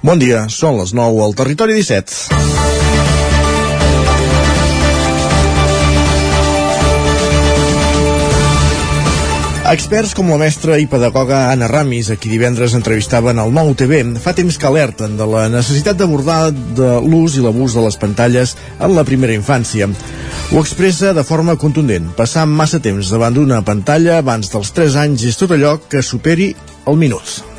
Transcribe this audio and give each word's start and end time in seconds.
Bon 0.00 0.16
dia, 0.16 0.46
són 0.48 0.78
les 0.80 0.94
9 0.96 1.18
al 1.20 1.34
Territori 1.36 1.74
17. 1.76 2.38
Experts 9.70 10.14
com 10.16 10.32
la 10.32 10.38
mestra 10.40 10.78
i 10.80 10.88
pedagoga 10.88 11.42
Anna 11.50 11.68
Ramis, 11.68 12.08
a 12.08 12.16
qui 12.16 12.32
divendres 12.32 12.72
entrevistaven 12.78 13.38
al 13.38 13.52
Nou 13.52 13.74
TV, 13.76 14.00
fa 14.24 14.32
temps 14.32 14.56
que 14.56 14.70
alerten 14.70 15.20
de 15.20 15.28
la 15.28 15.44
necessitat 15.52 16.00
d'abordar 16.00 16.48
de 16.48 16.88
l'ús 17.04 17.36
i 17.36 17.44
l'abús 17.44 17.76
de 17.76 17.84
les 17.84 18.00
pantalles 18.00 18.56
en 18.80 18.96
la 18.96 19.04
primera 19.04 19.36
infància. 19.36 19.90
Ho 20.48 20.64
expressa 20.64 21.12
de 21.12 21.28
forma 21.28 21.60
contundent. 21.60 22.08
Passar 22.16 22.48
massa 22.48 22.80
temps 22.80 23.12
davant 23.12 23.36
d'una 23.36 23.60
pantalla 23.68 24.16
abans 24.24 24.48
dels 24.48 24.72
3 24.80 24.96
anys 25.04 25.28
és 25.28 25.36
tot 25.36 25.52
allò 25.52 25.76
que 25.92 26.00
superi 26.00 26.54
el 26.88 26.96
minut. 26.96 27.49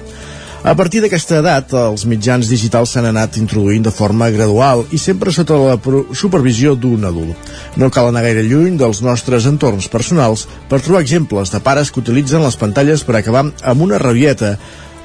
A 0.62 0.75
partir 0.78 1.00
d'aquesta 1.02 1.39
edat, 1.41 1.71
els 1.73 2.04
mitjans 2.05 2.46
digitals 2.46 2.91
s'han 2.94 3.07
anat 3.09 3.39
introduint 3.41 3.82
de 3.82 3.89
forma 3.89 4.27
gradual 4.30 4.84
i 4.94 4.99
sempre 5.02 5.31
sota 5.34 5.55
la 5.58 5.77
supervisió 6.13 6.76
d'un 6.77 7.08
adult. 7.09 7.49
No 7.81 7.90
cal 7.90 8.12
anar 8.12 8.22
gaire 8.27 8.44
lluny 8.45 8.76
dels 8.77 9.02
nostres 9.02 9.48
entorns 9.49 9.90
personals 9.90 10.45
per 10.70 10.84
trobar 10.85 11.02
exemples 11.02 11.49
de 11.49 11.63
pares 11.66 11.90
que 11.90 11.98
utilitzen 12.04 12.45
les 12.45 12.59
pantalles 12.62 13.02
per 13.02 13.16
acabar 13.18 13.48
amb 13.49 13.82
una 13.82 13.98
rabieta, 13.98 14.52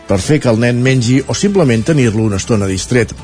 per 0.07 0.19
fer 0.21 0.39
que 0.45 0.53
el 0.53 0.61
nen 0.61 0.83
mengi 0.85 1.23
o 1.25 1.35
simplement 1.35 1.87
tenir-lo 1.89 2.27
una 2.27 2.37
estona 2.37 2.69
distret. 2.69 3.17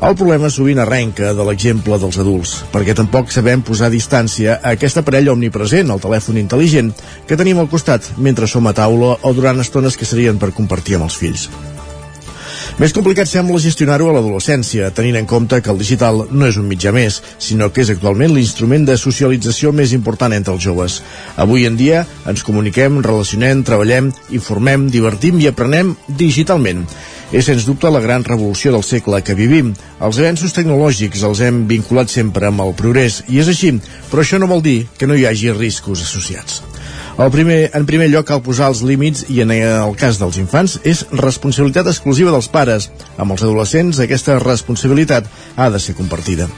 El 0.00 0.14
problema 0.16 0.48
sovint 0.48 0.78
arrenca 0.80 1.34
de 1.34 1.44
l'exemple 1.44 1.98
dels 2.00 2.20
adults, 2.22 2.54
perquè 2.70 2.94
tampoc 2.96 3.34
sabem 3.34 3.66
posar 3.66 3.90
distància 3.90 4.60
a 4.60 4.76
aquest 4.78 5.02
aparell 5.02 5.34
omnipresent, 5.34 5.90
el 5.90 6.00
telèfon 6.00 6.38
intel·ligent, 6.38 6.94
que 7.26 7.36
tenim 7.36 7.58
al 7.58 7.68
costat 7.68 8.12
mentre 8.16 8.46
som 8.46 8.70
a 8.70 8.76
taula 8.78 9.18
o 9.20 9.34
durant 9.34 9.60
estones 9.60 9.98
que 9.98 10.08
serien 10.08 10.38
per 10.38 10.54
compartir 10.54 10.96
amb 10.96 11.10
els 11.10 11.18
fills. 11.18 11.50
Més 12.80 12.94
complicat 12.96 13.28
sembla 13.28 13.58
gestionar-ho 13.60 14.06
a 14.08 14.12
l'adolescència, 14.16 14.86
tenint 14.96 15.18
en 15.18 15.26
compte 15.28 15.58
que 15.60 15.68
el 15.68 15.76
digital 15.82 16.22
no 16.32 16.46
és 16.48 16.56
un 16.56 16.64
mitjà 16.64 16.94
més, 16.96 17.18
sinó 17.36 17.66
que 17.68 17.82
és 17.82 17.90
actualment 17.92 18.32
l'instrument 18.32 18.86
de 18.88 18.96
socialització 18.96 19.68
més 19.76 19.92
important 19.92 20.32
entre 20.32 20.54
els 20.56 20.64
joves. 20.64 20.96
Avui 21.44 21.66
en 21.68 21.76
dia 21.76 22.06
ens 22.32 22.40
comuniquem, 22.46 23.02
relacionem, 23.04 23.60
treballem, 23.68 24.08
informem, 24.32 24.88
divertim 24.96 25.44
i 25.44 25.50
aprenem 25.52 25.92
digitalment. 26.24 26.86
És 27.36 27.52
sens 27.52 27.68
dubte 27.68 27.92
la 27.92 28.00
gran 28.00 28.24
revolució 28.24 28.72
del 28.72 28.88
segle 28.88 29.20
que 29.20 29.36
vivim. 29.36 29.74
Els 30.00 30.24
avenços 30.24 30.56
tecnològics 30.56 31.28
els 31.28 31.44
hem 31.44 31.66
vinculat 31.68 32.08
sempre 32.08 32.48
amb 32.48 32.64
el 32.64 32.72
progrés, 32.80 33.20
i 33.28 33.44
és 33.44 33.52
així, 33.52 33.76
però 34.08 34.24
això 34.24 34.40
no 34.40 34.48
vol 34.48 34.64
dir 34.64 34.86
que 34.96 35.04
no 35.04 35.20
hi 35.20 35.28
hagi 35.28 35.52
riscos 35.52 36.08
associats. 36.08 36.62
El 37.20 37.28
primer, 37.30 37.70
en 37.76 37.84
primer 37.84 38.06
lloc, 38.08 38.24
cal 38.30 38.40
posar 38.40 38.70
els 38.72 38.80
límits 38.80 39.26
i 39.28 39.42
en 39.44 39.50
el 39.52 39.92
cas 40.00 40.16
dels 40.16 40.38
infants 40.40 40.78
és 40.88 41.02
responsabilitat 41.12 41.90
exclusiva 41.92 42.32
dels 42.32 42.48
pares. 42.48 42.88
Amb 43.20 43.36
els 43.36 43.44
adolescents 43.44 44.00
aquesta 44.00 44.38
responsabilitat 44.40 45.28
ha 45.60 45.68
de 45.68 45.84
ser 45.84 45.98
compartida. 46.00 46.48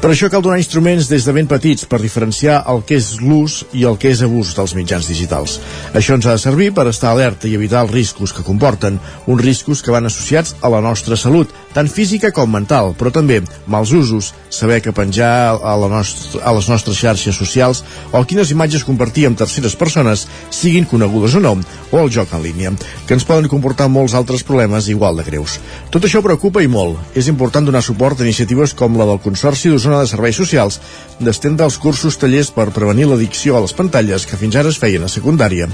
Per 0.00 0.08
això 0.08 0.30
cal 0.32 0.40
donar 0.40 0.56
instruments 0.56 1.10
des 1.10 1.26
de 1.28 1.32
ben 1.36 1.44
petits 1.44 1.84
per 1.84 1.98
diferenciar 2.00 2.62
el 2.72 2.78
que 2.88 2.96
és 2.96 3.18
l'ús 3.20 3.58
i 3.76 3.82
el 3.84 3.98
que 4.00 4.08
és 4.08 4.22
abús 4.24 4.54
dels 4.56 4.72
mitjans 4.72 5.04
digitals. 5.10 5.58
Això 5.92 6.16
ens 6.16 6.24
ha 6.24 6.38
de 6.38 6.40
servir 6.40 6.70
per 6.72 6.86
estar 6.88 7.10
alerta 7.10 7.44
i 7.44 7.52
evitar 7.58 7.82
els 7.84 7.92
riscos 7.92 8.32
que 8.32 8.44
comporten, 8.46 8.96
uns 9.28 9.44
riscos 9.44 9.82
que 9.84 9.92
van 9.92 10.08
associats 10.08 10.54
a 10.64 10.70
la 10.72 10.80
nostra 10.80 11.18
salut, 11.20 11.52
tant 11.76 11.90
física 11.92 12.30
com 12.32 12.48
mental, 12.48 12.94
però 12.96 13.12
també 13.12 13.42
mals 13.68 13.92
usos, 13.92 14.30
saber 14.48 14.80
que 14.80 14.94
penjar 14.96 15.58
a, 15.60 15.76
la 15.76 15.92
nostra, 15.92 16.40
a 16.48 16.56
les 16.56 16.70
nostres 16.72 16.96
xarxes 16.96 17.36
socials 17.36 17.84
o 18.10 18.24
quines 18.24 18.54
imatges 18.56 18.88
compartir 18.88 19.28
amb 19.28 19.38
terceres 19.38 19.76
persones, 19.76 20.24
siguin 20.48 20.88
conegudes 20.88 21.36
o 21.36 21.44
no, 21.44 21.58
o 21.92 22.00
el 22.00 22.08
joc 22.08 22.32
en 22.32 22.42
línia, 22.46 22.72
que 23.04 23.18
ens 23.18 23.28
poden 23.28 23.52
comportar 23.52 23.90
molts 23.92 24.16
altres 24.16 24.46
problemes 24.48 24.88
igual 24.88 25.20
de 25.20 25.28
greus. 25.28 25.60
Tot 25.92 26.08
això 26.08 26.24
preocupa 26.24 26.64
i 26.64 26.72
molt. 26.72 26.96
És 27.12 27.28
important 27.28 27.68
donar 27.68 27.84
suport 27.84 28.20
a 28.20 28.24
iniciatives 28.24 28.72
com 28.72 28.96
la 28.96 29.04
del 29.04 29.20
Consorci 29.20 29.68
d'Osona 29.68 29.89
de 29.98 30.06
Serveis 30.06 30.38
Socials 30.38 30.78
d'estendre 31.18 31.66
els 31.66 31.78
cursos 31.82 32.18
tallers 32.20 32.52
per 32.54 32.70
prevenir 32.70 33.08
l'addicció 33.10 33.56
a 33.56 33.64
les 33.64 33.74
pantalles 33.74 34.26
que 34.28 34.38
fins 34.38 34.56
ara 34.56 34.70
es 34.70 34.78
feien 34.78 35.02
a 35.02 35.10
secundària. 35.10 35.66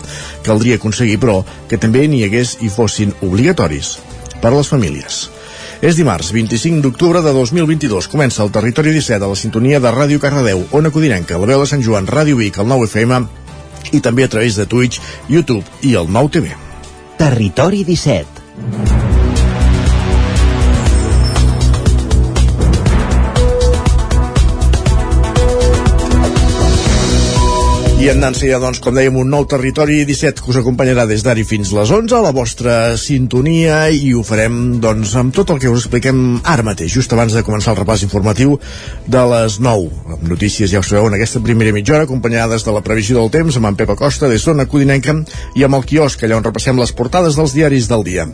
Caldria 0.47 0.81
aconseguir, 0.81 1.21
però, 1.21 1.43
que 1.69 1.77
també 1.77 2.06
n'hi 2.09 2.25
hagués 2.25 2.56
i 2.65 2.72
fossin 2.72 3.12
obligatoris 3.21 3.99
per 4.41 4.53
a 4.53 4.56
les 4.56 4.72
famílies. 4.72 5.26
És 5.84 5.99
dimarts, 6.00 6.32
25 6.32 6.81
d'octubre 6.81 7.21
de 7.21 7.32
2022. 7.37 8.09
Comença 8.09 8.43
el 8.43 8.53
Territori 8.55 8.94
17 8.97 9.21
a 9.21 9.28
la 9.28 9.37
sintonia 9.37 9.81
de 9.81 9.93
Ràdio 9.93 10.22
Cardedeu, 10.22 10.65
Ona 10.72 10.91
Codinenca, 10.91 11.37
la 11.37 11.50
veu 11.53 11.60
de 11.60 11.69
Sant 11.69 11.84
Joan, 11.84 12.09
Ràdio 12.09 12.41
Vic, 12.41 12.62
el 12.62 12.72
9 12.72 12.88
FM 12.88 13.26
i 13.93 14.00
també 14.03 14.25
a 14.25 14.31
través 14.32 14.56
de 14.56 14.66
Twitch, 14.66 15.00
YouTube 15.28 15.65
i 15.82 15.94
el 15.94 16.10
9 16.10 16.32
TV. 16.38 16.56
Territori 17.21 17.84
17 17.84 19.06
I 28.06 28.11
en 28.12 28.21
Nancy, 28.22 28.53
doncs, 28.62 28.78
com 28.78 28.94
dèiem, 28.94 29.17
un 29.19 29.33
nou 29.33 29.49
territori 29.50 29.97
17 30.06 30.44
que 30.44 30.53
us 30.53 30.59
acompanyarà 30.61 31.09
des 31.11 31.25
d'ara 31.27 31.43
fins 31.43 31.72
les 31.75 31.91
11 31.91 32.15
a 32.15 32.21
la 32.22 32.31
vostra 32.31 32.75
sintonia 33.03 33.81
i 33.91 34.12
ho 34.15 34.22
farem, 34.22 34.77
doncs, 34.78 35.17
amb 35.19 35.34
tot 35.34 35.50
el 35.50 35.59
que 35.59 35.72
us 35.72 35.81
expliquem 35.81 36.21
ara 36.47 36.62
mateix, 36.62 36.93
just 36.94 37.11
abans 37.17 37.34
de 37.34 37.43
començar 37.43 37.72
el 37.72 37.81
repàs 37.81 38.05
informatiu 38.06 38.61
de 39.11 39.25
les 39.33 39.59
9. 39.59 39.91
Amb 40.15 40.22
notícies, 40.31 40.71
ja 40.71 40.78
ho 40.78 40.87
sabeu, 40.87 41.09
en 41.11 41.19
aquesta 41.19 41.43
primera 41.43 41.75
mitja 41.75 41.97
hora, 41.97 42.06
acompanyades 42.06 42.62
de 42.62 42.77
la 42.77 42.84
previsió 42.87 43.19
del 43.19 43.33
temps 43.41 43.59
amb 43.59 43.72
en 43.72 43.81
Pep 43.83 43.91
Acosta 43.97 44.31
des 44.31 44.47
d'Ona 44.47 44.69
Codinenca 44.71 45.17
i 45.59 45.67
amb 45.67 45.81
el 45.81 45.91
quiosc, 45.91 46.23
allà 46.23 46.38
on 46.38 46.47
repassem 46.47 46.78
les 46.78 46.94
portades 46.94 47.34
dels 47.34 47.59
diaris 47.59 47.91
del 47.91 48.06
dia. 48.06 48.31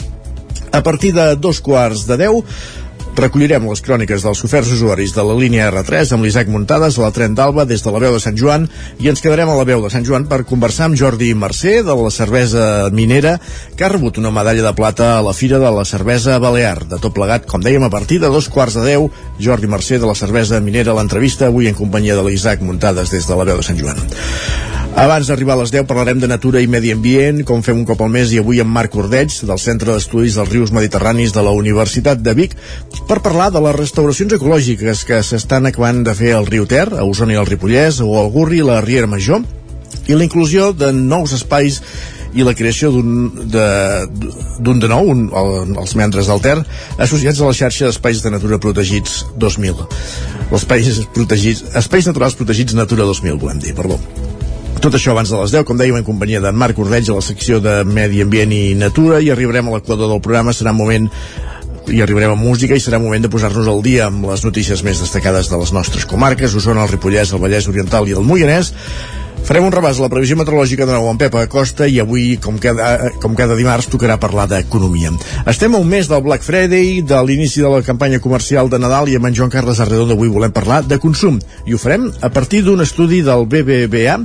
A 0.68 0.84
partir 0.84 1.16
de 1.16 1.30
dos 1.40 1.64
quarts 1.64 2.04
de 2.12 2.20
10 2.20 2.91
Recollirem 3.12 3.66
les 3.68 3.82
cròniques 3.84 4.22
dels 4.24 4.40
oferts 4.46 4.70
usuaris 4.72 5.12
de 5.12 5.22
la 5.28 5.34
línia 5.36 5.66
R3 5.68 6.14
amb 6.16 6.24
l'Isaac 6.24 6.48
Muntades 6.48 6.96
a 6.96 7.02
la 7.02 7.10
Tren 7.12 7.34
d'Alba 7.36 7.66
des 7.68 7.84
de 7.84 7.92
la 7.92 8.00
veu 8.00 8.16
de 8.16 8.22
Sant 8.24 8.38
Joan 8.40 8.64
i 9.04 9.10
ens 9.12 9.20
quedarem 9.20 9.52
a 9.52 9.56
la 9.58 9.66
veu 9.68 9.84
de 9.84 9.90
Sant 9.92 10.06
Joan 10.08 10.24
per 10.30 10.46
conversar 10.48 10.88
amb 10.88 10.96
Jordi 10.96 11.28
Mercè 11.36 11.82
de 11.84 11.98
la 11.98 12.08
cervesa 12.14 12.88
minera 12.88 13.36
que 13.76 13.84
ha 13.84 13.92
rebut 13.92 14.16
una 14.16 14.32
medalla 14.32 14.64
de 14.64 14.74
plata 14.80 15.12
a 15.18 15.22
la 15.28 15.36
Fira 15.36 15.60
de 15.60 15.76
la 15.76 15.84
Cervesa 15.84 16.40
Balear. 16.40 16.86
De 16.88 16.96
tot 16.96 17.12
plegat, 17.12 17.44
com 17.44 17.60
dèiem, 17.60 17.84
a 17.84 17.92
partir 17.92 18.22
de 18.22 18.32
dos 18.32 18.48
quarts 18.48 18.80
de 18.80 18.88
deu, 18.88 19.10
Jordi 19.38 19.68
Mercè 19.68 20.00
de 20.00 20.08
la 20.08 20.16
cervesa 20.16 20.64
minera 20.64 20.96
a 20.96 20.96
l'entrevista 20.96 21.52
avui 21.52 21.68
en 21.68 21.76
companyia 21.76 22.16
de 22.16 22.24
l'Isaac 22.24 22.64
Muntades 22.64 23.12
des 23.12 23.28
de 23.28 23.36
la 23.36 23.44
veu 23.44 23.60
de 23.60 23.66
Sant 23.68 23.76
Joan. 23.76 24.00
Abans 24.92 25.24
d'arribar 25.24 25.54
a 25.56 25.62
les 25.62 25.70
10 25.72 25.86
parlarem 25.88 26.18
de 26.20 26.28
natura 26.28 26.60
i 26.60 26.68
medi 26.68 26.90
ambient, 26.92 27.38
com 27.48 27.62
fem 27.64 27.78
un 27.80 27.86
cop 27.88 28.02
al 28.04 28.10
mes 28.12 28.32
i 28.34 28.38
avui 28.42 28.60
amb 28.60 28.74
Marc 28.76 28.92
Ordeig, 29.00 29.32
del 29.48 29.58
Centre 29.58 29.94
d'Estudis 29.94 30.36
dels 30.36 30.50
Rius 30.52 30.72
Mediterranis 30.76 31.32
de 31.32 31.40
la 31.42 31.54
Universitat 31.56 32.20
de 32.20 32.34
Vic, 32.36 32.52
per 33.08 33.22
parlar 33.24 33.48
de 33.54 33.62
les 33.64 33.76
restauracions 33.78 34.36
ecològiques 34.36 35.06
que 35.08 35.22
s'estan 35.24 35.70
acabant 35.70 36.02
de 36.04 36.12
fer 36.14 36.34
al 36.36 36.44
riu 36.46 36.68
Ter, 36.68 36.90
a 36.92 37.06
Osona 37.08 37.32
i 37.32 37.40
al 37.40 37.48
Ripollès, 37.48 38.02
o 38.04 38.18
al 38.20 38.28
Gurri 38.34 38.60
la 38.60 38.82
Riera 38.84 39.08
Major, 39.08 39.40
i 40.08 40.18
la 40.18 40.26
inclusió 40.26 40.74
de 40.76 40.92
nous 40.92 41.32
espais 41.32 41.80
i 42.36 42.44
la 42.44 42.52
creació 42.56 42.90
d'un 42.92 43.48
de, 43.52 43.64
de 44.60 44.90
nou, 44.92 45.08
un, 45.08 45.24
el, 45.32 45.72
els 45.82 45.96
membres 45.96 46.28
del 46.28 46.44
Ter, 46.44 46.58
associats 46.98 47.40
a 47.40 47.48
la 47.48 47.56
xarxa 47.56 47.88
d'espais 47.88 48.20
de 48.20 48.34
natura 48.36 48.60
protegits 48.60 49.22
2000. 49.40 49.86
Els 50.50 50.60
espais, 50.60 51.00
protegits, 51.16 51.64
espais 51.80 52.12
naturals 52.12 52.36
protegits 52.36 52.76
Natura 52.76 53.08
2000, 53.08 53.40
volem 53.40 53.64
dir, 53.64 53.72
perdó. 53.76 54.00
Tot 54.82 54.96
això 54.98 55.12
abans 55.12 55.30
de 55.30 55.38
les 55.38 55.52
10, 55.54 55.62
com 55.62 55.78
dèiem, 55.78 55.94
en 56.00 56.02
companyia 56.02 56.40
d'en 56.42 56.56
Marc 56.58 56.80
Ordeig 56.82 57.06
a 57.06 57.14
la 57.14 57.22
secció 57.22 57.60
de 57.62 57.84
Medi 57.86 58.18
Ambient 58.24 58.50
i 58.50 58.74
Natura 58.74 59.20
i 59.22 59.28
arribarem 59.30 59.68
a 59.70 59.76
l'equador 59.76 60.10
del 60.10 60.18
programa, 60.24 60.50
serà 60.50 60.72
un 60.74 60.80
moment 60.80 61.06
i 61.86 62.02
arribarem 62.02 62.34
a 62.34 62.40
música 62.40 62.74
i 62.74 62.82
serà 62.82 62.98
moment 62.98 63.22
de 63.22 63.30
posar-nos 63.30 63.68
al 63.70 63.78
dia 63.86 64.08
amb 64.08 64.26
les 64.26 64.42
notícies 64.42 64.82
més 64.82 64.98
destacades 64.98 65.52
de 65.52 65.60
les 65.60 65.70
nostres 65.70 66.02
comarques, 66.10 66.56
Osona, 66.58 66.82
el 66.82 66.90
Ripollès, 66.90 67.30
el 67.30 67.38
Vallès 67.44 67.68
Oriental 67.70 68.10
i 68.10 68.16
el 68.18 68.26
Moianès. 68.26 68.72
Farem 69.46 69.68
un 69.68 69.74
repàs 69.74 70.00
a 70.00 70.02
la 70.02 70.10
previsió 70.10 70.34
meteorològica 70.38 70.82
de 70.86 70.96
nou 70.96 71.06
amb 71.10 71.22
Pepa 71.22 71.44
Acosta 71.46 71.86
i 71.86 72.00
avui, 72.02 72.32
com 72.42 72.58
cada, 72.62 73.12
com 73.22 73.38
cada 73.38 73.54
dimarts, 73.58 73.86
tocarà 73.90 74.16
parlar 74.18 74.48
d'economia. 74.50 75.14
Estem 75.50 75.76
a 75.76 75.82
un 75.82 75.86
mes 75.90 76.10
del 76.10 76.24
Black 76.26 76.42
Friday, 76.46 77.04
de 77.06 77.20
l'inici 77.22 77.62
de 77.62 77.70
la 77.70 77.84
campanya 77.86 78.18
comercial 78.22 78.70
de 78.70 78.82
Nadal 78.82 79.10
i 79.10 79.18
amb 79.18 79.30
en 79.30 79.38
Joan 79.38 79.54
Carles 79.54 79.78
Arredondo 79.78 80.18
avui 80.18 80.30
volem 80.30 80.54
parlar 80.54 80.82
de 80.86 80.98
consum. 80.98 81.38
I 81.66 81.74
ho 81.74 81.78
farem 81.78 82.10
a 82.18 82.30
partir 82.34 82.64
d'un 82.66 82.82
estudi 82.82 83.22
del 83.22 83.46
BBVA 83.46 84.18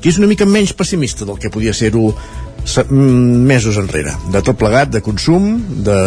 que 0.00 0.10
és 0.12 0.18
una 0.20 0.28
mica 0.30 0.46
menys 0.46 0.74
pessimista 0.76 1.26
del 1.28 1.38
que 1.42 1.50
podia 1.50 1.74
ser-ho 1.74 2.10
mm, 2.12 3.46
mesos 3.48 3.78
enrere. 3.80 4.14
De 4.32 4.42
tot 4.46 4.58
plegat, 4.60 4.92
de 4.94 5.02
consum, 5.04 5.56
de 5.86 5.98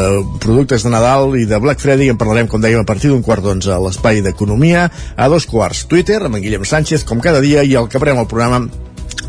productes 0.44 0.86
de 0.86 0.94
Nadal 0.94 1.36
i 1.40 1.48
de 1.50 1.60
Black 1.64 1.84
Friday 1.84 2.12
en 2.12 2.20
parlarem, 2.22 2.50
com 2.52 2.62
dèiem, 2.64 2.84
a 2.84 2.88
partir 2.88 3.12
d'un 3.12 3.26
quart 3.26 3.44
d'onze 3.44 3.74
a 3.74 3.82
l'espai 3.84 4.24
d'Economia, 4.26 4.88
a 5.16 5.28
dos 5.32 5.48
quarts 5.50 5.86
Twitter, 5.92 6.22
amb 6.24 6.40
en 6.40 6.46
Guillem 6.46 6.66
Sánchez, 6.68 7.06
com 7.08 7.24
cada 7.24 7.44
dia, 7.44 7.64
i 7.64 7.76
el 7.76 7.90
que 7.90 8.02
el 8.02 8.28
programa 8.28 8.66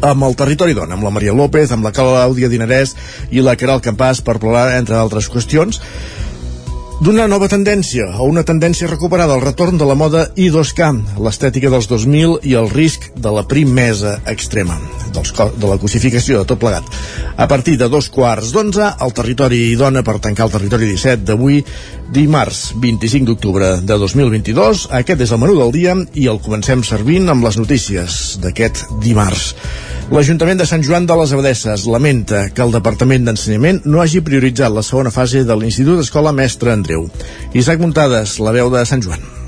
amb 0.03 0.25
el 0.27 0.35
Territori 0.35 0.75
Dona, 0.75 0.97
amb 0.97 1.07
la 1.07 1.13
Maria 1.15 1.33
López, 1.33 1.71
amb 1.71 1.87
la 1.87 1.93
Clàudia 1.95 2.51
Dinarès 2.51 2.97
i 3.31 3.41
la 3.41 3.55
Caral 3.57 3.81
Campàs 3.81 4.21
per 4.21 4.41
parlar, 4.43 4.73
entre 4.79 4.99
altres 4.99 5.29
qüestions, 5.31 5.79
D'una 7.01 7.25
nova 7.27 7.49
tendència 7.49 8.05
a 8.13 8.23
una 8.27 8.43
tendència 8.45 8.87
recuperada, 8.91 9.35
el 9.35 9.43
retorn 9.43 9.79
de 9.81 9.87
la 9.89 9.97
moda 9.99 10.27
I2K, 10.37 10.91
l'estètica 11.25 11.71
dels 11.73 11.89
2000 11.91 12.43
i 12.47 12.53
el 12.59 12.69
risc 12.71 13.09
de 13.17 13.33
la 13.33 13.43
primesa 13.49 14.19
extrema, 14.29 14.77
dels, 15.15 15.33
de 15.33 15.71
la 15.71 15.79
cosificació 15.81 16.43
de 16.43 16.51
tot 16.53 16.61
plegat. 16.63 16.87
A 17.37 17.49
partir 17.49 17.79
de 17.81 17.89
dos 17.89 18.11
quarts 18.13 18.53
d'onze, 18.53 18.93
el 19.01 19.17
territori 19.17 19.63
dona 19.81 20.05
per 20.05 20.19
tancar 20.21 20.51
el 20.51 20.55
territori 20.59 20.93
17 20.93 21.25
d'avui, 21.31 21.63
dimarts 22.13 22.75
25 22.77 23.31
d'octubre 23.31 23.73
de 23.81 23.97
2022. 23.99 24.91
Aquest 25.01 25.25
és 25.25 25.33
el 25.33 25.41
menú 25.41 25.57
del 25.59 25.73
dia 25.73 25.97
i 26.13 26.29
el 26.29 26.43
comencem 26.45 26.85
servint 26.85 27.33
amb 27.33 27.49
les 27.49 27.57
notícies 27.59 28.37
d'aquest 28.43 28.85
dimarts. 29.03 29.55
L'Ajuntament 30.13 30.59
de 30.61 30.67
Sant 30.69 30.83
Joan 30.85 31.07
de 31.09 31.15
les 31.17 31.31
Abadesses 31.33 31.87
lamenta 31.89 32.43
que 32.53 32.61
el 32.61 32.75
Departament 32.75 33.25
d'Ensenyament 33.25 33.79
no 33.89 34.03
hagi 34.03 34.21
prioritzat 34.21 34.75
la 34.75 34.83
segona 34.85 35.13
fase 35.15 35.41
de 35.49 35.57
l'Institut 35.57 36.03
Escola 36.03 36.35
Mestre 36.37 36.75
Andreu. 36.83 37.07
Isaac 37.55 37.81
Muntades, 37.81 38.41
la 38.43 38.59
veu 38.59 38.75
de 38.75 38.85
Sant 38.91 39.07
Joan. 39.07 39.42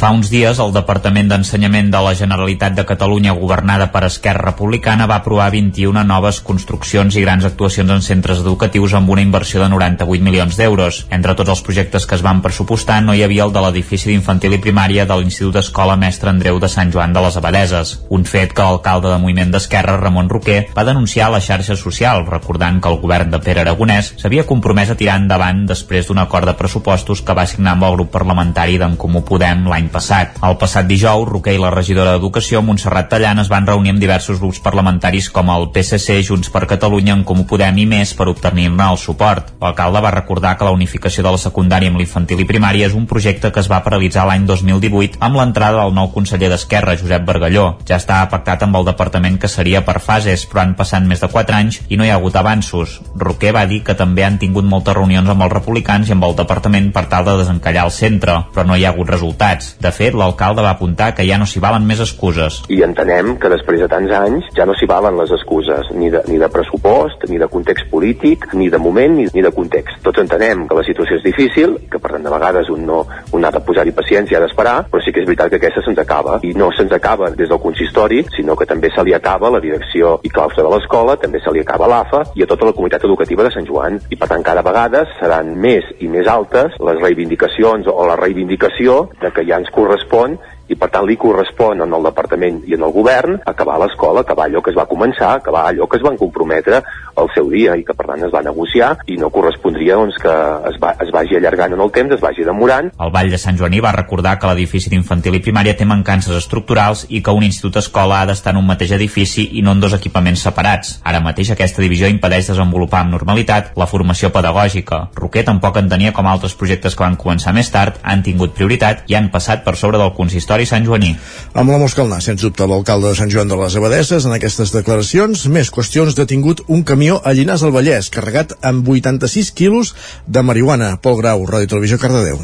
Fa 0.00 0.08
uns 0.16 0.30
dies, 0.32 0.56
el 0.56 0.70
Departament 0.72 1.26
d'Ensenyament 1.28 1.90
de 1.92 1.98
la 2.00 2.14
Generalitat 2.16 2.72
de 2.72 2.86
Catalunya, 2.88 3.34
governada 3.36 3.90
per 3.92 4.00
Esquerra 4.06 4.46
Republicana, 4.46 5.04
va 5.04 5.18
aprovar 5.20 5.50
21 5.52 6.06
noves 6.08 6.38
construccions 6.40 7.18
i 7.18 7.24
grans 7.26 7.44
actuacions 7.44 7.92
en 7.92 8.00
centres 8.00 8.38
educatius 8.40 8.94
amb 8.96 9.12
una 9.12 9.20
inversió 9.20 9.60
de 9.60 9.66
98 9.68 10.24
milions 10.24 10.56
d'euros. 10.56 11.02
Entre 11.12 11.34
tots 11.36 11.52
els 11.52 11.60
projectes 11.66 12.06
que 12.08 12.16
es 12.16 12.24
van 12.24 12.40
pressupostar 12.40 13.02
no 13.04 13.12
hi 13.12 13.20
havia 13.26 13.44
el 13.44 13.52
de 13.52 13.60
l'edifici 13.60 14.08
d'infantil 14.08 14.56
i 14.56 14.60
primària 14.64 15.04
de 15.04 15.18
l'Institut 15.20 15.58
Escola 15.60 15.98
Mestre 16.00 16.32
Andreu 16.32 16.62
de 16.64 16.72
Sant 16.76 16.94
Joan 16.96 17.12
de 17.12 17.20
les 17.26 17.36
Abadeses, 17.36 17.92
un 18.08 18.24
fet 18.24 18.56
que 18.56 18.64
l'alcalde 18.64 19.12
de 19.12 19.20
Moviment 19.20 19.52
d'Esquerra, 19.52 19.98
Ramon 20.00 20.32
Roquer, 20.32 20.62
va 20.72 20.86
denunciar 20.88 21.28
a 21.28 21.36
la 21.36 21.42
xarxa 21.44 21.76
social, 21.76 22.24
recordant 22.24 22.80
que 22.80 22.88
el 22.88 23.02
govern 23.04 23.36
de 23.36 23.42
Pere 23.44 23.66
Aragonès 23.66 24.14
s'havia 24.16 24.48
compromès 24.48 24.88
a 24.88 24.96
tirar 24.96 25.20
endavant 25.20 25.66
després 25.68 26.08
d'un 26.08 26.24
acord 26.24 26.48
de 26.48 26.56
pressupostos 26.56 27.20
que 27.20 27.36
va 27.36 27.44
signar 27.44 27.76
amb 27.76 27.90
el 27.90 28.00
grup 28.00 28.14
parlamentari 28.16 28.80
d'en 28.80 28.96
Comú 28.96 29.26
Podem 29.28 29.68
l'any 29.68 29.89
passat. 29.92 30.38
El 30.46 30.56
passat 30.60 30.86
dijous, 30.88 31.28
Roquer 31.28 31.56
i 31.56 31.60
la 31.62 31.72
regidora 31.74 32.14
d'Educació, 32.14 32.62
Montserrat 32.64 33.10
Tallant, 33.12 33.42
es 33.42 33.50
van 33.52 33.66
reunir 33.68 33.94
amb 33.94 34.02
diversos 34.02 34.40
grups 34.40 34.60
parlamentaris 34.64 35.30
com 35.34 35.50
el 35.52 35.68
PSC, 35.74 36.20
Junts 36.26 36.50
per 36.54 36.66
Catalunya, 36.70 37.14
en 37.18 37.24
Comú 37.28 37.46
Podem 37.50 37.82
i 37.82 37.86
més 37.90 38.14
per 38.16 38.28
obtenir-ne 38.32 38.86
el 38.86 38.98
suport. 38.98 39.52
L'alcalde 39.60 40.02
va 40.04 40.14
recordar 40.14 40.56
que 40.56 40.68
la 40.68 40.74
unificació 40.76 41.24
de 41.26 41.34
la 41.34 41.42
secundària 41.42 41.90
amb 41.90 42.00
l'infantil 42.00 42.40
i 42.42 42.48
primària 42.48 42.88
és 42.88 42.96
un 42.96 43.06
projecte 43.10 43.50
que 43.52 43.60
es 43.62 43.70
va 43.70 43.82
paralitzar 43.84 44.26
l'any 44.28 44.46
2018 44.48 45.20
amb 45.20 45.40
l'entrada 45.40 45.82
del 45.82 45.94
nou 45.96 46.10
conseller 46.14 46.50
d'Esquerra, 46.52 46.96
Josep 47.00 47.26
Bargalló. 47.26 47.66
Ja 47.88 47.98
està 48.00 48.22
pactat 48.30 48.64
amb 48.66 48.78
el 48.78 48.86
departament 48.88 49.38
que 49.40 49.50
seria 49.50 49.84
per 49.86 49.98
fases, 50.04 50.46
però 50.50 50.64
han 50.64 50.76
passat 50.78 51.06
més 51.06 51.22
de 51.22 51.30
4 51.32 51.56
anys 51.56 51.80
i 51.88 51.98
no 51.98 52.06
hi 52.06 52.12
ha 52.12 52.18
hagut 52.20 52.36
avanços. 52.36 53.00
Roquer 53.18 53.54
va 53.56 53.66
dir 53.66 53.82
que 53.86 53.96
també 53.98 54.24
han 54.24 54.38
tingut 54.38 54.64
moltes 54.64 54.96
reunions 54.96 55.28
amb 55.28 55.46
els 55.46 55.52
republicans 55.52 56.08
i 56.08 56.16
amb 56.16 56.28
el 56.28 56.36
departament 56.38 56.90
per 56.94 57.06
tal 57.10 57.26
de 57.26 57.36
desencallar 57.42 57.86
el 57.88 57.94
centre, 57.94 58.36
però 58.54 58.66
no 58.66 58.76
hi 58.76 58.86
ha 58.86 58.94
hagut 58.94 59.10
resultats. 59.10 59.74
De 59.80 59.88
fet, 59.96 60.12
l'alcalde 60.12 60.60
va 60.60 60.74
apuntar 60.76 61.14
que 61.16 61.24
ja 61.24 61.38
no 61.40 61.46
s'hi 61.48 61.60
valen 61.62 61.86
més 61.88 62.02
excuses. 62.04 62.58
I 62.68 62.82
entenem 62.84 63.38
que 63.40 63.48
després 63.48 63.80
de 63.80 63.86
tants 63.88 64.10
anys 64.12 64.50
ja 64.56 64.66
no 64.68 64.74
s'hi 64.76 64.84
valen 64.90 65.16
les 65.16 65.30
excuses, 65.32 65.88
ni 65.96 66.10
de, 66.12 66.20
ni 66.28 66.36
de 66.36 66.50
pressupost, 66.52 67.24
ni 67.30 67.40
de 67.40 67.48
context 67.48 67.88
polític, 67.88 68.44
ni 68.60 68.68
de 68.68 68.76
moment, 68.76 69.16
ni, 69.16 69.24
ni 69.32 69.40
de 69.40 69.52
context. 69.56 70.02
Tots 70.04 70.20
entenem 70.20 70.66
que 70.68 70.76
la 70.76 70.84
situació 70.84 71.16
és 71.16 71.24
difícil, 71.24 71.78
que 71.88 72.00
per 72.02 72.12
tant 72.12 72.28
de 72.28 72.32
vegades 72.34 72.68
un 72.68 72.84
no 72.84 72.98
un 73.32 73.46
ha 73.46 73.52
de 73.54 73.62
posar-hi 73.64 73.94
paciència, 73.96 74.36
ha 74.36 74.44
d'esperar, 74.44 74.74
però 74.92 75.00
sí 75.00 75.14
que 75.16 75.22
és 75.24 75.28
veritat 75.30 75.54
que 75.54 75.60
aquesta 75.62 75.84
se'ns 75.86 76.02
acaba. 76.04 76.36
I 76.44 76.52
no 76.60 76.68
se'ns 76.76 76.92
acaba 76.92 77.30
des 77.32 77.48
del 77.48 77.62
consistori, 77.64 78.20
sinó 78.36 78.58
que 78.60 78.68
també 78.68 78.92
se 78.92 79.04
li 79.06 79.16
acaba 79.16 79.48
la 79.48 79.62
direcció 79.64 80.18
i 80.22 80.28
claustre 80.28 80.66
de 80.66 80.74
l'escola, 80.74 81.16
també 81.16 81.40
se 81.40 81.54
li 81.56 81.64
acaba 81.64 81.88
l'AFA 81.88 82.22
i 82.36 82.44
a 82.44 82.50
tota 82.50 82.68
la 82.68 82.76
comunitat 82.76 83.08
educativa 83.08 83.48
de 83.48 83.54
Sant 83.56 83.64
Joan. 83.64 83.96
I 84.12 84.20
per 84.20 84.28
tant 84.28 84.44
cada 84.44 84.66
vegada 84.66 85.06
seran 85.16 85.56
més 85.56 85.88
i 86.04 86.12
més 86.12 86.28
altes 86.28 86.76
les 86.84 87.00
reivindicacions 87.00 87.88
o 87.88 88.04
la 88.04 88.20
reivindicació 88.20 89.06
de 89.24 89.32
que 89.32 89.48
ja 89.48 89.56
ens 89.56 89.69
correspon 89.70 90.38
i 90.70 90.78
per 90.78 90.90
tant 90.94 91.06
li 91.08 91.18
correspon 91.20 91.82
en 91.82 91.94
el 91.96 92.06
departament 92.06 92.62
i 92.70 92.76
en 92.76 92.84
el 92.86 92.94
govern 92.94 93.40
acabar 93.50 93.78
l'escola, 93.82 94.22
acabar 94.22 94.46
allò 94.46 94.62
que 94.62 94.70
es 94.72 94.78
va 94.78 94.86
començar, 94.90 95.34
acabar 95.36 95.66
allò 95.68 95.88
que 95.90 95.98
es 95.98 96.04
van 96.06 96.18
comprometre 96.20 96.80
al 97.20 97.28
seu 97.34 97.50
dia 97.50 97.74
i 97.76 97.84
que 97.84 97.94
per 97.96 98.06
tant 98.12 98.22
es 98.26 98.32
va 98.32 98.42
negociar 98.46 98.92
i 99.10 99.18
no 99.20 99.32
correspondria 99.34 99.98
doncs, 99.98 100.16
que 100.22 100.34
es, 100.70 100.78
va, 100.82 100.94
es 101.02 101.10
vagi 101.14 101.36
allargant 101.36 101.74
en 101.74 101.82
el 101.82 101.90
temps, 101.94 102.14
es 102.14 102.22
vagi 102.22 102.46
demorant. 102.46 102.92
El 103.02 103.12
Vall 103.14 103.32
de 103.32 103.40
Sant 103.42 103.58
Joaní 103.58 103.82
va 103.82 103.92
recordar 103.96 104.36
que 104.38 104.50
l'edifici 104.50 104.92
d'infantil 104.92 105.36
i 105.36 105.42
primària 105.44 105.74
té 105.76 105.88
mancances 105.88 106.36
estructurals 106.38 107.06
i 107.10 107.22
que 107.24 107.34
un 107.34 107.44
institut 107.46 107.80
escola 107.82 108.20
ha 108.20 108.30
d'estar 108.30 108.54
en 108.54 108.62
un 108.62 108.68
mateix 108.70 108.94
edifici 108.96 109.48
i 109.58 109.64
no 109.66 109.74
en 109.74 109.82
dos 109.82 109.96
equipaments 109.98 110.46
separats. 110.46 110.98
Ara 111.04 111.22
mateix 111.24 111.52
aquesta 111.52 111.82
divisió 111.82 112.08
impedeix 112.10 112.52
desenvolupar 112.52 113.02
amb 113.02 113.16
normalitat 113.16 113.74
la 113.80 113.88
formació 113.90 114.30
pedagògica. 114.34 115.02
Roquer 115.18 115.44
tampoc 115.48 115.82
entenia 115.82 116.14
com 116.16 116.30
altres 116.30 116.54
projectes 116.54 116.96
que 116.96 117.04
van 117.04 117.18
començar 117.20 117.54
més 117.56 117.70
tard 117.74 117.98
han 118.02 118.22
tingut 118.22 118.54
prioritat 118.56 119.04
i 119.10 119.18
han 119.18 119.30
passat 119.34 119.64
per 119.66 119.76
sobre 119.76 119.98
del 120.00 120.14
consistori 120.16 120.59
Sant 120.68 120.86
Joaní. 120.86 121.14
Amb 121.54 121.72
la 121.72 121.80
Moscalnà, 121.82 122.20
sens 122.24 122.42
dubte, 122.42 122.66
l'alcalde 122.66 123.10
de 123.10 123.18
Sant 123.18 123.32
Joan 123.32 123.48
de 123.48 123.58
les 123.60 123.76
Abadesses 123.80 124.28
en 124.28 124.36
aquestes 124.36 124.74
declaracions, 124.76 125.46
més 125.46 125.72
qüestions 125.72 126.16
detingut 126.18 126.64
un 126.68 126.84
camió 126.84 127.20
a 127.24 127.34
Llinars 127.36 127.64
del 127.66 127.74
Vallès, 127.74 128.12
carregat 128.14 128.56
amb 128.62 128.88
86 128.88 129.52
quilos 129.52 129.94
de 130.26 130.42
marihuana. 130.42 130.96
Pol 131.02 131.20
Grau, 131.20 131.46
Ràdio 131.46 131.74
Televisió, 131.74 131.98
Cardedeu. 131.98 132.40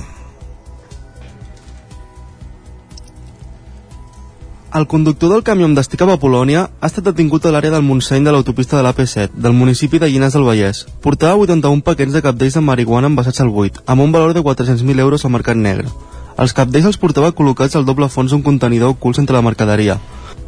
El 4.77 4.85
conductor 4.87 5.31
del 5.33 5.45
camió 5.47 5.65
amb 5.65 5.79
destí 5.79 5.97
cap 5.97 6.11
a 6.13 6.19
Polònia 6.21 6.67
ha 6.69 6.89
estat 6.91 7.07
detingut 7.07 7.47
a 7.47 7.53
l'àrea 7.55 7.73
del 7.73 7.85
Montseny 7.87 8.27
de 8.27 8.35
l'autopista 8.35 8.77
de 8.77 8.83
l'AP7, 8.85 9.39
del 9.47 9.55
municipi 9.57 10.01
de 10.03 10.11
Llinars 10.11 10.37
del 10.37 10.45
Vallès. 10.45 10.83
Portava 11.01 11.39
81 11.47 11.81
paquets 11.87 12.13
de 12.13 12.21
capdells 12.27 12.59
de 12.59 12.65
marihuana 12.67 13.09
envasats 13.09 13.41
al 13.41 13.55
buit, 13.55 13.81
amb 13.87 14.05
un 14.05 14.13
valor 14.13 14.35
de 14.37 14.45
400.000 14.45 15.01
euros 15.07 15.25
al 15.25 15.33
mercat 15.39 15.57
negre. 15.57 15.89
Els 16.37 16.53
capdells 16.53 16.91
els 16.91 16.99
portava 17.00 17.33
col·locats 17.33 17.79
al 17.79 17.87
doble 17.88 18.11
fons 18.12 18.33
d'un 18.33 18.43
contenidor 18.44 18.93
ocults 18.93 19.23
entre 19.23 19.37
la 19.37 19.44
mercaderia. 19.44 19.97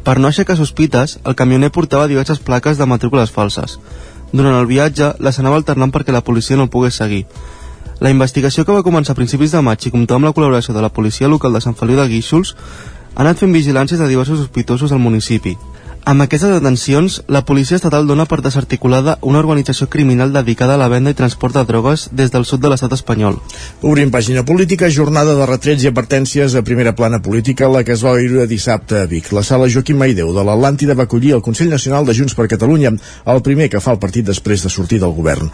Per 0.05 0.19
no 0.19 0.29
aixecar 0.29 0.55
sospites, 0.57 1.17
el 1.25 1.35
camioner 1.35 1.71
portava 1.73 2.07
diverses 2.07 2.39
plaques 2.39 2.77
de 2.77 2.85
matrícules 2.85 3.33
falses. 3.33 3.79
Durant 4.31 4.53
el 4.53 4.69
viatge, 4.69 5.15
les 5.19 5.39
anava 5.41 5.57
alternant 5.57 5.91
perquè 5.91 6.13
la 6.13 6.21
policia 6.21 6.57
no 6.57 6.67
el 6.67 6.69
pogués 6.69 6.99
seguir. 7.01 7.25
La 7.99 8.11
investigació 8.13 8.63
que 8.65 8.75
va 8.75 8.85
començar 8.85 9.15
a 9.15 9.19
principis 9.19 9.51
de 9.51 9.63
maig 9.65 9.87
i 9.87 9.91
comptava 9.91 10.21
amb 10.21 10.29
la 10.29 10.35
col·laboració 10.37 10.77
de 10.77 10.85
la 10.85 10.93
policia 10.93 11.27
local 11.27 11.57
de 11.57 11.63
Sant 11.65 11.75
Feliu 11.75 11.97
de 11.97 12.07
Guíxols 12.07 12.53
ha 12.53 13.25
anat 13.25 13.41
fent 13.41 13.51
vigilàncies 13.51 13.99
de 13.99 14.07
diversos 14.07 14.39
sospitosos 14.39 14.93
al 14.93 15.01
municipi. 15.03 15.57
Amb 16.09 16.23
aquestes 16.23 16.49
detencions, 16.49 17.19
la 17.29 17.43
policia 17.45 17.77
estatal 17.77 18.07
dona 18.09 18.23
per 18.25 18.39
desarticulada 18.41 19.19
una 19.29 19.37
organització 19.43 19.85
criminal 19.93 20.31
dedicada 20.33 20.73
a 20.73 20.79
la 20.81 20.87
venda 20.89 21.11
i 21.13 21.17
transport 21.19 21.53
de 21.53 21.61
drogues 21.69 22.07
des 22.17 22.31
del 22.33 22.47
sud 22.49 22.63
de 22.63 22.71
l'estat 22.71 22.95
espanyol. 22.97 23.35
Obrim 23.85 24.09
pàgina 24.09 24.41
política, 24.41 24.89
jornada 24.89 25.35
de 25.37 25.45
retrets 25.45 25.85
i 25.85 25.91
advertències 25.91 26.55
a 26.57 26.63
primera 26.65 26.95
plana 26.97 27.19
política, 27.21 27.69
la 27.69 27.83
que 27.85 27.93
es 27.93 28.01
va 28.01 28.15
viure 28.17 28.47
dissabte 28.49 29.03
a 29.03 29.05
Vic. 29.11 29.29
La 29.37 29.43
sala 29.45 29.69
Joaquim 29.69 30.01
Maideu 30.01 30.33
de 30.33 30.47
l'Atlàntida 30.47 30.97
va 30.97 31.05
acollir 31.05 31.35
el 31.37 31.45
Consell 31.45 31.69
Nacional 31.69 32.09
de 32.09 32.17
Junts 32.17 32.33
per 32.33 32.49
Catalunya, 32.49 32.95
el 33.29 33.43
primer 33.45 33.69
que 33.69 33.83
fa 33.85 33.93
el 33.93 34.01
partit 34.01 34.25
després 34.25 34.65
de 34.65 34.73
sortir 34.73 34.97
del 35.05 35.13
govern. 35.13 35.53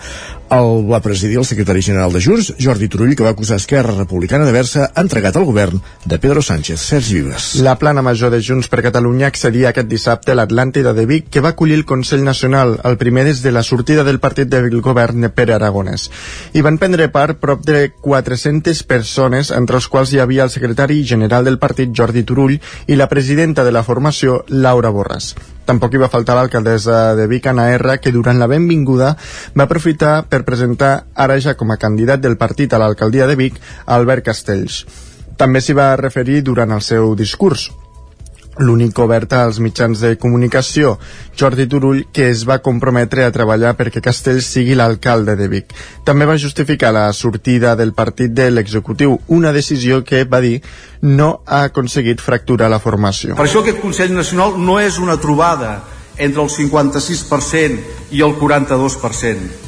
El 0.53 0.83
va 0.85 0.99
presidir 1.01 1.39
el 1.41 1.45
secretari 1.45 1.81
general 1.81 2.13
de 2.13 2.19
Junts, 2.21 2.51
Jordi 2.61 2.87
Turull, 2.87 3.15
que 3.17 3.23
va 3.25 3.31
acusar 3.33 3.57
Esquerra 3.57 3.95
Republicana 3.95 4.45
d'haver-se 4.45 4.83
entregat 5.01 5.39
al 5.39 5.47
govern 5.47 5.81
de 6.05 6.19
Pedro 6.21 6.43
Sánchez. 6.45 6.79
Sergi 6.79 7.15
Vives. 7.17 7.47
La 7.65 7.73
plana 7.81 8.03
major 8.05 8.29
de 8.29 8.43
Junts 8.45 8.69
per 8.69 8.83
Catalunya 8.85 9.25
accedia 9.31 9.71
aquest 9.71 9.89
dissabte 9.89 10.35
a 10.35 10.37
l'Atlàntida 10.37 10.93
de 10.93 11.07
Vic, 11.09 11.31
que 11.33 11.41
va 11.41 11.55
acollir 11.55 11.79
el 11.79 11.85
Consell 11.89 12.23
Nacional, 12.23 12.77
el 12.85 12.99
primer 13.01 13.25
des 13.25 13.41
de 13.41 13.51
la 13.51 13.63
sortida 13.63 14.05
del 14.05 14.21
partit 14.21 14.51
del 14.51 14.69
govern 14.85 15.25
de 15.25 15.33
Pere 15.33 15.57
Aragonès. 15.57 16.11
Hi 16.53 16.61
van 16.61 16.77
prendre 16.77 17.09
part 17.09 17.41
prop 17.41 17.65
de 17.65 17.89
400 18.05 18.83
persones, 18.85 19.49
entre 19.49 19.81
els 19.81 19.89
quals 19.89 20.13
hi 20.13 20.21
havia 20.21 20.45
el 20.45 20.53
secretari 20.53 21.01
general 21.03 21.49
del 21.49 21.57
partit, 21.57 21.89
Jordi 21.89 22.21
Turull, 22.23 22.59
i 22.85 23.01
la 23.01 23.09
presidenta 23.09 23.65
de 23.65 23.73
la 23.73 23.83
formació, 23.83 24.43
Laura 24.49 24.93
Borràs. 24.93 25.33
Tampoc 25.65 25.95
hi 25.95 26.01
va 26.01 26.11
faltar 26.13 26.35
l'alcaldessa 26.37 27.15
de 27.17 27.25
Vic, 27.27 27.47
Anna 27.49 27.71
R, 27.73 27.97
que 28.01 28.13
durant 28.13 28.37
la 28.41 28.49
benvinguda 28.51 29.15
va 29.57 29.65
aprofitar 29.65 30.25
per 30.29 30.43
presentar 30.45 30.93
ara 31.15 31.39
ja 31.41 31.55
com 31.57 31.73
a 31.73 31.79
candidat 31.81 32.21
del 32.21 32.37
partit 32.37 32.73
a 32.73 32.81
l'alcaldia 32.81 33.25
de 33.25 33.37
Vic, 33.39 33.57
Albert 33.85 34.29
Castells. 34.29 34.83
També 35.37 35.61
s'hi 35.61 35.73
va 35.73 35.95
referir 35.99 36.43
durant 36.45 36.71
el 36.71 36.85
seu 36.85 37.15
discurs 37.17 37.69
l'únic 38.57 38.99
obert 38.99 39.33
als 39.33 39.59
mitjans 39.59 39.99
de 39.99 40.15
comunicació, 40.21 40.95
Jordi 41.37 41.67
Turull, 41.67 42.05
que 42.13 42.29
es 42.29 42.45
va 42.47 42.61
comprometre 42.63 43.25
a 43.25 43.33
treballar 43.35 43.75
perquè 43.79 44.03
Castells 44.03 44.47
sigui 44.47 44.77
l'alcalde 44.77 45.35
de 45.35 45.49
Vic. 45.51 45.75
També 46.07 46.27
va 46.29 46.37
justificar 46.39 46.93
la 46.95 47.07
sortida 47.13 47.75
del 47.75 47.93
partit 47.93 48.31
de 48.31 48.49
l'executiu, 48.51 49.19
una 49.27 49.51
decisió 49.51 50.03
que, 50.03 50.23
va 50.23 50.41
dir, 50.41 50.61
no 51.01 51.41
ha 51.45 51.65
aconseguit 51.71 52.23
fracturar 52.23 52.69
la 52.71 52.79
formació. 52.79 53.35
Per 53.35 53.47
això 53.47 53.65
aquest 53.65 53.81
Consell 53.83 54.15
Nacional 54.15 54.57
no 54.61 54.79
és 54.79 54.99
una 55.01 55.19
trobada 55.21 55.81
entre 56.17 56.43
el 56.43 56.49
56% 56.49 58.11
i 58.15 58.23
el 58.23 58.35
42%. 58.39 59.64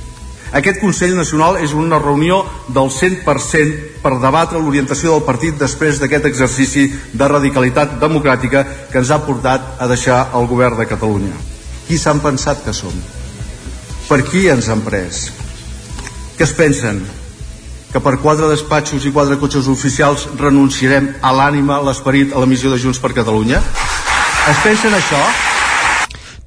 Aquest 0.56 0.80
Consell 0.80 1.16
Nacional 1.18 1.60
és 1.60 1.74
una 1.76 2.00
reunió 2.00 2.40
del 2.68 2.92
100% 2.94 4.00
per 4.04 4.14
debatre 4.24 4.62
l'orientació 4.62 5.18
del 5.18 5.28
partit 5.28 5.60
després 5.60 6.00
d'aquest 6.00 6.30
exercici 6.30 6.88
de 7.14 7.28
radicalitat 7.28 8.00
democràtica 8.00 8.64
que 8.92 9.02
ens 9.02 9.12
ha 9.12 9.20
portat 9.26 9.76
a 9.80 9.88
deixar 9.92 10.30
el 10.40 10.48
govern 10.48 10.80
de 10.80 10.88
Catalunya. 10.88 11.36
Qui 11.88 12.00
s'han 12.00 12.24
pensat 12.24 12.64
que 12.64 12.74
som? 12.74 12.96
Per 14.08 14.24
qui 14.24 14.48
ens 14.48 14.70
han 14.72 14.84
pres? 14.88 15.28
Què 16.38 16.46
es 16.48 16.56
pensen? 16.56 17.06
que 17.88 18.02
per 18.04 18.18
quatre 18.22 18.50
despatxos 18.52 19.06
i 19.08 19.14
quatre 19.16 19.38
cotxes 19.40 19.68
oficials 19.72 20.28
renunciarem 20.38 21.14
a 21.24 21.32
l'ànima, 21.34 21.80
l'esperit, 21.82 22.34
a 22.36 22.44
la 22.44 22.50
missió 22.50 22.72
de 22.74 22.80
Junts 22.84 23.00
per 23.00 23.14
Catalunya? 23.16 23.62
Es 24.52 24.60
pensen 24.64 24.94
això? 24.94 25.22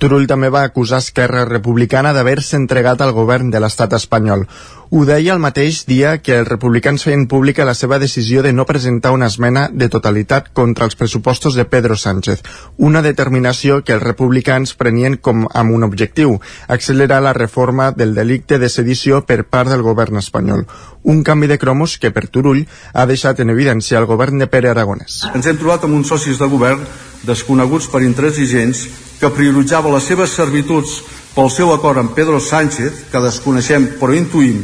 Turull 0.01 0.25
també 0.25 0.49
va 0.49 0.63
acusar 0.65 1.03
Esquerra 1.03 1.43
Republicana 1.45 2.15
d'haver-se 2.17 2.57
entregat 2.57 3.03
al 3.05 3.11
govern 3.13 3.51
de 3.53 3.61
l'estat 3.61 3.93
espanyol. 3.99 4.47
Ho 4.91 5.03
deia 5.05 5.35
el 5.35 5.43
mateix 5.45 5.83
dia 5.87 6.15
que 6.25 6.39
els 6.41 6.49
republicans 6.49 7.05
feien 7.05 7.27
pública 7.29 7.67
la 7.69 7.77
seva 7.77 7.99
decisió 8.01 8.41
de 8.43 8.55
no 8.57 8.65
presentar 8.67 9.13
una 9.13 9.29
esmena 9.29 9.67
de 9.71 9.91
totalitat 9.93 10.49
contra 10.57 10.89
els 10.89 10.97
pressupostos 10.97 11.55
de 11.55 11.67
Pedro 11.69 11.99
Sánchez, 12.01 12.41
una 12.79 13.03
determinació 13.05 13.83
que 13.85 13.93
els 13.99 14.03
republicans 14.03 14.73
prenien 14.75 15.19
com 15.21 15.45
amb 15.53 15.77
un 15.77 15.85
objectiu, 15.85 16.41
accelerar 16.67 17.21
la 17.21 17.37
reforma 17.37 17.91
del 17.93 18.17
delicte 18.17 18.59
de 18.59 18.73
sedició 18.73 19.21
per 19.29 19.45
part 19.45 19.69
del 19.69 19.85
govern 19.85 20.17
espanyol. 20.25 20.65
Un 21.05 21.23
canvi 21.23 21.53
de 21.53 21.61
cromos 21.61 21.99
que 22.01 22.11
per 22.11 22.27
Turull 22.33 22.65
ha 22.95 23.07
deixat 23.07 23.45
en 23.45 23.53
evidència 23.53 24.01
el 24.01 24.09
govern 24.09 24.41
de 24.41 24.49
Pere 24.49 24.73
Aragonès. 24.73 25.27
Ens 25.35 25.47
hem 25.47 25.61
trobat 25.61 25.85
amb 25.85 26.01
uns 26.01 26.09
socis 26.09 26.41
de 26.41 26.49
govern 26.49 26.89
desconeguts 27.27 27.89
per 27.93 28.03
intransigents 28.07 28.87
que 29.21 29.33
prioritzava 29.35 29.93
les 29.93 30.07
seves 30.09 30.33
servituds 30.37 31.01
pel 31.35 31.51
seu 31.53 31.73
acord 31.75 32.01
amb 32.01 32.15
Pedro 32.17 32.41
Sánchez, 32.41 33.07
que 33.13 33.23
desconeixem 33.23 33.93
però 34.01 34.17
intuïm 34.17 34.63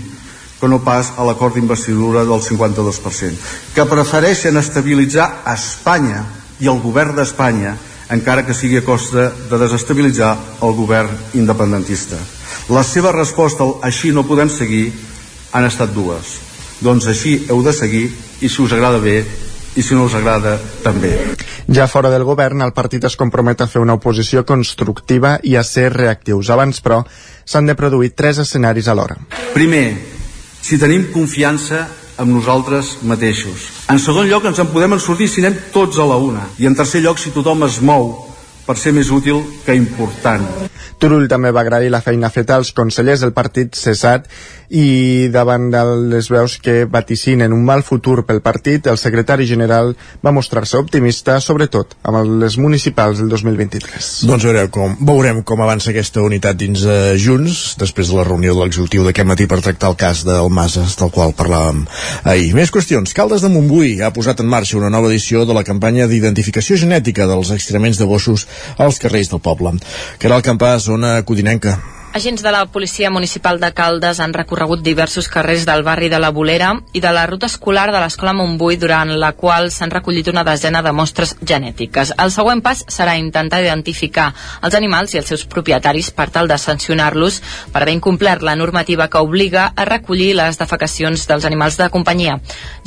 que 0.61 0.69
no 0.69 0.81
pas 0.81 1.13
a 1.17 1.25
l'acord 1.27 1.55
d'investidura 1.55 2.25
del 2.25 2.41
52%, 2.41 3.37
que 3.75 3.85
prefereixen 3.85 4.57
estabilitzar 4.57 5.43
Espanya 5.53 6.25
i 6.61 6.71
el 6.73 6.81
govern 6.81 7.17
d'Espanya 7.17 7.77
encara 8.11 8.47
que 8.47 8.55
sigui 8.55 8.79
a 8.81 8.87
costa 8.87 9.29
de 9.51 9.59
desestabilitzar 9.59 10.33
el 10.63 10.73
govern 10.79 11.11
independentista. 11.35 12.17
La 12.71 12.83
seva 12.87 13.13
resposta 13.13 13.67
al 13.67 13.77
així 13.87 14.13
no 14.15 14.27
podem 14.27 14.49
seguir 14.51 14.93
han 15.53 15.67
estat 15.67 15.93
dues. 15.95 16.39
Doncs 16.81 17.07
així 17.11 17.39
heu 17.51 17.63
de 17.65 17.73
seguir 17.73 18.07
i 18.41 18.49
si 18.49 18.63
us 18.63 18.73
agrada 18.73 19.03
bé 19.03 19.25
i 19.77 19.85
si 19.85 19.95
no 19.95 20.07
us 20.09 20.17
agrada 20.17 20.57
també. 20.83 21.13
Ja 21.69 21.87
fora 21.87 22.11
del 22.11 22.25
govern, 22.25 22.63
el 22.65 22.73
partit 22.73 23.05
es 23.05 23.17
compromet 23.17 23.61
a 23.61 23.69
fer 23.71 23.83
una 23.83 23.97
oposició 23.99 24.45
constructiva 24.49 25.37
i 25.43 25.57
a 25.57 25.65
ser 25.65 25.91
reactius. 25.93 26.51
Abans, 26.51 26.81
però, 26.83 27.03
s'han 27.45 27.69
de 27.69 27.77
produir 27.79 28.15
tres 28.17 28.41
escenaris 28.43 28.89
alhora. 28.89 29.19
Primer, 29.55 29.87
si 30.63 30.79
tenim 30.81 31.11
confiança 31.13 31.87
amb 32.17 32.33
nosaltres 32.33 32.97
mateixos. 33.05 33.69
En 33.93 34.01
segon 34.01 34.29
lloc, 34.31 34.47
ens 34.49 34.59
en 34.63 34.73
podem 34.73 34.97
sortir 34.99 35.29
si 35.29 35.45
anem 35.45 35.59
tots 35.75 36.01
a 36.01 36.07
la 36.09 36.17
una. 36.17 36.47
I 36.59 36.67
en 36.67 36.75
tercer 36.75 37.03
lloc, 37.05 37.21
si 37.21 37.35
tothom 37.35 37.67
es 37.69 37.83
mou 37.85 38.36
per 38.67 38.77
ser 38.81 38.93
més 38.97 39.11
útil 39.15 39.43
que 39.65 39.77
important. 39.79 40.45
Turull 40.99 41.29
també 41.29 41.53
va 41.53 41.61
agrair 41.61 41.91
la 41.93 42.01
feina 42.01 42.31
feta 42.33 42.57
als 42.57 42.73
consellers 42.77 43.21
del 43.21 43.35
partit 43.37 43.77
cessat 43.77 44.31
i 44.73 45.29
davant 45.31 45.69
de 45.71 45.83
les 46.11 46.29
veus 46.33 46.57
que 46.63 46.87
vaticinen 46.91 47.53
un 47.55 47.63
mal 47.67 47.85
futur 47.87 48.25
pel 48.27 48.41
partit, 48.43 48.89
el 48.91 48.99
secretari 48.99 49.47
general 49.47 49.93
va 50.25 50.33
mostrar-se 50.35 50.79
optimista, 50.81 51.37
sobretot 51.41 51.95
amb 52.03 52.41
les 52.43 52.57
municipals 52.59 53.21
del 53.21 53.29
2023. 53.31 54.09
Doncs 54.31 54.47
veurem 54.49 54.71
com, 54.73 54.97
veurem 55.07 55.43
com 55.47 55.63
avança 55.63 55.93
aquesta 55.93 56.25
unitat 56.25 56.59
dins 56.59 56.83
de 56.89 56.99
Junts, 57.21 57.77
després 57.79 58.11
de 58.11 58.19
la 58.19 58.27
reunió 58.27 58.57
de 58.57 58.65
l'executiu 58.65 59.05
d'aquest 59.07 59.29
matí 59.29 59.47
per 59.47 59.61
tractar 59.63 59.93
el 59.93 60.01
cas 60.01 60.25
del 60.27 60.51
Masas, 60.51 60.97
del 60.99 61.13
qual 61.15 61.37
parlàvem 61.37 61.85
ahir. 62.25 62.51
Més 62.57 62.73
qüestions. 62.75 63.15
Caldes 63.15 63.45
de 63.45 63.53
Montbui 63.53 64.01
ha 64.03 64.11
posat 64.17 64.41
en 64.43 64.51
marxa 64.51 64.81
una 64.81 64.91
nova 64.91 65.13
edició 65.13 65.45
de 65.47 65.55
la 65.55 65.65
campanya 65.67 66.09
d'identificació 66.11 66.81
genètica 66.81 67.29
dels 67.31 67.53
excrements 67.55 68.01
de 68.01 68.09
gossos 68.09 68.49
als 68.77 69.03
carrers 69.03 69.33
del 69.33 69.41
poble. 69.41 69.77
Caral 70.23 70.45
Campàs, 70.47 70.89
zona 70.91 71.19
codinenca. 71.27 71.79
Agents 72.17 72.43
de 72.43 72.51
la 72.51 72.65
Policia 72.65 73.11
Municipal 73.11 73.61
de 73.61 73.69
Caldes 73.77 74.21
han 74.25 74.33
recorregut 74.33 74.81
diversos 74.81 75.27
carrers 75.29 75.67
del 75.69 75.83
barri 75.85 76.09
de 76.09 76.17
la 76.17 76.31
Bolera 76.33 76.71
i 76.97 77.01
de 77.05 77.11
la 77.13 77.27
ruta 77.29 77.45
escolar 77.45 77.91
de 77.93 77.99
l'Escola 78.01 78.33
Montbui, 78.33 78.79
durant 78.81 79.11
la 79.21 79.35
qual 79.37 79.69
s'han 79.69 79.93
recollit 79.93 80.31
una 80.33 80.41
desena 80.49 80.81
de 80.81 80.95
mostres 80.97 81.35
genètiques. 81.45 82.15
El 82.17 82.33
següent 82.33 82.63
pas 82.65 82.81
serà 82.89 83.19
intentar 83.21 83.61
identificar 83.61 84.31
els 84.65 84.77
animals 84.79 85.13
i 85.13 85.21
els 85.21 85.29
seus 85.29 85.45
propietaris 85.45 86.09
per 86.17 86.31
tal 86.33 86.49
de 86.49 86.57
sancionar-los 86.57 87.43
per 87.75 87.83
haver 87.83 87.99
incomplert 87.99 88.41
la 88.41 88.57
normativa 88.57 89.11
que 89.13 89.21
obliga 89.21 89.67
a 89.77 89.85
recollir 89.85 90.31
les 90.41 90.57
defecacions 90.57 91.27
dels 91.29 91.45
animals 91.45 91.77
de 91.77 91.91
companyia. 91.93 92.39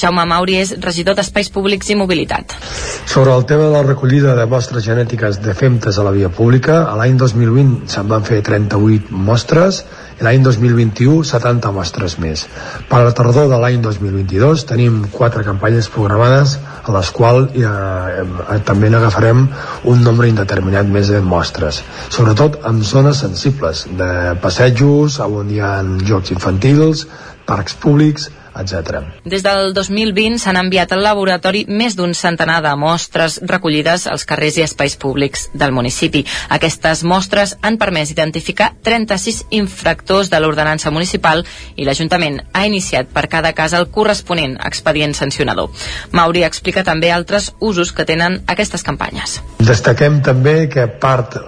Jaume 0.02 0.26
Mauri 0.26 0.58
és 0.64 0.74
regidor 0.82 1.20
d'Espais 1.22 1.54
Públics 1.54 1.94
i 1.94 2.00
Mobilitat. 2.02 2.58
Sobre 3.06 3.38
el 3.38 3.46
tema 3.46 3.70
de 3.70 3.78
la 3.78 3.86
recollida 3.86 4.34
de 4.34 4.50
mostres 4.50 4.90
genètiques 4.90 5.38
de 5.46 5.54
femtes 5.54 6.02
a 6.02 6.10
la 6.10 6.18
via 6.18 6.34
pública, 6.34 6.82
l'any 6.98 7.22
2020 7.22 7.86
se'n 7.94 8.10
van 8.10 8.26
fer 8.26 8.42
38 8.42 9.19
mostres 9.20 9.84
l'any 10.24 10.42
2021 10.44 11.24
70 11.28 11.72
mostres 11.76 12.18
més. 12.20 12.46
Per 12.90 13.02
la 13.04 13.14
tardor 13.16 13.48
de 13.52 13.60
l'any 13.62 13.80
2022 13.84 14.66
tenim 14.70 15.02
quatre 15.14 15.44
campanyes 15.48 15.90
programades 15.94 16.58
a 16.84 16.96
les 16.96 17.12
quals 17.16 17.56
eh, 17.56 17.64
eh, 17.66 18.60
també 18.68 18.90
n'agafarem 18.92 19.46
un 19.92 20.04
nombre 20.04 20.30
indeterminat 20.32 20.90
més 20.90 21.12
de 21.14 21.22
mostres, 21.22 21.84
sobretot 22.10 22.60
en 22.70 22.84
zones 22.84 23.22
sensibles 23.26 23.86
de 24.00 24.12
passejos, 24.44 25.20
on 25.24 25.52
hi 25.54 25.62
ha 25.64 25.78
jocs 26.08 26.34
infantils, 26.36 27.06
parcs 27.50 27.78
públics, 27.80 28.30
etc. 28.62 29.02
Des 29.26 29.44
del 29.46 29.74
2020 29.74 30.40
s'han 30.42 30.60
enviat 30.60 30.94
al 30.94 31.04
laboratori 31.04 31.66
més 31.70 31.96
d'un 31.96 32.14
centenar 32.14 32.60
de 32.66 32.76
mostres 32.80 33.40
recollides 33.48 34.08
als 34.08 34.26
carrers 34.30 34.60
i 34.60 34.66
espais 34.66 34.96
públics 35.00 35.48
del 35.54 35.74
municipi. 35.76 36.26
Aquestes 36.50 37.04
mostres 37.04 37.56
han 37.62 37.78
permès 37.82 38.12
identificar 38.12 38.72
36 38.84 39.46
infractors 39.56 40.30
de 40.30 40.40
l'ordenança 40.40 40.92
municipal 40.92 41.44
i 41.76 41.88
l'Ajuntament 41.88 42.40
ha 42.54 42.66
iniciat 42.68 43.10
per 43.14 43.28
cada 43.32 43.54
cas 43.58 43.74
el 43.78 43.90
corresponent 43.94 44.58
expedient 44.66 45.16
sancionador. 45.18 45.70
Mauri 46.12 46.44
explica 46.48 46.84
també 46.84 47.12
altres 47.12 47.52
usos 47.60 47.94
que 47.96 48.06
tenen 48.06 48.42
aquestes 48.48 48.84
campanyes. 48.86 49.40
Destaquem 49.60 50.20
també 50.26 50.68
que 50.72 50.88
part 51.02 51.36
eh, 51.40 51.42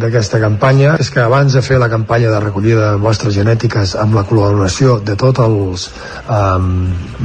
d'aquesta 0.00 0.40
campanya 0.42 0.96
és 1.00 1.10
que 1.12 1.22
abans 1.22 1.54
de 1.54 1.62
fer 1.62 1.78
la 1.80 1.90
campanya 1.92 2.32
de 2.32 2.40
recollida 2.40 2.92
de 2.92 3.02
mostres 3.02 3.34
genètiques 3.36 3.94
amb 4.00 4.16
la 4.18 4.24
col·laboració 4.28 4.98
de 5.04 5.16
tots 5.20 5.44
els 5.44 5.86
eh, 5.88 6.49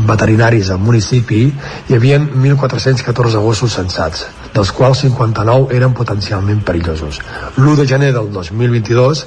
veterinaris 0.07 0.69
al 0.73 0.79
municipi 0.79 1.41
hi 1.47 1.95
havia 1.95 2.19
1.414 2.19 3.41
gossos 3.43 3.75
censats, 3.77 4.25
dels 4.53 4.71
quals 4.75 5.03
59 5.05 5.75
eren 5.75 5.95
potencialment 5.97 6.61
perillosos. 6.67 7.19
L'1 7.57 7.75
de 7.81 7.87
gener 7.87 8.11
del 8.15 8.31
2022 8.33 9.25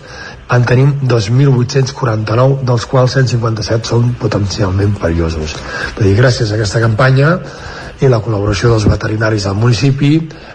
en 0.54 0.64
tenim 0.64 0.94
2.849, 1.04 2.62
dels 2.68 2.86
quals 2.88 3.18
157 3.18 3.88
són 3.88 4.14
potencialment 4.20 4.96
perillosos. 5.00 5.56
Vull 5.96 6.08
dir, 6.08 6.16
gràcies 6.20 6.52
a 6.52 6.56
aquesta 6.56 6.80
campanya 6.84 7.36
i 8.00 8.08
la 8.08 8.22
col·laboració 8.22 8.72
dels 8.72 8.86
veterinaris 8.88 9.48
del 9.48 9.58
municipi 9.58 10.12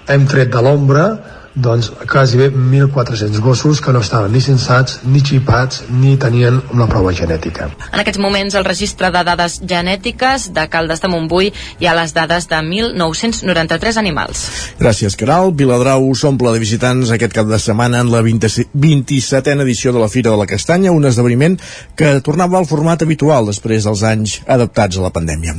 hem 0.07 0.27
tret 0.29 0.51
de 0.53 0.61
l'ombra 0.63 1.07
doncs 1.55 1.91
quasi 2.09 2.37
bé 2.37 2.49
1.400 2.49 3.39
gossos 3.39 3.81
que 3.81 3.93
no 3.93 3.99
estaven 4.01 4.31
ni 4.33 4.41
censats, 4.41 4.99
ni 5.05 5.21
xipats, 5.21 5.83
ni 5.89 6.15
tenien 6.17 6.59
una 6.73 6.87
prova 6.89 7.13
genètica. 7.13 7.69
En 7.91 8.01
aquests 8.01 8.19
moments, 8.19 8.55
el 8.57 8.65
registre 8.65 9.11
de 9.13 9.23
dades 9.23 9.59
genètiques 9.61 10.49
de 10.53 10.65
Caldes 10.73 11.03
de 11.03 11.11
Montbui 11.13 11.51
hi 11.79 11.89
ha 11.89 11.93
les 11.97 12.13
dades 12.15 12.49
de 12.49 12.57
1.993 12.57 13.99
animals. 14.01 14.47
Gràcies, 14.81 15.17
Caral. 15.19 15.53
Viladrau 15.53 16.09
s'omple 16.17 16.53
de 16.55 16.61
visitants 16.63 17.13
aquest 17.13 17.35
cap 17.37 17.47
de 17.49 17.59
setmana 17.61 18.01
en 18.01 18.09
la 18.11 18.23
20, 18.25 18.49
27a 18.73 19.61
edició 19.61 19.93
de 19.93 20.01
la 20.01 20.09
Fira 20.09 20.31
de 20.33 20.39
la 20.39 20.49
Castanya, 20.49 20.91
un 20.91 21.05
esdeveniment 21.05 21.59
que 21.95 22.15
tornava 22.25 22.57
al 22.57 22.67
format 22.69 23.05
habitual 23.05 23.45
després 23.49 23.85
dels 23.85 24.03
anys 24.07 24.39
adaptats 24.47 24.97
a 24.97 25.05
la 25.05 25.13
pandèmia. 25.13 25.55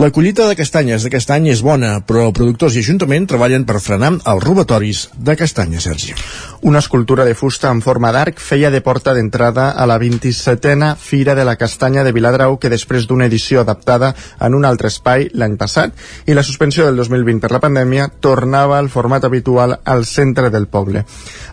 La 0.00 0.10
collita 0.10 0.48
de 0.48 0.56
castanyes 0.56 1.04
d'aquest 1.04 1.30
any 1.34 1.50
és 1.52 1.62
bona, 1.64 1.98
però 2.00 2.30
productors 2.32 2.76
i 2.76 2.84
Ajuntament 2.86 3.26
treballen 3.26 3.64
per 3.66 3.80
frenar 3.82 4.12
els 4.16 4.44
robatoris 4.44 5.06
de 5.26 5.36
castanya, 5.36 5.80
Sergi. 5.80 6.14
Una 6.62 6.78
escultura 6.78 7.24
de 7.24 7.34
fusta 7.34 7.70
en 7.70 7.82
forma 7.82 8.12
d'arc 8.14 8.38
feia 8.40 8.70
de 8.70 8.80
porta 8.80 9.12
d'entrada 9.14 9.70
a 9.70 9.86
la 9.86 9.98
27a 9.98 10.94
Fira 10.96 11.34
de 11.34 11.44
la 11.44 11.56
Castanya 11.56 12.04
de 12.04 12.12
Viladrau 12.12 12.56
que 12.58 12.70
després 12.72 13.06
d'una 13.06 13.26
edició 13.26 13.60
adaptada 13.60 14.14
en 14.40 14.54
un 14.54 14.64
altre 14.64 14.88
espai 14.88 15.28
l'any 15.34 15.56
passat 15.60 15.92
i 16.26 16.34
la 16.34 16.44
suspensió 16.46 16.86
del 16.86 16.96
2020 16.96 17.42
per 17.42 17.52
la 17.52 17.60
pandèmia 17.60 18.08
tornava 18.20 18.78
al 18.78 18.88
format 18.88 19.24
habitual 19.26 19.80
al 19.84 20.06
centre 20.06 20.50
del 20.50 20.68
poble. 20.68 21.04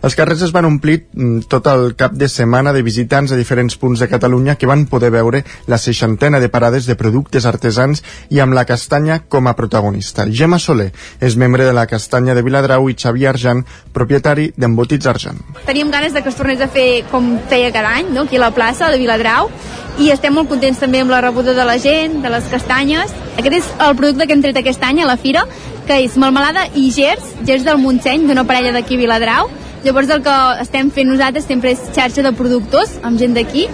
Els 0.02 0.14
carrers 0.14 0.46
es 0.46 0.54
van 0.54 0.70
omplir 0.70 1.00
mm, 1.12 1.46
tot 1.50 1.66
el 1.72 1.94
cap 1.98 2.14
de 2.14 2.28
setmana 2.28 2.72
de 2.72 2.82
visitants 2.86 3.32
a 3.32 3.40
diferents 3.40 3.76
punts 3.76 4.00
de 4.00 4.08
Catalunya 4.08 4.56
que 4.56 4.70
van 4.70 4.86
poder 4.86 5.10
veure 5.10 5.44
la 5.66 5.78
seixantena 5.78 6.40
de 6.40 6.48
parades 6.48 6.86
de 6.86 6.96
productes 6.96 7.46
artesans 7.46 8.04
i 8.30 8.40
amb 8.40 8.54
la 8.54 8.64
castanya 8.68 9.20
com 9.28 9.48
a 9.48 9.56
protagonista. 9.58 10.28
Gemma 10.30 10.58
Soler 10.58 10.92
és 11.20 11.36
membre 11.36 11.66
de 11.66 11.72
la 11.74 11.86
Castanya 11.90 12.34
de 12.34 12.42
Viladrau 12.46 12.88
i 12.88 12.96
Xavier 12.98 13.32
Arjan, 13.32 13.63
propietari 13.92 14.50
d'Embotits 14.56 15.06
Arjan. 15.06 15.40
Teníem 15.66 15.90
ganes 15.90 16.14
de 16.14 16.22
que 16.22 16.32
es 16.32 16.38
tornés 16.38 16.60
a 16.60 16.68
fer 16.68 17.04
com 17.10 17.36
feia 17.50 17.72
cada 17.72 17.94
any, 18.00 18.12
no? 18.14 18.24
aquí 18.28 18.36
a 18.36 18.44
la 18.46 18.52
plaça 18.54 18.90
de 18.90 18.98
Viladrau, 18.98 19.50
i 19.98 20.10
estem 20.10 20.34
molt 20.34 20.50
contents 20.50 20.80
també 20.82 21.04
amb 21.04 21.12
la 21.14 21.20
rebuda 21.22 21.54
de 21.54 21.64
la 21.64 21.76
gent, 21.78 22.20
de 22.22 22.30
les 22.30 22.48
castanyes. 22.50 23.12
Aquest 23.38 23.60
és 23.60 23.68
el 23.78 23.94
producte 23.96 24.26
que 24.26 24.34
hem 24.34 24.42
tret 24.42 24.58
aquest 24.58 24.82
any 24.82 25.02
a 25.02 25.10
la 25.10 25.16
fira, 25.16 25.44
que 25.86 26.00
és 26.06 26.16
melmelada 26.16 26.66
i 26.74 26.88
gers, 26.94 27.36
gers 27.46 27.66
del 27.66 27.78
Montseny, 27.78 28.26
d'una 28.26 28.46
parella 28.48 28.74
d'aquí 28.74 28.98
a 28.98 29.04
Viladrau, 29.04 29.52
Llavors 29.84 30.08
el 30.08 30.22
que 30.24 30.34
estem 30.62 30.88
fent 30.96 31.10
nosaltres 31.10 31.44
sempre 31.44 31.74
és 31.74 31.80
xarxa 31.92 32.22
de 32.24 32.30
productors 32.32 32.94
amb 33.04 33.20
gent 33.20 33.34
d'aquí 33.36 33.66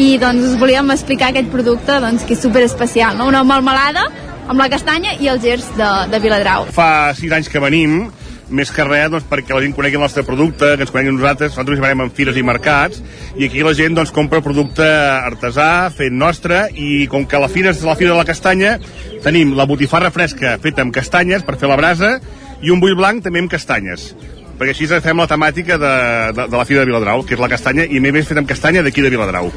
i 0.00 0.06
doncs 0.16 0.46
us 0.46 0.54
volíem 0.56 0.88
explicar 0.94 1.28
aquest 1.28 1.50
producte 1.52 1.98
doncs, 2.00 2.24
que 2.24 2.32
és 2.32 2.40
super 2.40 2.62
especial, 2.64 3.18
no? 3.20 3.26
una 3.28 3.42
melmelada 3.44 4.06
amb 4.48 4.62
la 4.62 4.70
castanya 4.72 5.12
i 5.20 5.28
els 5.28 5.44
gers 5.44 5.66
de, 5.76 5.90
de 6.08 6.22
Viladrau. 6.24 6.64
Fa 6.72 7.12
sis 7.18 7.34
anys 7.36 7.52
que 7.52 7.60
venim, 7.60 8.06
més 8.50 8.70
que 8.72 8.84
res 8.86 9.10
doncs, 9.12 9.26
perquè 9.28 9.54
la 9.54 9.62
gent 9.64 9.74
conegui 9.76 9.98
el 9.98 10.04
nostre 10.04 10.24
producte, 10.26 10.72
que 10.76 10.86
ens 10.86 10.92
conegui 10.92 11.12
nosaltres, 11.14 11.52
nosaltres 11.52 11.78
hi 11.78 11.84
venim 11.84 12.04
en 12.06 12.12
fires 12.14 12.38
i 12.38 12.44
mercats, 12.46 13.02
i 13.36 13.48
aquí 13.48 13.64
la 13.66 13.74
gent 13.76 13.98
doncs, 13.98 14.12
compra 14.14 14.42
producte 14.44 14.86
artesà, 14.86 15.90
fet 15.94 16.14
nostre, 16.14 16.64
i 16.74 17.06
com 17.12 17.26
que 17.28 17.40
la 17.40 17.50
fira 17.52 17.74
és 17.74 17.84
la 17.84 17.96
fira 17.98 18.14
de 18.14 18.20
la 18.20 18.28
castanya, 18.28 18.78
tenim 19.24 19.54
la 19.58 19.68
botifarra 19.68 20.12
fresca 20.14 20.56
feta 20.62 20.84
amb 20.84 20.94
castanyes 20.94 21.44
per 21.46 21.58
fer 21.60 21.70
la 21.70 21.78
brasa, 21.80 22.16
i 22.62 22.72
un 22.74 22.80
bull 22.82 22.96
blanc 22.98 23.22
també 23.22 23.44
amb 23.44 23.52
castanyes 23.52 24.12
perquè 24.58 24.72
així 24.74 24.88
fem 24.90 25.20
la 25.22 25.28
temàtica 25.30 25.76
de, 25.78 25.92
de, 26.34 26.46
de 26.50 26.56
la 26.58 26.64
Fira 26.66 26.82
de 26.82 26.90
Viladrau, 26.90 27.22
que 27.22 27.36
és 27.36 27.38
la 27.38 27.50
castanya, 27.50 27.84
i 27.86 28.00
més 28.02 28.26
fet 28.26 28.40
amb 28.40 28.48
castanya 28.50 28.82
d'aquí 28.82 29.04
de 29.04 29.12
Viladrau. 29.14 29.52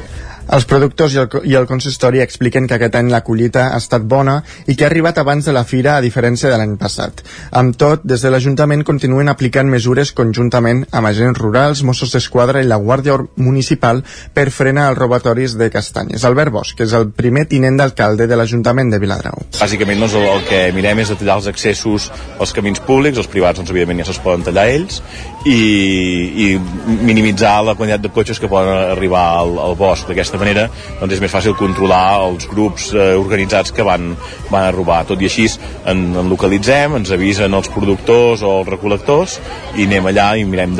Els 0.52 0.66
productors 0.68 1.14
i 1.16 1.20
el, 1.22 1.28
i 1.48 1.54
el 1.56 1.66
consistori 1.68 2.20
expliquen 2.20 2.66
que 2.68 2.76
aquest 2.76 2.96
any 2.98 3.08
la 3.12 3.22
collita 3.24 3.70
ha 3.72 3.78
estat 3.80 4.04
bona 4.04 4.34
i 4.68 4.76
que 4.76 4.84
ha 4.84 4.90
arribat 4.90 5.16
abans 5.22 5.46
de 5.48 5.54
la 5.56 5.64
fira 5.64 5.94
a 5.96 6.02
diferència 6.04 6.50
de 6.52 6.58
l'any 6.60 6.74
passat. 6.80 7.22
Amb 7.56 7.78
tot, 7.80 8.04
des 8.04 8.20
de 8.20 8.32
l'Ajuntament 8.32 8.84
continuen 8.84 9.32
aplicant 9.32 9.70
mesures 9.72 10.12
conjuntament 10.12 10.84
amb 10.92 11.08
agents 11.08 11.40
rurals, 11.40 11.82
Mossos 11.88 12.12
d'Esquadra 12.12 12.60
i 12.60 12.68
la 12.68 12.76
Guàrdia 12.82 13.16
Municipal 13.40 14.02
per 14.36 14.50
frenar 14.52 14.90
els 14.90 15.00
robatoris 15.00 15.56
de 15.56 15.70
castanyes. 15.72 16.26
Albert 16.28 16.52
Bosch, 16.52 16.76
que 16.76 16.84
és 16.84 16.92
el 16.98 17.08
primer 17.16 17.46
tinent 17.48 17.80
d'alcalde 17.80 18.28
de 18.28 18.36
l'Ajuntament 18.36 18.92
de 18.92 19.00
Viladrau. 19.00 19.46
Bàsicament 19.56 20.04
doncs, 20.04 20.18
el, 20.20 20.28
el 20.34 20.44
que 20.50 20.62
mirem 20.76 21.00
és 21.00 21.14
de 21.14 21.16
tallar 21.22 21.38
els 21.40 21.48
accessos 21.48 22.10
als 22.38 22.52
camins 22.52 22.82
públics, 22.84 23.16
els 23.16 23.32
privats 23.32 23.60
doncs, 23.60 23.72
evidentment 23.72 24.04
ja 24.04 24.10
se'ls 24.10 24.20
poden 24.20 24.44
tallar 24.44 24.68
ells, 24.68 25.00
i, 25.48 25.58
i 26.44 26.46
minimitzar 27.02 27.56
la 27.64 27.74
quantitat 27.78 28.04
de 28.04 28.12
cotxes 28.14 28.38
que 28.38 28.50
poden 28.50 28.92
arribar 28.92 29.24
al, 29.40 29.56
al 29.58 29.76
bosc. 29.78 30.06
D'aquesta 30.10 30.41
manera 30.42 30.68
doncs 31.00 31.16
és 31.16 31.22
més 31.22 31.32
fàcil 31.32 31.56
controlar 31.58 32.04
els 32.26 32.48
grups 32.50 32.90
eh, 32.94 33.12
organitzats 33.18 33.72
que 33.74 33.86
van, 33.86 34.12
van 34.50 34.68
a 34.68 34.74
robar. 34.74 35.02
Tot 35.08 35.22
i 35.22 35.30
així 35.30 35.48
en, 35.88 36.04
en 36.18 36.30
localitzem, 36.30 36.98
ens 36.98 37.12
avisen 37.14 37.54
els 37.56 37.70
productors 37.72 38.44
o 38.46 38.58
els 38.60 38.70
recol·lectors 38.70 39.38
i 39.78 39.86
anem 39.88 40.10
allà 40.12 40.28
i 40.38 40.46
mirem 40.48 40.76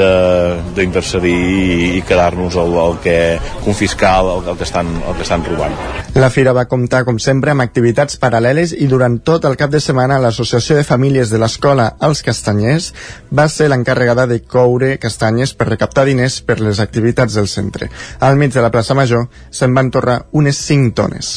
d'intercedir 0.76 1.33
i, 1.33 1.88
i 1.99 2.02
quedar-nos 2.07 2.57
el, 2.61 2.76
el 2.87 2.99
que 3.04 3.16
confiscar 3.64 4.19
el, 4.23 4.33
el, 4.52 4.57
que 4.59 4.66
estan, 4.69 4.90
el 5.00 5.19
que 5.19 5.26
estan 5.26 5.45
robant. 5.49 5.76
La 6.19 6.31
fira 6.31 6.52
va 6.57 6.66
comptar, 6.69 7.04
com 7.09 7.19
sempre, 7.23 7.54
amb 7.54 7.64
activitats 7.64 8.19
paral·leles 8.21 8.75
i 8.76 8.88
durant 8.90 9.19
tot 9.25 9.47
el 9.49 9.57
cap 9.61 9.73
de 9.73 9.81
setmana 9.81 10.21
l'Associació 10.23 10.76
de 10.78 10.87
Famílies 10.87 11.33
de 11.33 11.40
l'Escola 11.40 11.92
Els 12.04 12.23
Castanyers 12.26 12.90
va 13.33 13.49
ser 13.49 13.71
l'encarregada 13.73 14.26
de 14.28 14.42
coure 14.45 14.97
castanyes 15.02 15.54
per 15.57 15.71
recaptar 15.71 16.04
diners 16.09 16.40
per 16.45 16.59
les 16.61 16.81
activitats 16.85 17.38
del 17.38 17.49
centre. 17.49 17.88
Al 18.21 18.37
mig 18.37 18.52
de 18.52 18.64
la 18.64 18.71
plaça 18.75 18.97
Major 18.99 19.28
se'n 19.52 19.76
van 19.76 19.92
unes 20.40 20.64
5 20.66 20.92
tones. 20.97 21.32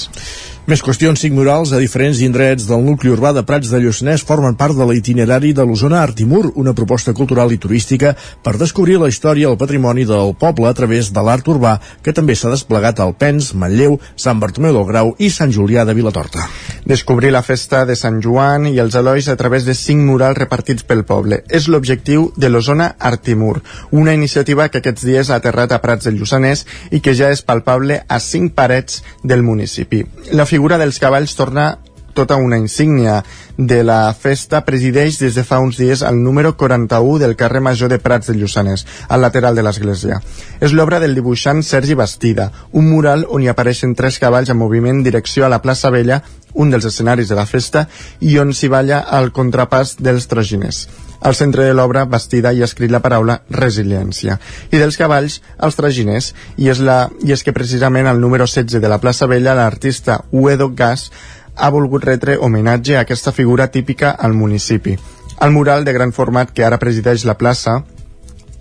Més 0.65 0.81
qüestions, 0.81 1.21
cinc 1.21 1.35
murals 1.37 1.69
a 1.75 1.77
diferents 1.77 2.17
indrets 2.25 2.63
del 2.65 2.81
nucli 2.81 3.11
urbà 3.13 3.29
de 3.37 3.43
Prats 3.45 3.69
de 3.69 3.77
Lluçanès 3.83 4.23
formen 4.25 4.55
part 4.57 4.73
de 4.73 4.85
l'itinerari 4.89 5.51
de 5.53 5.61
l'Osona 5.61 5.99
Artimur, 6.01 6.47
una 6.57 6.71
proposta 6.73 7.13
cultural 7.13 7.51
i 7.53 7.59
turística 7.61 8.15
per 8.41 8.55
descobrir 8.57 8.95
la 8.97 9.11
història 9.11 9.45
i 9.45 9.51
el 9.51 9.59
patrimoni 9.61 10.07
del 10.09 10.33
poble 10.33 10.65
a 10.65 10.73
través 10.73 11.11
de 11.13 11.21
l'art 11.21 11.45
urbà, 11.53 11.75
que 12.01 12.15
també 12.17 12.33
s'ha 12.33 12.49
desplegat 12.49 12.97
al 12.97 13.13
Pens, 13.13 13.51
Manlleu, 13.53 13.99
Sant 14.17 14.41
Bartomeu 14.41 14.73
del 14.73 14.87
Grau 14.89 15.11
i 15.21 15.29
Sant 15.29 15.53
Julià 15.53 15.83
de 15.85 15.93
Vilatorta. 15.93 16.47
Descobrir 16.81 17.29
la 17.29 17.43
festa 17.45 17.83
de 17.85 17.93
Sant 17.93 18.17
Joan 18.25 18.65
i 18.71 18.81
els 18.81 18.97
Elois 18.97 19.29
a 19.29 19.37
través 19.37 19.69
de 19.69 19.77
cinc 19.77 20.01
murals 20.01 20.41
repartits 20.41 20.81
pel 20.81 21.05
poble. 21.05 21.43
És 21.45 21.69
l'objectiu 21.69 22.31
de 22.41 22.49
l'Osona 22.49 22.95
Artimur, 22.97 23.59
una 23.91 24.17
iniciativa 24.17 24.65
que 24.73 24.81
aquests 24.81 25.05
dies 25.05 25.29
ha 25.29 25.37
aterrat 25.37 25.77
a 25.77 25.81
Prats 25.85 26.09
de 26.09 26.17
Lluçanès 26.17 26.65
i 26.89 27.05
que 27.05 27.13
ja 27.13 27.29
és 27.29 27.45
palpable 27.45 28.01
a 28.09 28.17
cinc 28.17 28.57
parets 28.57 29.03
del 29.21 29.45
municipi. 29.45 30.01
La 30.33 30.49
figura 30.55 30.77
dels 30.79 31.01
cavalls 31.03 31.35
torna 31.35 31.73
tota 32.15 32.37
una 32.37 32.57
insígnia 32.57 33.17
de 33.57 33.81
la 33.83 34.13
festa 34.15 34.61
presideix 34.63 35.17
des 35.19 35.35
de 35.35 35.43
fa 35.43 35.59
uns 35.59 35.75
dies 35.75 35.99
el 36.07 36.21
número 36.23 36.53
41 36.55 37.19
del 37.19 37.35
carrer 37.35 37.59
Major 37.59 37.91
de 37.91 37.99
Prats 37.99 38.31
de 38.31 38.37
Lluçanès, 38.39 38.85
al 39.09 39.19
lateral 39.25 39.59
de 39.59 39.65
l'església. 39.67 40.21
És 40.63 40.71
l'obra 40.71 41.01
del 41.03 41.17
dibuixant 41.17 41.59
Sergi 41.59 41.99
Bastida, 41.99 42.47
un 42.71 42.87
mural 42.87 43.27
on 43.27 43.43
hi 43.43 43.51
apareixen 43.51 43.97
tres 43.99 44.21
cavalls 44.23 44.53
en 44.53 44.61
moviment 44.61 45.03
direcció 45.03 45.43
a 45.43 45.51
la 45.51 45.59
plaça 45.59 45.91
Vella, 45.91 46.21
un 46.55 46.71
dels 46.71 46.87
escenaris 46.89 47.29
de 47.29 47.37
la 47.37 47.45
festa, 47.45 47.85
i 48.19 48.37
on 48.39 48.53
s'hi 48.53 48.71
balla 48.71 49.03
el 49.19 49.31
contrapàs 49.35 49.97
dels 49.99 50.27
traginers. 50.31 50.85
Al 51.25 51.35
centre 51.35 51.63
de 51.65 51.73
l'obra 51.73 52.05
Bastida 52.05 52.51
ha 52.51 52.67
escrit 52.67 52.91
la 52.91 53.01
paraula 53.01 53.39
resiliència. 53.49 54.37
I 54.69 54.77
dels 54.77 54.97
cavalls, 54.99 55.39
els 55.57 55.77
traginers. 55.79 56.33
I 56.57 56.69
és, 56.69 56.79
la, 56.79 57.09
I 57.25 57.33
és 57.33 57.41
que 57.43 57.53
precisament 57.55 58.05
al 58.07 58.21
número 58.21 58.45
16 58.45 58.81
de 58.81 58.91
la 58.91 58.99
plaça 59.01 59.25
Vella 59.25 59.55
l'artista 59.57 60.19
Uedo 60.31 60.69
Gas 60.75 61.09
ha 61.55 61.71
volgut 61.71 62.03
retre 62.03 62.37
homenatge 62.37 62.97
a 62.97 63.05
aquesta 63.05 63.31
figura 63.31 63.71
típica 63.71 64.11
al 64.11 64.33
municipi. 64.33 64.97
El 65.41 65.51
mural 65.51 65.83
de 65.83 65.93
gran 65.93 66.13
format 66.13 66.51
que 66.53 66.63
ara 66.63 66.79
presideix 66.79 67.25
la 67.25 67.39
plaça 67.39 67.81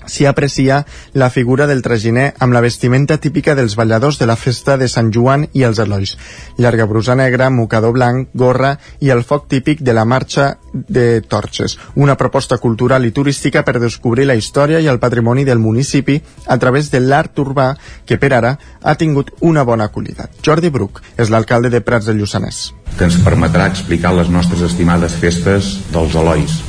s'hi 0.06 0.26
aprecia 0.26 0.84
la 1.12 1.30
figura 1.30 1.66
del 1.66 1.82
traginer 1.82 2.32
amb 2.38 2.54
la 2.54 2.60
vestimenta 2.60 3.18
típica 3.18 3.54
dels 3.54 3.76
balladors 3.76 4.18
de 4.18 4.26
la 4.26 4.36
festa 4.36 4.76
de 4.76 4.88
Sant 4.88 5.10
Joan 5.14 5.48
i 5.52 5.64
els 5.64 5.78
Elois. 5.78 6.16
Llarga 6.58 6.86
brusa 6.86 7.14
negra, 7.14 7.50
mocador 7.50 7.92
blanc, 7.94 8.28
gorra 8.34 8.76
i 9.00 9.10
el 9.10 9.24
foc 9.24 9.48
típic 9.48 9.80
de 9.80 9.94
la 9.94 10.04
marxa 10.04 10.58
de 10.72 11.20
torxes. 11.20 11.78
Una 11.94 12.16
proposta 12.16 12.58
cultural 12.58 13.06
i 13.06 13.12
turística 13.12 13.64
per 13.64 13.78
descobrir 13.80 14.26
la 14.26 14.38
història 14.38 14.80
i 14.80 14.88
el 14.90 15.00
patrimoni 15.00 15.44
del 15.44 15.58
municipi 15.58 16.20
a 16.46 16.58
través 16.58 16.90
de 16.90 17.00
l'art 17.00 17.38
urbà 17.38 17.74
que 18.06 18.18
per 18.18 18.32
ara 18.34 18.56
ha 18.82 18.94
tingut 18.94 19.30
una 19.40 19.64
bona 19.64 19.90
acollida. 19.90 20.28
Jordi 20.44 20.70
Bruc 20.70 21.02
és 21.16 21.30
l'alcalde 21.30 21.70
de 21.70 21.80
Prats 21.80 22.10
de 22.10 22.16
Lluçanès. 22.16 22.72
Que 22.98 23.08
ens 23.08 23.20
permetrà 23.24 23.68
explicar 23.70 24.14
les 24.14 24.30
nostres 24.30 24.62
estimades 24.62 25.14
festes 25.20 25.78
dels 25.92 26.14
Elois 26.14 26.60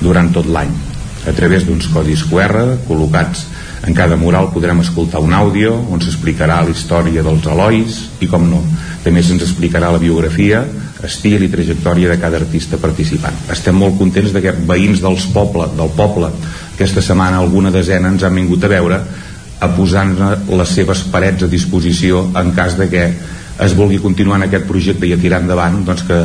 durant 0.00 0.32
tot 0.34 0.46
l'any 0.46 0.97
a 1.26 1.34
través 1.34 1.66
d'uns 1.66 1.88
codis 1.92 2.22
QR 2.28 2.78
col·locats 2.86 3.46
en 3.86 3.94
cada 3.94 4.16
mural 4.18 4.50
podrem 4.52 4.82
escoltar 4.82 5.22
un 5.22 5.34
àudio 5.34 5.74
on 5.90 6.02
s'explicarà 6.02 6.60
la 6.62 6.74
història 6.74 7.22
dels 7.22 7.46
Elois 7.46 7.98
i 8.20 8.28
com 8.30 8.46
no, 8.50 8.62
també 9.04 9.22
se'ns 9.22 9.44
explicarà 9.46 9.92
la 9.94 10.02
biografia, 10.02 10.64
estil 11.06 11.44
i 11.46 11.50
trajectòria 11.52 12.10
de 12.10 12.18
cada 12.18 12.40
artista 12.40 12.76
participant. 12.82 13.36
Estem 13.54 13.76
molt 13.78 13.98
contents 14.00 14.34
que 14.34 14.54
veïns 14.66 15.02
dels 15.02 15.28
poble, 15.34 15.68
del 15.78 15.92
poble 15.94 16.32
aquesta 16.78 17.02
setmana 17.02 17.40
alguna 17.42 17.72
desena 17.74 18.10
ens 18.12 18.22
han 18.22 18.36
vingut 18.38 18.62
a 18.62 18.70
veure 18.70 19.00
a 19.58 19.68
posar 19.74 20.04
les 20.46 20.70
seves 20.70 21.00
parets 21.10 21.42
a 21.42 21.50
disposició 21.50 22.28
en 22.38 22.52
cas 22.54 22.76
de 22.78 22.86
que 22.92 23.02
es 23.58 23.74
vulgui 23.74 23.98
continuar 23.98 24.38
en 24.38 24.46
aquest 24.46 24.68
projecte 24.68 25.08
i 25.08 25.16
a 25.16 25.18
tirar 25.18 25.40
endavant 25.42 25.80
doncs 25.86 26.04
que, 26.06 26.18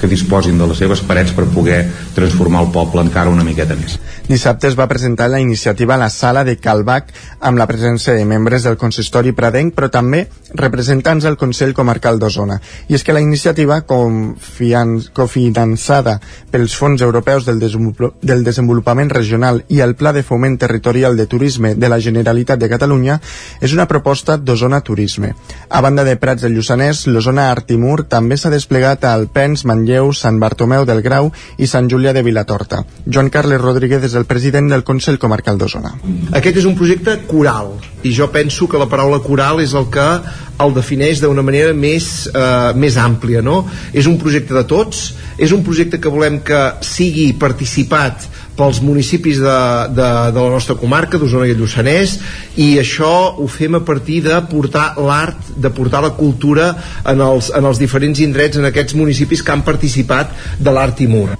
que 0.00 0.10
disposin 0.10 0.58
de 0.58 0.66
les 0.70 0.78
seves 0.78 1.02
parets 1.06 1.32
per 1.34 1.46
poder 1.52 1.84
transformar 2.14 2.62
el 2.64 2.70
poble 2.74 3.02
encara 3.04 3.30
una 3.30 3.44
miqueta 3.44 3.76
més. 3.78 3.98
Dissabte 4.28 4.68
es 4.70 4.78
va 4.78 4.88
presentar 4.88 5.28
la 5.30 5.40
iniciativa 5.40 5.94
a 5.94 6.00
la 6.00 6.10
sala 6.10 6.44
de 6.44 6.56
Calbac 6.56 7.12
amb 7.40 7.58
la 7.60 7.66
presència 7.68 8.14
de 8.16 8.24
membres 8.24 8.64
del 8.64 8.78
consistori 8.80 9.32
Pradenc 9.36 9.74
però 9.76 9.90
també 9.92 10.24
representants 10.54 11.24
del 11.24 11.36
Consell 11.36 11.74
Comarcal 11.74 12.18
d'Osona. 12.18 12.60
I 12.88 12.94
és 12.96 13.04
que 13.04 13.12
la 13.12 13.20
iniciativa, 13.20 13.82
cofinançada 13.84 16.20
pels 16.50 16.76
fons 16.78 17.02
europeus 17.02 17.44
del, 17.44 17.60
del 17.60 18.44
desenvolupament 18.46 19.10
regional 19.10 19.64
i 19.68 19.80
el 19.84 19.94
Pla 19.98 20.12
de 20.14 20.22
Foment 20.22 20.58
Territorial 20.62 21.16
de 21.16 21.26
Turisme 21.26 21.74
de 21.74 21.88
la 21.90 22.00
Generalitat 22.00 22.58
de 22.60 22.68
Catalunya, 22.70 23.20
és 23.60 23.72
una 23.74 23.88
proposta 23.90 24.36
d'Osona 24.38 24.80
Turisme. 24.80 25.34
A 25.68 25.80
banda 25.84 26.04
de 26.04 26.16
Prats 26.16 26.42
del 26.46 26.54
Lluçanès, 26.56 27.06
l'Osona 27.10 27.50
Artimur 27.50 28.04
també 28.08 28.36
s'ha 28.38 28.50
desplegat 28.52 29.04
a 29.04 29.14
Alpens, 29.14 29.64
Manlleu, 29.64 29.83
Sant 30.14 30.38
Bartomeu 30.40 30.84
del 30.84 31.02
Grau 31.02 31.30
i 31.58 31.66
Sant 31.66 31.88
Julià 31.90 32.12
de 32.12 32.22
Vilatorta. 32.22 32.84
Joan 33.06 33.30
Carles 33.30 33.60
Rodríguez 33.60 34.04
és 34.04 34.14
el 34.14 34.24
president 34.24 34.68
del 34.70 34.84
Consell 34.84 35.18
Comarcal 35.18 35.58
d'Osona. 35.58 35.94
Aquest 36.32 36.62
és 36.62 36.64
un 36.64 36.76
projecte 36.76 37.18
coral 37.28 37.74
i 38.04 38.12
jo 38.12 38.28
penso 38.32 38.68
que 38.68 38.78
la 38.78 38.88
paraula 38.88 39.20
coral 39.24 39.60
és 39.64 39.74
el 39.74 39.88
que 39.92 40.06
el 40.64 40.74
defineix 40.74 41.20
d'una 41.20 41.42
manera 41.42 41.72
més, 41.74 42.28
eh, 42.28 42.72
més 42.76 42.96
àmplia 42.96 43.42
no? 43.42 43.64
és 43.92 44.06
un 44.06 44.18
projecte 44.18 44.54
de 44.54 44.64
tots 44.64 45.14
és 45.38 45.52
un 45.52 45.64
projecte 45.66 45.98
que 45.98 46.12
volem 46.12 46.40
que 46.46 46.60
sigui 46.86 47.32
participat 47.32 48.28
pels 48.58 48.80
municipis 48.82 49.40
de, 49.42 49.58
de, 49.94 50.08
de 50.34 50.40
la 50.40 50.50
nostra 50.54 50.76
comarca, 50.78 51.18
d'Osona 51.18 51.48
i 51.50 51.56
Lluçanès, 51.58 52.18
i 52.56 52.74
això 52.80 53.34
ho 53.38 53.48
fem 53.50 53.78
a 53.78 53.84
partir 53.86 54.20
de 54.26 54.36
portar 54.50 54.92
l'art, 54.98 55.54
de 55.56 55.72
portar 55.74 56.04
la 56.04 56.14
cultura 56.18 56.70
en 57.04 57.24
els, 57.24 57.50
en 57.54 57.66
els 57.66 57.82
diferents 57.82 58.22
indrets, 58.24 58.60
en 58.60 58.70
aquests 58.70 58.96
municipis 58.98 59.42
que 59.42 59.54
han 59.54 59.66
participat 59.66 60.34
de 60.60 60.74
l'art 60.74 61.02
i 61.02 61.10
mur. 61.10 61.32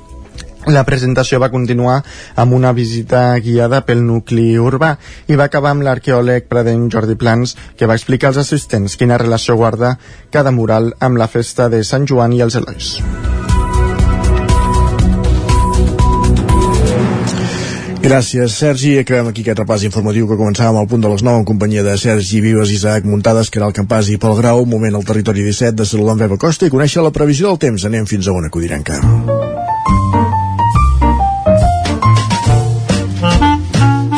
La 0.64 0.85
presentació 0.88 1.37
va 1.42 1.50
continuar 1.53 1.98
amb 2.40 2.57
una 2.57 2.72
visita 2.72 3.35
guiada 3.44 3.83
pel 3.85 4.00
nucli 4.00 4.55
urbà 4.57 4.94
i 5.29 5.37
va 5.37 5.50
acabar 5.50 5.74
amb 5.74 5.85
l'arqueòleg 5.85 6.48
pradenc 6.48 6.88
Jordi 6.94 7.18
Plans, 7.20 7.53
que 7.77 7.88
va 7.90 7.98
explicar 8.00 8.33
als 8.33 8.40
assistents 8.40 8.96
quina 8.96 9.20
relació 9.20 9.59
guarda 9.61 9.98
cada 10.33 10.55
mural 10.57 10.94
amb 11.00 11.20
la 11.20 11.29
festa 11.29 11.68
de 11.68 11.85
Sant 11.85 12.09
Joan 12.09 12.33
i 12.33 12.40
els 12.40 12.57
Elois. 12.57 12.96
Gràcies, 18.05 18.53
Sergi. 18.53 18.99
Acabem 19.01 19.31
aquí 19.31 19.40
aquest 19.40 19.62
repàs 19.62 19.83
informatiu 19.88 20.27
que 20.29 20.37
començàvem 20.37 20.77
al 20.77 20.88
punt 20.90 21.01
de 21.01 21.09
les 21.09 21.23
9 21.25 21.40
en 21.40 21.45
companyia 21.49 21.81
de 21.87 21.95
Sergi 21.97 22.43
Vives, 22.45 22.69
Isaac 22.69 23.07
Muntades, 23.09 23.49
que 23.49 23.57
era 23.57 23.71
el 23.71 23.73
Campàs 23.73 24.11
i 24.12 24.19
Pol 24.21 24.35
Grau. 24.37 24.67
Moment 24.69 24.99
al 24.99 25.07
territori 25.09 25.40
17 25.40 25.73
de 25.79 25.87
saludar 25.88 26.12
amb 26.12 26.25
Eva 26.27 26.37
Costa 26.37 26.69
i 26.69 26.73
conèixer 26.75 27.01
la 27.01 27.14
previsió 27.17 27.49
del 27.49 27.57
temps. 27.62 27.87
Anem 27.88 28.05
fins 28.05 28.29
a 28.29 28.35
una 28.37 28.51
codirenca. 28.53 28.99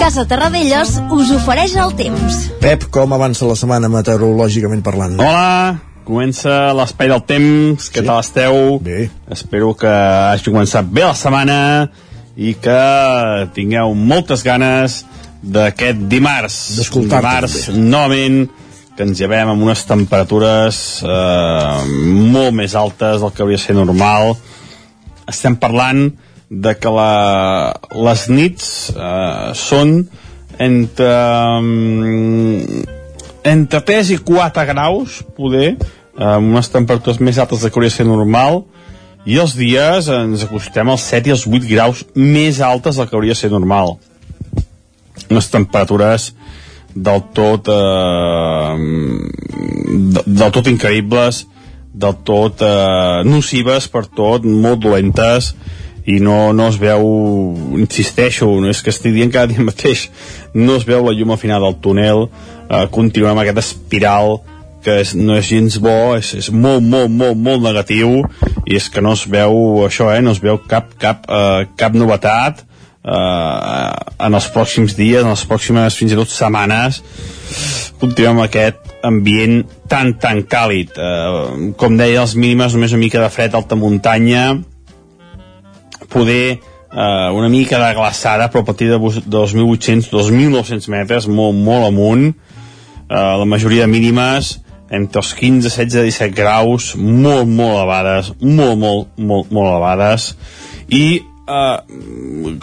Casa 0.01 0.25
Terradellos 0.27 0.97
us 1.15 1.31
ofereix 1.37 1.77
el 1.79 1.95
temps. 2.01 2.41
Pep, 2.65 2.89
com 2.91 3.15
avança 3.15 3.47
la 3.47 3.55
setmana 3.55 3.87
meteorològicament 3.93 4.83
parlant? 4.83 5.15
Hola, 5.23 5.79
comença 6.09 6.73
l'espai 6.75 7.15
del 7.15 7.23
temps, 7.23 7.87
què 7.95 8.03
sí. 8.03 8.09
tal 8.11 8.19
esteu? 8.19 8.81
Bé. 8.83 9.07
Espero 9.31 9.77
que 9.79 9.95
hagi 9.95 10.51
començat 10.51 10.91
bé 10.91 11.07
la 11.07 11.15
setmana 11.15 11.61
i 12.37 12.53
que 12.61 12.81
tingueu 13.57 13.95
moltes 13.97 14.45
ganes 14.45 15.01
d'aquest 15.43 16.07
dimarts. 16.11 16.59
D'escoltar-te, 16.77 17.25
Dimarts, 17.25 17.59
també. 17.69 17.85
novament, 17.89 18.39
que 18.97 19.05
ens 19.05 19.21
llevem 19.21 19.53
amb 19.53 19.65
unes 19.67 19.83
temperatures 19.89 20.83
eh, 21.05 21.97
molt 22.33 22.55
més 22.57 22.77
altes 22.77 23.21
del 23.21 23.33
que 23.33 23.45
hauria 23.45 23.61
de 23.61 23.65
ser 23.65 23.77
normal. 23.77 24.37
Estem 25.29 25.57
parlant 25.61 26.09
de 26.49 26.77
que 26.79 26.93
la, 26.93 27.75
les 28.07 28.29
nits 28.31 28.71
eh, 28.95 29.53
són 29.59 29.99
entre 30.63 31.11
um, 31.61 32.85
entre 33.45 33.81
3 33.85 34.15
i 34.15 34.19
4 34.25 34.65
graus 34.71 35.19
poder 35.37 35.75
amb 36.17 36.55
unes 36.55 36.71
temperatures 36.73 37.21
més 37.21 37.37
altes 37.43 37.61
de 37.61 37.69
que 37.69 37.77
hauria 37.77 37.93
de 37.93 37.97
ser 37.99 38.07
normal 38.09 38.63
i 39.27 39.41
els 39.43 39.57
dies 39.59 40.07
ens 40.13 40.45
acostem 40.47 40.91
als 40.93 41.07
7 41.11 41.29
i 41.29 41.35
als 41.35 41.47
8 41.51 41.67
graus 41.67 42.05
més 42.15 42.61
altes 42.63 42.99
del 42.99 43.09
que 43.09 43.19
hauria 43.19 43.35
de 43.35 43.41
ser 43.41 43.51
normal. 43.51 43.97
Unes 45.27 45.51
temperatures 45.51 46.31
del 46.95 47.25
tot 47.37 47.69
eh, 47.69 48.77
del 50.25 50.51
tot 50.55 50.71
increïbles 50.71 51.45
del 51.97 52.17
tot 52.29 52.63
eh, 52.65 53.25
nocives 53.25 53.89
per 53.93 54.05
tot, 54.07 54.45
molt 54.45 54.83
dolentes 54.85 55.55
i 56.07 56.21
no, 56.23 56.53
no 56.55 56.69
es 56.71 56.77
veu 56.79 57.07
insisteixo, 57.81 58.47
no 58.63 58.71
és 58.71 58.83
que 58.85 58.93
estic 58.95 59.17
dient 59.17 59.33
cada 59.35 59.51
dia 59.51 59.65
mateix 59.65 60.07
no 60.55 60.77
es 60.79 60.87
veu 60.87 61.03
la 61.05 61.17
llum 61.17 61.35
al 61.35 61.41
final 61.41 61.65
del 61.67 61.81
túnel 61.83 62.29
eh, 62.29 62.85
continuem 62.95 63.35
amb 63.35 63.45
aquesta 63.45 63.65
espiral 63.65 64.39
que 64.85 65.01
és, 65.03 65.17
no 65.19 65.35
és 65.41 65.49
gens 65.49 65.81
bo 65.83 66.15
és, 66.15 66.35
és 66.39 66.53
molt, 66.53 66.85
molt, 66.85 67.11
molt, 67.11 67.41
molt 67.49 67.65
negatiu 67.65 68.23
i 68.67 68.77
és 68.77 68.89
que 68.91 69.03
no 69.03 69.15
es 69.15 69.27
veu 69.31 69.85
això, 69.87 70.11
eh, 70.15 70.23
no 70.23 70.35
es 70.35 70.43
veu 70.43 70.59
cap, 70.69 70.93
cap, 70.99 71.27
eh, 71.31 71.67
cap 71.79 71.95
novetat 71.95 72.67
eh, 73.07 74.27
en 74.27 74.35
els 74.35 74.49
pròxims 74.53 74.97
dies 74.99 75.23
en 75.23 75.33
les 75.33 75.47
pròximes 75.49 75.97
fins 75.99 76.13
i 76.13 76.19
tot 76.19 76.33
setmanes. 76.33 77.03
Continuem 78.01 78.37
amb 78.37 78.47
aquest 78.47 78.95
ambient 79.07 79.61
tan, 79.91 80.17
tan 80.21 80.43
càlid. 80.51 80.97
Eh, 80.99 81.73
com 81.79 81.99
deia, 81.99 82.25
les 82.25 82.35
mínimes 82.39 82.75
només 82.75 82.95
una 82.95 83.05
mica 83.05 83.23
de 83.23 83.31
fred 83.33 83.55
alta 83.55 83.79
muntanya. 83.79 84.49
Poder 86.11 86.57
eh, 86.57 87.29
una 87.37 87.49
mica 87.53 87.81
de 87.83 87.95
glaçada 87.95 88.51
però 88.51 88.65
a 88.65 88.69
partir 88.69 88.91
de 88.91 88.99
2.800 88.99 90.11
2.900 90.11 90.91
metres 90.93 91.31
molt, 91.31 91.57
molt 91.57 91.91
amunt. 91.93 92.31
Eh, 93.07 93.15
la 93.15 93.47
majoria 93.47 93.87
de 93.87 93.93
mínimes 93.93 94.57
entre 94.91 95.23
els 95.23 95.33
15, 95.35 95.71
16, 95.71 96.05
17 96.07 96.35
graus 96.37 96.93
molt, 96.97 97.49
molt 97.49 97.81
elevades 97.81 98.33
molt, 98.41 98.77
molt, 98.79 99.09
molt, 99.19 99.51
molt 99.51 99.71
elevades 99.73 100.29
i 100.95 101.07
eh, 101.19 101.79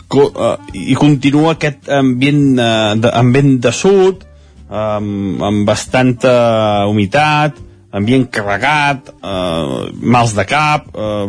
co, 0.07 0.29
eh, 0.29 0.55
i 0.93 0.95
continua 0.99 1.55
aquest 1.55 1.89
ambient, 1.91 2.45
eh, 2.59 2.95
de, 3.03 3.11
ambient 3.11 3.57
de 3.63 3.73
sud 3.75 4.23
eh, 4.23 4.77
amb, 4.77 5.63
bastanta 5.67 6.87
humitat 6.89 7.59
ambient 7.93 8.29
carregat 8.31 9.11
eh, 9.11 9.91
mals 10.01 10.35
de 10.37 10.47
cap 10.49 10.89
eh, 10.95 11.27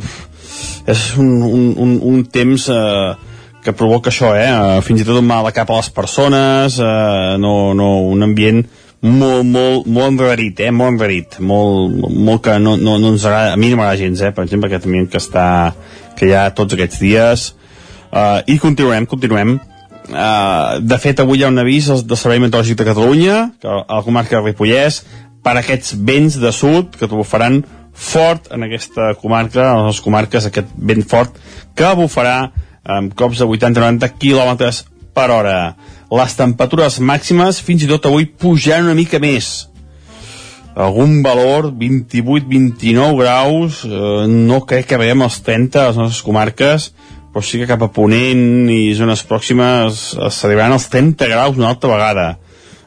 és 0.87 1.04
un, 1.18 1.30
un, 1.42 1.70
un, 1.80 1.94
un 2.12 2.24
temps 2.30 2.68
eh, 2.70 3.14
que 3.64 3.72
provoca 3.72 4.11
això, 4.12 4.35
eh? 4.37 4.80
fins 4.85 5.00
i 5.00 5.07
tot 5.09 5.16
un 5.16 5.26
mal 5.26 5.46
de 5.48 5.54
cap 5.57 5.70
a 5.72 5.78
les 5.78 5.88
persones 5.96 6.76
eh, 6.78 7.37
no, 7.40 7.72
no, 7.76 7.90
un 8.12 8.26
ambient 8.26 8.61
molt, 9.04 9.44
molt, 9.44 9.86
molt 9.86 10.14
enrarit, 10.14 10.64
eh? 10.64 10.70
molt 10.72 10.96
enrarit 10.96 11.38
molt, 11.44 12.08
molt 12.08 12.44
que 12.46 12.56
no, 12.62 12.76
no, 12.80 12.96
no 13.02 13.12
ens 13.12 13.26
agrada 13.28 13.52
a 13.52 13.60
mi 13.60 13.68
no 13.70 13.80
m'agrada 13.80 14.00
gens, 14.00 14.24
eh? 14.24 14.32
per 14.32 14.46
exemple 14.46 14.70
aquest 14.70 14.88
ambient 14.88 15.10
que 15.12 15.20
està 15.20 15.46
que 16.16 16.30
hi 16.30 16.34
ha 16.34 16.48
tots 16.56 16.76
aquests 16.76 17.02
dies 17.02 17.46
eh, 18.10 18.40
i 18.54 18.58
continuem, 18.62 19.08
continuem 19.10 19.58
Uh, 20.04 20.84
de 20.84 20.98
fet 21.00 21.16
avui 21.22 21.38
hi 21.40 21.46
ha 21.46 21.48
un 21.48 21.56
avís 21.62 21.86
del 21.88 22.18
Servei 22.20 22.36
Meteorològic 22.42 22.76
de 22.76 22.84
Catalunya 22.84 23.36
que 23.56 23.70
a 23.70 23.78
la 23.88 24.02
comarca 24.04 24.36
de 24.36 24.42
Ripollès 24.50 24.98
per 25.40 25.54
aquests 25.56 25.94
vents 25.96 26.36
de 26.42 26.50
sud 26.52 26.98
que 27.00 27.08
bufaran 27.08 27.62
fort 27.94 28.50
en 28.52 28.66
aquesta 28.66 29.14
comarca, 29.20 29.70
en 29.78 29.88
les 29.88 30.00
comarques, 30.04 30.44
aquest 30.44 30.72
vent 30.76 31.04
fort 31.08 31.38
que 31.78 31.94
bufarà 31.96 32.36
amb 32.84 33.14
cops 33.16 33.40
de 33.40 33.48
80-90 33.48 34.10
km 34.20 34.68
per 35.14 35.28
hora. 35.30 35.56
Les 36.12 36.36
temperatures 36.36 36.98
màximes 37.00 37.60
fins 37.64 37.84
i 37.84 37.88
tot 37.90 38.04
avui 38.08 38.26
pujaran 38.26 38.90
una 38.90 38.98
mica 38.98 39.20
més. 39.22 39.68
Algun 40.74 41.20
valor, 41.22 41.70
28-29 41.78 43.16
graus, 43.20 43.84
eh, 43.86 44.26
no 44.28 44.60
crec 44.66 44.90
que 44.90 44.98
veiem 44.98 45.22
els 45.22 45.40
30 45.46 45.80
a 45.80 45.88
les 45.88 46.00
nostres 46.00 46.22
comarques, 46.26 46.90
però 47.32 47.42
sí 47.42 47.60
que 47.60 47.70
cap 47.70 47.82
a 47.82 47.90
Ponent 47.94 48.70
i 48.70 48.94
zones 48.94 49.24
pròximes 49.26 50.02
s'arribaran 50.30 50.74
als 50.74 50.88
30 50.90 51.30
graus 51.30 51.56
una 51.58 51.70
altra 51.72 51.90
vegada. 51.90 52.26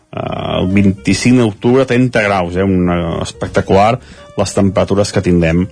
Uh, 0.08 0.62
el 0.62 0.70
25 0.72 1.44
d'octubre 1.44 1.84
30 1.86 2.22
graus, 2.24 2.56
eh, 2.56 2.64
un, 2.64 2.88
uh, 2.88 3.18
espectacular 3.22 3.98
les 4.38 4.54
temperatures 4.56 5.12
que 5.12 5.22
tindrem 5.22 5.66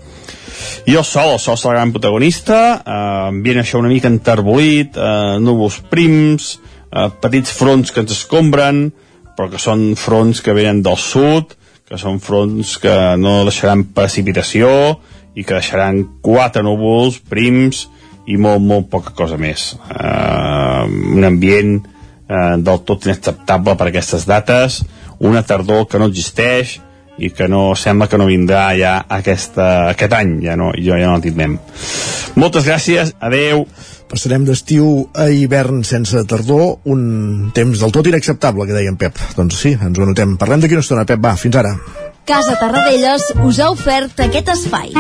i 0.85 0.95
el 0.95 1.05
sol, 1.05 1.33
el 1.33 1.41
sol 1.41 1.57
serà 1.57 1.73
el 1.73 1.79
gran 1.79 1.93
protagonista 1.95 2.59
eh, 2.77 2.97
ambient 3.31 3.61
això 3.61 3.81
una 3.81 3.91
mica 3.91 4.11
enterbolit 4.11 4.97
eh, 4.97 5.37
núvols 5.41 5.79
prims 5.91 6.55
eh, 6.55 6.74
petits 7.21 7.51
fronts 7.55 7.91
que 7.91 8.03
ens 8.03 8.15
escombren 8.15 8.87
però 9.35 9.49
que 9.51 9.59
són 9.59 9.93
fronts 9.99 10.41
que 10.43 10.55
venen 10.55 10.81
del 10.85 10.99
sud 11.01 11.55
que 11.85 11.99
són 12.01 12.21
fronts 12.23 12.77
que 12.81 12.95
no 13.21 13.41
deixaran 13.45 13.85
precipitació 13.95 14.69
i 15.35 15.43
que 15.43 15.57
deixaran 15.57 16.01
quatre 16.23 16.63
núvols 16.63 17.19
prims 17.19 17.85
i 18.25 18.39
molt, 18.41 18.63
molt 18.63 18.89
poca 18.89 19.13
cosa 19.17 19.37
més 19.37 19.73
eh, 19.75 20.85
un 20.87 21.27
ambient 21.27 21.75
eh, 21.77 22.55
del 22.57 22.81
tot 22.87 23.05
inacceptable 23.05 23.75
per 23.77 23.91
aquestes 23.91 24.25
dates 24.29 24.81
una 25.19 25.43
tardor 25.43 25.85
que 25.87 25.99
no 26.01 26.09
existeix 26.09 26.79
i 27.17 27.29
que 27.31 27.47
no 27.47 27.75
sembla 27.79 28.07
que 28.11 28.17
no 28.19 28.27
vindrà 28.27 28.65
ja 28.75 28.95
aquesta, 29.07 29.89
aquest 29.93 30.15
any, 30.17 30.37
ja 30.43 30.55
no, 30.59 30.71
jo 30.75 30.97
ja 30.99 31.07
no 31.07 31.15
el 31.19 31.23
tindrem. 31.23 31.57
Moltes 32.35 32.67
gràcies, 32.67 33.13
adeu. 33.23 33.65
Passarem 34.15 34.45
d'estiu 34.47 34.85
a 35.11 35.25
hivern 35.27 35.81
sense 35.83 36.21
tardor, 36.31 36.77
un 36.87 37.49
temps 37.57 37.81
del 37.81 37.91
tot 37.91 38.07
inacceptable, 38.07 38.63
que 38.63 38.77
deia 38.77 38.93
en 38.93 38.99
Pep. 39.01 39.19
Doncs 39.35 39.59
sí, 39.59 39.73
ens 39.75 39.99
ho 39.99 40.05
anotem. 40.07 40.37
Parlem 40.39 40.63
d'aquí 40.63 40.77
una 40.77 40.85
estona, 40.85 41.03
Pep, 41.09 41.19
va, 41.25 41.35
fins 41.41 41.59
ara. 41.59 41.75
Casa 42.25 42.55
Tarradellas 42.61 43.27
us 43.43 43.59
ha 43.59 43.69
ofert 43.75 44.23
aquest 44.29 44.55
espai. 44.55 44.95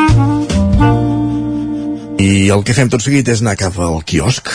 I 2.15 2.47
el 2.53 2.61
que 2.63 2.73
fem 2.75 2.87
tot 2.91 3.03
seguit 3.03 3.27
és 3.27 3.41
anar 3.43 3.57
cap 3.59 3.75
al 3.83 3.97
quiosc, 4.07 4.47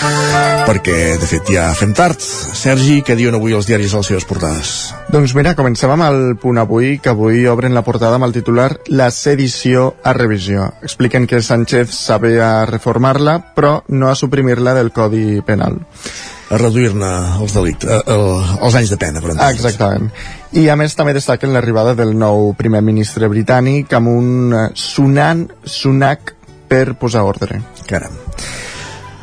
perquè, 0.65 0.97
de 1.21 1.27
fet, 1.29 1.51
ja 1.53 1.67
fem 1.77 1.93
tard. 1.97 2.17
Sergi, 2.21 3.01
què 3.05 3.17
diuen 3.19 3.37
avui 3.37 3.53
els 3.57 3.69
diaris 3.69 3.93
a 3.93 4.01
les 4.01 4.09
seves 4.09 4.25
portades? 4.29 4.71
Doncs 5.13 5.35
mira, 5.37 5.53
comencem 5.59 5.93
amb 5.93 6.07
el 6.07 6.21
punt 6.41 6.61
avui, 6.63 6.95
que 7.05 7.13
avui 7.13 7.45
obren 7.51 7.77
la 7.77 7.85
portada 7.85 8.17
amb 8.17 8.29
el 8.31 8.35
titular 8.37 8.71
La 8.89 9.11
sedició 9.13 9.91
a 10.03 10.17
revisió. 10.17 10.71
Expliquen 10.87 11.29
que 11.29 11.43
Sánchez 11.45 11.93
sabia 11.93 12.65
reformar-la, 12.71 13.37
però 13.57 13.81
no 13.93 14.09
a 14.09 14.17
suprimir-la 14.17 14.75
del 14.79 14.93
Codi 14.97 15.43
Penal. 15.45 15.83
A 16.51 16.59
reduir-ne 16.59 17.13
els 17.45 17.53
delictes, 17.55 17.93
eh, 17.93 18.03
el, 18.11 18.27
els 18.65 18.81
anys 18.81 18.91
de 18.91 18.99
pena, 18.99 19.21
per 19.21 19.35
entendre's. 19.35 19.61
Exactament. 19.61 20.09
I 20.57 20.67
a 20.73 20.81
més 20.81 20.97
també 20.99 21.13
destaquen 21.15 21.53
l'arribada 21.55 21.93
del 21.95 22.17
nou 22.19 22.55
primer 22.59 22.81
ministre 22.83 23.29
britànic 23.31 23.93
amb 23.95 24.17
un 24.17 24.57
eh, 24.57 24.69
Sunan 24.75 25.47
Sunak 25.63 26.40
per 26.71 26.95
posar 26.95 27.27
ordre. 27.27 27.59
Caram. 27.91 28.15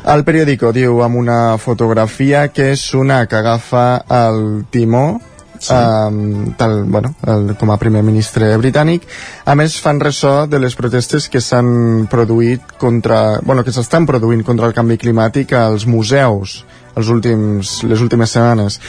El 0.08 0.22
periòdico 0.24 0.70
diu 0.72 1.02
amb 1.04 1.18
una 1.20 1.40
fotografia 1.60 2.46
que 2.52 2.70
Sunak 2.76 3.34
agafa 3.36 3.86
el 4.14 4.64
timó 4.72 5.18
sí. 5.58 5.74
um, 5.74 6.54
tal, 6.56 6.84
bueno, 6.84 7.14
el, 7.26 7.54
com 7.60 7.72
a 7.74 7.76
primer 7.80 8.02
ministre 8.06 8.50
britànic. 8.60 9.04
A 9.44 9.56
més, 9.58 9.76
fan 9.82 10.00
ressò 10.00 10.46
de 10.48 10.60
les 10.62 10.76
protestes 10.78 11.28
que 11.28 11.42
s'han 11.44 12.06
produït 12.10 12.76
contra... 12.80 13.40
Bueno, 13.44 13.64
que 13.66 13.74
s'estan 13.74 14.06
produint 14.08 14.44
contra 14.46 14.70
el 14.70 14.76
canvi 14.76 14.96
climàtic 15.00 15.52
als 15.58 15.86
museus 15.86 16.62
els 16.98 17.08
últims, 17.14 17.78
les 17.86 18.00
últimes 18.02 18.32
setmanes. 18.34 18.80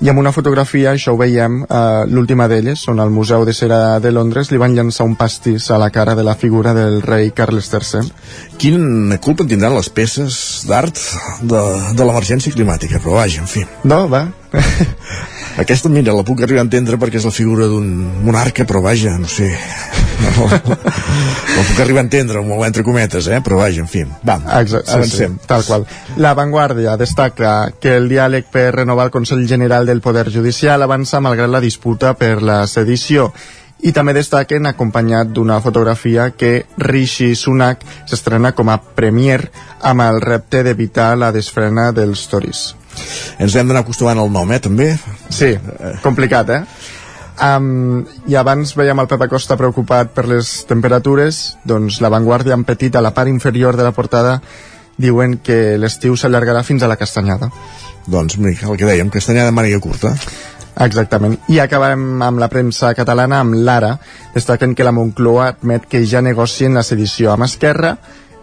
I 0.00 0.08
amb 0.10 0.20
una 0.22 0.30
fotografia, 0.30 0.92
això 0.92 1.14
ho 1.14 1.18
veiem, 1.18 1.62
eh, 1.64 2.04
l'última 2.06 2.46
d'elles, 2.48 2.84
on 2.88 3.00
al 3.02 3.10
Museu 3.10 3.44
de 3.44 3.52
Cera 3.52 3.98
de 3.98 4.12
Londres 4.12 4.52
li 4.52 4.60
van 4.60 4.74
llançar 4.76 5.06
un 5.06 5.16
pastís 5.18 5.70
a 5.70 5.78
la 5.78 5.90
cara 5.90 6.14
de 6.14 6.22
la 6.22 6.36
figura 6.38 6.74
del 6.74 7.00
rei 7.02 7.32
Carles 7.34 7.70
III. 7.72 8.12
Quina 8.58 9.18
culpa 9.18 9.46
tindran 9.48 9.74
les 9.74 9.90
peces 9.90 10.64
d'art 10.68 11.00
de, 11.42 11.62
de 11.98 12.04
l'emergència 12.06 12.54
climàtica, 12.54 13.02
però 13.02 13.18
vaja, 13.18 13.42
en 13.42 13.50
fi. 13.50 13.64
No, 13.84 14.06
va. 14.08 14.28
Aquesta, 15.62 15.90
mira, 15.90 16.14
la 16.14 16.22
puc 16.22 16.44
arribar 16.46 16.62
a 16.62 16.68
entendre 16.68 17.00
perquè 17.00 17.18
és 17.18 17.26
la 17.26 17.34
figura 17.34 17.66
d'un 17.66 17.90
monarca, 18.22 18.68
però 18.68 18.84
vaja, 18.84 19.18
no 19.18 19.26
sé... 19.26 19.50
No, 20.18 20.46
la 20.50 21.62
puc 21.68 21.80
arribar 21.82 22.02
a 22.02 22.06
entendre, 22.06 22.42
molt 22.46 22.66
entre 22.66 22.84
cometes, 22.86 23.28
eh? 23.30 23.40
però 23.44 23.60
vaja, 23.60 23.82
en 23.84 23.90
fi. 23.90 24.04
Va, 24.26 24.38
Exacte, 24.60 24.90
avancem. 24.94 25.36
Sí, 25.38 25.46
tal 25.50 25.64
qual. 25.66 25.86
La 26.18 26.34
Vanguardia 26.38 26.96
destaca 27.00 27.54
que 27.80 27.96
el 27.98 28.10
diàleg 28.10 28.50
per 28.52 28.70
renovar 28.80 29.08
el 29.08 29.14
Consell 29.14 29.46
General 29.48 29.86
del 29.86 30.02
Poder 30.04 30.28
Judicial 30.34 30.82
avança 30.82 31.22
malgrat 31.24 31.50
la 31.50 31.62
disputa 31.64 32.14
per 32.18 32.38
la 32.42 32.64
sedició 32.66 33.32
i 33.78 33.92
també 33.94 34.12
destaquen 34.16 34.66
acompanyat 34.66 35.30
d'una 35.30 35.60
fotografia 35.62 36.30
que 36.34 36.64
Rishi 36.82 37.34
Sunak 37.38 37.84
s'estrena 38.10 38.52
com 38.58 38.72
a 38.72 38.78
premier 38.78 39.38
amb 39.86 40.02
el 40.02 40.20
repte 40.24 40.64
d'evitar 40.66 41.12
la 41.18 41.30
desfrena 41.34 41.92
dels 41.94 42.26
Tories. 42.30 42.64
Ens 43.38 43.54
hem 43.54 43.68
d'anar 43.68 43.84
acostumant 43.84 44.18
al 44.18 44.32
nom, 44.34 44.50
eh, 44.50 44.58
també? 44.58 44.88
Sí, 45.30 45.52
complicat, 46.02 46.50
eh? 46.50 46.62
Um, 47.38 48.02
I 48.26 48.34
abans 48.34 48.72
veiem 48.74 48.98
el 48.98 49.06
Pep 49.06 49.22
Acosta 49.22 49.56
preocupat 49.58 50.10
per 50.14 50.24
les 50.26 50.48
temperatures, 50.66 51.58
doncs 51.62 52.00
la 52.02 52.10
Vanguardia 52.10 52.56
en 52.58 52.64
petit 52.66 52.96
a 52.98 53.02
la 53.04 53.12
part 53.14 53.30
inferior 53.30 53.78
de 53.78 53.86
la 53.86 53.94
portada 53.94 54.40
diuen 54.98 55.38
que 55.38 55.78
l'estiu 55.78 56.16
s'allargarà 56.18 56.64
fins 56.66 56.82
a 56.82 56.90
la 56.90 56.98
castanyada. 56.98 57.52
Doncs 58.10 58.38
mira, 58.42 58.66
el 58.66 58.78
que 58.80 58.88
dèiem, 58.88 59.12
castanyada 59.14 59.54
màniga 59.54 59.78
curta. 59.78 60.16
Exactament. 60.82 61.38
I 61.50 61.60
acabem 61.62 62.22
amb 62.22 62.42
la 62.42 62.50
premsa 62.50 62.90
catalana, 62.94 63.40
amb 63.44 63.54
l'Ara. 63.54 63.94
Destaquen 64.34 64.74
que 64.74 64.86
la 64.86 64.94
Moncloa 64.94 65.52
admet 65.52 65.86
que 65.90 66.02
ja 66.06 66.22
negocien 66.22 66.74
la 66.74 66.86
sedició 66.86 67.32
amb 67.34 67.46
Esquerra 67.46 67.94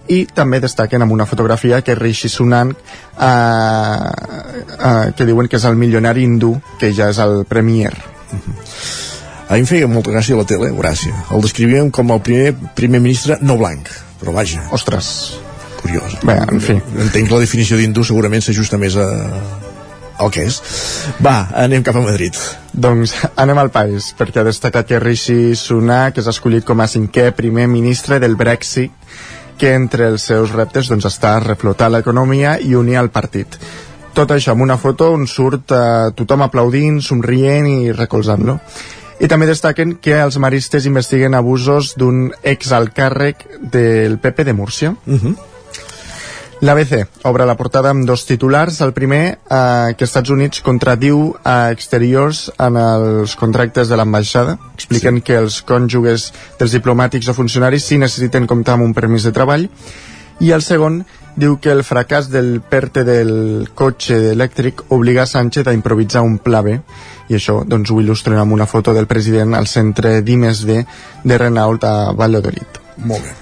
i 0.08 0.24
també 0.32 0.62
destaquen 0.62 1.02
amb 1.02 1.16
una 1.16 1.26
fotografia 1.26 1.82
que 1.82 1.96
Rishi 1.96 2.30
Sunak 2.30 2.76
eh, 2.76 3.30
eh, 4.80 5.14
que 5.18 5.26
diuen 5.26 5.50
que 5.50 5.58
és 5.58 5.66
el 5.66 5.80
milionari 5.80 6.28
hindú 6.28 6.56
que 6.80 6.94
ja 6.94 7.10
és 7.10 7.20
el 7.24 7.42
premier 7.50 8.14
A 9.45 9.54
mi 9.54 9.62
em 9.62 9.67
feia 9.69 9.88
molta 9.88 10.13
gràcia 10.13 10.34
a 10.34 10.41
la 10.41 10.48
tele, 10.50 10.71
gràcia. 10.74 11.13
El 11.32 11.43
descrivíem 11.45 11.91
com 11.93 12.13
el 12.15 12.21
primer 12.26 12.56
primer 12.78 13.02
ministre 13.04 13.38
no 13.41 13.60
blanc, 13.60 13.91
però 14.21 14.34
vaja. 14.34 14.63
Ostres. 14.74 15.12
Curiós. 15.82 16.17
Bé, 16.26 16.39
en 16.50 16.63
fi. 16.63 16.80
Entenc 16.98 17.30
que 17.30 17.36
la 17.36 17.43
definició 17.43 17.78
d'hindú 17.78 18.04
segurament 18.08 18.41
s'ajusta 18.41 18.80
més 18.82 18.98
a, 18.98 19.06
el 20.19 20.32
que 20.32 20.45
és. 20.50 20.60
Va, 21.24 21.36
anem 21.62 21.84
cap 21.86 21.98
a 22.00 22.04
Madrid. 22.04 22.38
Doncs 22.74 23.13
anem 23.39 23.60
al 23.62 23.71
país, 23.76 24.12
perquè 24.17 24.41
ha 24.41 24.48
destacat 24.48 24.88
que 24.89 25.02
Rishi 25.04 25.56
Sunak 25.60 26.19
és 26.21 26.30
escollit 26.32 26.65
com 26.67 26.82
a 26.82 26.89
cinquè 26.89 27.30
primer 27.36 27.67
ministre 27.71 28.19
del 28.24 28.38
Brexit, 28.39 28.93
que 29.60 29.74
entre 29.76 30.10
els 30.12 30.26
seus 30.28 30.52
reptes 30.56 30.89
doncs, 30.91 31.08
està 31.08 31.38
reflotar 31.43 31.91
l'economia 31.91 32.58
i 32.60 32.76
unir 32.76 33.00
el 33.00 33.12
partit. 33.13 33.60
Tot 34.15 34.32
això 34.32 34.54
amb 34.54 34.63
una 34.63 34.78
foto 34.80 35.10
on 35.12 35.25
surt 35.28 35.73
eh, 35.75 36.12
tothom 36.15 36.45
aplaudint, 36.45 37.01
somrient 37.04 37.65
i 37.67 37.91
recolzant-lo. 37.91 38.56
I 39.19 39.28
també 39.32 39.47
destaquen 39.47 39.97
que 40.04 40.15
els 40.23 40.38
maristes 40.39 40.88
investiguen 40.88 41.36
abusos 41.36 41.93
d'un 41.99 42.30
exalcàrrec 42.43 43.43
del 43.75 44.15
PP 44.23 44.47
de 44.47 44.54
Múrcia. 44.54 44.95
Uh 45.06 45.19
-huh. 45.19 45.36
L'ABC 46.62 47.08
obre 47.28 47.45
la 47.45 47.58
portada 47.60 47.89
amb 47.89 48.06
dos 48.08 48.25
titulars. 48.25 48.80
El 48.82 48.93
primer, 48.93 49.39
eh, 49.49 49.93
que 49.97 50.06
Estats 50.06 50.30
Units 50.30 50.62
contradiu 50.62 51.36
a 51.43 51.71
exteriors 51.71 52.51
en 52.58 52.78
els 52.78 53.36
contractes 53.36 53.89
de 53.89 53.97
l'ambaixada. 53.97 54.58
Expliquen 54.75 55.17
sí. 55.17 55.21
que 55.21 55.36
els 55.36 55.62
cònjuges 55.62 56.32
dels 56.58 56.71
diplomàtics 56.71 57.28
o 57.28 57.34
funcionaris 57.34 57.84
sí 57.84 57.97
necessiten 57.97 58.47
comptar 58.47 58.75
amb 58.75 58.84
un 58.84 58.93
permís 58.93 59.23
de 59.23 59.32
treball. 59.32 59.67
I 60.39 60.52
el 60.52 60.63
segon 60.65 61.04
diu 61.36 61.58
que 61.60 61.71
el 61.71 61.84
fracàs 61.84 62.30
del 62.32 62.62
PERTE 62.63 63.04
del 63.08 63.32
cotxe 63.76 64.17
elèctric 64.32 64.86
obliga 64.95 65.28
Sánchez 65.28 65.67
a 65.67 65.76
improvisar 65.76 66.24
un 66.24 66.38
pla 66.39 66.63
B 66.63 66.78
i 67.30 67.38
això 67.38 67.62
doncs, 67.67 67.91
ho 67.91 68.02
il·lustren 68.02 68.39
amb 68.39 68.56
una 68.56 68.67
foto 68.69 68.93
del 68.95 69.08
president 69.08 69.56
al 69.56 69.67
centre 69.67 70.21
d'I+D 70.21 70.84
de 71.24 71.41
Renault 71.41 71.84
a 71.84 72.13
Valladolid. 72.13 72.84
Molt 73.04 73.24
bé. 73.24 73.41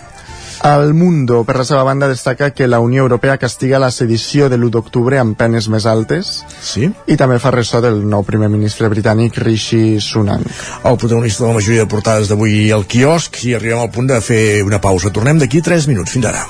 El 0.64 0.94
Mundo, 0.94 1.42
per 1.44 1.58
la 1.60 1.66
seva 1.68 1.84
banda, 1.84 2.08
destaca 2.08 2.54
que 2.56 2.70
la 2.70 2.80
Unió 2.80 3.02
Europea 3.04 3.36
castiga 3.38 3.82
la 3.84 3.90
sedició 3.92 4.48
de 4.48 4.56
l'1 4.56 4.72
d'octubre 4.72 5.20
amb 5.20 5.36
penes 5.36 5.68
més 5.68 5.84
altes 5.84 6.30
sí? 6.64 6.88
i 6.88 7.18
també 7.20 7.36
fa 7.44 7.52
ressò 7.52 7.82
del 7.84 8.00
nou 8.08 8.24
primer 8.24 8.48
ministre 8.48 8.88
britànic 8.88 9.42
Rishi 9.44 10.00
Sunak. 10.00 10.48
El 10.88 10.96
protagonista 10.96 11.44
de 11.44 11.50
la 11.50 11.60
majoria 11.60 11.84
de 11.84 11.92
portades 11.92 12.32
d'avui 12.32 12.72
al 12.72 12.88
quiosc 12.88 13.44
i 13.44 13.58
arribem 13.60 13.84
al 13.84 13.92
punt 13.92 14.08
de 14.08 14.22
fer 14.24 14.64
una 14.64 14.80
pausa. 14.80 15.12
Tornem 15.12 15.44
d'aquí 15.44 15.60
3 15.60 15.92
minuts. 15.92 16.16
Fins 16.16 16.32
ara. 16.32 16.48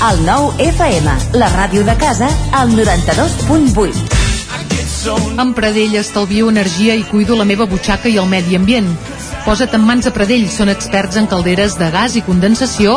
El 0.00 0.22
nou 0.24 0.46
FM, 0.56 1.12
la 1.36 1.50
ràdio 1.52 1.82
de 1.84 1.92
casa, 2.00 2.24
al 2.56 2.70
92.8. 2.72 5.36
Amb 5.36 5.52
Pradell 5.52 5.92
estalvio 6.00 6.48
energia 6.48 6.96
i 6.96 7.04
cuido 7.04 7.36
la 7.36 7.44
meva 7.44 7.68
butxaca 7.68 8.08
i 8.08 8.16
el 8.16 8.24
medi 8.30 8.56
ambient. 8.56 8.88
Posa't 9.44 9.76
en 9.76 9.84
mans 9.84 10.08
a 10.08 10.12
Pradell, 10.16 10.48
són 10.48 10.72
experts 10.72 11.20
en 11.20 11.28
calderes 11.28 11.76
de 11.76 11.90
gas 11.92 12.16
i 12.16 12.24
condensació, 12.24 12.96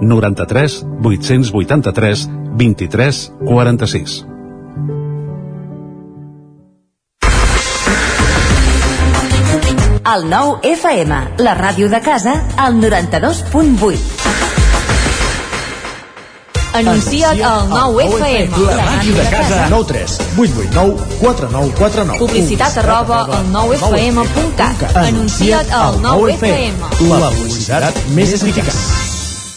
93 0.00 0.84
883 1.02 2.28
23 2.56 3.32
46. 3.44 4.24
El 10.06 10.28
nou 10.30 10.60
FM, 10.62 11.16
la 11.42 11.56
ràdio 11.58 11.88
de 11.90 11.98
casa, 12.00 12.36
al 12.56 12.76
92.8. 12.78 13.98
Anuncia't 16.76 17.40
al 17.42 17.66
9FM. 17.72 18.60
La 18.68 18.84
màquina 18.84 19.24
de 19.24 19.26
casa. 19.32 19.66
9 19.72 19.84
3 19.88 20.18
8 20.36 20.52
8 20.62 20.70
9 20.76 20.94
4 21.20 21.48
9 21.50 21.74
4 21.78 22.04
9. 22.04 22.18
Publicitat 22.20 22.78
arroba 22.84 23.24
al 23.24 23.50
9FM.cat. 23.50 24.96
Anuncia't 25.02 25.72
al 25.72 26.00
9FM. 26.04 26.86
La 27.10 27.34
publicitat 27.34 28.02
més 28.14 28.36
eficaç. 28.36 29.15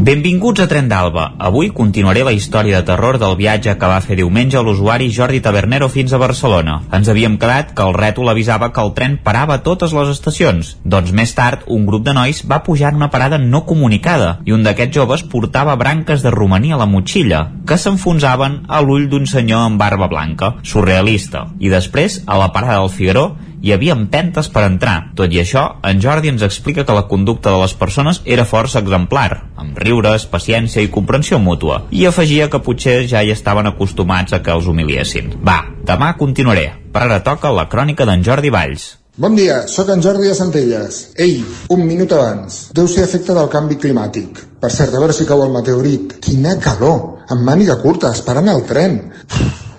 Benvinguts 0.00 0.62
a 0.62 0.64
Tren 0.64 0.86
d'Alba. 0.88 1.34
Avui 1.36 1.68
continuaré 1.76 2.22
la 2.24 2.32
història 2.32 2.78
de 2.78 2.86
terror 2.88 3.18
del 3.20 3.34
viatge 3.36 3.74
que 3.76 3.88
va 3.90 3.98
fer 4.00 4.16
diumenge 4.16 4.62
l'usuari 4.64 5.10
Jordi 5.12 5.42
Tabernero 5.44 5.90
fins 5.92 6.14
a 6.16 6.20
Barcelona. 6.22 6.78
Ens 6.96 7.10
havíem 7.12 7.36
quedat 7.42 7.74
que 7.76 7.84
el 7.84 7.92
rètol 7.92 8.30
avisava 8.32 8.70
que 8.72 8.80
el 8.80 8.94
tren 8.96 9.18
parava 9.20 9.58
a 9.58 9.62
totes 9.66 9.92
les 9.92 10.08
estacions. 10.14 10.70
Doncs 10.88 11.12
més 11.12 11.36
tard, 11.36 11.66
un 11.68 11.84
grup 11.84 12.06
de 12.06 12.14
nois 12.16 12.40
va 12.48 12.62
pujar 12.64 12.94
en 12.94 13.02
una 13.02 13.10
parada 13.12 13.36
no 13.36 13.66
comunicada 13.68 14.38
i 14.48 14.56
un 14.56 14.64
d'aquests 14.64 14.96
joves 14.96 15.26
portava 15.28 15.76
branques 15.76 16.24
de 16.24 16.32
romaní 16.32 16.72
a 16.72 16.80
la 16.80 16.88
motxilla, 16.88 17.42
que 17.68 17.76
s'enfonsaven 17.76 18.62
a 18.72 18.80
l'ull 18.80 19.04
d'un 19.12 19.28
senyor 19.28 19.66
amb 19.66 19.84
barba 19.84 20.08
blanca, 20.08 20.54
surrealista. 20.62 21.50
I 21.60 21.68
després, 21.68 22.22
a 22.24 22.40
la 22.40 22.54
parada 22.56 22.80
del 22.80 22.88
Figaró, 22.88 23.34
hi 23.62 23.72
havia 23.74 23.96
empentes 23.96 24.48
per 24.52 24.64
entrar. 24.66 25.12
Tot 25.16 25.32
i 25.32 25.40
això, 25.42 25.64
en 25.86 26.00
Jordi 26.00 26.32
ens 26.32 26.44
explica 26.46 26.84
que 26.86 26.96
la 26.96 27.06
conducta 27.10 27.52
de 27.52 27.60
les 27.60 27.74
persones 27.76 28.22
era 28.24 28.48
força 28.48 28.80
exemplar, 28.80 29.28
amb 29.60 29.78
riures, 29.84 30.24
paciència 30.30 30.82
i 30.82 30.92
comprensió 30.92 31.38
mútua, 31.38 31.82
i 31.90 32.06
afegia 32.08 32.48
que 32.50 32.62
potser 32.64 33.02
ja 33.10 33.22
hi 33.22 33.34
estaven 33.34 33.68
acostumats 33.68 34.32
a 34.32 34.40
que 34.42 34.54
els 34.54 34.70
humiliessin. 34.70 35.34
Va, 35.44 35.60
demà 35.86 36.14
continuaré. 36.16 36.70
Per 36.90 37.04
ara 37.04 37.20
toca 37.26 37.52
la 37.54 37.68
crònica 37.68 38.08
d'en 38.08 38.24
Jordi 38.26 38.50
Valls. 38.50 38.94
Bon 39.20 39.34
dia, 39.36 39.66
sóc 39.68 39.90
en 39.92 40.00
Jordi 40.00 40.30
de 40.30 40.34
Centelles. 40.38 41.00
Ei, 41.20 41.42
un 41.74 41.82
minut 41.84 42.12
abans. 42.16 42.70
Deu 42.72 42.86
ser 42.88 43.02
efecte 43.04 43.34
del 43.36 43.50
canvi 43.52 43.76
climàtic. 43.76 44.38
Per 44.62 44.70
cert, 44.72 44.94
a 44.94 45.02
veure 45.02 45.12
si 45.12 45.26
cau 45.28 45.42
el 45.44 45.52
meteorit. 45.52 46.14
Quina 46.24 46.54
calor! 46.62 47.20
Amb 47.30 47.44
màniga 47.44 47.76
curta, 47.82 48.14
esperant 48.16 48.48
el 48.48 48.64
tren. 48.70 48.96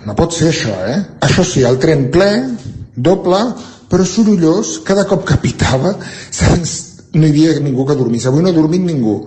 No 0.06 0.14
pot 0.18 0.36
ser 0.36 0.52
això, 0.52 0.76
eh? 0.86 1.00
Això 1.26 1.42
sí, 1.48 1.64
el 1.66 1.80
tren 1.82 2.06
ple, 2.14 2.28
doble, 2.94 3.40
però 3.92 4.08
sorollós, 4.08 4.78
cada 4.88 5.04
cop 5.04 5.26
que 5.28 5.36
pitava, 5.42 5.92
no 7.12 7.26
hi 7.26 7.30
havia 7.30 7.60
ningú 7.60 7.84
que 7.84 7.96
dormís. 7.96 8.24
Avui 8.26 8.40
no 8.42 8.48
ha 8.48 8.56
dormit 8.56 8.80
ningú. 8.80 9.18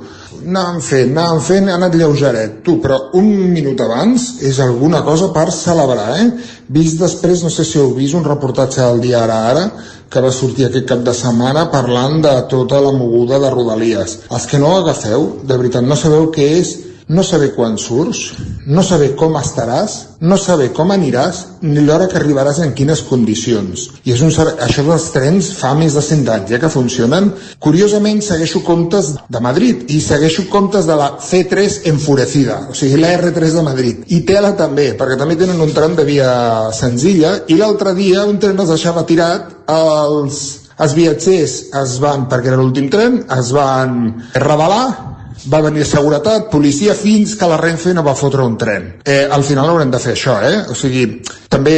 Anàvem 0.45 0.79
fent, 0.81 1.11
anàvem 1.13 1.41
fent, 1.45 1.69
ha 1.69 1.75
anat 1.77 1.97
lleugeret. 1.97 2.55
Tu, 2.65 2.75
però 2.81 2.97
un 3.17 3.29
minut 3.53 3.81
abans 3.81 4.25
és 4.45 4.59
alguna 4.61 5.03
cosa 5.05 5.29
per 5.33 5.51
celebrar, 5.53 6.07
eh? 6.21 6.25
Vist 6.73 7.01
després, 7.01 7.43
no 7.45 7.53
sé 7.53 7.65
si 7.65 7.77
heu 7.81 7.93
vist 7.97 8.17
un 8.17 8.25
reportatge 8.25 8.81
del 8.81 9.03
dia 9.05 9.21
Ara 9.23 9.37
Ara, 9.51 9.67
que 10.09 10.21
va 10.21 10.33
sortir 10.33 10.67
aquest 10.67 10.89
cap 10.89 11.05
de 11.05 11.13
setmana 11.17 11.67
parlant 11.73 12.21
de 12.25 12.33
tota 12.49 12.81
la 12.81 12.93
moguda 12.93 13.39
de 13.41 13.53
Rodalies. 13.53 14.19
Els 14.31 14.49
que 14.49 14.61
no 14.61 14.75
agafeu, 14.79 15.29
de 15.45 15.57
veritat, 15.61 15.85
no 15.85 15.97
sabeu 15.97 16.31
què 16.33 16.49
és 16.59 16.75
no 17.07 17.23
saber 17.23 17.53
quan 17.53 17.77
surts, 17.77 18.33
no 18.65 18.81
saber 18.81 19.11
com 19.15 19.35
estaràs, 19.37 20.17
no 20.25 20.37
saber 20.41 20.71
com 20.73 20.89
aniràs, 20.89 21.41
ni 21.61 21.83
l'hora 21.85 22.07
que 22.09 22.17
arribaràs 22.17 22.63
en 22.63 22.73
quines 22.73 23.03
condicions. 23.05 23.85
I 24.09 24.15
és 24.15 24.23
un, 24.25 24.33
això 24.33 24.85
dels 24.87 25.05
trens 25.13 25.51
fa 25.59 25.75
més 25.77 25.93
de 25.93 26.01
100 26.01 26.31
anys 26.33 26.55
ja 26.55 26.59
que 26.61 26.71
funcionen. 26.73 27.29
Curiosament, 27.61 28.23
segueixo 28.25 28.63
comptes 28.65 29.13
de 29.29 29.43
Madrid 29.43 29.85
i 29.93 30.01
segueixo 30.01 30.47
comptes 30.49 30.89
de 30.89 30.97
la 30.97 31.11
C3 31.21 31.85
enfurecida, 31.93 32.59
o 32.71 32.77
sigui, 32.77 32.97
la 33.01 33.13
R3 33.19 33.57
de 33.59 33.65
Madrid. 33.69 34.03
I 34.09 34.23
Tela 34.25 34.55
també, 34.57 34.91
perquè 34.97 35.19
també 35.21 35.37
tenen 35.37 35.61
un 35.61 35.73
tram 35.77 35.93
de 35.97 36.07
via 36.09 36.29
senzilla, 36.73 37.37
i 37.47 37.59
l'altre 37.59 37.93
dia 37.93 38.25
un 38.25 38.41
tren 38.41 38.57
es 38.65 38.71
deixava 38.73 39.05
tirat 39.05 39.51
els, 39.69 40.45
els 40.81 40.95
viatgers 40.97 41.59
es 41.83 41.99
van, 42.01 42.25
perquè 42.31 42.49
era 42.49 42.61
l'últim 42.61 42.89
tren, 42.89 43.21
es 43.37 43.53
van 43.53 44.07
revelar 44.33 45.14
va 45.51 45.61
venir 45.65 45.85
seguretat, 45.85 46.49
policia, 46.51 46.95
fins 46.97 47.35
que 47.39 47.49
la 47.49 47.57
Renfe 47.61 47.93
no 47.93 48.03
va 48.05 48.15
fotre 48.17 48.43
un 48.45 48.57
tren. 48.57 48.87
Eh, 49.05 49.25
al 49.31 49.43
final 49.43 49.69
haurem 49.69 49.91
de 49.91 50.01
fer 50.01 50.15
això, 50.15 50.37
eh? 50.43 50.63
O 50.71 50.75
sigui, 50.77 51.21
també, 51.49 51.77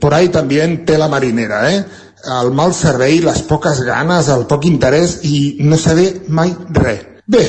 por 0.00 0.14
ahí 0.14 0.28
també 0.34 0.62
té 0.86 0.98
la 0.98 1.08
marinera, 1.12 1.62
eh? 1.72 1.84
El 2.40 2.50
mal 2.56 2.74
servei, 2.74 3.20
les 3.22 3.42
poques 3.46 3.82
ganes, 3.86 4.28
el 4.28 4.46
poc 4.50 4.66
interès 4.66 5.20
i 5.28 5.58
no 5.62 5.78
saber 5.78 6.08
mai 6.28 6.54
res. 6.74 7.04
Bé, 7.26 7.46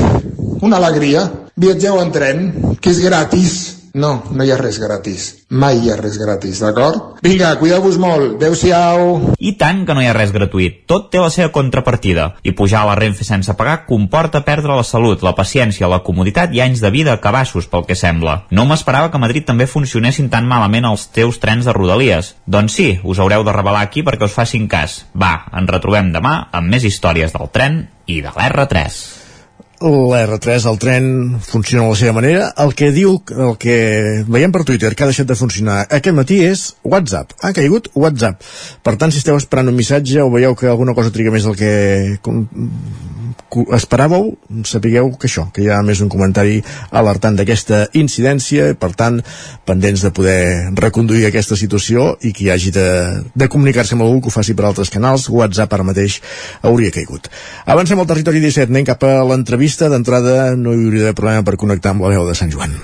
una 0.62 0.78
alegria. 0.78 1.28
Viatgeu 1.58 1.98
en 2.02 2.12
tren, 2.14 2.42
que 2.82 2.92
és 2.94 3.00
gratis. 3.02 3.54
No, 3.98 4.12
no 4.30 4.46
hi 4.46 4.52
ha 4.54 4.58
res 4.60 4.78
gratis. 4.78 5.24
Mai 5.50 5.80
hi 5.82 5.90
ha 5.90 5.96
res 5.98 6.20
gratis, 6.22 6.60
d'acord? 6.62 7.18
Vinga, 7.26 7.56
cuideu-vos 7.58 7.98
molt. 7.98 8.36
Adéu-siau. 8.38 9.34
I 9.42 9.56
tant 9.58 9.82
que 9.88 9.96
no 9.98 10.04
hi 10.04 10.10
ha 10.12 10.14
res 10.14 10.34
gratuït. 10.36 10.84
Tot 10.92 11.10
té 11.14 11.22
la 11.24 11.32
seva 11.34 11.50
contrapartida. 11.56 12.28
I 12.46 12.54
pujar 12.60 12.84
a 12.84 12.92
la 12.92 12.98
Renfe 13.00 13.26
sense 13.26 13.58
pagar 13.58 13.80
comporta 13.90 14.44
perdre 14.46 14.78
la 14.78 14.86
salut, 14.86 15.26
la 15.26 15.34
paciència, 15.34 15.90
la 15.90 16.04
comoditat 16.06 16.54
i 16.54 16.62
anys 16.62 16.84
de 16.86 16.94
vida 16.94 17.18
a 17.18 17.22
cabassos, 17.24 17.66
pel 17.72 17.88
que 17.90 17.98
sembla. 17.98 18.44
No 18.54 18.68
m'esperava 18.70 19.10
que 19.10 19.18
a 19.18 19.26
Madrid 19.26 19.50
també 19.50 19.66
funcionessin 19.66 20.30
tan 20.30 20.46
malament 20.46 20.86
els 20.86 21.10
teus 21.18 21.42
trens 21.42 21.66
de 21.66 21.74
Rodalies. 21.74 22.36
Doncs 22.46 22.78
sí, 22.78 22.90
us 23.04 23.18
haureu 23.18 23.48
de 23.48 23.56
revelar 23.56 23.82
aquí 23.88 24.06
perquè 24.06 24.30
us 24.30 24.38
facin 24.38 24.70
cas. 24.70 25.06
Va, 25.18 25.48
ens 25.58 25.74
retrobem 25.74 26.14
demà 26.14 26.44
amb 26.52 26.70
més 26.70 26.86
històries 26.86 27.34
del 27.34 27.50
tren 27.50 27.88
i 28.06 28.22
de 28.22 28.30
l'R3 28.36 29.17
l'R3, 29.82 30.66
el 30.72 30.78
tren, 30.82 31.08
funciona 31.44 31.84
de 31.84 31.90
la 31.92 31.98
seva 32.00 32.14
manera. 32.18 32.48
El 32.64 32.74
que 32.78 32.90
diu, 32.96 33.20
el 33.30 33.58
que 33.62 33.78
veiem 34.28 34.54
per 34.54 34.64
Twitter 34.66 34.94
que 34.96 35.06
ha 35.06 35.10
deixat 35.12 35.30
de 35.30 35.38
funcionar 35.38 35.84
aquest 35.86 36.16
matí 36.18 36.40
és 36.46 36.64
WhatsApp. 36.84 37.36
Ha 37.42 37.54
caigut 37.54 37.92
WhatsApp. 37.94 38.42
Per 38.84 38.96
tant, 38.98 39.14
si 39.14 39.22
esteu 39.22 39.38
esperant 39.38 39.70
un 39.70 39.78
missatge 39.78 40.24
o 40.24 40.32
veieu 40.34 40.56
que 40.58 40.72
alguna 40.72 40.98
cosa 40.98 41.14
triga 41.14 41.34
més 41.34 41.46
del 41.46 41.58
que 41.60 41.72
esperàveu, 43.76 44.32
sapigueu 44.68 45.12
que 45.20 45.28
això, 45.30 45.48
que 45.54 45.64
hi 45.64 45.70
ha 45.72 45.80
més 45.86 46.02
un 46.04 46.10
comentari 46.12 46.60
alertant 46.92 47.38
d'aquesta 47.38 47.86
incidència, 47.98 48.74
per 48.80 48.92
tant, 49.00 49.22
pendents 49.68 50.04
de 50.04 50.12
poder 50.12 50.40
reconduir 50.78 51.26
aquesta 51.28 51.58
situació 51.60 52.16
i 52.22 52.34
que 52.36 52.46
hi 52.46 52.52
hagi 52.54 52.74
de, 52.76 52.88
de 53.34 53.50
comunicar-se 53.52 53.96
amb 53.96 54.06
algú 54.08 54.22
que 54.22 54.32
ho 54.32 54.36
faci 54.36 54.56
per 54.58 54.68
altres 54.68 54.92
canals, 54.94 55.30
WhatsApp 55.30 55.74
ara 55.74 55.88
mateix 55.88 56.20
hauria 56.62 56.94
caigut. 56.94 57.32
Avancem 57.66 58.00
al 58.00 58.10
territori 58.10 58.44
17, 58.44 58.72
anem 58.72 58.88
cap 58.88 59.04
a 59.08 59.22
l'entrevista, 59.28 59.92
d'entrada 59.92 60.56
no 60.56 60.76
hi 60.76 60.88
hauria 60.88 61.10
de 61.12 61.18
problema 61.18 61.46
per 61.48 61.58
connectar 61.60 61.96
amb 61.96 62.06
la 62.08 62.16
veu 62.16 62.28
de 62.28 62.36
Sant 62.38 62.54
Joan. 62.54 62.78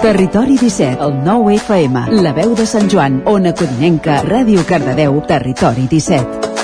Territori 0.00 0.56
17, 0.56 0.96
el 1.04 1.18
9 1.26 1.58
FM, 1.58 2.06
la 2.24 2.32
veu 2.32 2.54
de 2.56 2.64
Sant 2.66 2.88
Joan, 2.88 3.20
Ona 3.28 3.52
Codinenca, 3.52 4.22
Ràdio 4.24 4.64
Cardedeu, 4.64 5.20
Territori 5.28 5.84
17. 5.90 6.59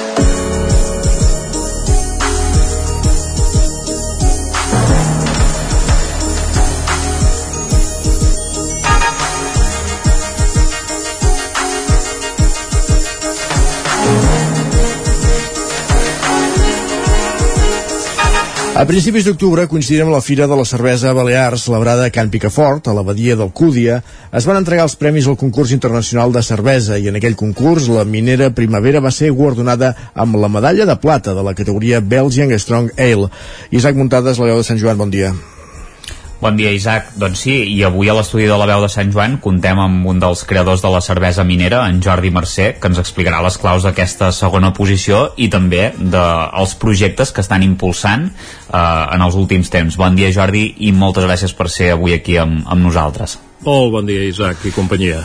A 18.77 18.85
principis 18.85 19.25
d'octubre, 19.25 19.63
coincidint 19.71 20.05
amb 20.05 20.13
la 20.13 20.19
Fira 20.21 20.45
de 20.45 20.57
la 20.59 20.67
Cervesa 20.69 21.15
Balears, 21.17 21.63
celebrada 21.65 22.05
a 22.05 22.13
Can 22.13 22.29
Picafort, 22.29 22.91
a 22.91 22.93
l'abadia 22.93 23.33
del 23.41 23.49
Cúdia, 23.49 24.03
es 24.37 24.45
van 24.45 24.61
entregar 24.61 24.85
els 24.85 24.99
premis 25.01 25.25
al 25.25 25.39
concurs 25.41 25.73
internacional 25.73 26.37
de 26.37 26.45
cervesa 26.45 27.01
i 27.01 27.09
en 27.09 27.17
aquell 27.17 27.41
concurs 27.41 27.89
la 27.89 28.05
minera 28.05 28.53
Primavera 28.53 29.01
va 29.01 29.17
ser 29.17 29.33
guardonada 29.33 29.95
amb 30.13 30.37
la 30.37 30.53
medalla 30.53 30.85
de 30.85 31.01
plata 31.01 31.33
de 31.33 31.49
la 31.49 31.57
categoria 31.57 32.05
Belgian 32.05 32.53
Strong 32.53 32.93
Ale. 33.01 33.33
Isaac 33.73 33.97
Muntades, 33.97 34.37
la 34.37 34.53
veu 34.53 34.61
de 34.61 34.69
Sant 34.69 34.85
Joan, 34.85 35.01
bon 35.01 35.09
dia. 35.09 35.33
Bon 36.37 36.53
dia, 36.53 36.69
Isaac. 36.69 37.15
Doncs 37.17 37.47
sí, 37.47 37.55
i 37.73 37.79
avui 37.87 38.11
a 38.13 38.15
l'estudi 38.17 38.45
de 38.45 38.57
la 38.61 38.67
veu 38.69 38.83
de 38.85 38.91
Sant 38.93 39.09
Joan 39.13 39.39
contem 39.41 39.79
amb 39.81 40.05
un 40.11 40.21
dels 40.21 40.43
creadors 40.45 40.85
de 40.85 40.91
la 40.93 41.01
cervesa 41.01 41.47
minera, 41.49 41.81
en 41.89 42.03
Jordi 42.05 42.29
Mercè, 42.35 42.67
que 42.77 42.91
ens 42.93 43.01
explicarà 43.01 43.41
les 43.47 43.57
claus 43.63 43.89
d'aquesta 43.89 44.29
segona 44.37 44.75
posició 44.77 45.31
i 45.41 45.49
també 45.49 45.89
dels 45.97 46.77
projectes 46.83 47.33
que 47.33 47.41
estan 47.41 47.65
impulsant 47.65 48.29
eh, 48.29 48.77
en 48.77 49.25
els 49.25 49.41
últims 49.41 49.73
temps. 49.73 49.97
Bon 49.97 50.13
dia, 50.19 50.29
Jordi, 50.29 50.69
i 50.85 50.93
moltes 50.93 51.25
gràcies 51.25 51.57
per 51.57 51.71
ser 51.73 51.95
avui 51.97 52.19
aquí 52.21 52.37
amb, 52.43 52.67
amb 52.69 52.85
nosaltres. 52.85 53.41
Molt 53.67 53.91
bon 53.91 54.07
dia, 54.07 54.23
Isaac, 54.23 54.61
i 54.69 54.71
companyia. 54.71 55.25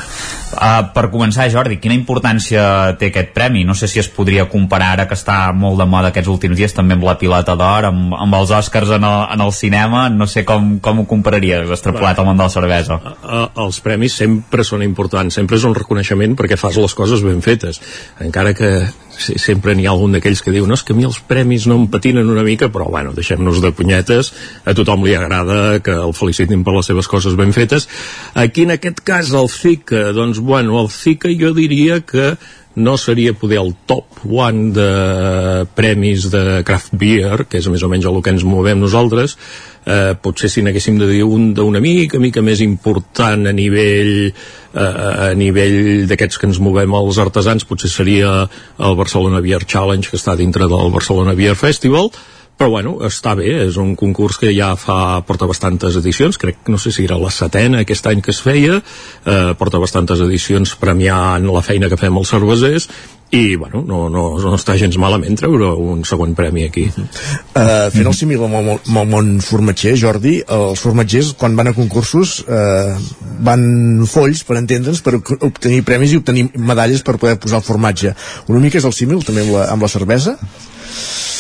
Uh, 0.51 0.87
per 0.95 1.05
començar, 1.13 1.45
Jordi, 1.53 1.77
quina 1.79 1.93
importància 1.93 2.63
té 2.99 3.11
aquest 3.11 3.29
premi? 3.35 3.61
No 3.67 3.75
sé 3.77 3.85
si 3.87 4.01
es 4.01 4.09
podria 4.11 4.47
comparar 4.49 4.87
ara 4.95 5.05
que 5.07 5.15
està 5.15 5.35
molt 5.53 5.77
de 5.77 5.85
moda 5.87 6.09
aquests 6.09 6.31
últims 6.33 6.57
dies 6.57 6.73
també 6.73 6.97
amb 6.97 7.05
la 7.05 7.15
pilota 7.21 7.53
d'or, 7.59 7.87
amb, 7.91 8.15
amb 8.17 8.37
els 8.39 8.51
Oscars 8.57 8.95
en 8.97 9.05
el, 9.05 9.19
en 9.35 9.45
el 9.45 9.53
cinema, 9.53 10.07
no 10.09 10.25
sé 10.27 10.43
com, 10.47 10.73
com 10.81 11.03
ho 11.03 11.05
compararies 11.07 11.69
extrapolat 11.69 12.17
al 12.17 12.27
món 12.31 12.41
de 12.41 12.47
la 12.47 12.55
cervesa. 12.55 12.97
Uh, 12.97 13.13
uh, 13.21 13.45
els 13.67 13.79
premis 13.85 14.17
sempre 14.23 14.65
són 14.65 14.81
importants, 14.87 15.37
sempre 15.37 15.61
és 15.61 15.67
un 15.69 15.77
reconeixement 15.77 16.33
perquè 16.41 16.57
fas 16.57 16.81
les 16.81 16.97
coses 16.97 17.21
ben 17.21 17.45
fetes, 17.45 17.77
encara 18.25 18.57
que 18.57 18.73
sempre 19.21 19.75
n'hi 19.75 19.87
ha 19.87 19.93
algun 19.93 20.15
d'aquells 20.15 20.41
que 20.43 20.53
diu 20.53 20.67
no, 20.67 20.77
és 20.77 20.83
que 20.85 20.95
a 20.95 20.97
mi 20.97 21.05
els 21.07 21.19
premis 21.27 21.67
no 21.69 21.77
em 21.79 21.87
patinen 21.91 22.29
una 22.31 22.45
mica 22.47 22.71
però 22.73 22.89
bueno, 22.91 23.13
deixem-nos 23.17 23.61
de 23.63 23.73
punyetes. 23.75 24.31
A 24.65 24.75
tothom 24.77 25.05
li 25.05 25.15
agrada 25.17 25.79
que 25.83 25.95
el 25.95 26.15
felicitin 26.17 26.65
per 26.65 26.75
les 26.77 26.89
seves 26.91 27.09
coses 27.11 27.37
ben 27.39 27.53
fetes. 27.55 27.87
Aquí 28.33 28.65
en 28.67 28.75
aquest 28.77 29.03
cas 29.07 29.33
el 29.35 29.49
CICA 29.51 30.09
doncs 30.17 30.41
bueno, 30.41 30.79
el 30.81 30.89
CICA 30.89 31.31
jo 31.37 31.53
diria 31.57 32.01
que 32.01 32.35
no 32.75 32.95
seria 32.97 33.33
poder 33.33 33.59
el 33.59 33.73
top 33.85 34.21
one 34.23 34.71
de 34.71 35.65
premis 35.75 36.29
de 36.31 36.61
craft 36.63 36.95
beer, 36.95 37.45
que 37.49 37.59
és 37.59 37.67
més 37.67 37.83
o 37.83 37.89
menys 37.91 38.07
el 38.07 38.21
que 38.23 38.31
ens 38.31 38.45
movem 38.47 38.79
nosaltres, 38.79 39.35
eh, 39.85 40.13
potser 40.21 40.49
si 40.49 40.63
n'haguéssim 40.63 40.99
de 40.99 41.09
dir 41.09 41.23
un 41.25 41.51
d'una 41.57 41.81
mica, 41.83 42.19
mica 42.19 42.41
més 42.41 42.61
important 42.63 43.47
a 43.47 43.53
nivell 43.55 44.31
eh, 44.31 44.81
a 44.81 45.31
nivell 45.35 46.07
d'aquests 46.07 46.39
que 46.39 46.47
ens 46.47 46.61
movem 46.63 46.95
els 46.95 47.19
artesans, 47.19 47.67
potser 47.67 47.91
seria 47.91 48.35
el 48.79 48.99
Barcelona 48.99 49.41
Beer 49.43 49.65
Challenge 49.65 50.07
que 50.07 50.19
està 50.19 50.37
dintre 50.39 50.69
del 50.71 50.93
Barcelona 50.95 51.35
Beer 51.35 51.57
Festival 51.59 52.11
però 52.57 52.69
bueno, 52.69 52.97
està 53.07 53.33
bé, 53.37 53.49
és 53.65 53.77
un 53.81 53.95
concurs 53.97 54.37
que 54.37 54.51
ja 54.53 54.75
fa, 54.77 55.21
porta 55.25 55.47
bastantes 55.49 55.95
edicions, 55.97 56.37
crec, 56.37 56.59
no 56.69 56.77
sé 56.77 56.91
si 56.93 57.07
era 57.07 57.17
la 57.17 57.31
setena 57.33 57.81
aquest 57.81 58.05
any 58.11 58.21
que 58.21 58.29
es 58.35 58.41
feia, 58.45 58.77
eh, 59.25 59.53
porta 59.57 59.81
bastantes 59.81 60.21
edicions 60.21 60.75
premiant 60.77 61.47
la 61.49 61.63
feina 61.65 61.89
que 61.89 61.97
fem 61.97 62.21
els 62.21 62.29
cervesers, 62.29 62.85
i 63.31 63.55
bueno, 63.55 63.81
no, 63.87 64.09
no, 64.11 64.23
no 64.43 64.51
està 64.57 64.75
gens 64.75 64.97
malament 64.99 65.37
treure 65.39 65.69
un 65.79 66.03
segon 66.07 66.33
premi 66.35 66.65
aquí. 66.67 66.83
Uh, 66.91 67.87
fent 67.93 68.09
el 68.09 68.15
símil 68.15 68.43
amb, 68.43 68.57
el, 68.59 68.71
amb 68.75 68.99
el 68.99 69.07
món 69.13 69.29
formatger 69.45 69.93
Jordi, 69.99 70.33
els 70.51 70.83
formatgers 70.83 71.31
quan 71.39 71.55
van 71.55 71.71
a 71.71 71.73
concursos 71.77 72.41
uh, 72.43 72.91
van 73.47 74.03
folls 74.11 74.43
per 74.47 74.59
entendre'ns 74.59 74.99
per 75.05 75.15
obtenir 75.21 75.79
premis 75.87 76.11
i 76.11 76.19
obtenir 76.19 76.49
medalles 76.59 77.05
per 77.07 77.15
poder 77.23 77.37
posar 77.39 77.61
el 77.61 77.65
formatge. 77.65 78.11
Una 78.51 78.59
mica 78.63 78.81
és 78.81 78.89
el 78.89 78.97
símil 78.99 79.23
també 79.23 79.47
amb 79.47 79.55
la, 79.55 79.69
amb 79.71 79.87
la 79.87 79.91
cervesa 79.95 80.35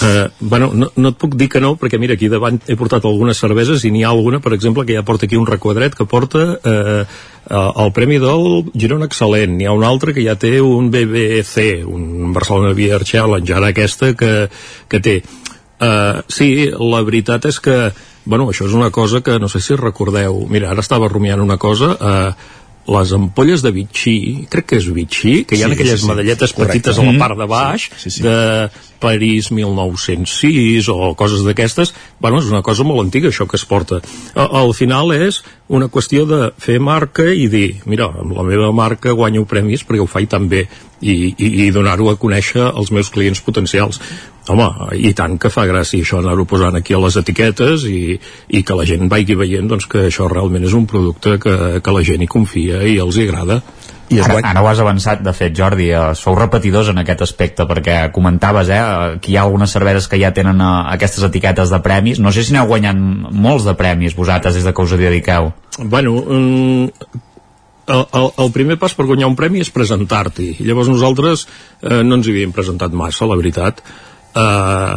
Uh, 0.01 0.29
bueno, 0.39 0.71
no, 0.73 0.89
no 0.95 1.11
et 1.13 1.17
puc 1.21 1.35
dir 1.37 1.47
que 1.51 1.61
no, 1.61 1.75
perquè 1.77 1.99
mira, 2.01 2.15
aquí 2.17 2.29
davant 2.31 2.57
he 2.65 2.77
portat 2.79 3.05
algunes 3.05 3.41
cerveses 3.41 3.83
i 3.85 3.91
n'hi 3.93 4.01
ha 4.05 4.09
alguna, 4.09 4.39
per 4.41 4.55
exemple, 4.57 4.85
que 4.87 4.95
ja 4.97 5.05
porta 5.05 5.27
aquí 5.27 5.37
un 5.37 5.49
requadret 5.49 5.95
que 5.97 6.07
porta 6.09 6.45
uh, 6.57 7.01
uh, 7.05 7.83
el 7.85 7.91
premi 7.93 8.17
del 8.21 8.71
Girona 8.73 9.09
Excel·lent. 9.09 9.57
N'hi 9.57 9.69
ha 9.69 9.75
un 9.77 9.85
altre 9.85 10.15
que 10.17 10.25
ja 10.25 10.37
té 10.41 10.55
un 10.61 10.89
BBC, 10.93 11.83
un 11.85 12.33
Barcelona 12.33 12.73
Beer 12.77 13.03
Challenge, 13.05 13.53
ara 13.53 13.73
aquesta 13.75 14.13
que, 14.17 14.33
que 14.89 15.03
té. 15.03 15.19
Uh, 15.81 16.21
sí, 16.29 16.69
la 16.77 17.03
veritat 17.05 17.49
és 17.49 17.61
que 17.61 17.77
bueno, 18.23 18.45
això 18.51 18.67
és 18.67 18.73
una 18.77 18.91
cosa 18.93 19.21
que 19.25 19.39
no 19.41 19.47
sé 19.49 19.59
si 19.65 19.75
recordeu 19.75 20.43
mira, 20.49 20.69
ara 20.69 20.83
estava 20.85 21.09
rumiant 21.09 21.41
una 21.41 21.57
cosa 21.57 21.95
uh, 21.97 22.51
les 22.87 23.11
ampolles 23.13 23.61
de 23.61 23.71
Vichy, 23.71 24.47
crec 24.49 24.71
que 24.71 24.79
és 24.81 24.87
Vichy, 24.93 25.43
que 25.45 25.57
hi 25.57 25.63
ha 25.63 25.69
sí, 25.69 25.77
aquelles 25.77 25.99
sí, 25.99 26.05
sí. 26.05 26.09
medalletes 26.09 26.53
Correcte. 26.53 26.79
petites 26.79 26.99
a 26.99 27.05
la 27.05 27.13
part 27.21 27.37
de 27.37 27.47
baix, 27.49 27.89
sí, 27.93 28.09
sí, 28.09 28.13
sí. 28.17 28.23
de 28.25 28.69
París 29.01 29.51
1906 29.53 30.89
o 30.93 31.13
coses 31.17 31.45
d'aquestes, 31.45 31.93
bueno, 32.21 32.41
és 32.41 32.49
una 32.49 32.63
cosa 32.65 32.85
molt 32.87 33.03
antiga 33.05 33.29
això 33.29 33.47
que 33.49 33.57
es 33.57 33.65
porta. 33.65 34.01
Al 34.33 34.73
final 34.77 35.13
és 35.15 35.41
una 35.71 35.87
qüestió 35.87 36.25
de 36.27 36.39
fer 36.59 36.77
marca 36.83 37.23
i 37.31 37.47
dir, 37.51 37.81
mira, 37.87 38.09
amb 38.23 38.35
la 38.35 38.43
meva 38.43 38.71
marca 38.75 39.13
guanyo 39.15 39.45
premis 39.47 39.85
perquè 39.87 40.03
ho 40.03 40.09
faig 40.09 40.27
tan 40.31 40.49
bé 40.51 40.65
i, 40.99 41.13
i, 41.31 41.47
i 41.65 41.69
donar-ho 41.71 42.09
a 42.11 42.17
conèixer 42.19 42.65
als 42.67 42.91
meus 42.91 43.11
clients 43.13 43.39
potencials. 43.45 44.01
Home, 44.51 44.67
i 44.97 45.13
tant 45.15 45.37
que 45.39 45.51
fa 45.53 45.67
gràcia 45.69 46.01
això 46.01 46.19
anar-ho 46.19 46.43
posant 46.49 46.75
aquí 46.75 46.95
a 46.97 46.99
les 46.99 47.15
etiquetes 47.21 47.85
i, 47.87 48.17
i 48.49 48.63
que 48.67 48.75
la 48.75 48.87
gent 48.89 49.07
vagi 49.11 49.37
veient 49.37 49.69
doncs, 49.71 49.87
que 49.87 50.07
això 50.09 50.27
realment 50.27 50.65
és 50.67 50.75
un 50.75 50.89
producte 50.89 51.37
que, 51.39 51.55
que 51.79 51.95
la 51.95 52.03
gent 52.03 52.25
hi 52.25 52.29
confia 52.31 52.81
i 52.83 52.97
els 52.99 53.19
hi 53.19 53.29
agrada 53.29 53.61
i 54.11 54.19
ara, 54.19 54.35
guany... 54.35 54.45
ara 54.49 54.61
ho 54.63 54.67
has 54.69 54.81
avançat, 54.83 55.23
de 55.23 55.33
fet, 55.35 55.55
Jordi, 55.57 55.89
eh, 55.95 56.11
sou 56.19 56.35
repetidors 56.37 56.91
en 56.91 57.01
aquest 57.01 57.23
aspecte, 57.25 57.65
perquè 57.69 57.97
comentaves 58.15 58.69
eh, 58.69 58.81
que 59.23 59.31
hi 59.31 59.39
ha 59.39 59.45
algunes 59.47 59.71
cerveses 59.71 60.09
que 60.11 60.19
ja 60.21 60.33
tenen 60.35 60.61
eh, 60.61 60.69
aquestes 60.97 61.25
etiquetes 61.27 61.73
de 61.73 61.81
premis. 61.85 62.19
No 62.19 62.33
sé 62.35 62.43
si 62.43 62.55
n'heu 62.55 62.69
guanyat 62.69 62.97
molts 62.97 63.67
de 63.67 63.75
premis 63.79 64.17
vosaltres 64.17 64.59
des 64.59 64.67
de 64.67 64.75
que 64.75 64.85
us 64.85 64.95
hi 64.95 65.01
dediqueu. 65.01 65.51
Bueno, 65.79 66.17
um, 66.21 66.89
el, 67.87 68.05
el, 68.19 68.29
el 68.45 68.51
primer 68.55 68.77
pas 68.81 68.93
per 68.97 69.07
guanyar 69.09 69.31
un 69.31 69.39
premi 69.39 69.63
és 69.63 69.71
presentar-t'hi. 69.73 70.53
Llavors 70.67 70.91
nosaltres 70.91 71.47
eh, 71.47 72.01
no 72.03 72.19
ens 72.19 72.27
hi 72.27 72.35
havíem 72.35 72.55
presentat 72.55 72.93
massa, 72.95 73.29
la 73.29 73.39
veritat 73.39 73.81
eh, 74.35 74.95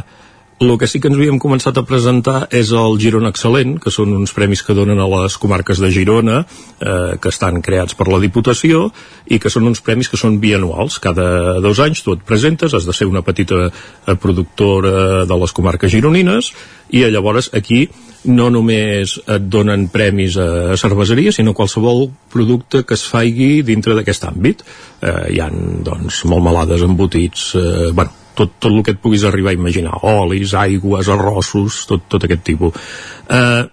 el 0.71 0.79
que 0.79 0.87
sí 0.87 1.01
que 1.01 1.09
ens 1.11 1.19
havíem 1.19 1.39
començat 1.43 1.77
a 1.79 1.85
presentar 1.87 2.49
és 2.55 2.71
el 2.77 2.97
Girona 3.03 3.31
Excel·lent, 3.33 3.77
que 3.83 3.93
són 3.95 4.13
uns 4.17 4.33
premis 4.37 4.63
que 4.65 4.77
donen 4.77 5.01
a 5.01 5.09
les 5.11 5.37
comarques 5.41 5.81
de 5.83 5.91
Girona, 5.95 6.41
eh, 6.81 7.17
que 7.21 7.33
estan 7.33 7.61
creats 7.65 7.97
per 7.99 8.07
la 8.11 8.21
Diputació, 8.23 8.89
i 9.27 9.39
que 9.43 9.53
són 9.53 9.69
uns 9.71 9.83
premis 9.85 10.11
que 10.11 10.21
són 10.21 10.41
bianuals. 10.43 10.99
Cada 11.03 11.61
dos 11.65 11.81
anys 11.85 12.05
tu 12.05 12.15
et 12.17 12.25
presentes, 12.25 12.75
has 12.75 12.87
de 12.87 12.97
ser 12.97 13.09
una 13.11 13.23
petita 13.27 13.67
eh, 13.69 14.17
productora 14.17 15.25
de 15.27 15.39
les 15.43 15.53
comarques 15.53 15.93
gironines, 15.93 16.53
i 16.95 17.05
llavors 17.11 17.51
aquí 17.55 17.89
no 18.25 18.49
només 18.53 19.19
et 19.27 19.49
donen 19.53 19.89
premis 19.93 20.37
a 20.41 20.77
cerveseria, 20.81 21.33
sinó 21.33 21.53
qualsevol 21.53 22.09
producte 22.33 22.85
que 22.85 22.97
es 22.97 23.05
faigui 23.09 23.63
dintre 23.63 23.97
d'aquest 23.97 24.29
àmbit. 24.31 24.65
Eh, 25.03 25.35
hi 25.37 25.41
han, 25.45 25.83
doncs, 25.85 26.25
molt 26.31 26.45
malades 26.45 26.85
embotits, 26.87 27.55
eh, 27.61 27.91
bueno, 27.93 28.24
tot, 28.35 28.57
tot 28.59 28.71
el 28.73 28.83
que 28.85 28.95
et 28.95 29.01
puguis 29.03 29.25
arribar 29.29 29.55
a 29.55 29.59
imaginar, 29.59 29.99
olis, 30.11 30.55
aigües, 30.59 31.09
arrossos, 31.13 31.85
tot, 31.91 32.07
tot 32.11 32.27
aquest 32.27 32.45
tipus. 32.47 32.79
Eh, 33.29 33.65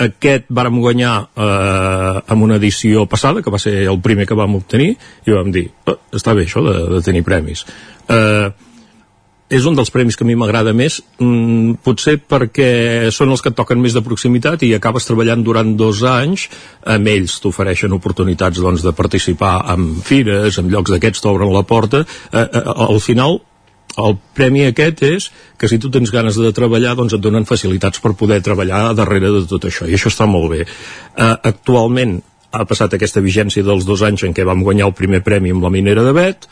aquest 0.00 0.48
vàrem 0.48 0.80
guanyar 0.80 1.14
eh, 1.34 2.16
amb 2.32 2.46
una 2.46 2.56
edició 2.60 3.04
passada, 3.10 3.42
que 3.44 3.52
va 3.52 3.60
ser 3.60 3.76
el 3.84 4.00
primer 4.04 4.26
que 4.28 4.38
vam 4.38 4.56
obtenir, 4.60 4.94
i 5.26 5.36
vam 5.36 5.52
dir, 5.54 5.68
oh, 5.90 5.98
està 6.16 6.34
bé 6.36 6.46
això 6.48 6.64
de, 6.64 6.76
de 6.96 7.04
tenir 7.04 7.24
premis. 7.26 7.66
Eh, 8.08 8.48
és 9.50 9.64
un 9.66 9.74
dels 9.74 9.90
premis 9.90 10.14
que 10.14 10.22
a 10.22 10.28
mi 10.28 10.36
m'agrada 10.38 10.72
més, 10.76 11.00
mm, 11.18 11.80
potser 11.82 12.20
perquè 12.22 13.10
són 13.10 13.34
els 13.34 13.42
que 13.42 13.50
et 13.50 13.58
toquen 13.58 13.80
més 13.82 13.96
de 13.96 14.02
proximitat 14.06 14.62
i 14.62 14.72
acabes 14.76 15.08
treballant 15.08 15.42
durant 15.42 15.74
dos 15.76 16.04
anys, 16.06 16.46
amb 16.86 17.10
ells 17.10 17.40
t'ofereixen 17.42 17.92
oportunitats 17.92 18.62
doncs, 18.62 18.86
de 18.86 18.94
participar 18.94 19.56
en 19.74 19.96
fires, 20.06 20.58
en 20.58 20.70
llocs 20.70 20.94
d'aquests 20.94 21.20
t'obren 21.26 21.50
la 21.52 21.66
porta, 21.66 22.04
eh, 22.32 22.46
eh, 22.46 22.62
al 22.86 23.00
final 23.02 23.40
el 24.06 24.16
premi 24.36 24.64
aquest 24.66 25.02
és 25.06 25.28
que 25.60 25.68
si 25.68 25.78
tu 25.82 25.90
tens 25.92 26.10
ganes 26.14 26.38
de 26.38 26.52
treballar 26.56 26.96
doncs 26.98 27.16
et 27.16 27.22
donen 27.22 27.48
facilitats 27.48 28.00
per 28.00 28.16
poder 28.18 28.40
treballar 28.44 28.90
darrere 28.98 29.32
de 29.34 29.44
tot 29.50 29.68
això 29.68 29.88
i 29.88 29.96
això 29.98 30.12
està 30.12 30.28
molt 30.30 30.50
bé. 30.54 30.64
Uh, 31.14 31.36
actualment 31.52 32.18
ha 32.50 32.66
passat 32.66 32.96
aquesta 32.96 33.22
vigència 33.22 33.62
dels 33.66 33.86
dos 33.86 34.02
anys 34.02 34.24
en 34.26 34.34
què 34.34 34.46
vam 34.46 34.64
guanyar 34.66 34.88
el 34.90 34.96
primer 34.98 35.22
premi 35.26 35.52
amb 35.54 35.62
la 35.62 35.70
minera 35.70 36.02
de 36.06 36.14
Bet 36.16 36.48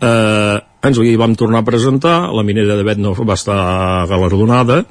eh, 0.00 0.58
ens 0.88 1.00
hi 1.00 1.16
vam 1.20 1.34
tornar 1.38 1.62
a 1.62 1.66
presentar 1.66 2.16
la 2.34 2.44
minera 2.46 2.76
de 2.78 2.86
Bet 2.86 3.00
no 3.02 3.14
va 3.16 3.36
estar 3.38 4.06
galardonada 4.10 4.84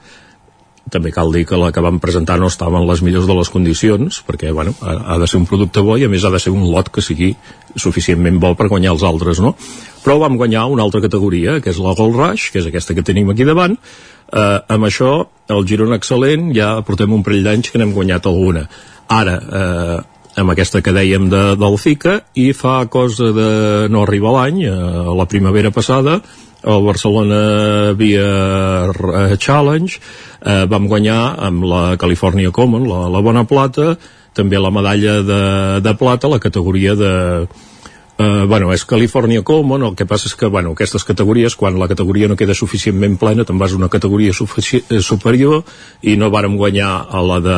també 0.93 1.11
cal 1.13 1.31
dir 1.33 1.43
que 1.49 1.57
la 1.59 1.71
que 1.73 1.81
vam 1.83 1.97
presentar 2.03 2.37
no 2.41 2.51
estava 2.51 2.79
en 2.79 2.87
les 2.87 3.01
millors 3.05 3.25
de 3.29 3.35
les 3.37 3.49
condicions 3.49 4.21
perquè 4.27 4.53
bueno, 4.53 4.75
ha, 4.81 4.95
ha 5.13 5.17
de 5.21 5.27
ser 5.29 5.39
un 5.41 5.47
producte 5.49 5.81
bo 5.85 5.97
i 5.97 6.05
a 6.05 6.11
més 6.11 6.23
ha 6.23 6.31
de 6.33 6.41
ser 6.41 6.53
un 6.53 6.67
lot 6.69 6.91
que 6.93 7.01
sigui 7.01 7.33
suficientment 7.75 8.39
bo 8.41 8.53
per 8.59 8.69
guanyar 8.71 8.93
els 8.93 9.05
altres 9.07 9.41
no? 9.43 9.55
però 10.03 10.19
vam 10.21 10.37
guanyar 10.37 10.67
una 10.71 10.85
altra 10.85 11.01
categoria 11.01 11.59
que 11.63 11.73
és 11.73 11.81
la 11.81 11.95
Gold 11.97 12.19
Rush, 12.19 12.51
que 12.53 12.61
és 12.61 12.69
aquesta 12.69 12.93
que 12.93 13.05
tenim 13.05 13.33
aquí 13.33 13.47
davant 13.47 13.75
eh, 13.75 14.59
amb 14.77 14.89
això 14.89 15.13
el 15.53 15.67
Girona 15.67 15.99
Excel·lent 15.99 16.51
ja 16.55 16.75
portem 16.85 17.13
un 17.13 17.25
parell 17.25 17.49
d'anys 17.49 17.71
que 17.73 17.81
n'hem 17.81 17.95
guanyat 17.97 18.29
alguna 18.29 18.67
ara 19.11 19.37
eh, 19.41 19.99
amb 20.39 20.53
aquesta 20.53 20.81
que 20.81 20.93
dèiem 20.93 21.27
de, 21.29 21.43
del 21.59 21.77
FICA 21.77 22.19
i 22.41 22.51
fa 22.57 22.83
cosa 22.91 23.29
de 23.35 23.51
no 23.93 24.05
arribar 24.05 24.37
l'any 24.37 24.63
eh, 24.65 24.73
la 25.17 25.29
primavera 25.29 25.73
passada 25.73 26.21
el 26.64 26.86
Barcelona 26.86 27.41
Beer 27.99 29.38
Challenge 29.38 29.99
eh, 29.99 30.64
vam 30.72 30.88
guanyar 30.88 31.36
amb 31.49 31.68
la 31.68 31.84
California 31.99 32.51
Common 32.55 32.88
la, 32.88 33.07
la 33.11 33.22
bona 33.26 33.43
plata 33.49 33.97
també 34.34 34.57
la 34.57 34.72
medalla 34.74 35.20
de, 35.22 35.43
de 35.86 35.93
plata 35.99 36.32
la 36.32 36.41
categoria 36.41 36.95
de, 36.97 37.11
Uh, 38.14 38.45
bueno, 38.45 38.70
és 38.70 38.84
California 38.86 39.41
Common, 39.41 39.82
el 39.88 39.95
que 39.97 40.05
passa 40.05 40.28
és 40.30 40.36
que, 40.38 40.45
bueno, 40.45 40.76
aquestes 40.76 41.01
categories, 41.01 41.55
quan 41.57 41.80
la 41.82 41.88
categoria 41.89 42.28
no 42.30 42.36
queda 42.38 42.53
suficientment 42.53 43.16
plena, 43.18 43.41
te'n 43.41 43.57
vas 43.57 43.74
a 43.74 43.78
una 43.80 43.89
categoria 43.89 44.30
eh, 44.30 44.99
superior 45.01 45.64
i 46.05 46.14
no 46.22 46.30
vàrem 46.30 46.53
guanyar 46.53 46.91
a 47.09 47.24
la 47.26 47.39
de 47.41 47.55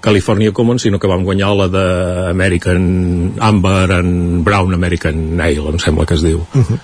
California 0.00 0.54
Common, 0.56 0.80
sinó 0.80 0.96
que 0.98 1.10
vam 1.10 1.26
guanyar 1.26 1.50
la 1.58 1.66
de 1.68 1.82
American 2.30 3.34
Amber 3.38 3.92
and 3.98 4.40
Brown 4.46 4.72
American 4.72 5.38
Ale, 5.38 5.74
em 5.74 5.78
sembla 5.78 6.06
que 6.08 6.16
es 6.16 6.24
diu. 6.24 6.40
Uh 6.40 6.62
-huh. 6.62 6.78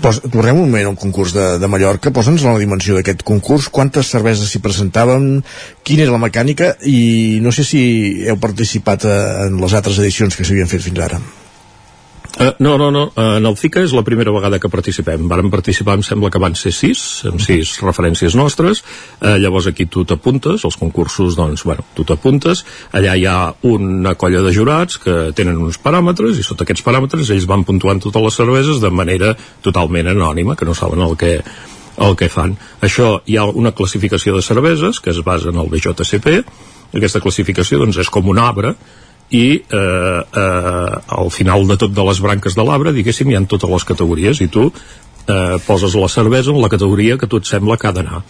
Pos, 0.00 0.22
tornem 0.32 0.56
un 0.56 0.70
moment 0.70 0.88
al 0.88 0.96
concurs 0.96 1.34
de, 1.34 1.58
de 1.58 1.68
Mallorca, 1.68 2.10
posa'ns 2.10 2.42
la 2.42 2.58
dimensió 2.58 2.94
d'aquest 2.94 3.24
concurs, 3.24 3.68
quantes 3.68 4.08
cerveses 4.08 4.48
s'hi 4.48 4.58
presentaven, 4.58 5.44
quina 5.82 6.02
era 6.04 6.12
la 6.12 6.24
mecànica 6.24 6.76
i 6.82 7.40
no 7.42 7.52
sé 7.52 7.62
si 7.62 8.24
heu 8.26 8.38
participat 8.38 9.04
a, 9.04 9.46
en 9.46 9.60
les 9.60 9.74
altres 9.74 9.98
edicions 9.98 10.34
que 10.34 10.44
s'havien 10.44 10.66
fet 10.66 10.80
fins 10.80 10.98
ara. 10.98 11.20
Uh, 12.38 12.52
no, 12.60 12.78
no, 12.78 12.92
no. 12.92 13.12
Uh, 13.16 13.38
en 13.40 13.46
el 13.48 13.56
FICA 13.58 13.82
és 13.82 13.92
la 13.96 14.04
primera 14.06 14.30
vegada 14.30 14.60
que 14.62 14.68
participem. 14.70 15.24
Vàrem 15.26 15.48
participar, 15.50 15.96
em 15.98 16.04
sembla 16.06 16.30
que 16.30 16.38
van 16.38 16.54
ser 16.54 16.70
sis, 16.70 17.00
amb 17.26 17.40
sis 17.42 17.72
referències 17.82 18.36
nostres. 18.38 18.84
Uh, 19.18 19.32
llavors 19.42 19.66
aquí 19.66 19.88
tu 19.90 20.04
t'apuntes, 20.06 20.62
els 20.62 20.78
concursos, 20.78 21.34
doncs, 21.34 21.64
bueno, 21.66 21.82
tu 21.96 22.06
t'apuntes. 22.06 22.62
Allà 22.94 23.16
hi 23.18 23.26
ha 23.26 23.38
una 23.66 24.14
colla 24.14 24.44
de 24.44 24.52
jurats 24.54 25.00
que 25.02 25.16
tenen 25.34 25.58
uns 25.64 25.80
paràmetres 25.82 26.38
i 26.38 26.46
sota 26.46 26.62
aquests 26.62 26.86
paràmetres 26.86 27.32
ells 27.34 27.48
van 27.50 27.66
puntuant 27.66 27.98
totes 28.06 28.28
les 28.28 28.38
cerveses 28.38 28.78
de 28.84 28.92
manera 28.94 29.32
totalment 29.66 30.06
anònima, 30.14 30.54
que 30.54 30.68
no 30.68 30.78
saben 30.78 31.02
el 31.02 31.18
que, 31.18 31.40
el 32.06 32.16
que 32.22 32.30
fan. 32.30 32.54
Això 32.86 33.16
hi 33.26 33.40
ha 33.40 33.48
una 33.50 33.74
classificació 33.74 34.38
de 34.38 34.46
cerveses 34.46 35.02
que 35.02 35.10
es 35.10 35.18
basa 35.26 35.50
en 35.50 35.58
el 35.58 35.74
BJCP. 35.74 36.38
Aquesta 36.94 37.18
classificació 37.18 37.82
doncs, 37.82 37.98
és 37.98 38.14
com 38.14 38.30
un 38.30 38.38
arbre 38.38 38.76
i 39.30 39.60
eh, 39.60 40.20
eh, 40.22 40.98
al 41.20 41.30
final 41.30 41.66
de 41.68 41.76
tot 41.76 41.92
de 41.92 42.04
les 42.08 42.20
branques 42.24 42.56
de 42.56 42.64
l'arbre, 42.64 42.94
diguéssim, 42.96 43.30
hi 43.30 43.36
ha 43.36 43.44
totes 43.44 43.70
les 43.70 43.84
categories 43.84 44.40
i 44.40 44.48
tu 44.48 44.68
eh, 44.68 45.56
poses 45.66 45.94
la 45.94 46.08
cervesa 46.08 46.54
en 46.54 46.62
la 46.62 46.72
categoria 46.72 47.18
que 47.18 47.28
tu 47.28 47.40
et 47.40 47.48
sembla 47.48 47.76
que 47.76 47.88
ha 47.88 47.92
d'anar. 47.92 48.22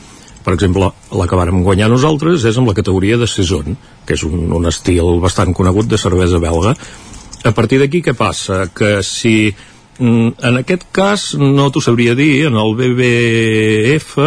Per 0.44 0.54
exemple, 0.54 0.90
la 1.12 1.26
que 1.28 1.38
vàrem 1.38 1.62
guanyar 1.62 1.90
nosaltres 1.92 2.44
és 2.48 2.58
amb 2.58 2.70
la 2.70 2.74
categoria 2.74 3.18
de 3.20 3.26
Saison, 3.28 3.76
que 4.06 4.14
és 4.16 4.22
un, 4.26 4.48
un 4.54 4.70
estil 4.70 5.18
bastant 5.22 5.52
conegut 5.54 5.90
de 5.90 5.98
cervesa 6.00 6.40
belga. 6.42 6.74
A 7.44 7.52
partir 7.54 7.78
d'aquí, 7.82 8.02
què 8.02 8.14
passa? 8.18 8.64
Que 8.74 8.98
si 9.06 9.52
mm, 9.98 10.38
en 10.50 10.62
aquest 10.62 10.88
cas 10.94 11.34
no 11.38 11.68
t'ho 11.70 11.82
sabria 11.84 12.16
dir, 12.18 12.48
en 12.48 12.58
el 12.58 12.74
BBF 12.78 14.18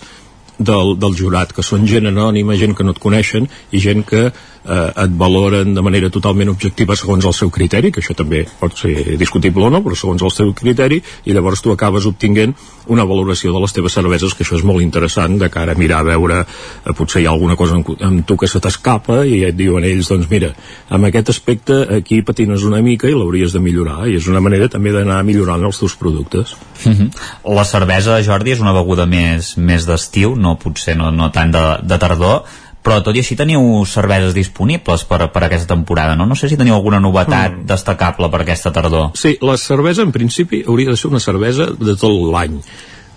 del, 0.58 0.96
del 1.00 1.16
jurat, 1.18 1.52
que 1.54 1.64
són 1.64 1.86
gent 1.88 2.08
anònima, 2.10 2.58
gent 2.60 2.76
que 2.76 2.84
no 2.84 2.94
et 2.96 3.02
coneixen 3.02 3.48
i 3.72 3.80
gent 3.82 4.04
que 4.08 4.30
eh, 4.64 5.04
et 5.04 5.16
valoren 5.18 5.74
de 5.74 5.82
manera 5.82 6.10
totalment 6.10 6.52
objectiva 6.52 6.96
segons 6.96 7.24
el 7.26 7.34
seu 7.36 7.50
criteri, 7.50 7.92
que 7.92 8.02
això 8.02 8.14
també 8.18 8.44
pot 8.60 8.76
ser 8.78 9.16
discutible 9.20 9.66
o 9.66 9.70
no, 9.72 9.82
però 9.84 9.98
segons 9.98 10.22
el 10.22 10.32
seu 10.34 10.52
criteri, 10.54 11.02
i 11.24 11.34
llavors 11.34 11.62
tu 11.62 11.72
acabes 11.72 12.06
obtinguent 12.06 12.54
una 12.92 13.04
valoració 13.06 13.52
de 13.54 13.60
les 13.62 13.74
teves 13.74 13.94
cerveses, 13.94 14.34
que 14.34 14.44
això 14.44 14.56
és 14.58 14.64
molt 14.66 14.82
interessant 14.82 15.38
de 15.38 15.48
cara 15.52 15.76
a 15.76 15.78
mirar 15.78 16.00
a 16.02 16.08
veure, 16.12 16.40
eh, 16.42 16.94
potser 16.96 17.22
hi 17.22 17.26
ha 17.26 17.34
alguna 17.34 17.56
cosa 17.56 17.78
amb, 17.78 17.92
amb 18.00 18.26
tu 18.26 18.36
que 18.36 18.50
se 18.50 18.60
t'escapa 18.60 19.22
i 19.26 19.42
et 19.48 19.56
diuen 19.58 19.84
ells, 19.84 20.10
doncs 20.10 20.30
mira, 20.30 20.52
amb 20.90 21.08
aquest 21.08 21.30
aspecte 21.34 21.82
aquí 21.98 22.22
patines 22.22 22.66
una 22.68 22.82
mica 22.82 23.08
i 23.10 23.14
l'hauries 23.16 23.54
de 23.54 23.62
millorar, 23.62 24.06
i 24.08 24.16
és 24.18 24.28
una 24.30 24.42
manera 24.42 24.68
també 24.72 24.92
d'anar 24.94 25.22
millorant 25.26 25.62
els 25.64 25.78
teus 25.78 25.96
productes. 25.96 26.56
Mhm. 26.84 26.92
-huh. 26.92 27.54
La 27.54 27.64
cervesa, 27.64 28.22
Jordi, 28.22 28.52
és 28.52 28.60
una 28.60 28.72
beguda 28.72 29.06
més, 29.06 29.56
més 29.56 29.86
d'estiu, 29.86 30.34
no 30.36 30.56
potser 30.56 30.96
no, 30.96 31.10
no 31.10 31.30
tant 31.30 31.50
de, 31.50 31.78
de 31.82 31.98
tardor, 31.98 32.44
però 32.82 32.98
tot 33.02 33.16
i 33.16 33.22
així 33.22 33.36
teniu 33.38 33.62
cerveses 33.86 34.34
disponibles 34.34 35.04
per, 35.06 35.20
per 35.32 35.44
aquesta 35.46 35.70
temporada, 35.70 36.16
no? 36.18 36.26
No 36.26 36.36
sé 36.38 36.50
si 36.50 36.58
teniu 36.58 36.74
alguna 36.74 37.00
novetat 37.02 37.54
mm. 37.54 37.66
destacable 37.70 38.30
per 38.32 38.42
aquesta 38.42 38.72
tardor. 38.74 39.12
Sí, 39.18 39.36
la 39.42 39.56
cervesa 39.60 40.02
en 40.02 40.10
principi 40.14 40.64
hauria 40.66 40.90
de 40.90 40.98
ser 40.98 41.12
una 41.12 41.22
cervesa 41.22 41.70
de 41.78 41.94
tot 41.98 42.16
l'any. 42.34 42.58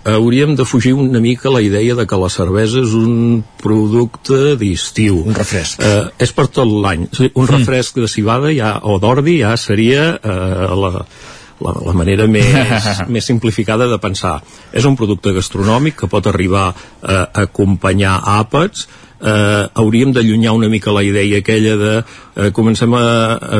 Hauríem 0.06 0.52
de 0.54 0.62
fugir 0.62 0.92
una 0.94 1.18
mica 1.18 1.50
la 1.50 1.60
idea 1.60 1.96
de 1.98 2.04
que 2.06 2.18
la 2.20 2.28
cervesa 2.30 2.78
és 2.78 2.92
un 2.94 3.40
producte 3.58 4.54
d'estiu. 4.60 5.24
Un 5.26 5.34
refresc. 5.34 5.82
Eh, 5.82 6.04
és 6.22 6.30
per 6.32 6.46
tot 6.46 6.70
l'any. 6.70 7.08
un 7.10 7.30
mm. 7.34 7.48
refresc 7.50 7.98
de 7.98 8.06
cibada 8.06 8.54
ja, 8.54 8.76
o 8.86 9.00
d'ordi 9.02 9.40
ja 9.40 9.56
seria 9.58 10.12
eh, 10.14 10.68
la, 10.78 10.92
la, 11.58 11.72
la 11.88 11.96
manera 11.96 12.28
més, 12.30 12.86
més 13.16 13.26
simplificada 13.26 13.90
de 13.90 13.98
pensar. 13.98 14.38
És 14.70 14.86
un 14.86 14.94
producte 14.94 15.34
gastronòmic 15.34 15.98
que 16.04 16.10
pot 16.12 16.30
arribar 16.30 16.68
eh, 16.70 17.10
a 17.10 17.48
acompanyar 17.48 18.20
àpats, 18.36 18.86
eh, 19.20 19.64
hauríem 19.74 20.12
d'allunyar 20.12 20.56
una 20.56 20.68
mica 20.72 20.94
la 20.94 21.04
idea 21.04 21.38
aquella 21.38 21.76
de 21.76 21.94
eh, 22.02 22.50
comencem 22.52 22.94
a, 22.94 23.06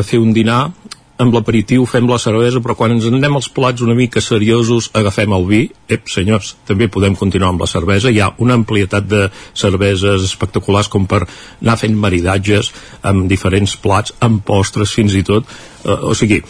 a 0.01 0.03
fer 0.03 0.21
un 0.23 0.33
dinar 0.37 0.71
amb 1.17 1.33
l'aperitiu 1.33 1.87
fem 1.89 2.09
la 2.09 2.19
cervesa, 2.21 2.61
però 2.61 2.77
quan 2.77 2.93
ens 2.93 3.07
anem 3.09 3.39
als 3.39 3.49
plats 3.53 3.81
una 3.85 3.97
mica 3.97 4.21
seriosos 4.21 4.91
agafem 4.97 5.33
el 5.33 5.47
vi. 5.49 5.63
Ep, 5.89 6.11
senyors, 6.13 6.55
també 6.69 6.91
podem 6.93 7.17
continuar 7.17 7.55
amb 7.55 7.65
la 7.65 7.71
cervesa. 7.71 8.13
Hi 8.13 8.21
ha 8.21 8.35
una 8.45 8.59
amplietat 8.61 9.09
de 9.09 9.23
cerveses 9.57 10.27
espectaculars 10.29 10.91
com 10.93 11.09
per 11.09 11.23
anar 11.25 11.79
fent 11.81 11.97
maridatges 11.97 12.73
amb 13.03 13.31
diferents 13.33 13.79
plats, 13.81 14.13
amb 14.21 14.45
postres 14.45 14.93
fins 14.93 15.17
i 15.17 15.25
tot. 15.25 15.49
Eh, 15.85 15.97
o 15.97 16.13
sigui, 16.15 16.43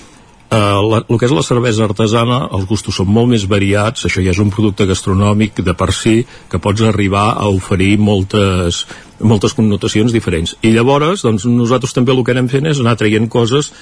la, 0.50 1.02
el 1.08 1.18
que 1.18 1.26
és 1.26 1.34
la 1.34 1.42
cervesa 1.42 1.84
artesana, 1.88 2.38
els 2.54 2.66
gustos 2.70 2.96
són 3.00 3.10
molt 3.10 3.32
més 3.32 3.46
variats, 3.50 4.06
això 4.06 4.22
ja 4.22 4.30
és 4.30 4.40
un 4.42 4.52
producte 4.54 4.86
gastronòmic 4.86 5.60
de 5.66 5.74
per 5.74 5.90
si 5.92 6.20
que 6.50 6.60
pots 6.62 6.84
arribar 6.86 7.32
a 7.34 7.48
oferir 7.50 7.96
moltes, 7.98 8.84
moltes 9.20 9.56
connotacions 9.58 10.14
diferents. 10.14 10.56
I 10.62 10.72
llavors, 10.76 11.24
doncs, 11.26 11.48
nosaltres 11.50 11.94
també 11.96 12.14
el 12.14 12.22
que 12.24 12.36
anem 12.36 12.50
fent 12.52 12.70
és 12.70 12.82
anar 12.82 12.96
traient 13.00 13.28
coses 13.28 13.72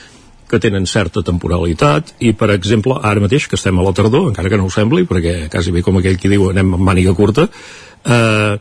que 0.49 0.61
tenen 0.61 0.87
certa 0.87 1.23
temporalitat 1.25 2.15
i, 2.21 2.35
per 2.37 2.51
exemple, 2.55 2.99
ara 3.03 3.23
mateix, 3.23 3.49
que 3.49 3.57
estem 3.57 3.79
a 3.79 3.85
la 3.85 3.95
tardor, 3.97 4.29
encara 4.31 4.53
que 4.53 4.61
no 4.61 4.69
ho 4.69 4.73
sembli, 4.73 5.07
perquè 5.09 5.49
quasi 5.53 5.73
bé 5.73 5.83
com 5.85 5.99
aquell 6.01 6.21
qui 6.21 6.33
diu 6.33 6.51
anem 6.51 6.77
amb 6.77 6.85
màniga 6.85 7.15
curta, 7.17 7.49
eh, 8.05 8.57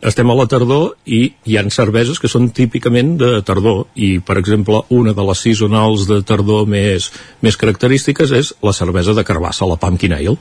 estem 0.00 0.30
a 0.30 0.34
la 0.38 0.46
tardor 0.46 0.92
i 1.10 1.20
hi 1.48 1.56
han 1.58 1.72
cerveses 1.74 2.20
que 2.22 2.30
són 2.30 2.50
típicament 2.54 3.16
de 3.18 3.30
tardor 3.46 3.86
i 3.98 4.18
per 4.22 4.38
exemple 4.38 4.84
una 4.94 5.14
de 5.14 5.24
les 5.26 5.42
seasonals 5.42 6.06
de 6.10 6.20
tardor 6.22 6.68
més, 6.70 7.10
més 7.42 7.58
característiques 7.58 8.32
és 8.34 8.52
la 8.62 8.74
cervesa 8.76 9.14
de 9.14 9.24
carbassa, 9.26 9.66
la 9.66 9.78
Pumpkin 9.80 10.14
Ale. 10.14 10.36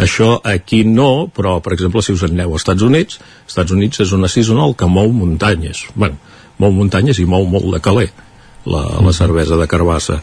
Això 0.00 0.40
aquí 0.42 0.82
no, 0.88 1.28
però 1.30 1.58
per 1.62 1.74
exemple 1.76 2.02
si 2.02 2.16
us 2.16 2.24
aneu 2.26 2.54
als 2.54 2.64
Estats 2.64 2.82
Units 2.82 3.20
Estats 3.46 3.74
Units 3.76 4.00
és 4.02 4.14
una 4.16 4.30
seasonal 4.32 4.74
que 4.74 4.88
mou 4.90 5.12
muntanyes. 5.12 5.84
Bueno, 5.94 6.16
mou 6.58 6.72
muntanyes 6.74 7.20
i 7.20 7.28
mou 7.28 7.46
molt 7.46 7.70
de 7.76 7.82
caler 7.84 8.08
la, 8.64 8.82
la 9.04 9.12
cervesa 9.12 9.60
de 9.60 9.68
carbassa 9.70 10.22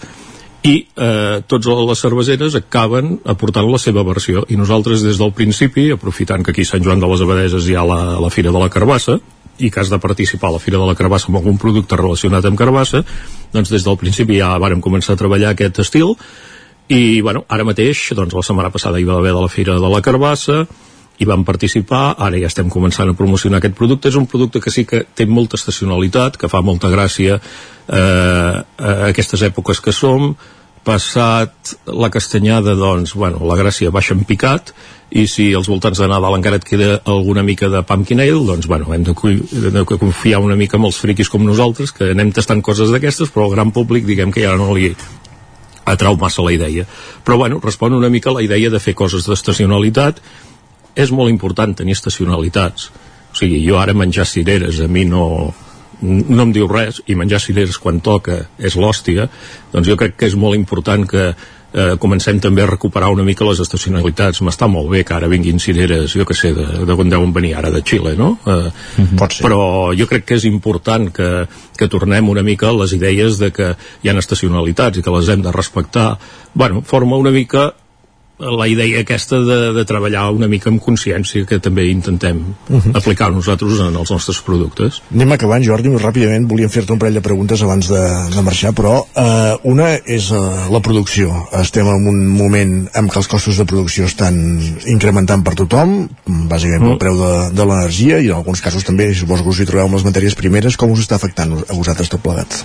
i 0.62 0.74
eh, 0.78 1.42
tots 1.50 1.66
les 1.66 2.02
cerveseres 2.04 2.56
acaben 2.60 3.16
aportant 3.26 3.66
la 3.70 3.80
seva 3.82 4.04
versió. 4.06 4.46
I 4.50 4.60
nosaltres 4.60 5.02
des 5.02 5.18
del 5.18 5.34
principi, 5.34 5.90
aprofitant 5.94 6.46
que 6.46 6.54
aquí 6.54 6.66
Sant 6.66 6.84
Joan 6.86 7.02
de 7.02 7.10
les 7.10 7.24
Abadeses 7.26 7.68
hi 7.68 7.78
ha 7.78 7.86
la, 7.88 8.02
la 8.22 8.30
Fira 8.30 8.54
de 8.54 8.62
la 8.62 8.70
Carbassa 8.70 9.18
i 9.62 9.70
que 9.70 9.82
has 9.82 9.90
de 9.90 10.00
participar 10.02 10.50
a 10.50 10.56
la 10.58 10.62
Fira 10.62 10.78
de 10.78 10.86
la 10.86 10.96
Carbassa 10.98 11.30
amb 11.30 11.42
algun 11.42 11.58
producte 11.62 11.98
relacionat 11.98 12.46
amb 12.46 12.58
carbassa, 12.58 13.04
doncs 13.54 13.74
des 13.74 13.84
del 13.86 13.98
principi 14.02 14.40
ja 14.40 14.54
vàrem 14.62 14.82
començar 14.82 15.14
a 15.14 15.22
treballar 15.22 15.52
aquest 15.52 15.82
estil. 15.84 16.16
I 16.92 17.22
bueno, 17.22 17.44
ara 17.50 17.66
mateix, 17.66 18.10
doncs 18.18 18.34
la 18.34 18.46
setmana 18.46 18.72
passada 18.74 19.00
hi 19.00 19.06
va 19.08 19.18
haver 19.18 19.34
de 19.34 19.42
la 19.42 19.52
Fira 19.52 19.78
de 19.82 19.92
la 19.92 20.02
Carbassa 20.06 20.66
i 21.22 21.28
vam 21.30 21.44
participar, 21.46 22.16
ara 22.18 22.40
ja 22.42 22.50
estem 22.50 22.70
començant 22.74 23.12
a 23.12 23.18
promocionar 23.18 23.60
aquest 23.62 23.78
producte, 23.78 24.10
és 24.10 24.18
un 24.18 24.26
producte 24.30 24.62
que 24.64 24.74
sí 24.74 24.88
que 24.90 25.04
té 25.16 25.28
molta 25.30 25.60
estacionalitat, 25.60 26.40
que 26.42 26.50
fa 26.50 26.64
molta 26.66 26.90
gràcia 26.90 27.38
eh, 27.38 28.00
a 28.02 28.96
aquestes 29.12 29.46
èpoques 29.46 29.84
que 29.86 29.94
som, 29.94 30.34
passat 30.82 31.76
la 31.86 32.10
castanyada, 32.10 32.74
doncs, 32.74 33.14
bueno, 33.14 33.44
la 33.46 33.58
gràcia 33.60 33.94
baixa 33.94 34.16
en 34.18 34.26
picat, 34.26 34.74
i 35.12 35.28
si 35.30 35.52
als 35.54 35.70
voltants 35.70 36.00
de 36.00 36.08
Nadal 36.10 36.40
encara 36.40 36.58
et 36.58 36.66
queda 36.66 37.02
alguna 37.06 37.44
mica 37.46 37.70
de 37.70 37.84
pumpkin 37.86 38.24
ale, 38.24 38.42
doncs, 38.48 38.66
bueno, 38.72 38.90
hem 38.96 39.06
de, 39.06 39.14
de 39.78 39.86
confiar 39.86 40.42
una 40.42 40.58
mica 40.58 40.80
en 40.80 40.88
els 40.90 40.98
friquis 41.04 41.30
com 41.30 41.46
nosaltres, 41.46 41.94
que 41.94 42.14
anem 42.16 42.32
tastant 42.34 42.64
coses 42.66 42.90
d'aquestes, 42.90 43.30
però 43.30 43.46
el 43.50 43.58
gran 43.58 43.76
públic, 43.76 44.08
diguem 44.10 44.34
que 44.34 44.48
ja 44.48 44.56
no 44.58 44.72
li 44.74 44.96
atrau 45.86 46.18
massa 46.18 46.42
la 46.46 46.54
idea. 46.56 46.88
Però, 47.26 47.38
bueno, 47.38 47.60
respon 47.62 47.94
una 47.94 48.10
mica 48.10 48.32
a 48.32 48.40
la 48.40 48.46
idea 48.46 48.72
de 48.74 48.82
fer 48.82 48.96
coses 48.98 49.28
d'estacionalitat, 49.28 50.22
és 50.96 51.12
molt 51.12 51.32
important 51.32 51.76
tenir 51.78 51.96
estacionalitats. 51.98 52.92
O 53.32 53.38
sigui, 53.38 53.62
jo 53.64 53.80
ara 53.80 53.96
menjar 53.96 54.26
cireres 54.28 54.82
a 54.84 54.90
mi 54.92 55.06
no, 55.08 55.54
no 56.02 56.44
em 56.44 56.52
diu 56.52 56.68
res 56.68 57.02
i 57.08 57.16
menjar 57.16 57.40
cireres 57.40 57.80
quan 57.80 58.02
toca 58.04 58.44
és 58.60 58.76
l'hòstia, 58.76 59.30
doncs 59.72 59.88
jo 59.88 59.98
crec 60.00 60.18
que 60.18 60.28
és 60.28 60.36
molt 60.36 60.58
important 60.60 61.08
que 61.08 61.32
eh, 61.74 61.96
comencem 62.00 62.40
també 62.44 62.64
a 62.64 62.70
recuperar 62.70 63.12
una 63.14 63.24
mica 63.24 63.46
les 63.48 63.62
estacionalitats. 63.64 64.42
M'està 64.44 64.68
molt 64.72 64.90
bé 64.92 65.04
que 65.08 65.16
ara 65.16 65.30
vinguin 65.32 65.60
cireres, 65.64 66.16
jo 66.18 66.26
que 66.28 66.36
sé, 66.38 66.54
de, 66.58 66.68
de 66.88 66.98
on 66.98 67.12
deuen 67.12 67.34
venir 67.34 67.54
ara, 67.58 67.72
de 67.72 67.84
Xile, 67.86 68.16
no? 68.20 68.38
Eh, 68.46 68.52
mm 68.52 69.06
-hmm. 69.06 69.18
Pot 69.20 69.34
ser. 69.34 69.46
Però 69.46 69.98
jo 69.98 70.08
crec 70.08 70.26
que 70.26 70.36
és 70.36 70.46
important 70.46 71.12
que, 71.12 71.48
que 71.78 71.88
tornem 71.88 72.30
una 72.30 72.44
mica 72.44 72.70
a 72.70 72.74
les 72.74 72.94
idees 72.94 73.38
de 73.38 73.52
que 73.52 73.76
hi 74.04 74.10
ha 74.10 74.18
estacionalitats 74.18 74.98
i 74.98 75.02
que 75.02 75.12
les 75.12 75.30
hem 75.30 75.42
de 75.42 75.52
respectar. 75.52 76.18
Bueno, 76.54 76.82
forma 76.82 77.16
una 77.16 77.32
mica 77.32 77.74
la 78.42 78.68
idea 78.68 79.02
aquesta 79.02 79.40
de, 79.46 79.60
de 79.76 79.84
treballar 79.86 80.26
una 80.34 80.50
mica 80.52 80.70
amb 80.72 80.82
consciència 80.84 81.46
que 81.48 81.60
també 81.60 81.86
intentem 81.92 82.42
uh 82.42 82.78
-huh. 82.78 82.96
aplicar 82.98 83.32
nosaltres 83.32 83.80
en 83.80 83.96
els 83.96 84.12
nostres 84.12 84.42
productes. 84.42 85.02
Anem 85.14 85.32
acabant, 85.32 85.64
Jordi, 85.64 85.90
ràpidament 85.90 86.48
volíem 86.48 86.70
fer-te 86.70 86.94
un 86.94 87.00
parell 87.00 87.16
de 87.16 87.22
preguntes 87.22 87.62
abans 87.62 87.88
de, 87.88 88.04
de 88.36 88.42
marxar, 88.42 88.74
però 88.74 89.06
eh, 89.16 89.58
una 89.64 89.96
és 90.06 90.32
eh, 90.32 90.36
la 90.72 90.80
producció. 90.80 91.48
Estem 91.62 91.88
en 91.88 92.08
un 92.08 92.28
moment 92.28 92.90
en 92.94 93.08
què 93.08 93.18
els 93.18 93.28
costos 93.28 93.58
de 93.58 93.66
producció 93.66 94.06
estan 94.06 94.60
incrementant 94.86 95.44
per 95.44 95.56
tothom, 95.56 96.10
bàsicament 96.26 96.82
uh 96.82 96.88
-huh. 96.88 96.98
pel 96.98 96.98
preu 96.98 97.16
de, 97.18 97.56
de 97.56 97.66
l'energia 97.66 98.20
i 98.20 98.30
en 98.30 98.36
alguns 98.36 98.62
casos 98.62 98.84
també, 98.84 99.14
suposo 99.14 99.44
que 99.44 99.50
us 99.50 99.60
hi 99.60 99.66
trobeu 99.66 99.86
amb 99.86 99.94
les 99.94 100.04
matèries 100.04 100.36
primeres, 100.36 100.78
com 100.78 100.92
us 100.92 101.00
està 101.00 101.16
afectant 101.16 101.52
a 101.70 101.74
vosaltres 101.74 102.10
tot 102.10 102.22
plegat? 102.22 102.64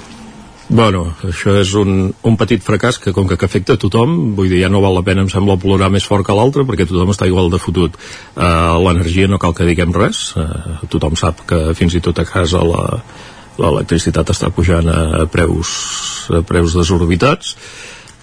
Bueno, 0.69 1.05
això 1.23 1.53
és 1.61 1.71
un, 1.79 2.09
un 2.27 2.37
petit 2.39 2.63
fracàs 2.65 2.97
que 2.99 3.13
com 3.15 3.29
que, 3.31 3.37
que 3.39 3.47
afecta 3.47 3.77
a 3.77 3.79
tothom, 3.79 4.35
vull 4.35 4.51
dir, 4.51 4.65
ja 4.65 4.71
no 4.73 4.81
val 4.83 4.97
la 4.99 5.05
pena, 5.07 5.23
em 5.23 5.31
sembla, 5.31 5.55
plorar 5.63 5.93
més 5.95 6.07
fort 6.09 6.27
que 6.27 6.35
l'altre, 6.35 6.65
perquè 6.67 6.89
tothom 6.91 7.13
està 7.15 7.29
igual 7.31 7.53
de 7.53 7.61
fotut. 7.63 7.95
Uh, 8.35 8.75
L'energia 8.83 9.31
no 9.31 9.39
cal 9.39 9.55
que 9.55 9.67
diguem 9.69 9.95
res, 9.95 10.33
uh, 10.35 10.81
tothom 10.91 11.15
sap 11.19 11.45
que 11.47 11.61
fins 11.79 11.95
i 11.95 12.03
tot 12.03 12.19
a 12.19 12.27
casa 12.27 12.65
la, 12.67 12.83
l'electricitat 13.63 14.35
està 14.35 14.51
pujant 14.51 14.91
a 14.91 15.29
preus, 15.31 15.71
a 16.35 16.43
preus 16.47 16.75
desorbitats. 16.75 17.55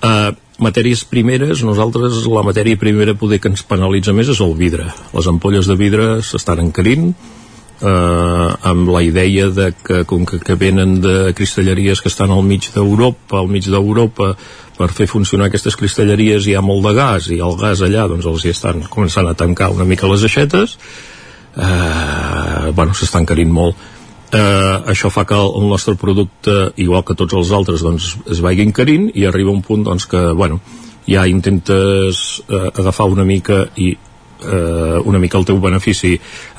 Uh, 0.03 0.33
matèries 0.59 1.05
primeres, 1.07 1.63
nosaltres 1.63 2.25
la 2.27 2.43
matèria 2.43 2.79
primera 2.79 3.15
poder 3.15 3.39
que 3.39 3.53
ens 3.53 3.63
penalitza 3.63 4.11
més 4.11 4.27
és 4.35 4.43
el 4.43 4.51
vidre. 4.59 4.89
Les 5.15 5.31
ampolles 5.31 5.71
de 5.71 5.79
vidre 5.79 6.09
s'estan 6.27 6.59
encarint, 6.67 7.13
eh, 7.83 8.49
amb 8.71 8.89
la 8.89 9.01
idea 9.03 9.49
de 9.51 9.71
que 9.83 10.03
com 10.09 10.25
que, 10.25 10.39
que 10.39 10.55
venen 10.55 10.99
de 11.03 11.33
cristalleries 11.35 12.01
que 12.01 12.11
estan 12.11 12.31
al 12.31 12.43
mig 12.47 12.69
d'Europa, 12.73 13.39
al 13.41 13.49
mig 13.51 13.67
d'Europa 13.67 14.33
per 14.77 14.89
fer 14.95 15.07
funcionar 15.11 15.49
aquestes 15.49 15.75
cristalleries 15.77 16.47
hi 16.47 16.55
ha 16.57 16.63
molt 16.65 16.85
de 16.87 16.93
gas 16.97 17.29
i 17.33 17.41
el 17.43 17.57
gas 17.59 17.83
allà 17.85 18.07
doncs 18.09 18.29
els 18.29 18.45
hi 18.45 18.53
estan 18.53 18.85
començant 18.89 19.27
a 19.29 19.35
tancar 19.37 19.71
una 19.75 19.85
mica 19.85 20.09
les 20.09 20.23
aixetes. 20.23 20.77
Eh, 21.53 22.71
bueno, 22.73 22.95
s'estan 22.97 23.27
carint 23.29 23.51
molt. 23.53 23.91
Eh, 24.33 24.77
això 24.89 25.11
fa 25.13 25.27
que 25.29 25.37
el 25.37 25.67
nostre 25.69 25.93
producte 25.99 26.71
igual 26.81 27.03
que 27.05 27.13
tots 27.13 27.35
els 27.37 27.51
altres 27.53 27.83
doncs 27.85 28.15
es 28.31 28.41
vagin 28.41 28.71
carint 28.73 29.11
i 29.13 29.27
arriba 29.29 29.53
un 29.53 29.61
punt 29.61 29.83
doncs 29.85 30.07
que 30.09 30.23
bueno, 30.33 30.57
ja 31.05 31.27
intentes 31.29 32.41
eh, 32.47 32.71
agafar 32.73 33.11
una 33.11 33.27
mica 33.27 33.67
i 33.75 33.91
eh, 34.43 34.99
una 35.03 35.19
mica 35.19 35.39
el 35.39 35.47
teu 35.47 35.59
benefici 35.63 36.13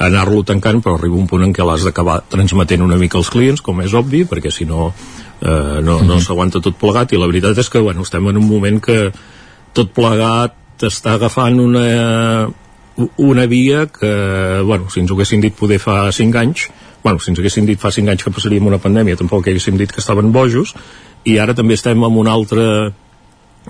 anar-lo 0.04 0.42
tancant, 0.44 0.80
però 0.82 0.96
arriba 0.98 1.20
un 1.20 1.28
punt 1.30 1.44
en 1.46 1.54
què 1.54 1.66
l'has 1.66 1.86
d'acabar 1.86 2.22
transmetent 2.32 2.82
una 2.82 2.98
mica 3.00 3.20
als 3.20 3.30
clients, 3.30 3.62
com 3.64 3.80
és 3.84 3.94
obvi, 3.94 4.24
perquè 4.28 4.52
si 4.52 4.66
no 4.68 4.90
eh, 4.90 5.80
no, 5.84 6.00
no 6.02 6.20
s'aguanta 6.20 6.62
tot 6.64 6.78
plegat. 6.80 7.12
I 7.12 7.20
la 7.20 7.30
veritat 7.30 7.58
és 7.60 7.70
que 7.70 7.82
bueno, 7.84 8.02
estem 8.02 8.28
en 8.30 8.40
un 8.40 8.48
moment 8.48 8.80
que 8.82 9.08
tot 9.74 9.94
plegat 9.94 10.84
està 10.84 11.14
agafant 11.18 11.60
una, 11.60 12.48
una 13.16 13.46
via 13.46 13.86
que, 13.86 14.10
bueno, 14.64 14.90
si 14.90 15.00
ens 15.00 15.10
ho 15.10 15.14
haguessin 15.18 15.42
dit 15.42 15.54
poder 15.54 15.78
fa 15.82 16.10
5 16.12 16.38
anys, 16.38 16.68
bueno, 17.02 17.20
si 17.20 17.30
ens 17.30 17.40
haguessin 17.40 17.66
dit 17.66 17.80
fa 17.80 17.92
5 17.94 18.10
anys 18.10 18.24
que 18.24 18.32
passaríem 18.34 18.66
una 18.66 18.80
pandèmia, 18.82 19.18
tampoc 19.20 19.48
haguéssim 19.48 19.78
dit 19.78 19.92
que 19.92 20.02
estaven 20.02 20.32
bojos, 20.32 20.74
i 21.24 21.38
ara 21.38 21.54
també 21.56 21.78
estem 21.78 22.02
en 22.04 22.20
un 22.20 22.28
altre 22.28 22.66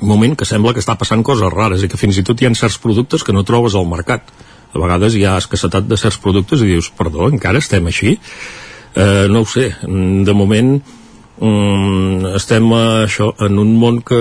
un 0.00 0.08
moment 0.08 0.34
que 0.36 0.48
sembla 0.48 0.72
que 0.74 0.82
està 0.82 0.96
passant 0.98 1.22
coses 1.22 1.52
rares 1.52 1.84
i 1.84 1.88
que 1.90 2.00
fins 2.00 2.18
i 2.18 2.24
tot 2.26 2.40
hi 2.40 2.48
ha 2.48 2.54
certs 2.58 2.80
productes 2.82 3.22
que 3.22 3.34
no 3.34 3.44
trobes 3.46 3.76
al 3.78 3.86
mercat. 3.86 4.32
A 4.74 4.80
vegades 4.82 5.14
hi 5.14 5.22
ha 5.24 5.36
escassetat 5.38 5.86
de 5.86 5.98
certs 6.00 6.18
productes 6.18 6.62
i 6.62 6.72
dius, 6.72 6.90
perdó, 6.98 7.28
encara 7.30 7.62
estem 7.62 7.86
així? 7.86 8.16
Eh, 8.94 9.26
no 9.30 9.44
ho 9.44 9.46
sé, 9.46 9.70
de 9.82 10.34
moment 10.34 10.76
mm, 11.40 12.34
estem 12.38 12.70
a, 12.72 12.84
això, 13.04 13.30
en 13.46 13.58
un 13.58 13.74
món 13.80 14.00
que 14.06 14.20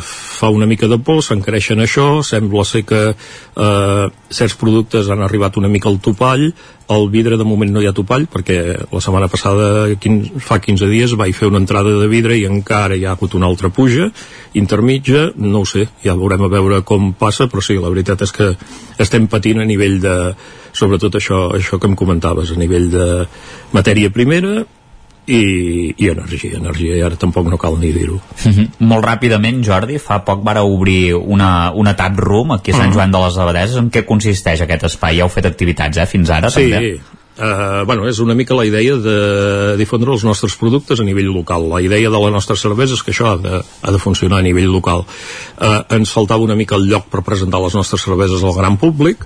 fa 0.00 0.50
una 0.50 0.66
mica 0.66 0.88
de 0.88 0.98
por, 0.98 1.22
s'encareixen 1.24 1.82
això, 1.84 2.22
sembla 2.26 2.64
ser 2.64 2.84
que 2.88 3.00
eh, 3.12 4.06
certs 4.30 4.56
productes 4.60 5.10
han 5.10 5.22
arribat 5.26 5.58
una 5.60 5.68
mica 5.68 5.90
al 5.90 6.00
topall, 6.00 6.50
el 6.90 7.06
vidre 7.10 7.36
de 7.38 7.46
moment 7.46 7.70
no 7.70 7.82
hi 7.82 7.86
ha 7.86 7.94
topall, 7.94 8.24
perquè 8.30 8.56
la 8.90 9.02
setmana 9.04 9.28
passada, 9.30 9.92
quin, 10.02 10.24
fa 10.42 10.58
15 10.58 10.88
dies, 10.90 11.14
vaig 11.18 11.36
fer 11.36 11.50
una 11.50 11.60
entrada 11.62 11.92
de 12.00 12.08
vidre 12.10 12.38
i 12.38 12.48
encara 12.48 12.98
hi 12.98 13.04
ha 13.06 13.12
hagut 13.14 13.36
una 13.38 13.46
altra 13.46 13.70
puja 13.70 14.08
intermitja, 14.58 15.28
no 15.36 15.62
ho 15.62 15.68
sé, 15.68 15.86
ja 16.02 16.16
veurem 16.18 16.48
a 16.48 16.50
veure 16.50 16.82
com 16.82 17.12
passa, 17.14 17.46
però 17.46 17.62
sí, 17.62 17.78
la 17.78 17.92
veritat 17.92 18.26
és 18.26 18.34
que 18.34 18.50
estem 18.98 19.28
patint 19.30 19.62
a 19.62 19.68
nivell 19.68 20.00
de 20.02 20.16
sobretot 20.72 21.14
això, 21.18 21.48
això 21.54 21.78
que 21.78 21.86
em 21.90 21.96
comentaves, 21.98 22.50
a 22.50 22.58
nivell 22.58 22.90
de 22.90 23.08
matèria 23.74 24.10
primera 24.10 24.64
i, 25.26 25.94
i 25.96 26.08
energia, 26.08 26.56
energia 26.58 26.96
i 26.96 27.02
ara 27.04 27.18
tampoc 27.20 27.46
no 27.50 27.58
cal 27.60 27.78
ni 27.78 27.92
dir-ho 27.92 28.18
mm 28.18 28.52
-hmm. 28.52 28.68
Molt 28.80 29.04
ràpidament, 29.04 29.62
Jordi, 29.64 29.98
fa 29.98 30.24
poc 30.24 30.42
vara 30.44 30.62
obrir 30.62 31.14
una, 31.14 31.70
una 31.72 31.94
tap 31.96 32.18
room 32.18 32.52
aquí 32.52 32.70
a 32.72 32.74
Sant 32.74 32.90
mm. 32.90 32.94
Joan 32.94 33.12
de 33.12 33.18
les 33.18 33.38
Abadeses, 33.38 33.76
en 33.76 33.90
què 33.90 34.04
consisteix 34.04 34.60
aquest 34.60 34.84
espai? 34.84 35.16
Ja 35.16 35.24
heu 35.24 35.28
fet 35.28 35.46
activitats, 35.46 35.96
eh, 35.98 36.06
fins 36.06 36.30
ara, 36.30 36.50
sí, 36.50 36.70
també? 36.70 37.00
Uh, 37.40 37.86
bueno, 37.86 38.06
és 38.06 38.18
una 38.20 38.34
mica 38.34 38.54
la 38.54 38.66
idea 38.66 38.96
de 39.00 39.76
difondre 39.78 40.12
els 40.12 40.24
nostres 40.24 40.56
productes 40.60 41.00
a 41.00 41.04
nivell 41.04 41.30
local. 41.32 41.70
La 41.70 41.80
idea 41.80 42.10
de 42.10 42.20
la 42.20 42.30
nostra 42.30 42.56
cervesa 42.56 42.92
és 42.92 43.02
que 43.02 43.12
això 43.12 43.30
ha 43.30 43.36
de, 43.40 43.62
ha 43.64 43.90
de 43.90 43.98
funcionar 43.98 44.38
a 44.38 44.42
nivell 44.42 44.68
local. 44.68 45.06
Uh, 45.56 45.80
ens 45.96 46.12
faltava 46.12 46.44
una 46.44 46.54
mica 46.54 46.76
el 46.76 46.84
lloc 46.90 47.08
per 47.08 47.22
presentar 47.22 47.62
les 47.62 47.74
nostres 47.74 48.02
cerveses 48.02 48.44
al 48.44 48.52
gran 48.52 48.76
públic 48.76 49.24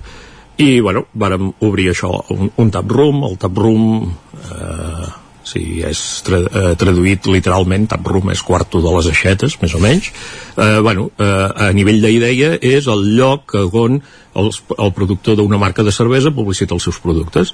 i, 0.55 0.79
bueno, 0.79 1.07
vàrem 1.11 1.51
obrir 1.59 1.89
això, 1.91 2.13
un, 2.31 2.53
un 2.55 2.71
tap 2.71 2.89
room, 2.91 3.23
el 3.27 3.37
tap 3.41 3.57
room... 3.57 4.15
Uh, 4.45 5.24
si 5.45 5.81
és 5.85 6.01
tra 6.25 6.41
eh, 6.41 6.73
traduït 6.79 7.29
literalment 7.29 7.87
taproom 7.91 8.31
és 8.33 8.43
quarto 8.45 8.81
de 8.83 8.93
les 8.97 9.09
aixetes 9.11 9.57
més 9.61 9.75
o 9.77 9.81
menys. 9.83 10.11
Eh, 10.57 10.79
bueno, 10.81 11.09
eh, 11.17 11.67
a 11.67 11.71
nivell 11.77 12.01
d'idea 12.03 12.55
és 12.61 12.89
el 12.91 13.05
lloc 13.15 13.55
on 13.71 13.99
els, 14.35 14.61
el 14.77 14.95
productor 14.97 15.37
d'una 15.39 15.61
marca 15.61 15.85
de 15.85 15.93
cervesa 15.95 16.33
publicita 16.35 16.75
els 16.75 16.89
seus 16.89 16.99
productes. 16.99 17.53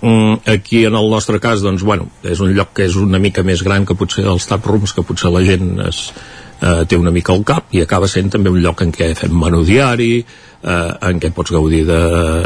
Mm, 0.00 0.42
aquí 0.52 0.84
en 0.84 0.94
el 0.94 1.10
nostre 1.10 1.40
cas 1.40 1.62
doncs, 1.64 1.84
bueno, 1.84 2.10
és 2.22 2.40
un 2.44 2.52
lloc 2.56 2.74
que 2.76 2.84
és 2.84 2.96
una 3.00 3.20
mica 3.22 3.44
més 3.46 3.62
gran 3.64 3.86
que 3.88 3.96
potser 3.96 4.26
els 4.28 4.48
taprooms 4.48 4.92
que 4.92 5.04
potser 5.06 5.32
la 5.32 5.44
gent 5.44 5.78
es, 5.86 6.10
eh, 6.60 6.84
té 6.88 6.96
una 6.96 7.12
mica 7.14 7.34
al 7.34 7.44
cap 7.46 7.72
i 7.74 7.82
acaba 7.82 8.08
sent 8.08 8.30
també 8.32 8.52
un 8.52 8.60
lloc 8.62 8.82
en 8.84 8.92
què 8.94 9.12
fem 9.18 9.34
menú 9.36 9.62
diari 9.66 10.12
eh, 10.20 10.92
en 11.10 11.20
què 11.22 11.30
pots 11.34 11.52
gaudir 11.54 11.84
de, 11.88 12.00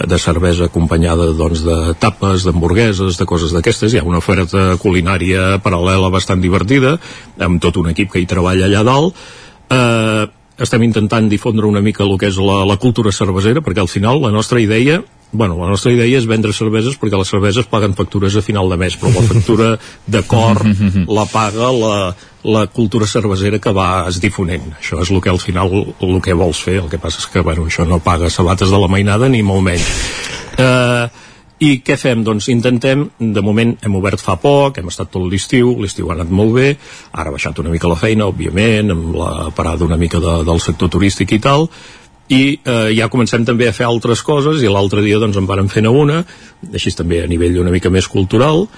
de 0.09 0.19
cervesa 0.19 0.69
acompanyada 0.71 1.31
doncs, 1.37 1.63
de 1.67 1.95
tapes, 2.01 2.45
d'hamburgueses, 2.47 3.19
de 3.19 3.29
coses 3.29 3.55
d'aquestes. 3.55 3.95
Hi 3.95 4.03
ha 4.03 4.09
una 4.09 4.21
oferta 4.21 4.75
culinària 4.83 5.61
paral·lela 5.65 6.11
bastant 6.13 6.43
divertida, 6.43 6.97
amb 7.39 7.63
tot 7.63 7.81
un 7.81 7.93
equip 7.95 8.13
que 8.13 8.23
hi 8.23 8.29
treballa 8.31 8.69
allà 8.69 8.85
dalt. 8.87 9.25
Eh, 9.71 10.27
estem 10.61 10.83
intentant 10.85 11.31
difondre 11.31 11.65
una 11.67 11.81
mica 11.81 12.05
el 12.05 12.19
que 12.21 12.29
és 12.29 12.37
la, 12.37 12.61
la 12.69 12.77
cultura 12.77 13.15
cervesera, 13.15 13.65
perquè 13.65 13.81
al 13.81 13.89
final 13.89 14.21
la 14.21 14.35
nostra 14.35 14.61
idea 14.61 15.01
bueno, 15.33 15.57
la 15.61 15.69
nostra 15.71 15.93
idea 15.95 16.19
és 16.19 16.27
vendre 16.27 16.51
cerveses 16.51 16.97
perquè 16.99 17.19
les 17.19 17.29
cerveses 17.31 17.69
paguen 17.71 17.95
factures 17.95 18.35
a 18.35 18.43
final 18.43 18.67
de 18.71 18.77
mes, 18.81 18.97
però 18.99 19.13
la 19.15 19.29
factura 19.29 19.69
de 20.11 20.23
cor 20.27 20.59
la 21.19 21.27
paga 21.31 21.71
la, 21.71 21.93
la 22.43 22.66
cultura 22.66 23.07
cervesera 23.07 23.59
que 23.59 23.72
va 23.76 24.07
es 24.09 24.20
difonent. 24.20 24.70
Això 24.80 25.01
és 25.03 25.11
el 25.12 25.20
que 25.20 25.32
al 25.32 25.41
final 25.41 25.72
el 26.01 26.20
que 26.24 26.36
vols 26.36 26.62
fer. 26.64 26.78
El 26.82 26.88
que 26.93 27.01
passa 27.01 27.20
és 27.20 27.28
que 27.32 27.43
bueno, 27.45 27.66
això 27.68 27.86
no 27.88 28.01
paga 28.01 28.30
sabates 28.30 28.70
de 28.70 28.80
la 28.80 28.88
mainada 28.88 29.28
ni 29.28 29.43
molt 29.43 29.66
menys. 29.66 29.91
Eh, 30.61 31.26
i 31.61 31.70
què 31.84 31.99
fem? 32.01 32.22
Doncs 32.24 32.49
intentem, 32.49 33.05
de 33.20 33.43
moment 33.45 33.74
hem 33.84 33.97
obert 33.99 34.22
fa 34.24 34.38
poc, 34.41 34.78
hem 34.80 34.88
estat 34.88 35.11
tot 35.12 35.26
l'estiu, 35.28 35.74
l'estiu 35.76 36.09
ha 36.09 36.14
anat 36.16 36.30
molt 36.32 36.55
bé, 36.57 36.70
ara 37.12 37.28
ha 37.28 37.34
baixat 37.34 37.61
una 37.61 37.72
mica 37.72 37.91
la 37.91 37.99
feina, 38.01 38.30
òbviament, 38.32 38.95
amb 38.95 39.18
la 39.18 39.51
parada 39.57 39.84
una 39.84 39.99
mica 40.01 40.22
de, 40.24 40.38
del 40.49 40.62
sector 40.64 40.88
turístic 40.88 41.36
i 41.36 41.41
tal, 41.45 41.68
i 42.30 42.41
eh, 42.64 42.91
ja 42.97 43.11
comencem 43.12 43.45
també 43.45 43.68
a 43.68 43.74
fer 43.76 43.84
altres 43.88 44.22
coses 44.24 44.62
i 44.62 44.70
l'altre 44.70 45.03
dia 45.05 45.18
doncs 45.20 45.36
en 45.36 45.49
vàrem 45.51 45.68
fer 45.68 45.82
una 45.91 46.22
així 46.70 46.93
també 46.95 47.24
a 47.24 47.28
nivell 47.30 47.59
una 47.59 47.74
mica 47.74 47.91
més 47.91 48.07
cultural 48.09 48.68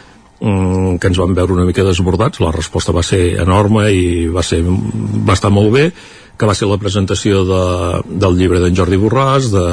mm, 0.42 0.98
que 0.98 1.12
ens 1.12 1.20
vam 1.22 1.36
veure 1.38 1.54
una 1.54 1.68
mica 1.68 1.86
desbordats 1.86 2.42
la 2.42 2.52
resposta 2.54 2.94
va 2.94 3.04
ser 3.06 3.38
enorme 3.42 3.86
i 3.94 4.26
va, 4.32 4.42
ser, 4.42 4.60
va 4.66 5.38
estar 5.38 5.52
molt 5.54 5.72
bé 5.74 5.86
que 6.38 6.48
va 6.48 6.56
ser 6.58 6.66
la 6.66 6.80
presentació 6.80 7.44
de, 7.46 7.62
del 8.18 8.36
llibre 8.38 8.60
d'en 8.62 8.76
Jordi 8.76 8.98
Borràs 8.98 9.50
de 9.52 9.64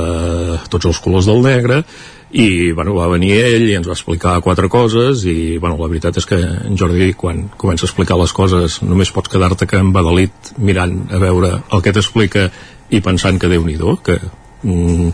Tots 0.69 0.89
els 0.91 0.99
colors 1.01 1.29
del 1.29 1.41
negre 1.41 1.83
i 2.29 2.71
bueno, 2.77 2.93
va 2.93 3.07
venir 3.09 3.31
ell 3.41 3.65
i 3.71 3.75
ens 3.79 3.87
va 3.89 3.95
explicar 3.95 4.35
quatre 4.45 4.69
coses 4.69 5.23
i 5.25 5.57
bueno, 5.57 5.79
la 5.79 5.89
veritat 5.89 6.19
és 6.21 6.27
que 6.29 6.37
en 6.37 6.77
Jordi 6.77 7.13
quan 7.17 7.47
comença 7.57 7.87
a 7.87 7.89
explicar 7.89 8.19
les 8.21 8.33
coses 8.37 8.81
només 8.85 9.09
pots 9.15 9.31
quedar-te 9.33 9.65
que 9.65 9.81
embadalit 9.81 10.53
mirant 10.61 11.07
a 11.09 11.21
veure 11.21 11.55
el 11.57 11.85
que 11.85 11.95
t'explica 11.95 12.49
i 12.93 13.01
pensant 13.01 13.41
que 13.41 13.49
déu 13.49 13.65
nhi 13.65 13.79
que 14.05 14.19
mm, 14.61 15.09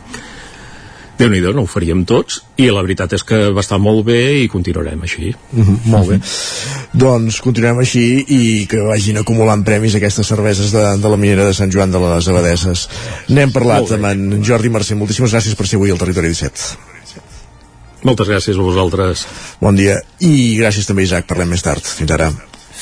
déu 1.20 1.30
nhi 1.32 1.42
no 1.46 1.64
ho 1.64 1.70
faríem 1.70 2.04
tots 2.08 2.42
i 2.60 2.70
la 2.72 2.84
veritat 2.84 3.14
és 3.18 3.24
que 3.24 3.52
va 3.56 3.64
estar 3.64 3.80
molt 3.82 4.06
bé 4.08 4.20
i 4.44 4.48
continuarem 4.52 5.02
així 5.02 5.32
mm 5.34 5.62
-hmm, 5.62 5.78
molt 5.86 6.10
bé 6.10 6.20
doncs 6.94 7.42
continuem 7.42 7.80
així 7.80 8.26
i 8.28 8.66
que 8.68 8.82
vagin 8.82 9.18
acumulant 9.18 9.64
premis 9.64 9.96
aquestes 9.96 10.28
cerveses 10.28 10.72
de, 10.72 10.98
de 10.98 11.10
la 11.10 11.18
minera 11.18 11.46
de 11.46 11.54
Sant 11.54 11.72
Joan 11.72 11.92
de 11.92 12.00
les 12.00 12.28
Abadeses 12.28 12.90
n'hem 13.30 13.52
parlat 13.52 13.92
amb 13.92 14.06
en 14.06 14.44
Jordi 14.44 14.70
Mercè 14.70 14.96
moltíssimes 14.96 15.32
gràcies 15.32 15.56
per 15.56 15.68
ser 15.68 15.78
avui 15.78 15.92
al 15.92 15.98
Territori 15.98 16.28
17 16.28 16.96
moltes 18.06 18.28
gràcies 18.30 18.58
a 18.58 18.62
vosaltres. 18.62 19.26
Bon 19.60 19.76
dia. 19.76 19.98
I 20.20 20.58
gràcies 20.60 20.86
també, 20.86 21.04
Isaac. 21.08 21.26
Parlem 21.26 21.50
més 21.56 21.66
tard. 21.66 21.82
Fins 21.82 22.12
ara. 22.12 22.32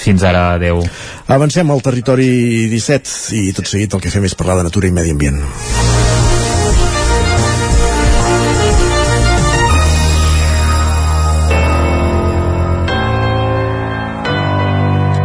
Fins 0.03 0.23
ara, 0.27 0.53
adeu. 0.57 0.83
Avancem 1.31 1.69
al 1.71 1.83
territori 1.85 2.67
17 2.73 3.37
i 3.39 3.53
tot 3.55 3.69
seguit 3.69 3.93
el 3.93 4.03
que 4.03 4.11
fem 4.11 4.25
és 4.27 4.35
parlar 4.35 4.59
de 4.59 4.67
natura 4.67 4.89
i 4.89 4.91
medi 4.91 5.15
ambient. 5.15 5.39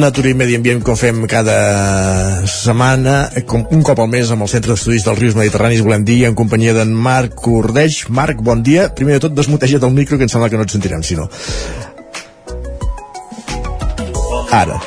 Natura 0.00 0.30
i 0.30 0.34
Medi 0.36 0.56
Ambient 0.58 0.82
com 0.84 0.96
fem 0.98 1.22
cada 1.30 1.56
setmana, 2.50 3.16
com 3.48 3.64
un 3.74 3.84
cop 3.86 4.00
al 4.02 4.10
mes 4.12 4.30
amb 4.32 4.44
el 4.44 4.50
Centre 4.52 4.74
d'Estudis 4.74 5.06
dels 5.06 5.18
Rius 5.18 5.36
Mediterranis 5.38 5.82
volem 5.84 6.04
dir, 6.06 6.22
en 6.28 6.36
companyia 6.38 6.74
d'en 6.76 6.92
Marc 6.92 7.36
Cordeix. 7.44 8.04
Marc, 8.08 8.42
bon 8.44 8.64
dia. 8.66 8.88
Primer 8.94 9.16
de 9.16 9.26
tot, 9.26 9.36
desmuteja't 9.36 9.86
el 9.86 9.94
micro, 9.96 10.18
que 10.18 10.28
em 10.28 10.32
sembla 10.32 10.50
que 10.52 10.60
no 10.60 10.66
et 10.66 10.74
sentirem, 10.74 11.04
si 11.06 11.16
no. 11.18 11.28
Ara. 14.52 14.78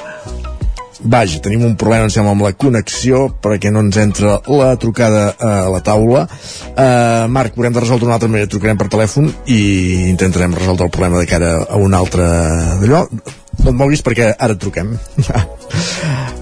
Vaja, 0.99 1.39
tenim 1.39 1.64
un 1.64 1.76
problema, 1.80 2.10
em 2.10 2.14
sembla, 2.14 2.36
amb 2.36 2.43
la 2.43 2.53
connexió 2.60 3.26
perquè 3.41 3.72
no 3.72 3.82
ens 3.86 3.97
entra 4.01 4.38
la 4.51 4.74
trucada 4.82 5.30
a 5.39 5.53
la 5.72 5.80
taula. 5.86 6.26
Uh, 6.76 7.26
Marc, 7.32 7.55
haurem 7.57 7.76
de 7.76 7.84
resoldre 7.86 8.10
una 8.10 8.18
altra 8.20 8.30
manera, 8.32 8.51
trucarem 8.51 8.80
per 8.80 8.89
telèfon 8.91 9.32
i 9.47 9.62
intentarem 10.12 10.57
resoldre 10.60 10.89
el 10.89 10.95
problema 10.95 11.24
de 11.24 11.30
cara 11.32 11.53
a 11.64 11.80
un 11.80 11.95
altre 11.95 12.28
d'allò 12.84 13.05
no 13.64 13.74
et 13.74 13.80
moguis 13.84 14.05
perquè 14.05 14.34
ara 14.38 14.55
et 14.55 14.62
truquem. 14.62 14.95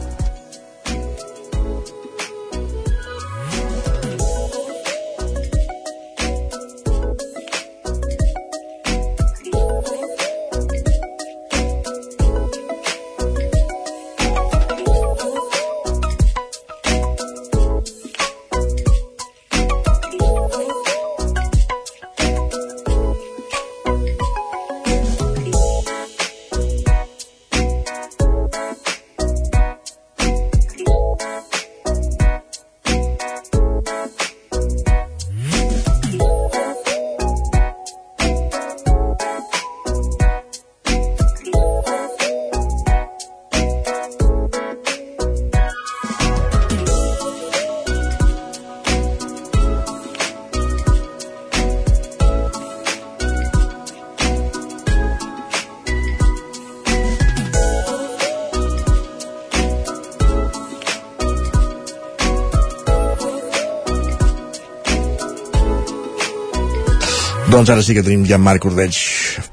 Doncs 67.57 67.71
ara 67.73 67.81
sí 67.81 67.95
que 67.97 68.03
tenim 68.05 68.21
ja 68.29 68.37
Marc 68.37 68.67
Ordeig. 68.69 68.93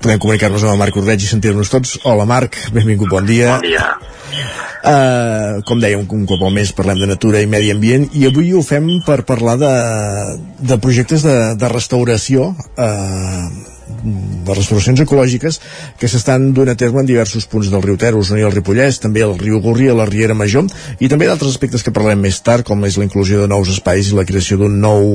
Podem 0.04 0.18
comunicar-nos 0.20 0.60
amb 0.66 0.74
el 0.74 0.80
Marc 0.82 0.96
Ordeig 1.00 1.22
i 1.24 1.28
sentir-nos 1.28 1.70
tots. 1.72 1.94
Hola 2.04 2.26
Marc, 2.28 2.58
benvingut, 2.74 3.08
bon 3.08 3.24
dia. 3.24 3.54
Bon 3.54 3.64
dia. 3.64 3.86
Uh, 4.84 5.62
com 5.64 5.80
dèiem, 5.80 6.02
un 6.04 6.26
cop 6.28 6.42
al 6.44 6.52
mes 6.52 6.68
parlem 6.76 7.00
de 7.00 7.08
natura 7.08 7.40
i 7.40 7.48
medi 7.48 7.70
ambient 7.72 8.04
i 8.12 8.26
avui 8.28 8.50
ho 8.52 8.60
fem 8.60 8.90
per 9.06 9.22
parlar 9.24 9.54
de, 9.56 9.70
de 10.60 10.76
projectes 10.84 11.24
de, 11.24 11.36
de 11.56 11.70
restauració 11.72 12.50
uh, 12.52 13.72
de 14.04 14.54
restauracions 14.54 15.00
ecològiques 15.00 15.60
que 16.00 16.08
s'estan 16.10 16.50
duent 16.56 16.70
a 16.72 16.76
terme 16.78 17.00
en 17.00 17.08
diversos 17.08 17.46
punts 17.50 17.70
del 17.72 17.82
riu 17.82 17.96
Ter, 18.00 18.12
Osona 18.14 18.42
i 18.42 18.46
el 18.46 18.52
Ripollès, 18.52 19.00
també 19.00 19.24
el 19.24 19.36
riu 19.40 19.60
Gorri, 19.64 19.88
la 19.96 20.06
Riera 20.08 20.36
Major, 20.36 20.68
i 21.00 21.08
també 21.08 21.28
d'altres 21.28 21.54
aspectes 21.54 21.82
que 21.82 21.94
parlarem 21.94 22.20
més 22.20 22.40
tard, 22.44 22.66
com 22.68 22.84
és 22.84 22.98
la 23.00 23.08
inclusió 23.08 23.40
de 23.40 23.48
nous 23.50 23.70
espais 23.72 24.10
i 24.10 24.18
la 24.18 24.26
creació 24.28 24.60
d'un 24.60 24.76
nou 24.80 25.08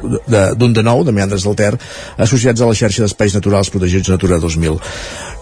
d'un 0.00 0.72
de 0.72 0.82
nou, 0.86 1.04
de 1.04 1.12
meandres 1.12 1.44
del 1.44 1.58
Ter, 1.58 1.74
associats 2.16 2.60
a 2.60 2.70
la 2.70 2.76
xarxa 2.76 3.04
d'espais 3.04 3.36
naturals 3.36 3.70
protegits 3.70 4.10
Natura 4.12 4.40
2000. 4.40 4.80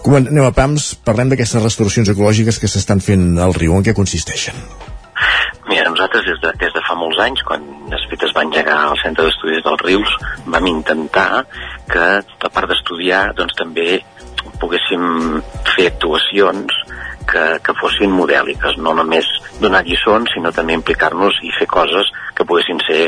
Com 0.03 0.19
anem 0.19 0.45
a 0.45 0.53
PAMS, 0.55 0.93
parlem 1.07 1.31
d'aquestes 1.31 1.63
restauracions 1.63 2.11
ecològiques 2.11 2.59
que 2.59 2.71
s'estan 2.71 3.03
fent 3.03 3.31
al 3.39 3.55
riu, 3.55 3.75
en 3.77 3.85
què 3.87 3.95
consisteixen? 3.95 4.55
Mira, 5.69 5.89
nosaltres 5.89 6.25
des 6.25 6.39
de, 6.41 6.51
des 6.57 6.71
de 6.73 6.81
fa 6.81 6.95
molts 6.97 7.19
anys, 7.21 7.43
quan 7.45 7.61
de 7.91 7.97
fet 8.09 8.23
es 8.25 8.31
va 8.33 8.41
engegar 8.47 8.77
al 8.87 8.97
Centre 9.03 9.27
d'Estudis 9.27 9.61
dels 9.65 9.83
Rius, 9.85 10.13
vam 10.49 10.65
intentar 10.65 11.43
que, 11.91 12.05
a 12.25 12.49
part 12.55 12.71
d'estudiar, 12.71 13.27
doncs 13.37 13.53
també 13.59 13.99
poguéssim 14.57 15.03
fer 15.75 15.91
actuacions 15.91 16.73
que, 17.29 17.43
que 17.61 17.75
fossin 17.77 18.15
modèliques, 18.17 18.79
no 18.81 18.95
només 18.97 19.27
donar 19.61 19.83
lliçons, 19.85 20.33
sinó 20.33 20.49
també 20.55 20.73
implicar-nos 20.73 21.37
i 21.45 21.53
fer 21.59 21.67
coses 21.69 22.09
que 22.33 22.47
poguessin 22.49 22.81
ser 22.87 23.03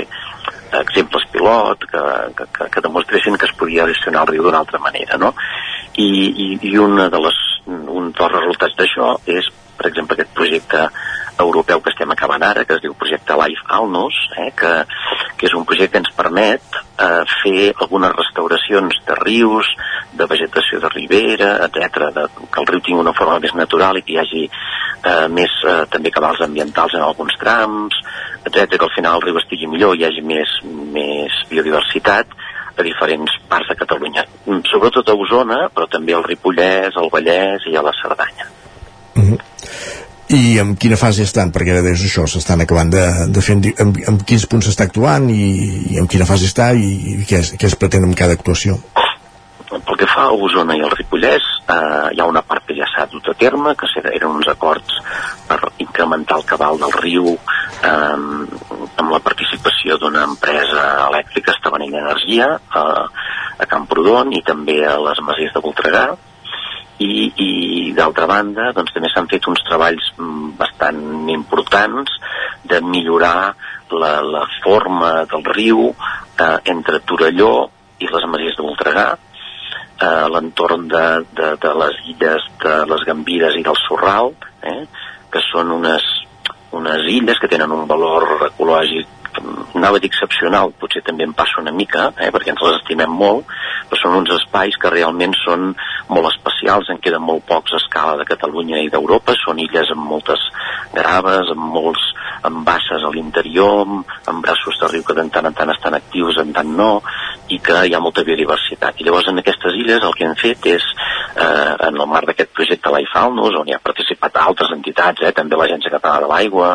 exemples 0.77 1.25
pilot, 1.33 1.87
que, 1.89 2.03
que, 2.37 2.67
que 2.75 2.83
demostressin 2.85 3.39
que 3.41 3.49
es 3.49 3.55
podia 3.57 3.89
gestionar 3.89 4.21
el 4.27 4.35
riu 4.35 4.45
d'una 4.45 4.61
altra 4.61 4.79
manera, 4.85 5.17
no? 5.17 5.33
I, 5.97 6.07
i, 6.29 6.47
i 6.69 6.77
una 6.77 7.09
de 7.11 7.25
les, 7.25 7.41
un 7.71 8.13
dels 8.13 8.35
resultats 8.37 8.77
d'això 8.77 9.15
és, 9.25 9.49
per 9.79 9.89
exemple, 9.89 10.15
aquest 10.15 10.37
projecte 10.37 10.85
europeu 11.43 11.81
que 11.81 11.91
estem 11.91 12.11
acabant 12.13 12.43
ara, 12.43 12.65
que 12.65 12.77
es 12.77 12.83
diu 12.83 12.93
projecte 12.97 13.37
Life 13.39 13.65
Alnos, 13.69 14.17
eh, 14.37 14.51
que, 14.57 14.71
que 15.37 15.49
és 15.49 15.55
un 15.57 15.65
projecte 15.65 15.95
que 15.95 16.01
ens 16.03 16.13
permet 16.15 16.61
eh, 17.01 17.23
fer 17.41 17.71
algunes 17.73 18.13
restauracions 18.15 19.01
de 19.07 19.17
rius, 19.21 19.69
de 20.13 20.27
vegetació 20.27 20.79
de 20.83 20.91
ribera, 20.93 21.51
etc, 21.67 22.29
que 22.51 22.61
el 22.61 22.69
riu 22.69 22.83
tingui 22.83 23.01
una 23.01 23.15
forma 23.17 23.39
més 23.43 23.55
natural 23.57 23.99
i 23.99 24.05
que 24.05 24.15
hi 24.15 24.21
hagi 24.21 24.43
eh, 24.47 25.27
més 25.31 25.57
eh, 25.65 25.81
també 25.91 26.13
cabals 26.13 26.43
ambientals 26.45 26.95
en 26.97 27.05
alguns 27.05 27.35
trams, 27.41 27.97
etc, 28.45 28.77
que 28.77 28.87
al 28.87 28.95
final 28.95 29.19
el 29.19 29.27
riu 29.27 29.41
estigui 29.41 29.69
millor, 29.71 29.97
hi 29.97 30.07
hagi 30.07 30.23
més, 30.25 30.57
més 30.93 31.43
biodiversitat 31.51 32.37
a 32.77 32.83
diferents 32.87 33.33
parts 33.49 33.67
de 33.69 33.75
Catalunya, 33.75 34.23
sobretot 34.71 35.09
a 35.11 35.15
Osona, 35.19 35.65
però 35.75 35.87
també 35.91 36.15
al 36.15 36.23
Ripollès, 36.23 36.95
al 36.97 37.11
Vallès 37.11 37.67
i 37.67 37.75
a 37.75 37.83
la 37.83 37.93
Cerdanya. 38.01 38.47
Mm 39.15 39.23
-hmm. 39.27 39.39
I 40.31 40.59
en 40.61 40.77
quina 40.79 40.95
fase 40.95 41.25
estan? 41.27 41.49
Perquè 41.51 41.73
ara 41.75 41.91
això, 41.91 42.23
s'estan 42.29 42.63
acabant 42.63 42.91
de, 42.93 43.03
de 43.35 43.41
fer 43.43 43.57
en, 43.57 43.91
en 44.07 44.19
quins 44.27 44.45
punts 44.47 44.69
s'està 44.69 44.87
actuant 44.87 45.27
i, 45.27 45.47
i 45.91 45.99
en 45.99 46.07
quina 46.07 46.27
fase 46.29 46.47
està 46.47 46.69
i, 46.71 46.91
i 47.11 47.15
què, 47.27 47.41
es, 47.43 47.51
què 47.59 47.67
es 47.67 47.75
pretén 47.75 48.07
amb 48.07 48.15
cada 48.15 48.37
actuació? 48.39 48.77
Pel 49.71 49.99
que 49.99 50.07
fa 50.07 50.29
a 50.29 50.37
Osona 50.47 50.77
i 50.79 50.85
al 50.85 50.95
Ripollès, 50.95 51.43
eh, 51.67 52.07
hi 52.15 52.23
ha 52.23 52.29
una 52.31 52.45
part 52.47 52.63
que 52.67 52.77
ja 52.79 52.87
s'ha 52.93 53.09
dut 53.11 53.27
a 53.27 53.35
terme, 53.43 53.75
que 53.75 53.91
eren 54.01 54.29
uns 54.31 54.47
acords 54.51 54.97
per 55.49 55.59
incrementar 55.83 56.39
el 56.39 56.47
cabal 56.47 56.79
del 56.79 56.95
riu 57.01 57.31
eh, 57.35 57.91
amb 57.91 59.11
la 59.11 59.21
participació 59.23 59.99
d'una 59.99 60.23
empresa 60.31 60.87
elèctrica, 61.09 61.57
Estavanell 61.57 61.99
Energia, 62.05 62.53
eh, 62.55 63.05
a 63.61 63.67
Camprodon 63.67 64.31
i 64.31 64.43
també 64.47 64.79
a 64.87 64.95
les 65.09 65.23
Masies 65.27 65.51
de 65.55 65.63
Voltregà, 65.67 66.05
i, 67.01 67.31
i 67.45 67.49
d'altra 67.97 68.27
banda 68.29 68.71
doncs, 68.75 68.93
també 68.95 69.09
s'han 69.11 69.29
fet 69.31 69.47
uns 69.49 69.63
treballs 69.67 70.11
mm, 70.17 70.53
bastant 70.59 71.01
importants 71.33 72.13
de 72.67 72.81
millorar 72.85 73.53
la, 73.91 74.13
la 74.23 74.45
forma 74.61 75.11
del 75.31 75.45
riu 75.51 75.89
eh, 75.91 76.57
entre 76.73 77.01
Torelló 77.07 77.53
i 78.01 78.09
les 78.09 78.27
Masies 78.31 78.57
de 78.57 78.65
Voltregà 78.65 79.07
eh, 79.13 80.25
l'entorn 80.33 80.87
de, 80.91 81.05
de, 81.37 81.53
de 81.61 81.73
les 81.83 82.01
illes 82.13 82.49
de 82.63 82.75
les 82.93 83.07
Gambires 83.07 83.57
i 83.57 83.65
del 83.67 83.79
Sorral 83.85 84.33
eh, 84.61 84.83
que 85.31 85.41
són 85.51 85.73
unes, 85.75 86.05
unes 86.77 87.07
illes 87.13 87.39
que 87.41 87.51
tenen 87.51 87.73
un 87.75 87.87
valor 87.89 88.47
ecològic 88.51 89.20
anava 89.39 89.97
a 89.97 90.01
dir 90.03 90.09
excepcional, 90.11 90.73
potser 90.79 91.03
també 91.05 91.25
em 91.27 91.33
passa 91.33 91.61
una 91.61 91.73
mica, 91.75 92.09
eh, 92.17 92.29
perquè 92.33 92.53
ens 92.53 92.63
les 92.65 92.79
estimem 92.79 93.11
molt, 93.11 93.47
però 93.89 93.99
són 94.01 94.17
uns 94.21 94.33
espais 94.35 94.77
que 94.77 94.91
realment 94.93 95.35
són 95.41 95.71
molt 96.09 96.31
especials, 96.31 96.89
en 96.89 96.99
queden 97.03 97.23
molt 97.23 97.45
pocs 97.47 97.73
a 97.73 97.81
escala 97.81 98.17
de 98.19 98.27
Catalunya 98.29 98.81
i 98.83 98.89
d'Europa, 98.93 99.35
són 99.39 99.59
illes 99.63 99.91
amb 99.95 100.07
moltes 100.13 100.43
graves, 100.93 101.53
amb 101.55 101.71
molts 101.77 102.11
amb 102.43 102.65
basses 102.65 103.03
a 103.05 103.11
l'interior, 103.13 103.85
amb 104.29 104.41
braços 104.41 104.79
de 104.81 104.87
riu 104.89 105.03
que 105.05 105.13
de 105.17 105.27
tant 105.33 105.45
en 105.45 105.57
tant 105.57 105.69
estan 105.73 105.93
actius, 105.97 106.39
en 106.41 106.53
tant 106.55 106.71
no, 106.77 106.91
i 107.53 107.59
que 107.61 107.83
hi 107.85 107.93
ha 107.93 108.01
molta 108.01 108.25
biodiversitat. 108.25 108.97
I 108.97 109.05
llavors 109.05 109.29
en 109.29 109.41
aquestes 109.41 109.77
illes 109.77 110.03
el 110.07 110.15
que 110.17 110.25
hem 110.25 110.35
fet 110.39 110.65
és, 110.73 110.87
eh, 111.35 111.75
en 111.87 112.01
el 112.01 112.09
marc 112.09 112.31
d'aquest 112.31 112.53
projecte 112.57 112.89
Laifaunus, 112.89 113.59
on 113.61 113.69
hi 113.69 113.77
ha 113.77 113.83
participat 113.83 114.41
altres 114.41 114.73
entitats, 114.73 115.21
eh, 115.21 115.33
també 115.37 115.55
l'Agència 115.55 115.93
Catalana 115.93 116.25
de 116.25 116.33
l'Aigua, 116.33 116.73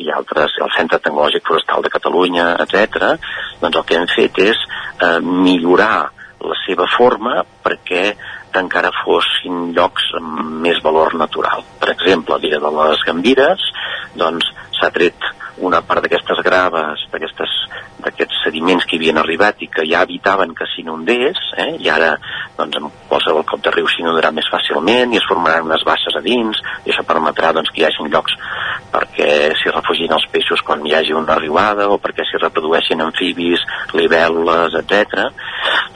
i 0.00 0.10
altres, 0.10 0.56
el 0.62 0.72
Centre 0.76 0.98
Tecnològic 1.02 1.46
Forestal 1.46 1.84
de 1.84 1.92
Catalunya, 1.92 2.50
etc. 2.64 3.14
doncs 3.62 3.78
el 3.78 3.86
que 3.88 3.98
hem 3.98 4.08
fet 4.10 4.40
és 4.42 4.60
eh, 4.64 5.18
millorar 5.22 6.10
la 6.44 6.56
seva 6.64 6.86
forma 6.92 7.42
perquè 7.64 8.04
encara 8.58 8.92
fossin 9.02 9.72
llocs 9.74 10.10
amb 10.18 10.60
més 10.64 10.80
valor 10.84 11.16
natural. 11.18 11.64
Per 11.80 11.90
exemple, 11.94 12.36
a 12.36 12.42
l'illa 12.42 12.60
de 12.62 12.74
les 12.76 13.06
Gambires, 13.06 13.64
doncs 14.14 14.50
s'ha 14.78 14.90
tret 14.94 15.30
una 15.64 15.80
part 15.86 16.04
d'aquestes 16.04 16.42
graves, 16.46 17.06
d'aquests 17.12 17.58
sediments 18.54 18.86
que 18.86 18.96
havien 18.96 19.18
arribat 19.18 19.58
i 19.62 19.68
que 19.68 19.82
ja 19.88 20.04
evitaven 20.06 20.54
que 20.54 20.66
s'inundés, 20.70 21.38
eh? 21.58 21.74
i 21.82 21.88
ara 21.90 22.14
doncs, 22.56 22.76
amb 22.78 22.92
qualsevol 23.10 23.42
cop 23.48 23.62
de 23.64 23.72
riu 23.74 23.88
s'inundarà 23.90 24.30
més 24.30 24.46
fàcilment 24.50 25.12
i 25.12 25.18
es 25.18 25.26
formaran 25.26 25.66
unes 25.66 25.82
basses 25.84 26.14
a 26.14 26.22
dins, 26.22 26.60
i 26.86 26.92
això 26.92 27.02
permetrà 27.08 27.50
doncs, 27.52 27.72
que 27.74 27.82
hi 27.82 27.86
hagi 27.88 28.06
llocs 28.12 28.36
perquè 28.94 29.28
s'hi 29.58 29.72
refugin 29.74 30.14
els 30.14 30.26
peixos 30.30 30.62
quan 30.62 30.84
hi 30.86 30.94
hagi 30.94 31.16
una 31.18 31.34
riuada 31.40 31.88
o 31.90 31.98
perquè 31.98 32.22
s'hi 32.28 32.38
reprodueixin 32.38 33.02
amfibis, 33.02 33.64
libèl·lules, 33.98 34.78
etc. 34.78 35.26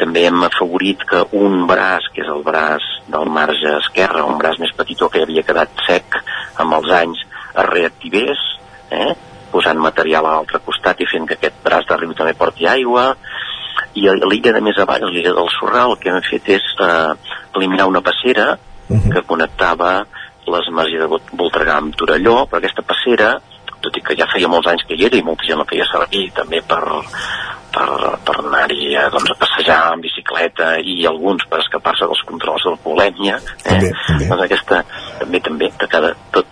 També 0.01 0.27
hem 0.27 0.43
afavorit 0.49 1.07
que 1.07 1.23
un 1.39 1.63
braç, 1.71 2.11
que 2.15 2.25
és 2.25 2.33
el 2.35 2.43
braç 2.43 2.83
del 3.07 3.31
marge 3.31 3.77
esquerre, 3.85 4.27
un 4.27 4.39
braç 4.43 4.59
més 4.59 4.75
petitó 4.75 5.13
que 5.13 5.23
havia 5.23 5.47
quedat 5.47 5.87
sec 5.87 6.19
amb 6.59 6.75
els 6.81 6.91
anys, 7.05 7.23
es 7.55 7.71
reactivés, 7.71 8.47
eh? 8.91 9.13
Posant 9.59 9.83
material 9.83 10.27
a 10.27 10.37
l'altre 10.37 10.63
costat 10.65 11.03
i 11.03 11.11
fent 11.11 11.27
que 11.27 11.39
aquest 11.39 11.59
braç 11.65 11.91
de 11.91 11.99
riu 11.99 12.15
també 12.15 12.37
porti 12.39 12.71
aigua 12.71 13.11
i 13.99 14.07
a 14.09 14.15
l'illa 14.15 14.55
de 14.55 14.63
més 14.63 14.79
avall, 14.79 15.09
l'illa 15.11 15.35
del 15.35 15.51
Sorral, 15.57 15.95
el 15.95 16.01
que 16.03 16.13
hem 16.13 16.23
fet 16.27 16.49
és 16.59 16.67
eh, 16.85 17.13
eliminar 17.59 17.89
una 17.91 18.05
passera 18.09 18.53
uh 18.55 18.97
-huh. 18.97 19.13
que 19.13 19.27
connectava 19.27 19.93
les 20.47 20.69
masies 20.73 21.01
de 21.01 21.09
Voltregà 21.41 21.77
amb 21.77 21.95
Torelló, 21.95 22.47
però 22.47 22.59
aquesta 22.59 22.83
passera, 22.83 23.37
tot 23.81 23.97
i 23.97 24.01
que 24.01 24.17
ja 24.17 24.27
feia 24.33 24.49
molts 24.49 24.69
anys 24.71 24.85
que 24.89 24.95
hi 24.95 25.05
era 25.05 25.17
i 25.17 25.23
molta 25.23 25.47
gent 25.47 25.59
la 25.59 25.69
feia 25.71 25.87
servir 25.87 26.31
també 26.35 26.63
per, 26.63 26.83
per, 27.75 27.89
per 28.27 28.37
anar-hi 28.39 28.97
a, 28.97 29.09
doncs, 29.15 29.31
a 29.31 29.39
passejar 29.43 29.81
en 29.95 30.01
bicicleta 30.01 30.79
i 30.83 31.07
alguns 31.07 31.45
per 31.51 31.61
escapar-se 31.61 32.07
dels 32.07 32.25
controls 32.31 32.65
de 32.65 32.71
la 32.71 32.83
polèmia, 32.89 33.37
eh? 33.37 33.63
també, 33.63 33.93
també. 34.07 34.29
doncs 34.31 34.43
aquesta 34.43 34.85
també, 35.21 35.41
també, 35.41 35.71
que 35.79 35.87
cada, 35.87 36.15
tot, 36.35 36.47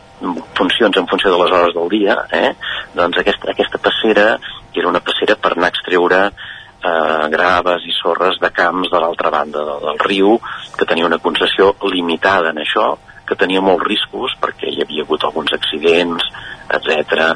funcions 0.58 0.96
en 0.96 1.08
funció 1.08 1.32
de 1.32 1.38
les 1.42 1.52
hores 1.52 1.74
del 1.74 1.88
dia, 1.92 2.16
eh? 2.32 2.52
doncs 2.94 3.18
aquesta, 3.22 3.50
aquesta 3.52 3.80
passera 3.82 4.26
era 4.74 4.88
una 4.88 5.00
passera 5.00 5.36
per 5.40 5.54
anar 5.54 5.70
a 5.70 5.74
extreure 5.74 6.20
eh, 6.28 7.28
graves 7.32 7.86
i 7.88 7.94
sorres 7.96 8.38
de 8.42 8.50
camps 8.52 8.92
de 8.92 9.00
l'altra 9.00 9.32
banda 9.32 9.64
del, 9.64 9.82
del 9.88 10.00
riu, 10.04 10.38
que 10.76 10.88
tenia 10.88 11.08
una 11.08 11.20
concessió 11.22 11.74
limitada 11.88 12.52
en 12.52 12.62
això, 12.64 12.94
que 13.26 13.38
tenia 13.38 13.62
molts 13.64 13.86
riscos 13.88 14.36
perquè 14.42 14.70
hi 14.70 14.84
havia 14.84 15.02
hagut 15.02 15.24
alguns 15.26 15.52
accidents, 15.56 16.28
etc, 16.76 17.26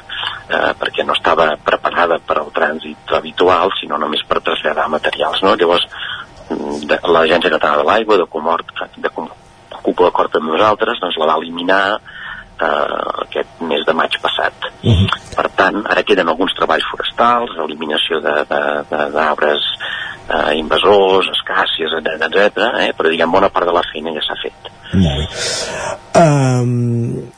eh, 0.51 0.72
perquè 0.78 1.07
no 1.07 1.16
estava 1.18 1.51
preparada 1.64 2.20
per 2.22 2.38
al 2.38 2.55
trànsit 2.55 3.16
habitual, 3.18 3.74
sinó 3.80 3.99
només 3.99 4.22
per 4.28 4.43
traslladar 4.45 4.88
materials. 4.93 5.43
No? 5.43 5.57
Llavors, 5.59 5.86
mm, 6.51 7.03
l'Agència 7.11 7.51
Catalana 7.51 7.82
de 7.82 7.88
l'Aigua, 7.88 8.20
de 8.20 8.30
Comort, 8.30 8.74
de 8.97 9.11
Cúpula 9.80 10.11
d'acord 10.11 10.36
amb 10.36 10.51
nosaltres, 10.53 11.01
doncs 11.01 11.18
la 11.20 11.28
va 11.30 11.38
eliminar 11.41 11.82
eh, 12.62 13.24
aquest 13.26 13.61
mes 13.61 13.84
de 13.86 13.94
maig 13.96 14.16
passat. 14.22 14.54
Uh 14.82 14.92
-huh. 14.92 15.08
Per 15.36 15.48
tant, 15.56 15.82
ara 15.86 16.02
queden 16.02 16.28
alguns 16.28 16.54
treballs 16.54 16.86
forestals, 16.90 17.56
eliminació 17.64 18.20
d'arbres 18.20 19.62
eh, 20.28 20.58
invasors, 20.58 21.28
escàcies, 21.36 21.90
etc, 22.00 22.56
eh, 22.80 22.92
però 22.96 23.08
diguem, 23.08 23.30
bona 23.30 23.48
part 23.48 23.66
de 23.66 23.72
la 23.72 23.84
feina 23.92 24.12
ja 24.14 24.22
s'ha 24.26 24.38
fet. 24.42 24.72
Molt 24.92 25.18
bé. 25.18 26.20
Um, 26.20 27.30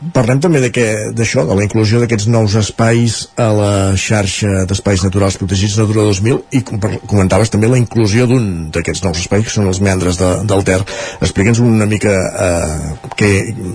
Parlem 0.00 0.38
també 0.40 0.62
d'això, 0.64 1.42
de, 1.44 1.50
de 1.50 1.56
la 1.58 1.64
inclusió 1.66 1.98
d'aquests 2.00 2.30
nous 2.32 2.54
espais 2.56 3.16
a 3.36 3.50
la 3.52 3.72
xarxa 4.00 4.62
d'espais 4.68 5.02
naturals 5.04 5.36
protegits 5.36 5.76
Natura 5.76 6.06
2000 6.08 6.38
i 6.56 6.62
comentaves 6.64 7.52
també 7.52 7.68
la 7.68 7.76
inclusió 7.80 8.24
d'un 8.30 8.70
d'aquests 8.72 9.04
nous 9.04 9.20
espais 9.20 9.44
que 9.44 9.52
són 9.52 9.68
els 9.68 9.82
meandres 9.84 10.16
de, 10.16 10.30
del 10.48 10.64
Ter. 10.64 10.78
Explica'ns 11.20 11.60
una 11.60 11.88
mica 11.90 12.14
eh, 12.46 12.94
què, 13.20 13.30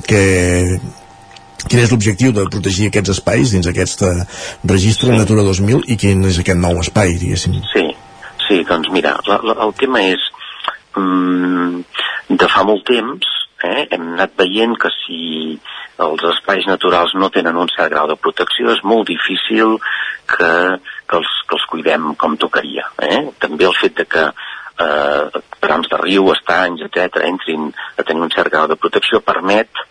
què, 0.09 0.23
quin 1.67 1.83
és 1.83 1.93
l'objectiu 1.93 2.33
de 2.33 2.47
protegir 2.49 2.89
aquests 2.89 3.13
espais 3.19 3.53
dins 3.53 3.69
aquest 3.69 4.01
eh, 4.09 4.15
registre 4.65 5.13
sí. 5.13 5.21
Natura 5.21 5.45
2000 5.45 5.85
i 5.93 6.01
quin 6.01 6.25
és 6.25 6.41
aquest 6.41 6.57
nou 6.57 6.81
espai, 6.81 7.19
diguéssim? 7.21 7.61
Sí, 7.69 7.85
sí 8.47 8.63
doncs 8.65 8.89
mira, 8.97 9.13
la, 9.29 9.37
la, 9.45 9.59
el 9.69 9.77
tema 9.77 10.01
és 10.09 10.25
mm, 10.97 11.85
de 12.33 12.49
fa 12.49 12.65
molt 12.65 12.81
temps 12.89 13.35
eh, 13.63 13.87
hem 13.91 14.11
anat 14.13 14.35
veient 14.37 14.75
que 14.79 14.91
si 14.93 15.21
els 16.05 16.25
espais 16.31 16.65
naturals 16.67 17.15
no 17.15 17.31
tenen 17.31 17.55
un 17.55 17.71
cert 17.71 17.93
grau 17.93 18.09
de 18.09 18.19
protecció 18.19 18.73
és 18.73 18.83
molt 18.83 19.07
difícil 19.07 19.77
que, 20.27 20.51
que, 21.07 21.15
els, 21.19 21.31
que 21.47 21.55
els 21.57 21.65
cuidem 21.71 22.13
com 22.19 22.35
tocaria. 22.37 22.89
Eh? 22.99 23.21
També 23.39 23.67
el 23.67 23.77
fet 23.79 23.95
de 24.01 24.05
que 24.09 24.25
eh, 24.27 25.41
trams 25.63 25.89
de 25.91 26.01
riu, 26.03 26.31
estanys, 26.33 26.83
etc 26.89 27.23
entrin 27.29 27.69
a 27.97 28.03
tenir 28.03 28.25
un 28.27 28.33
cert 28.35 28.51
grau 28.51 28.67
de 28.67 28.79
protecció 28.79 29.23
permet 29.23 29.85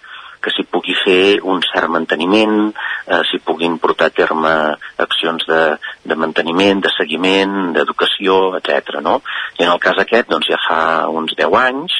que 0.44 0.52
s'hi 0.52 0.66
pugui 0.68 0.92
fer 1.00 1.40
un 1.48 1.62
cert 1.64 1.88
manteniment, 1.88 2.68
eh, 3.08 3.22
s'hi 3.30 3.40
puguin 3.46 3.78
portar 3.80 4.10
a 4.10 4.12
terme 4.12 4.52
accions 5.00 5.46
de, 5.48 5.60
de 6.04 6.18
manteniment, 6.20 6.82
de 6.84 6.92
seguiment, 6.92 7.72
d'educació, 7.72 8.58
etc. 8.58 8.98
No? 9.06 9.22
I 9.56 9.64
en 9.64 9.72
el 9.72 9.80
cas 9.80 10.02
aquest, 10.02 10.28
doncs 10.28 10.50
ja 10.52 10.60
fa 10.66 10.80
uns 11.08 11.32
10 11.38 11.56
anys, 11.62 11.96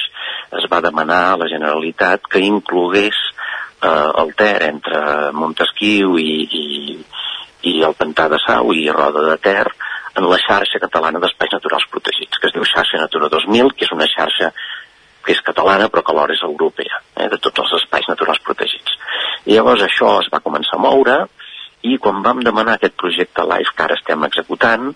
es 0.59 0.67
va 0.71 0.81
demanar 0.81 1.21
a 1.31 1.37
la 1.41 1.49
Generalitat 1.51 2.27
que 2.31 2.43
inclogués 2.43 3.17
eh, 3.81 4.09
el 4.21 4.33
Ter 4.35 4.63
entre 4.69 5.31
Montesquieu 5.33 6.17
i, 6.21 6.31
i, 6.61 6.65
i 7.71 7.75
el 7.83 7.97
Pantà 7.99 8.29
de 8.31 8.39
Sau 8.45 8.73
i 8.73 8.87
Roda 8.91 9.25
de 9.29 9.37
Ter 9.43 9.65
en 10.15 10.29
la 10.31 10.39
xarxa 10.39 10.79
catalana 10.79 11.19
d'espais 11.19 11.51
naturals 11.57 11.87
protegits, 11.91 12.39
que 12.39 12.47
es 12.47 12.55
diu 12.55 12.63
xarxa 12.67 13.01
Natura 13.01 13.29
2000, 13.33 13.73
que 13.75 13.87
és 13.87 13.95
una 13.95 14.07
xarxa 14.07 14.51
que 15.25 15.33
és 15.33 15.41
catalana 15.41 15.89
però 15.89 16.03
que 16.05 16.13
alhora 16.13 16.35
és 16.37 16.43
europea, 16.45 17.01
eh, 17.17 17.27
de 17.31 17.39
tots 17.41 17.65
els 17.65 17.81
espais 17.81 18.07
naturals 18.07 18.39
protegits. 18.45 18.99
I 19.45 19.57
llavors 19.57 19.83
això 19.83 20.19
es 20.21 20.29
va 20.33 20.43
començar 20.45 20.77
a 20.77 20.83
moure 20.85 21.17
i 21.85 21.97
quan 22.01 22.23
vam 22.25 22.41
demanar 22.45 22.77
aquest 22.77 22.95
projecte 22.97 23.43
LIFE 23.45 23.73
que 23.75 23.83
ara 23.85 23.97
estem 23.97 24.23
executant, 24.25 24.87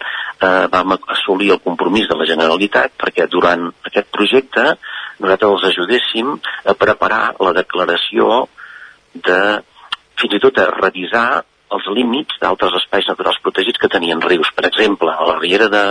eh, 0.41 0.65
vam 0.71 0.95
assolir 0.97 1.51
el 1.55 1.61
compromís 1.65 2.07
de 2.09 2.17
la 2.17 2.29
Generalitat 2.29 2.95
perquè 2.97 3.27
durant 3.29 3.67
aquest 3.91 4.09
projecte 4.15 4.65
nosaltres 5.19 5.51
els 5.51 5.67
ajudéssim 5.71 6.33
a 6.65 6.75
preparar 6.79 7.23
la 7.39 7.53
declaració 7.57 8.47
de 9.13 9.39
fins 10.19 10.35
i 10.35 10.41
tot 10.43 10.59
a 10.59 10.69
revisar 10.73 11.43
els 11.75 11.87
límits 11.93 12.39
d'altres 12.41 12.75
espais 12.81 13.07
naturals 13.07 13.39
protegits 13.43 13.79
que 13.79 13.91
tenien 13.91 14.21
rius. 14.21 14.49
Per 14.55 14.65
exemple, 14.67 15.11
a 15.11 15.27
la 15.27 15.37
Riera 15.39 15.69
de 15.69 15.83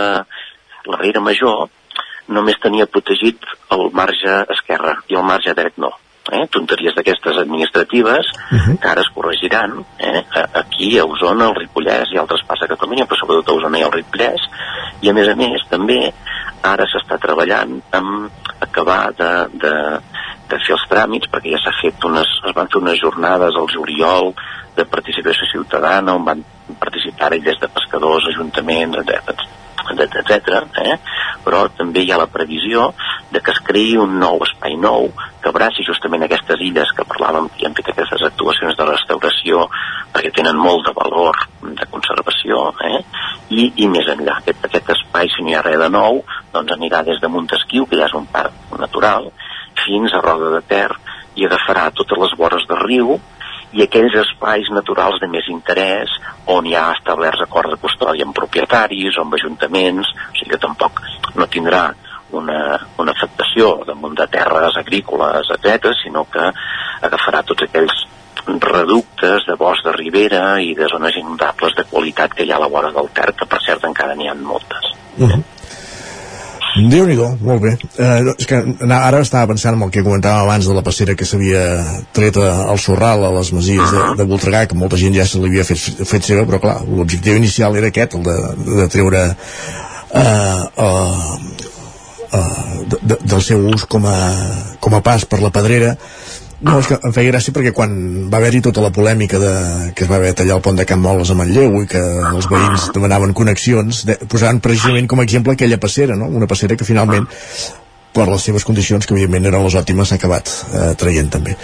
la 0.89 0.99
Riera 0.99 1.23
Major 1.23 1.69
només 2.35 2.59
tenia 2.61 2.89
protegit 2.89 3.45
el 3.73 3.89
marge 3.95 4.35
esquerre 4.55 4.99
i 5.09 5.17
el 5.17 5.25
marge 5.25 5.55
dret 5.57 5.79
no. 5.81 5.89
eh? 6.31 6.43
tonteries 6.53 6.93
d'aquestes 6.95 7.39
administratives 7.41 8.27
uh 8.29 8.57
-huh. 8.57 8.77
que 8.79 8.87
ara 8.87 9.01
es 9.01 9.09
corregiran 9.15 9.85
eh? 9.97 10.23
aquí 10.53 10.99
a 10.99 11.05
Osona, 11.05 11.47
al 11.47 11.55
Ripollès 11.55 12.11
i 12.13 12.17
altres 12.17 12.43
parts 12.45 12.61
de 12.61 12.75
Catalunya, 12.75 13.05
però 13.05 13.17
sobretot 13.17 13.49
a 13.49 13.53
Osona 13.53 13.79
i 13.79 13.83
al 13.83 13.91
Ripollès 13.91 14.41
i 15.01 15.09
a 15.09 15.13
més 15.13 15.27
a 15.27 15.35
més 15.35 15.61
també 15.69 16.13
ara 16.61 16.85
s'està 16.85 17.17
treballant 17.17 17.81
en 17.91 18.29
acabar 18.79 19.13
de, 19.13 19.59
de, 19.59 19.75
de 20.49 20.59
fer 20.65 20.75
els 20.75 20.87
tràmits 20.91 21.29
perquè 21.31 21.53
ja 21.53 21.61
s'ha 21.63 21.75
fet 21.81 22.09
unes, 22.09 22.31
es 22.47 22.55
van 22.55 22.71
fer 22.71 22.81
unes 22.81 22.99
jornades 23.01 23.55
al 23.59 23.69
juliol 23.71 24.33
de 24.77 24.85
participació 24.87 25.47
ciutadana 25.51 26.15
on 26.15 26.25
van 26.25 26.43
participar 26.79 27.33
des 27.35 27.59
de 27.59 27.67
pescadors, 27.67 28.29
ajuntaments, 28.31 29.01
etc 29.03 29.47
etc. 29.97 30.61
Eh? 30.83 30.97
Però 31.45 31.63
també 31.77 32.03
hi 32.03 32.11
ha 32.13 32.19
la 32.21 32.29
previsió 32.29 32.91
de 33.31 33.41
que 33.41 33.53
es 33.55 33.61
creï 33.65 33.97
un 33.97 34.17
nou 34.21 34.43
espai 34.45 34.75
nou 34.77 35.09
que 35.41 35.49
abraci 35.49 35.85
justament 35.87 36.25
aquestes 36.25 36.61
illes 36.61 36.91
que 36.95 37.07
parlàvem 37.07 37.47
que 37.55 37.67
han 37.67 37.75
fet 37.77 37.91
aquestes 37.93 38.25
actuacions 38.27 38.77
de 38.77 38.87
restauració 38.89 39.65
perquè 40.13 40.33
tenen 40.35 40.59
molt 40.59 40.87
de 40.87 40.93
valor 40.97 41.39
de 41.63 41.87
conservació 41.91 42.65
eh? 42.89 42.99
I, 43.49 43.69
i 43.83 43.87
més 43.91 44.09
enllà 44.11 44.39
aquest, 44.39 44.65
aquest 44.65 44.91
espai 44.97 45.31
si 45.33 45.45
no 45.45 45.53
hi 45.53 45.57
ha 45.57 45.63
res 45.65 45.79
de 45.81 45.89
nou 45.93 46.23
doncs 46.53 46.75
anirà 46.75 47.03
des 47.07 47.21
de 47.23 47.31
Montesquieu 47.31 47.87
que 47.87 47.99
ja 48.01 48.09
és 48.09 48.17
un 48.19 48.27
parc 48.33 48.77
natural 48.79 49.31
fins 49.85 50.13
a 50.13 50.23
Roda 50.25 50.51
de 50.57 50.63
Ter 50.67 50.89
i 51.39 51.47
agafarà 51.47 51.89
totes 51.95 52.19
les 52.19 52.35
vores 52.37 52.65
del 52.67 52.83
riu 52.83 53.19
i 53.73 53.83
aquells 53.85 54.15
espais 54.23 54.69
naturals 54.73 55.19
de 55.21 55.29
més 55.29 55.47
interès 55.51 56.13
on 56.49 56.65
hi 56.65 56.75
ha 56.75 56.89
establerts 56.95 57.43
acords 57.45 57.75
de 57.75 57.81
custòdia 57.81 58.25
amb 58.25 58.37
propietaris 58.37 59.17
o 59.17 59.25
amb 59.25 59.35
ajuntaments, 59.37 60.13
o 60.29 60.37
sigui 60.37 60.55
que 60.55 60.61
tampoc 60.61 61.01
no 61.35 61.47
tindrà 61.47 61.83
una, 62.37 62.77
una 63.01 63.13
afectació 63.13 63.75
damunt 63.87 64.15
de 64.17 64.27
terres 64.29 64.77
agrícoles, 64.77 65.49
etc, 65.55 65.91
sinó 66.01 66.25
que 66.29 66.49
agafarà 67.05 67.43
tots 67.45 67.65
aquells 67.65 68.05
reductes 68.49 69.45
de 69.45 69.55
bosc 69.59 69.85
de 69.85 69.93
ribera 69.93 70.43
i 70.63 70.73
de 70.77 70.89
zones 70.89 71.17
inundables 71.21 71.75
de 71.77 71.85
qualitat 71.89 72.33
que 72.33 72.45
hi 72.45 72.51
ha 72.53 72.57
a 72.57 72.65
la 72.65 72.71
vora 72.71 72.91
del 72.95 73.11
Ter, 73.13 73.31
que 73.37 73.49
per 73.49 73.61
cert 73.65 73.85
encara 73.85 74.17
n'hi 74.17 74.29
ha 74.29 74.37
moltes. 74.37 74.93
Uh 75.17 75.29
-huh 75.29 75.58
déu 76.89 77.07
nhi 77.07 77.15
molt 77.17 77.61
bé. 77.63 77.73
Eh, 77.97 78.33
és 78.37 78.47
que 78.49 78.59
ara 78.93 79.21
estava 79.21 79.49
pensant 79.51 79.75
en 79.75 79.85
el 79.87 79.91
que 79.93 80.03
comentàvem 80.05 80.45
abans 80.45 80.67
de 80.69 80.75
la 80.75 80.83
passera 80.85 81.15
que 81.17 81.25
s'havia 81.25 81.63
tret 82.13 82.37
al 82.37 82.79
Sorral, 82.79 83.25
a 83.25 83.31
les 83.37 83.51
masies 83.55 83.93
de, 83.95 84.05
de 84.19 84.27
Voltregà, 84.29 84.65
que 84.67 84.77
molta 84.77 84.99
gent 84.99 85.15
ja 85.17 85.25
se 85.25 85.41
l'havia 85.41 85.65
fet, 85.67 86.05
fet 86.05 86.29
seva, 86.29 86.45
però 86.49 86.61
clar, 86.63 86.77
l'objectiu 86.85 87.39
inicial 87.39 87.77
era 87.79 87.89
aquest, 87.89 88.15
el 88.19 88.23
de, 88.27 88.37
de 88.81 88.87
treure 88.93 89.23
eh, 89.29 90.63
uh, 90.85 91.37
uh, 92.33 92.85
de, 92.85 93.01
de, 93.01 93.19
del 93.23 93.45
seu 93.45 93.65
ús 93.73 93.85
com 93.89 94.05
a, 94.09 94.17
com 94.79 94.95
a 94.95 95.03
pas 95.05 95.25
per 95.25 95.41
la 95.43 95.53
pedrera 95.53 95.95
no, 96.61 96.77
és 96.79 96.89
que 96.89 96.97
em 97.07 97.15
feia 97.15 97.31
gràcia 97.31 97.55
perquè 97.55 97.71
quan 97.75 97.91
va 98.31 98.39
haver-hi 98.41 98.61
tota 98.65 98.83
la 98.83 98.91
polèmica 98.95 99.39
de, 99.39 99.51
que 99.95 100.05
es 100.05 100.11
va 100.11 100.17
haver 100.19 100.33
tallar 100.35 100.57
el 100.59 100.63
pont 100.65 100.79
de 100.79 100.85
Can 100.87 100.99
Moles 101.03 101.31
a 101.31 101.37
Manlleu 101.39 101.81
i 101.83 101.89
que 101.91 102.01
els 102.33 102.49
veïns 102.51 102.89
demanaven 102.95 103.35
connexions, 103.37 104.03
de, 104.09 104.17
posaven 104.27 104.59
precisament 104.63 105.07
com 105.07 105.21
a 105.21 105.27
exemple 105.27 105.55
aquella 105.55 105.79
passera, 105.79 106.19
no? 106.19 106.27
una 106.27 106.49
passera 106.51 106.75
que 106.75 106.87
finalment 106.87 107.29
per 108.13 108.25
les 108.25 108.43
seves 108.43 108.65
condicions, 108.65 109.05
que 109.05 109.13
evidentment 109.13 109.45
eren 109.51 109.63
les 109.63 109.75
òptimes, 109.77 110.09
s'ha 110.09 110.17
acabat 110.17 110.49
eh, 110.49 110.85
traient 110.99 111.29
també. 111.31 111.55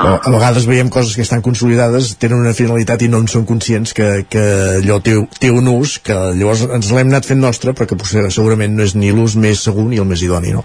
Però 0.00 0.14
a 0.16 0.32
vegades 0.34 0.66
veiem 0.68 0.90
coses 0.90 1.14
que 1.14 1.24
estan 1.24 1.44
consolidades, 1.44 2.14
tenen 2.22 2.40
una 2.40 2.54
finalitat 2.56 3.04
i 3.04 3.10
no 3.12 3.20
en 3.22 3.28
són 3.30 3.44
conscients 3.48 3.92
que, 3.96 4.08
que 4.32 4.44
allò 4.80 4.98
té, 5.04 5.18
té 5.38 5.52
un 5.52 5.68
ús, 5.70 5.98
que 6.02 6.16
llavors 6.38 6.64
ens 6.66 6.90
l'hem 6.90 7.12
anat 7.12 7.28
fent 7.28 7.44
nostre, 7.44 7.76
però 7.76 7.86
que 7.90 8.00
potser 8.00 8.24
segurament 8.32 8.74
no 8.78 8.88
és 8.88 8.96
ni 8.96 9.12
l'ús 9.12 9.36
més 9.36 9.62
segur 9.68 9.86
ni 9.90 10.00
el 10.00 10.08
més 10.08 10.24
idoni, 10.24 10.56
no? 10.56 10.64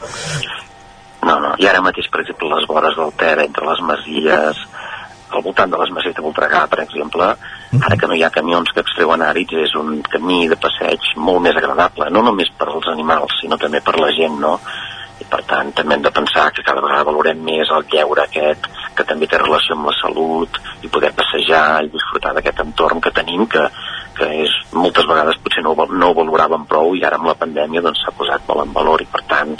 No, 1.27 1.39
no, 1.43 1.55
i 1.59 1.67
ara 1.67 1.83
mateix, 1.83 2.07
per 2.11 2.21
exemple, 2.23 2.49
les 2.53 2.67
vores 2.69 2.95
del 2.95 3.11
Ter, 3.19 3.35
entre 3.43 3.67
les 3.67 3.81
masies, 3.83 4.61
al 5.35 5.43
voltant 5.43 5.71
de 5.71 5.79
les 5.81 5.89
masies 5.91 6.15
de 6.15 6.23
Voltregà, 6.23 6.61
per 6.71 6.79
exemple, 6.83 7.25
ara 7.77 7.97
que 7.99 8.07
no 8.07 8.15
hi 8.15 8.23
ha 8.23 8.33
camions 8.33 8.71
que 8.73 8.83
extreuen 8.85 9.23
àrids, 9.25 9.57
és 9.65 9.73
un 9.79 9.99
camí 10.07 10.45
de 10.47 10.59
passeig 10.61 11.09
molt 11.29 11.43
més 11.43 11.57
agradable, 11.59 12.07
no 12.15 12.23
només 12.29 12.53
per 12.59 12.69
als 12.71 12.87
animals, 12.93 13.35
sinó 13.41 13.59
també 13.59 13.83
per 13.83 13.97
la 13.99 14.13
gent, 14.15 14.39
no? 14.43 14.55
I 15.17 15.25
per 15.27 15.41
tant, 15.49 15.73
també 15.75 15.97
hem 15.97 16.05
de 16.05 16.13
pensar 16.13 16.51
que 16.53 16.63
cada 16.63 16.81
vegada 16.85 17.09
valorem 17.09 17.39
més 17.43 17.71
el 17.73 17.87
lleure 17.91 18.23
aquest, 18.23 18.69
que 18.95 19.05
també 19.09 19.27
té 19.27 19.41
relació 19.41 19.75
amb 19.75 19.89
la 19.89 19.95
salut, 19.99 20.61
i 20.85 20.91
poder 20.93 21.11
passejar 21.17 21.81
i 21.83 21.91
disfrutar 21.91 22.35
d'aquest 22.37 22.63
entorn 22.63 23.01
que 23.03 23.11
tenim, 23.17 23.47
que, 23.51 23.65
que 24.17 24.29
és, 24.45 24.53
moltes 24.77 25.09
vegades 25.09 25.41
potser 25.43 25.65
no, 25.65 25.75
no 25.75 26.11
ho 26.11 26.17
valoràvem 26.21 26.69
prou 26.69 26.95
i 26.95 27.03
ara 27.03 27.19
amb 27.19 27.33
la 27.33 27.37
pandèmia 27.41 27.83
doncs 27.83 28.05
s'ha 28.05 28.15
posat 28.15 28.47
molt 28.47 28.63
en 28.63 28.75
valor 28.77 29.03
i 29.03 29.09
per 29.11 29.25
tant 29.27 29.57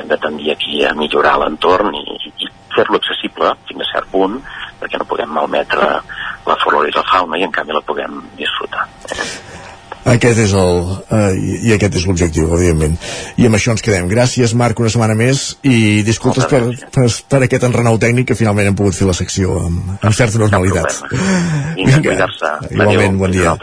hem 0.00 0.08
de 0.10 0.18
tendir 0.22 0.54
aquí 0.54 0.82
a 0.84 0.94
millorar 0.98 1.36
l'entorn 1.42 1.94
i, 1.94 2.18
i 2.30 2.50
fer-lo 2.74 3.00
accessible 3.00 3.54
fins 3.68 3.84
a 3.86 3.90
cert 3.92 4.10
punt 4.12 4.40
perquè 4.80 5.00
no 5.00 5.08
podem 5.08 5.32
malmetre 5.36 5.88
la 6.46 6.58
flora 6.64 6.88
i 6.88 6.96
la 6.96 7.06
fauna 7.12 7.38
i 7.38 7.46
en 7.46 7.52
canvi 7.54 7.76
la 7.76 7.84
puguem 7.86 8.20
disfrutar. 8.38 8.86
Aquest 10.10 10.38
és 10.40 10.52
el, 10.56 10.78
eh, 11.12 11.34
i 11.68 11.74
aquest 11.74 11.98
és 12.00 12.06
l'objectiu, 12.08 12.48
evidentment. 12.56 12.96
I 13.36 13.46
amb 13.46 13.58
això 13.58 13.74
ens 13.74 13.84
quedem. 13.84 14.08
Gràcies, 14.08 14.54
Marc, 14.56 14.80
una 14.80 14.88
setmana 14.88 15.14
més, 15.14 15.58
i 15.60 16.00
disculpes 16.06 16.48
per, 16.48 16.62
per, 16.94 17.06
per 17.28 17.42
aquest 17.44 17.68
enrenou 17.68 18.00
tècnic 18.00 18.30
que 18.32 18.38
finalment 18.38 18.72
hem 18.72 18.80
pogut 18.80 18.96
fer 18.96 19.10
la 19.10 19.16
secció 19.18 19.60
amb, 19.60 19.94
amb 20.00 20.16
certa 20.16 20.40
normalitat. 20.40 21.02
Vinga, 21.76 22.16
igualment, 22.72 23.20
bon 23.20 23.36
dia. 23.36 23.56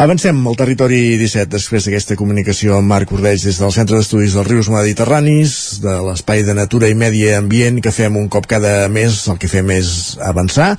Avancem 0.00 0.38
al 0.48 0.54
territori 0.56 1.18
17 1.20 1.50
després 1.52 1.84
d'aquesta 1.84 2.14
comunicació 2.16 2.78
amb 2.78 2.88
Marc 2.88 3.10
Ordeig 3.12 3.42
des 3.44 3.58
del 3.60 3.72
Centre 3.74 3.98
d'Estudis 3.98 4.32
dels 4.32 4.48
Rius 4.48 4.70
Mediterranis, 4.72 5.52
de 5.82 5.98
l'Espai 6.06 6.40
de 6.46 6.54
Natura 6.56 6.88
i 6.88 6.96
Medi 6.96 7.26
Ambient 7.36 7.82
que 7.84 7.92
fem 7.92 8.16
un 8.16 8.30
cop 8.32 8.48
cada 8.48 8.88
mes, 8.88 9.20
el 9.28 9.36
que 9.36 9.52
fem 9.52 9.74
és 9.76 10.16
avançar. 10.24 10.70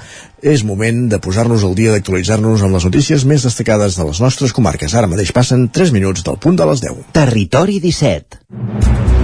És 0.41 0.65
moment 0.65 1.05
de 1.13 1.21
posar-nos 1.21 1.61
al 1.61 1.77
dia, 1.77 1.93
d'actualitzar-nos 1.93 2.65
amb 2.65 2.79
les 2.79 2.89
notícies 2.89 3.29
més 3.29 3.45
destacades 3.45 4.01
de 4.01 4.09
les 4.09 4.25
nostres 4.25 4.57
comarques. 4.57 4.97
Ara 4.97 5.11
mateix 5.11 5.29
passen 5.37 5.69
3 5.69 5.93
minuts 5.93 6.25
del 6.25 6.41
punt 6.41 6.57
de 6.57 6.71
les 6.73 6.81
10. 6.89 7.11
Territori 7.13 7.77
17. 7.77 9.20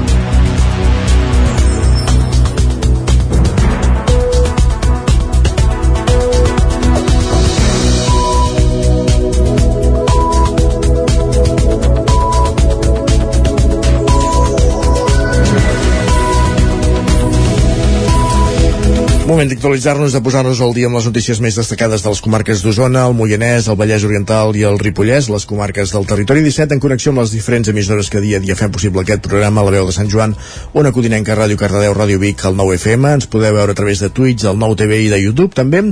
Moment 19.38 19.52
d'actualitzar-nos, 19.52 20.16
de 20.16 20.20
posar-nos 20.26 20.60
al 20.66 20.72
dia 20.74 20.88
amb 20.90 20.98
les 20.98 21.06
notícies 21.06 21.38
més 21.46 21.54
destacades 21.60 22.02
de 22.02 22.10
les 22.10 22.20
comarques 22.26 22.64
d'Osona, 22.66 23.04
el 23.06 23.14
Moianès, 23.14 23.68
el 23.70 23.76
Vallès 23.78 24.02
Oriental 24.08 24.56
i 24.58 24.64
el 24.66 24.80
Ripollès, 24.82 25.28
les 25.30 25.44
comarques 25.46 25.92
del 25.94 26.08
territori 26.10 26.42
17, 26.42 26.74
en 26.74 26.80
connexió 26.82 27.12
amb 27.14 27.22
les 27.22 27.36
diferents 27.36 27.70
emissores 27.70 28.10
que 28.10 28.18
dia 28.24 28.40
a 28.40 28.42
dia 28.42 28.56
fem 28.58 28.72
possible 28.74 29.04
aquest 29.04 29.22
programa, 29.28 29.62
la 29.62 29.76
veu 29.76 29.86
de 29.86 29.94
Sant 29.94 30.10
Joan, 30.10 30.34
Ona 30.74 30.90
Codinenca, 30.96 31.36
Ràdio 31.38 31.60
Cardedeu, 31.62 31.94
Ràdio 31.94 32.18
Vic, 32.24 32.42
el 32.50 32.58
9 32.58 32.80
FM, 32.80 33.12
ens 33.20 33.30
podeu 33.30 33.54
veure 33.60 33.76
a 33.76 33.78
través 33.78 34.02
de 34.02 34.10
Twitch, 34.10 34.48
el 34.50 34.58
9 34.58 34.80
TV 34.82 35.04
i 35.04 35.14
de 35.14 35.22
YouTube 35.22 35.54
també, 35.54 35.84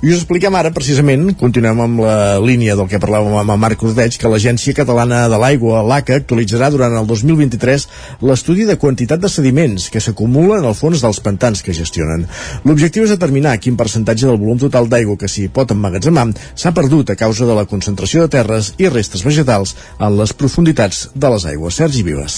i 0.00 0.08
us 0.08 0.22
expliquem 0.22 0.56
ara, 0.56 0.72
precisament, 0.72 1.34
continuem 1.36 1.84
amb 1.84 2.02
la 2.06 2.16
línia 2.40 2.72
del 2.80 2.88
que 2.88 3.02
parlàvem 3.04 3.36
amb 3.42 3.52
el 3.52 3.60
Marc 3.66 3.84
Ordeig, 3.84 4.16
que 4.16 4.32
l'Agència 4.32 4.72
Catalana 4.80 5.26
de 5.28 5.42
l'Aigua, 5.44 5.84
l'ACA, 5.84 6.22
actualitzarà 6.22 6.72
durant 6.72 6.96
el 7.02 7.12
2023 7.12 7.86
l'estudi 8.24 8.64
de 8.64 8.80
quantitat 8.80 9.20
de 9.20 9.28
sediments 9.28 9.90
que 9.92 10.00
s'acumulen 10.00 10.64
al 10.64 10.80
fons 10.80 11.04
dels 11.04 11.20
pantans 11.20 11.60
que 11.60 11.76
gestionen. 11.76 12.24
L'objectiu 12.64 12.93
L'objectiu 12.94 13.10
és 13.10 13.18
determinar 13.18 13.52
quin 13.58 13.74
percentatge 13.74 14.28
del 14.28 14.36
volum 14.38 14.58
total 14.62 14.84
d'aigua 14.86 15.16
que 15.18 15.26
s'hi 15.26 15.48
pot 15.50 15.72
emmagatzemar 15.74 16.28
s'ha 16.54 16.70
perdut 16.76 17.10
a 17.10 17.16
causa 17.18 17.48
de 17.48 17.56
la 17.58 17.64
concentració 17.66 18.22
de 18.22 18.30
terres 18.36 18.68
i 18.78 18.86
restes 18.86 19.24
vegetals 19.26 19.72
en 19.98 20.14
les 20.20 20.30
profunditats 20.30 21.08
de 21.10 21.32
les 21.34 21.46
aigües. 21.50 21.74
Sergi 21.74 22.04
Vives. 22.06 22.36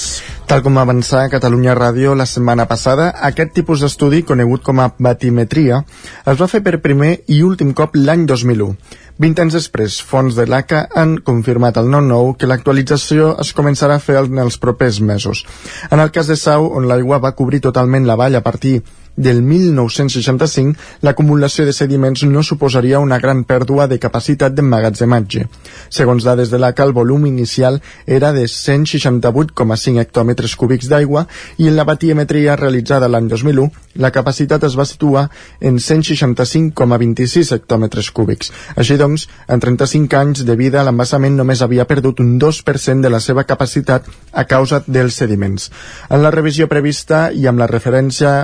Tal 0.49 0.65
com 0.65 0.81
avançar 0.81 1.27
a 1.27 1.29
Catalunya 1.29 1.77
Ràdio 1.77 2.17
la 2.17 2.25
setmana 2.25 2.65
passada, 2.73 3.11
aquest 3.29 3.53
tipus 3.53 3.85
d'estudi, 3.85 4.23
conegut 4.25 4.65
com 4.65 4.81
a 4.81 4.89
batimetria, 4.97 5.85
es 6.25 6.41
va 6.41 6.49
fer 6.49 6.65
per 6.65 6.81
primer 6.81 7.19
i 7.29 7.43
últim 7.45 7.77
cop 7.77 8.01
l'any 8.01 8.25
2001. 8.25 8.73
20 9.21 9.45
anys 9.45 9.61
després, 9.61 10.01
fons 10.01 10.41
de 10.41 10.49
l'ACA 10.49 10.87
han 10.97 11.19
confirmat 11.21 11.77
al 11.77 11.93
9-9 11.93 12.37
que 12.41 12.49
l'actualització 12.49 13.35
es 13.45 13.53
començarà 13.53 14.01
a 14.01 14.07
fer 14.09 14.23
en 14.25 14.41
els 14.41 14.57
propers 14.57 15.05
mesos. 15.05 15.45
En 15.91 16.01
el 16.01 16.17
cas 16.17 16.33
de 16.33 16.41
Sau, 16.41 16.73
on 16.73 16.89
l'aigua 16.89 17.21
va 17.21 17.37
cobrir 17.37 17.61
totalment 17.61 18.09
la 18.09 18.17
vall 18.17 18.41
a 18.41 18.45
partir 18.45 18.81
del 19.17 19.43
1965, 19.43 20.77
l'acumulació 21.03 21.65
de 21.67 21.73
sediments 21.73 22.23
no 22.29 22.43
suposaria 22.43 23.01
una 23.01 23.19
gran 23.19 23.45
pèrdua 23.45 23.87
de 23.89 23.99
capacitat 23.99 24.55
d'emmagatzematge. 24.55 25.47
Segons 25.89 26.25
dades 26.25 26.53
de 26.53 26.61
l'ACA, 26.61 26.85
el 26.85 26.93
volum 26.93 27.27
inicial 27.27 27.81
era 28.07 28.33
de 28.37 28.45
168,5 28.45 30.01
hectòmetres 30.05 30.57
cúbics 30.57 30.91
d'aigua 30.93 31.27
i 31.57 31.69
en 31.71 31.77
la 31.77 31.87
batiemetria 31.89 32.57
realitzada 32.57 33.09
l'any 33.09 33.29
2001, 33.33 33.71
la 33.97 34.13
capacitat 34.13 34.65
es 34.69 34.77
va 34.77 34.85
situar 34.85 35.29
en 35.61 35.79
165,26 35.81 37.55
hectòmetres 37.57 38.11
cúbics. 38.13 38.53
Així 38.77 38.99
doncs, 39.01 39.27
en 39.49 39.61
35 39.61 40.21
anys 40.21 40.45
de 40.45 40.57
vida, 40.57 40.85
l'embassament 40.85 41.37
només 41.41 41.63
havia 41.65 41.89
perdut 41.89 42.21
un 42.21 42.37
2% 42.43 43.01
de 43.01 43.13
la 43.13 43.21
seva 43.21 43.47
capacitat 43.49 44.07
a 44.33 44.45
causa 44.45 44.83
dels 44.87 45.17
sediments. 45.17 45.71
En 46.11 46.23
la 46.23 46.35
revisió 46.35 46.69
prevista 46.69 47.31
i 47.33 47.49
amb 47.49 47.65
la 47.65 47.71
referència 47.71 48.37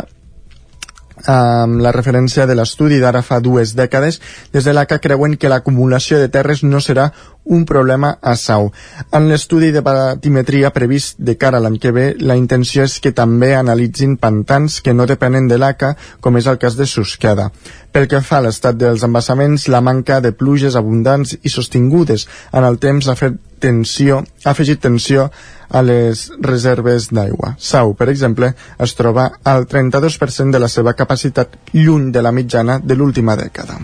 amb 1.26 1.80
la 1.82 1.92
referència 1.92 2.46
de 2.46 2.56
l'estudi 2.56 2.98
d'ara 3.02 3.22
fa 3.22 3.40
dues 3.40 3.74
dècades, 3.78 4.20
des 4.52 4.64
de 4.64 4.72
l'ACA 4.72 4.98
creuen 4.98 5.36
que 5.36 5.50
l'acumulació 5.52 6.18
de 6.18 6.28
terres 6.28 6.62
no 6.62 6.80
serà 6.80 7.10
un 7.44 7.64
problema 7.66 8.18
a 8.22 8.36
Sau. 8.36 8.70
En 9.12 9.28
l'estudi 9.28 9.72
de 9.72 9.82
batimetria 9.82 10.70
previst 10.70 11.18
de 11.18 11.36
cara 11.36 11.58
a 11.58 11.64
l'any 11.64 11.78
que 11.82 11.92
ve, 11.92 12.06
la 12.18 12.36
intenció 12.38 12.84
és 12.86 12.98
que 13.02 13.12
també 13.12 13.54
analitzin 13.54 14.16
pantans 14.16 14.80
que 14.80 14.94
no 14.94 15.06
depenen 15.06 15.48
de 15.48 15.58
l'ACA, 15.58 15.94
com 16.20 16.36
és 16.38 16.46
el 16.46 16.58
cas 16.62 16.78
de 16.78 16.86
Susqueda. 16.86 17.50
Pel 17.92 18.08
que 18.08 18.22
fa 18.24 18.38
a 18.38 18.46
l'estat 18.46 18.78
dels 18.78 19.02
embassaments, 19.02 19.68
la 19.68 19.82
manca 19.82 20.20
de 20.20 20.32
pluges 20.32 20.76
abundants 20.76 21.36
i 21.42 21.50
sostingudes 21.50 22.28
en 22.52 22.64
el 22.64 22.78
temps 22.78 23.08
ha 23.08 23.18
fet 23.18 23.40
tensió, 23.62 24.22
ha 24.45 24.51
afegit 24.51 24.80
tensió 24.82 25.30
a 25.72 25.80
les 25.82 26.26
reserves 26.40 27.09
d'aigua. 27.11 27.55
Sau, 27.59 27.95
per 27.97 28.11
exemple, 28.12 28.53
es 28.78 28.93
troba 28.95 29.30
al 29.49 29.64
32% 29.66 30.53
de 30.53 30.61
la 30.61 30.68
seva 30.68 30.93
capacitat 30.95 31.57
lluny 31.72 32.11
de 32.12 32.22
la 32.22 32.32
mitjana 32.32 32.78
de 32.78 32.95
l'última 32.95 33.36
dècada. 33.40 33.78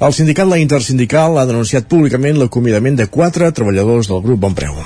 El 0.00 0.12
sindicat 0.12 0.48
La 0.50 0.60
Intersindical 0.60 1.38
ha 1.40 1.46
denunciat 1.48 1.88
públicament 1.88 2.36
l'acomiadament 2.38 2.98
de 3.00 3.08
quatre 3.08 3.48
treballadors 3.56 4.10
del 4.12 4.20
grup 4.26 4.40
Bonpreu. 4.44 4.76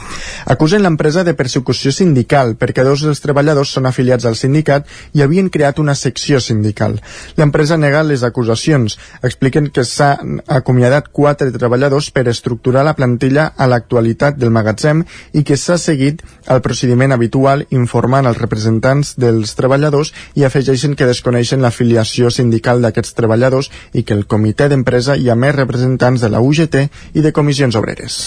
Acusen 0.47 0.85
l'empresa 0.85 1.25
de 1.25 1.35
persecució 1.35 1.91
sindical 1.93 2.55
perquè 2.61 2.85
dos 2.87 3.03
dels 3.03 3.23
treballadors 3.25 3.75
són 3.75 3.89
afiliats 3.91 4.27
al 4.29 4.39
sindicat 4.39 4.87
i 5.17 5.25
havien 5.25 5.51
creat 5.51 5.81
una 5.83 5.97
secció 5.99 6.39
sindical. 6.41 7.01
L'empresa 7.41 7.79
nega 7.81 8.05
les 8.07 8.23
acusacions. 8.23 8.99
Expliquen 9.25 9.71
que 9.75 9.85
s'han 9.89 10.39
acomiadat 10.47 11.11
quatre 11.11 11.51
treballadors 11.51 12.13
per 12.15 12.29
estructurar 12.31 12.85
la 12.85 12.95
plantilla 12.95 13.51
a 13.57 13.67
l'actualitat 13.67 14.39
del 14.39 14.55
magatzem 14.55 15.03
i 15.33 15.45
que 15.45 15.57
s'ha 15.61 15.77
seguit 15.79 16.23
el 16.51 16.63
procediment 16.65 17.15
habitual 17.15 17.65
informant 17.71 18.29
els 18.31 18.41
representants 18.41 19.15
dels 19.21 19.55
treballadors 19.59 20.13
i 20.39 20.45
afegeixen 20.45 20.97
que 20.99 21.09
desconeixen 21.09 21.63
l'afiliació 21.65 22.31
sindical 22.31 22.83
d'aquests 22.85 23.17
treballadors 23.19 23.71
i 23.93 24.03
que 24.03 24.17
el 24.17 24.27
comitè 24.27 24.69
d'empresa 24.69 25.17
hi 25.17 25.31
ha 25.31 25.39
més 25.39 25.55
representants 25.57 26.25
de 26.25 26.33
la 26.33 26.43
UGT 26.45 26.81
i 27.15 27.25
de 27.25 27.33
comissions 27.33 27.77
obreres. 27.81 28.19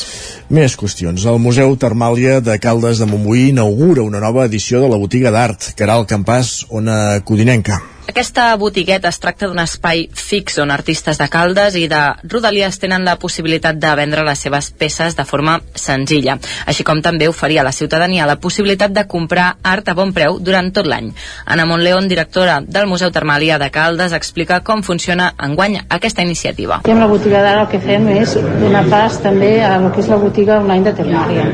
Més 0.49 0.77
qüestions. 0.79 1.25
El 1.25 1.41
Museu 1.43 1.75
Termàlia 1.79 2.39
de 2.41 2.57
Caldes 2.63 3.03
de 3.03 3.09
Montbui 3.09 3.49
inaugura 3.51 4.05
una 4.07 4.23
nova 4.23 4.47
edició 4.47 4.81
de 4.83 4.89
la 4.91 5.01
botiga 5.01 5.33
d'art, 5.33 5.73
Caral 5.77 6.07
Campàs, 6.09 6.65
ona 6.69 7.21
codinenca. 7.25 7.81
Aquesta 8.07 8.55
botigueta 8.55 9.09
es 9.11 9.19
tracta 9.19 9.49
d'un 9.49 9.59
espai 9.59 10.05
fix 10.15 10.55
on 10.63 10.71
artistes 10.71 11.17
de 11.19 11.25
Caldes 11.27 11.75
i 11.75 11.89
de 11.91 11.99
Rodalies 12.31 12.79
tenen 12.79 13.03
la 13.03 13.17
possibilitat 13.19 13.75
de 13.81 13.91
vendre 13.99 14.23
les 14.23 14.39
seves 14.39 14.69
peces 14.71 15.17
de 15.17 15.25
forma 15.27 15.57
senzilla, 15.75 16.37
així 16.65 16.85
com 16.87 17.01
també 17.03 17.27
oferir 17.27 17.59
a 17.59 17.65
la 17.67 17.73
ciutadania 17.75 18.25
la 18.29 18.37
possibilitat 18.39 18.95
de 18.95 19.03
comprar 19.11 19.49
art 19.61 19.91
a 19.91 19.95
bon 19.97 20.13
preu 20.15 20.39
durant 20.39 20.71
tot 20.71 20.87
l'any. 20.87 21.11
Anna 21.45 21.65
Montleón, 21.67 22.07
directora 22.07 22.61
del 22.63 22.87
Museu 22.87 23.11
Termàlia 23.11 23.59
de 23.59 23.69
Caldes, 23.75 24.15
explica 24.15 24.61
com 24.63 24.85
funciona 24.87 25.33
enguany 25.43 25.75
aquesta 25.83 26.23
iniciativa. 26.23 26.79
I 26.87 26.95
amb 26.95 27.03
la 27.03 27.11
botiga 27.11 27.43
d'ara 27.43 27.67
el 27.67 27.71
que 27.75 27.83
fem 27.83 28.07
és 28.15 28.37
donar 28.63 28.85
pas 28.87 29.19
també 29.19 29.57
a 29.59 29.75
el 29.81 29.91
que 29.91 30.01
és 30.05 30.07
la 30.07 30.21
botiga 30.23 30.61
online 30.63 30.87
de 30.87 30.95
Termàlia. 31.03 31.51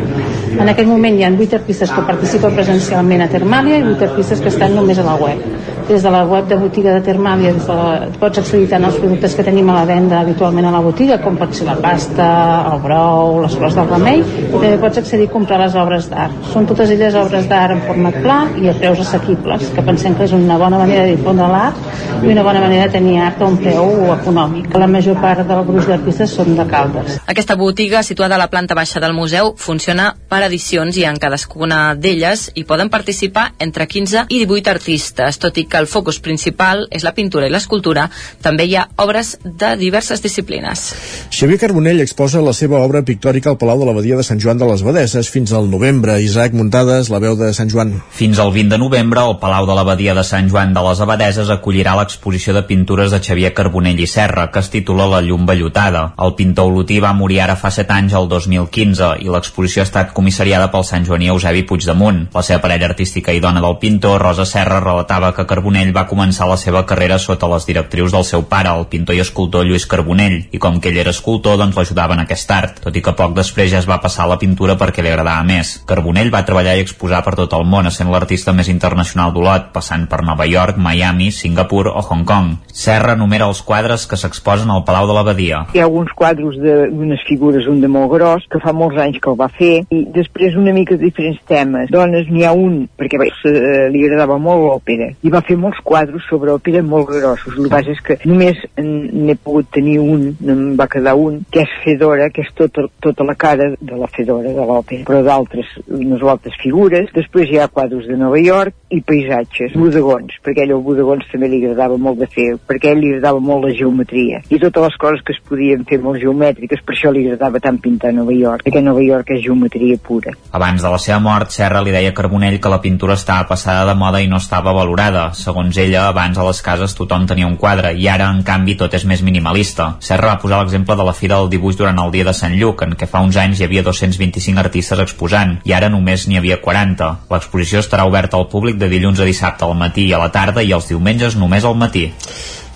En 0.53 0.69
aquest 0.69 0.85
moment 0.85 1.17
hi 1.17 1.25
ha 1.25 1.33
8 1.33 1.57
artistes 1.57 1.89
que 1.89 2.05
participen 2.05 2.53
presencialment 2.53 3.25
a 3.25 3.29
Termàlia 3.31 3.81
i 3.81 3.87
8 3.95 4.09
artistes 4.11 4.41
que 4.43 4.53
estan 4.53 4.75
només 4.77 5.01
a 5.01 5.05
la 5.07 5.15
web. 5.17 5.41
Des 5.87 6.03
de 6.05 6.11
la 6.13 6.21
web 6.29 6.42
de 6.49 6.57
botiga 6.59 6.93
de 6.95 7.03
Termàlia 7.05 7.53
des 7.55 7.65
de 7.67 7.75
la, 7.77 8.07
pots 8.19 8.39
accedir 8.41 8.67
tant 8.71 8.85
als 8.87 8.97
productes 9.01 9.35
que 9.37 9.45
tenim 9.45 9.69
a 9.69 9.79
la 9.79 9.85
venda 9.89 10.19
habitualment 10.21 10.67
a 10.69 10.73
la 10.75 10.81
botiga, 10.83 11.19
com 11.23 11.37
pot 11.39 11.53
ser 11.55 11.67
la 11.67 11.75
pasta, 11.81 12.27
el 12.71 12.81
brou, 12.83 13.39
les 13.43 13.55
flors 13.59 13.77
del 13.77 13.89
remei, 13.89 14.21
i 14.23 14.49
també 14.51 14.73
pots 14.81 15.01
accedir 15.01 15.27
a 15.29 15.33
comprar 15.33 15.59
les 15.61 15.77
obres 15.79 16.09
d'art. 16.11 16.35
Són 16.53 16.67
totes 16.69 16.93
elles 16.93 17.17
obres 17.19 17.47
d'art 17.51 17.75
en 17.75 17.83
format 17.87 18.19
pla 18.23 18.39
i 18.61 18.69
a 18.71 18.75
preus 18.77 19.01
assequibles, 19.05 19.69
que 19.75 19.85
pensem 19.85 20.17
que 20.17 20.27
és 20.27 20.35
una 20.37 20.57
bona 20.61 20.81
manera 20.81 21.05
de 21.07 21.15
difondre 21.17 21.49
l'art 21.51 22.23
i 22.23 22.31
una 22.31 22.43
bona 22.45 22.61
manera 22.63 22.87
de 22.87 22.97
tenir 22.97 23.19
art 23.21 23.41
a 23.41 23.49
un 23.49 23.57
preu 23.61 24.13
econòmic. 24.13 24.69
La 24.79 24.87
major 24.87 25.19
part 25.21 25.45
del 25.47 25.63
gruix 25.67 25.87
d'artistes 25.89 26.35
són 26.37 26.55
de 26.57 26.67
Caldes. 26.69 27.19
Aquesta 27.27 27.57
botiga, 27.59 28.03
situada 28.03 28.35
a 28.35 28.41
la 28.41 28.49
planta 28.51 28.75
baixa 28.77 29.01
del 29.03 29.13
museu, 29.13 29.53
funciona 29.57 30.11
per 30.29 30.43
edicions 30.47 30.97
i 30.97 31.05
en 31.09 31.19
cadascuna 31.21 31.93
d'elles 31.95 32.49
hi 32.55 32.65
poden 32.67 32.89
participar 32.93 33.51
entre 33.59 33.87
15 33.87 34.27
i 34.29 34.43
18 34.45 34.71
artistes, 34.71 35.39
tot 35.39 35.57
i 35.57 35.65
que 35.69 35.79
el 35.79 35.87
focus 35.87 36.19
principal 36.19 36.32
és 36.37 37.03
la 37.03 37.13
pintura 37.13 37.47
i 37.47 37.53
l'escultura, 37.53 38.09
també 38.41 38.65
hi 38.65 38.75
ha 38.77 38.87
obres 38.97 39.37
de 39.43 39.73
diverses 39.77 40.21
disciplines. 40.23 40.93
Xavier 41.33 41.59
Carbonell 41.61 42.01
exposa 42.03 42.41
la 42.41 42.53
seva 42.53 42.79
obra 42.83 43.03
pictòrica 43.05 43.51
al 43.51 43.57
Palau 43.57 43.79
de 43.79 43.87
l'Abadia 43.89 44.17
de 44.17 44.25
Sant 44.25 44.41
Joan 44.41 44.57
de 44.57 44.67
les 44.69 44.83
Badeses 44.83 45.29
fins 45.29 45.53
al 45.53 45.69
novembre. 45.69 46.19
Isaac 46.21 46.53
Muntades, 46.53 47.09
la 47.13 47.19
veu 47.23 47.37
de 47.39 47.51
Sant 47.53 47.71
Joan. 47.71 47.95
Fins 48.11 48.39
al 48.39 48.53
20 48.55 48.75
de 48.75 48.79
novembre, 48.81 49.23
el 49.23 49.37
Palau 49.41 49.67
de 49.69 49.77
l'Abadia 49.77 50.15
de 50.17 50.23
Sant 50.27 50.49
Joan 50.51 50.73
de 50.73 50.83
les 50.87 51.01
Abadeses 51.03 51.51
acollirà 51.53 51.95
l'exposició 51.97 52.53
de 52.55 52.63
pintures 52.69 53.11
de 53.13 53.21
Xavier 53.23 53.53
Carbonell 53.53 53.99
i 53.99 54.07
Serra, 54.09 54.49
que 54.51 54.63
es 54.63 54.71
titula 54.73 55.07
La 55.09 55.21
llum 55.21 55.45
vellutada. 55.45 56.05
El 56.17 56.35
pintor 56.39 56.71
olotí 56.71 56.99
va 57.03 57.13
morir 57.13 57.41
ara 57.43 57.57
fa 57.59 57.71
7 57.71 57.93
anys, 57.93 58.17
el 58.17 58.29
2015, 58.31 59.13
i 59.21 59.29
l'exposició 59.29 59.83
ha 59.83 59.89
estat 59.89 60.13
comissariada 60.17 60.71
pel 60.73 60.87
Sant 60.87 61.05
Joaní 61.05 61.29
Eusebi 61.33 61.63
Puigdemunt. 61.69 62.27
La 62.33 62.45
seva 62.45 62.61
parella 62.63 62.89
artística 62.89 63.33
i 63.33 63.41
dona 63.43 63.61
del 63.63 63.77
pintor, 63.81 64.21
Rosa 64.21 64.45
Serra, 64.49 64.79
relatava 64.83 65.33
que 65.35 65.47
Carbonell 65.49 65.93
va 65.95 66.07
començar 66.09 66.22
la 66.31 66.57
seva 66.57 66.85
carrera 66.85 67.17
sota 67.19 67.47
les 67.51 67.65
directrius 67.67 68.13
del 68.13 68.23
seu 68.23 68.43
pare, 68.47 68.69
el 68.69 68.87
pintor 68.87 69.15
i 69.15 69.19
escultor 69.19 69.65
Lluís 69.65 69.85
Carbonell, 69.89 70.37
i 70.51 70.59
com 70.59 70.79
que 70.79 70.89
ell 70.89 70.99
era 71.01 71.11
escultor, 71.11 71.57
doncs 71.57 71.75
l'ajudava 71.75 72.13
en 72.15 72.23
aquest 72.23 72.51
art, 72.51 72.79
tot 72.85 72.95
i 72.95 73.01
que 73.03 73.15
poc 73.17 73.33
després 73.35 73.71
ja 73.71 73.81
es 73.81 73.89
va 73.89 73.99
passar 73.99 74.23
a 74.23 74.31
la 74.31 74.39
pintura 74.39 74.77
perquè 74.79 75.03
li 75.03 75.11
agradava 75.11 75.43
més. 75.43 75.81
Carbonell 75.89 76.31
va 76.31 76.45
treballar 76.47 76.77
i 76.77 76.85
exposar 76.85 77.23
per 77.25 77.35
tot 77.35 77.53
el 77.57 77.65
món, 77.65 77.89
sent 77.91 78.11
l'artista 78.11 78.53
més 78.53 78.69
internacional 78.71 79.33
d'Olot, 79.33 79.71
passant 79.73 80.07
per 80.07 80.21
Nova 80.23 80.47
York, 80.47 80.77
Miami, 80.77 81.31
Singapur 81.31 81.89
o 81.91 82.01
Hong 82.01 82.23
Kong. 82.29 82.55
Serra 82.71 83.17
numera 83.19 83.49
els 83.51 83.61
quadres 83.65 84.07
que 84.07 84.19
s'exposen 84.19 84.71
al 84.71 84.85
Palau 84.87 85.09
de 85.09 85.17
l'Abadia. 85.17 85.65
Hi 85.73 85.81
ha 85.81 85.87
alguns 85.89 86.13
quadros 86.15 86.55
d'unes 86.61 87.23
figures, 87.27 87.67
un 87.67 87.81
de 87.81 87.91
molt 87.91 88.11
gros, 88.13 88.47
que 88.49 88.61
fa 88.63 88.73
molts 88.73 88.99
anys 89.01 89.19
que 89.19 89.31
el 89.31 89.39
va 89.39 89.49
fer, 89.51 89.73
i 89.91 90.03
després 90.15 90.55
una 90.59 90.73
mica 90.75 90.95
de 90.95 91.05
diferents 91.05 91.41
temes. 91.49 91.91
Dones 91.91 92.29
n'hi 92.31 92.45
ha 92.47 92.53
un, 92.55 92.83
perquè 92.99 93.19
eh, 93.19 93.89
li 93.93 94.03
agradava 94.05 94.39
molt 94.41 94.63
l'òpera, 94.63 95.11
i 95.23 95.33
va 95.33 95.43
fer 95.45 95.57
molts 95.59 95.81
quadros 96.03 96.23
sobre 96.27 96.51
òpera 96.51 96.83
molt 96.83 97.07
grossos. 97.07 97.55
El 97.55 97.67
que 97.67 97.71
passa 97.71 97.93
és 97.93 98.01
que 98.03 98.17
només 98.27 98.59
n'he 98.77 99.35
pogut 99.39 99.69
tenir 99.71 99.99
un, 100.01 100.25
em 100.43 100.63
va 100.79 100.87
quedar 100.91 101.15
un, 101.19 101.41
que 101.51 101.63
és 101.63 101.75
Fedora, 101.83 102.29
que 102.33 102.43
és 102.43 102.51
tota, 102.57 102.85
tota 103.03 103.23
la 103.27 103.35
cara 103.39 103.71
de 103.79 103.99
la 103.99 104.09
Fedora, 104.11 104.51
de 104.53 104.67
l'òpera, 104.67 105.05
però 105.07 105.21
d'altres, 105.23 105.69
unes 105.87 106.23
altres 106.23 106.57
figures. 106.61 107.09
Després 107.15 107.51
hi 107.51 107.59
ha 107.59 107.69
quadros 107.71 108.07
de 108.09 108.17
Nova 108.19 108.39
York 108.41 108.75
i 108.93 109.01
paisatges, 109.01 109.75
bodegons, 109.79 110.35
perquè 110.43 110.65
ell 110.65 110.75
el 110.75 110.83
bodegons 110.83 111.27
també 111.31 111.49
li 111.49 111.61
agradava 111.63 111.97
molt 111.97 112.19
de 112.21 112.29
fer, 112.29 112.49
perquè 112.67 112.93
ell 112.93 113.01
li 113.01 113.13
agradava 113.13 113.41
molt 113.43 113.67
la 113.67 113.73
geometria. 113.77 114.43
I 114.49 114.59
totes 114.61 114.89
les 114.89 114.99
coses 115.01 115.23
que 115.25 115.35
es 115.35 115.41
podien 115.47 115.85
fer 115.89 116.01
molt 116.03 116.21
geomètriques, 116.21 116.83
per 116.83 116.97
això 116.97 117.13
li 117.13 117.25
agradava 117.27 117.61
tant 117.63 117.79
pintar 117.81 118.13
Nova 118.13 118.35
York, 118.35 118.67
perquè 118.67 118.83
Nova 118.83 119.03
York 119.03 119.33
és 119.37 119.43
geometria 119.45 119.97
pura. 120.03 120.35
Abans 120.53 120.83
de 120.83 120.93
la 120.93 121.01
seva 121.01 121.21
mort, 121.23 121.53
Serra 121.53 121.81
li 121.83 121.95
deia 121.95 122.11
a 122.13 122.17
Carbonell 122.17 122.59
que 122.61 122.71
la 122.71 122.81
pintura 122.83 123.17
estava 123.17 123.47
passada 123.49 123.87
de 123.89 123.97
moda 123.97 124.21
i 124.21 124.29
no 124.29 124.41
estava 124.41 124.73
valorada. 124.75 125.29
Segons 125.37 125.77
ella, 125.93 126.07
abans 126.09 126.37
a 126.37 126.45
les 126.47 126.59
cases 126.65 126.95
tothom 126.97 127.27
tenia 127.29 127.45
un 127.45 127.57
quadre 127.61 127.91
i 127.93 128.07
ara, 128.09 128.29
en 128.33 128.41
canvi, 128.45 128.73
tot 128.79 128.93
és 128.97 129.05
més 129.05 129.21
minimalista. 129.21 129.93
Serra 130.01 130.31
va 130.31 130.39
posar 130.41 130.61
l'exemple 130.61 130.97
de 130.97 131.05
la 131.05 131.13
Fira 131.13 131.37
del 131.37 131.51
Dibuix 131.51 131.77
durant 131.77 131.99
el 132.01 132.11
dia 132.15 132.25
de 132.25 132.33
Sant 132.33 132.55
Lluc, 132.57 132.81
en 132.81 132.95
què 132.97 133.07
fa 133.09 133.21
uns 133.21 133.37
anys 133.37 133.61
hi 133.61 133.67
havia 133.67 133.85
225 133.85 134.63
artistes 134.63 135.03
exposant 135.03 135.59
i 135.69 135.75
ara 135.77 135.91
només 135.93 136.25
n'hi 136.27 136.39
havia 136.41 136.57
40. 136.63 137.11
L'exposició 137.29 137.83
estarà 137.83 138.07
oberta 138.09 138.39
al 138.39 138.49
públic 138.49 138.81
de 138.81 138.89
dilluns 138.89 139.21
a 139.21 139.29
dissabte 139.29 139.67
al 139.67 139.77
matí 139.77 140.07
i 140.09 140.17
a 140.17 140.21
la 140.23 140.31
tarda 140.33 140.65
i 140.65 140.73
els 140.73 140.89
diumenges 140.89 141.37
només 141.37 141.67
al 141.67 141.77
matí. 141.77 142.09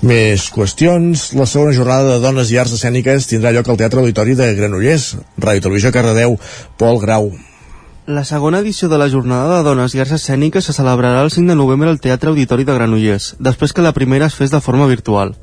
Més 0.06 0.52
qüestions. 0.54 1.32
La 1.34 1.50
segona 1.50 1.74
jornada 1.74 2.14
de 2.14 2.22
Dones 2.22 2.54
i 2.54 2.62
Arts 2.62 2.78
Escèniques 2.78 3.26
tindrà 3.32 3.56
lloc 3.56 3.70
al 3.70 3.82
Teatre 3.82 4.04
Auditori 4.06 4.38
de 4.38 4.54
Granollers. 4.60 5.16
Ràdio 5.42 5.66
Televisió 5.66 5.94
Cardedeu, 5.96 6.38
Pol 6.78 7.02
Grau. 7.02 7.32
La 8.08 8.24
segona 8.24 8.60
edició 8.60 8.88
de 8.88 8.98
la 8.98 9.10
Jornada 9.10 9.58
de 9.58 9.64
Dones 9.68 9.92
i 9.92 10.00
Arts 10.00 10.14
Escèniques 10.16 10.64
se 10.64 10.72
celebrarà 10.72 11.26
el 11.26 11.32
5 11.34 11.52
de 11.52 11.58
novembre 11.60 11.90
al 11.92 11.98
Teatre 12.00 12.30
Auditori 12.32 12.64
de 12.64 12.72
Granollers, 12.78 13.34
després 13.38 13.74
que 13.76 13.84
la 13.84 13.92
primera 13.92 14.30
es 14.32 14.38
fes 14.40 14.54
de 14.54 14.62
forma 14.64 14.88
virtual. 14.88 15.34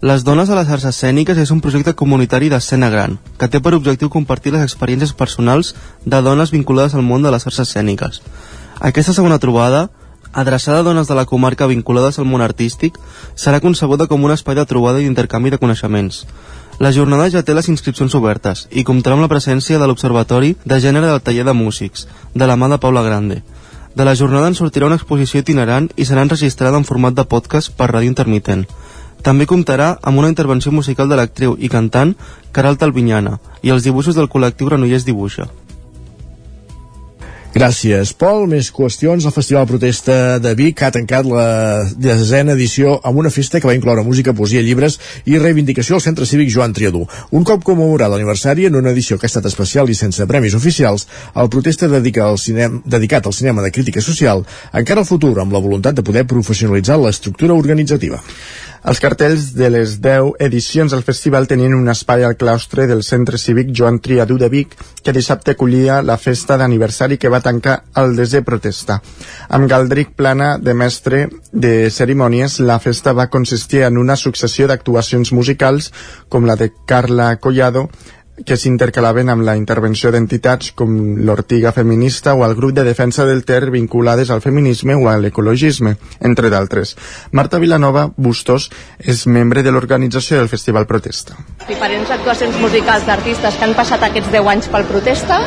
Les 0.00 0.24
Dones 0.24 0.48
a 0.48 0.56
les 0.56 0.70
Arts 0.72 0.86
Escèniques 0.88 1.36
és 1.36 1.52
un 1.52 1.60
projecte 1.60 1.92
comunitari 1.92 2.48
d'escena 2.48 2.88
gran, 2.88 3.18
que 3.36 3.50
té 3.52 3.60
per 3.60 3.74
objectiu 3.76 4.08
compartir 4.08 4.54
les 4.54 4.64
experiències 4.64 5.12
personals 5.12 5.74
de 6.06 6.22
dones 6.24 6.54
vinculades 6.56 6.96
al 6.96 7.04
món 7.04 7.20
de 7.20 7.34
les 7.34 7.44
arts 7.44 7.60
escèniques. 7.66 8.22
Aquesta 8.80 9.12
segona 9.12 9.38
trobada, 9.38 9.90
adreçada 10.32 10.80
a 10.80 10.88
dones 10.88 11.12
de 11.12 11.20
la 11.20 11.26
comarca 11.28 11.68
vinculades 11.68 12.18
al 12.18 12.24
món 12.24 12.40
artístic, 12.40 12.96
serà 13.36 13.60
concebuda 13.60 14.08
com 14.08 14.24
un 14.24 14.32
espai 14.32 14.56
de 14.56 14.64
trobada 14.64 15.04
i 15.04 15.04
d'intercanvi 15.04 15.52
de 15.52 15.60
coneixements. 15.60 16.24
La 16.78 16.90
jornada 16.90 17.28
ja 17.30 17.44
té 17.46 17.54
les 17.54 17.68
inscripcions 17.70 18.14
obertes 18.18 18.64
i 18.74 18.82
comptarà 18.82 19.14
amb 19.14 19.22
la 19.22 19.30
presència 19.30 19.78
de 19.78 19.86
l'Observatori 19.86 20.56
de 20.64 20.78
Gènere 20.82 21.06
del 21.06 21.20
Taller 21.22 21.44
de 21.46 21.54
Músics, 21.54 22.08
de 22.34 22.48
la 22.50 22.56
mà 22.58 22.68
de 22.68 22.80
Paula 22.82 23.04
Grande. 23.06 23.44
De 23.94 24.04
la 24.04 24.16
jornada 24.18 24.48
en 24.50 24.58
sortirà 24.58 24.88
una 24.90 24.98
exposició 24.98 25.44
itinerant 25.44 25.86
i 25.94 26.04
serà 26.04 26.24
enregistrada 26.26 26.80
en 26.80 26.86
format 26.88 27.14
de 27.14 27.24
podcast 27.30 27.70
per 27.78 27.92
ràdio 27.92 28.10
intermitent. 28.10 28.66
També 29.22 29.46
comptarà 29.46 29.94
amb 30.02 30.18
una 30.18 30.28
intervenció 30.28 30.72
musical 30.72 31.08
de 31.08 31.16
l'actriu 31.16 31.54
i 31.60 31.70
cantant 31.70 32.16
Caral 32.50 32.76
Talvinyana 32.76 33.38
i 33.62 33.70
els 33.70 33.86
dibuixos 33.86 34.18
del 34.18 34.28
col·lectiu 34.28 34.66
Granollers 34.66 35.06
Dibuixa. 35.06 35.46
Gràcies, 37.54 38.10
Pol. 38.18 38.48
Més 38.50 38.66
qüestions. 38.74 39.22
El 39.22 39.30
Festival 39.30 39.68
Protesta 39.70 40.14
de 40.42 40.56
Vic 40.58 40.80
ha 40.82 40.88
tancat 40.90 41.28
la 41.30 41.84
desena 42.02 42.56
edició 42.58 42.96
amb 43.06 43.20
una 43.22 43.30
festa 43.30 43.60
que 43.60 43.70
va 43.70 43.76
incloure 43.76 44.02
música, 44.02 44.34
poesia, 44.34 44.62
llibres 44.66 44.96
i 45.30 45.38
reivindicació 45.38 45.94
al 45.94 46.02
Centre 46.02 46.26
Cívic 46.26 46.50
Joan 46.50 46.74
Triadú. 46.74 47.04
Un 47.30 47.46
cop 47.46 47.62
commemorat 47.62 48.10
l'aniversari 48.10 48.66
en 48.66 48.74
una 48.80 48.90
edició 48.90 49.20
que 49.20 49.28
ha 49.28 49.30
estat 49.30 49.46
especial 49.46 49.86
i 49.86 49.94
sense 49.94 50.26
premis 50.26 50.58
oficials, 50.58 51.06
el 51.38 51.52
Protesta 51.54 51.86
dedica 51.86 52.26
al 52.26 52.42
cinem, 52.42 52.80
dedicat 52.84 53.30
al 53.30 53.38
cinema 53.38 53.62
de 53.62 53.70
crítica 53.70 54.02
social 54.02 54.42
encara 54.72 55.06
al 55.06 55.10
futur 55.12 55.36
amb 55.38 55.54
la 55.54 55.62
voluntat 55.62 55.94
de 55.94 56.02
poder 56.02 56.26
professionalitzar 56.26 56.98
l'estructura 56.98 57.54
organitzativa. 57.54 58.18
Els 58.84 58.98
cartells 59.00 59.46
de 59.56 59.70
les 59.72 59.94
10 60.04 60.34
edicions 60.44 60.92
del 60.92 61.02
festival 61.06 61.46
tenien 61.48 61.72
un 61.72 61.88
espai 61.88 62.20
al 62.26 62.34
claustre 62.36 62.84
del 62.86 63.00
Centre 63.02 63.38
Cívic 63.40 63.70
Joan 63.72 63.96
Triadú 64.04 64.36
de 64.36 64.50
Vic, 64.52 64.74
que 65.00 65.14
dissabte 65.16 65.54
acollia 65.54 66.02
la 66.04 66.18
festa 66.20 66.58
d'aniversari 66.60 67.16
que 67.16 67.30
va 67.32 67.40
tancar 67.40 67.78
el 68.02 68.12
desè 68.18 68.42
protesta. 68.44 68.98
Amb 69.48 69.70
Galdric 69.72 70.12
Plana 70.18 70.58
de 70.60 70.74
mestre 70.76 71.22
de 71.50 71.88
cerimònies, 71.88 72.58
la 72.60 72.76
festa 72.76 73.16
va 73.16 73.30
consistir 73.32 73.86
en 73.88 73.96
una 73.96 74.18
successió 74.20 74.68
d'actuacions 74.68 75.32
musicals 75.32 75.88
com 76.28 76.44
la 76.44 76.58
de 76.60 76.68
Carla 76.84 77.38
Collado, 77.40 77.88
que 78.42 78.56
s'intercalaven 78.58 79.30
amb 79.30 79.44
la 79.46 79.54
intervenció 79.54 80.10
d'entitats 80.10 80.72
com 80.74 80.90
l'Ortiga 81.22 81.70
Feminista 81.72 82.34
o 82.34 82.42
el 82.46 82.56
grup 82.58 82.74
de 82.74 82.82
defensa 82.82 83.26
del 83.28 83.44
Ter 83.46 83.70
vinculades 83.70 84.30
al 84.30 84.42
feminisme 84.42 84.96
o 84.98 85.08
a 85.08 85.16
l'ecologisme, 85.22 85.94
entre 86.20 86.50
d'altres. 86.50 86.96
Marta 87.30 87.60
Vilanova 87.62 88.08
Bustos 88.16 88.70
és 88.98 89.26
membre 89.30 89.62
de 89.62 89.70
l'organització 89.70 90.40
del 90.40 90.50
Festival 90.50 90.88
Protesta. 90.90 91.38
Diferents 91.68 92.10
actuacions 92.10 92.58
musicals 92.58 93.06
d'artistes 93.06 93.54
que 93.54 93.68
han 93.68 93.78
passat 93.78 94.02
aquests 94.02 94.32
10 94.34 94.50
anys 94.56 94.70
pel 94.72 94.88
Protesta, 94.90 95.38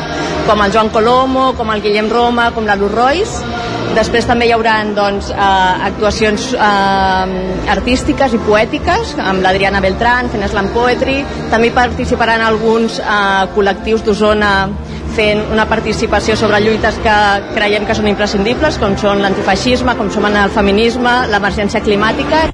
com 0.48 0.64
el 0.64 0.72
Joan 0.72 0.88
Colomo, 0.94 1.50
com 1.60 1.74
el 1.74 1.84
Guillem 1.84 2.08
Roma, 2.08 2.52
com 2.56 2.64
la 2.64 2.78
Luz 2.80 2.94
Royce, 2.94 3.67
Després 3.98 4.28
també 4.28 4.46
hi 4.46 4.52
haurà 4.54 4.76
doncs, 4.94 5.32
eh, 5.34 5.86
actuacions 5.88 6.52
eh, 6.54 7.70
artístiques 7.74 8.36
i 8.36 8.38
poètiques 8.46 9.16
amb 9.18 9.42
l'Adriana 9.42 9.80
Beltrán 9.82 10.30
fent 10.30 10.46
slam 10.52 10.68
poetry. 10.74 11.16
També 11.50 11.72
participaran 11.74 12.44
alguns 12.46 13.00
eh, 13.02 13.48
col·lectius 13.56 14.04
d'Osona 14.06 14.52
fent 15.16 15.42
una 15.50 15.66
participació 15.66 16.36
sobre 16.38 16.60
lluites 16.62 17.00
que 17.02 17.16
creiem 17.56 17.88
que 17.88 17.96
són 17.98 18.06
imprescindibles, 18.12 18.78
com 18.78 18.94
són 19.02 19.24
l'antifeixisme, 19.24 19.96
com 19.98 20.12
són 20.14 20.30
el 20.30 20.54
feminisme, 20.54 21.16
l'emergència 21.32 21.82
climàtica 21.82 22.46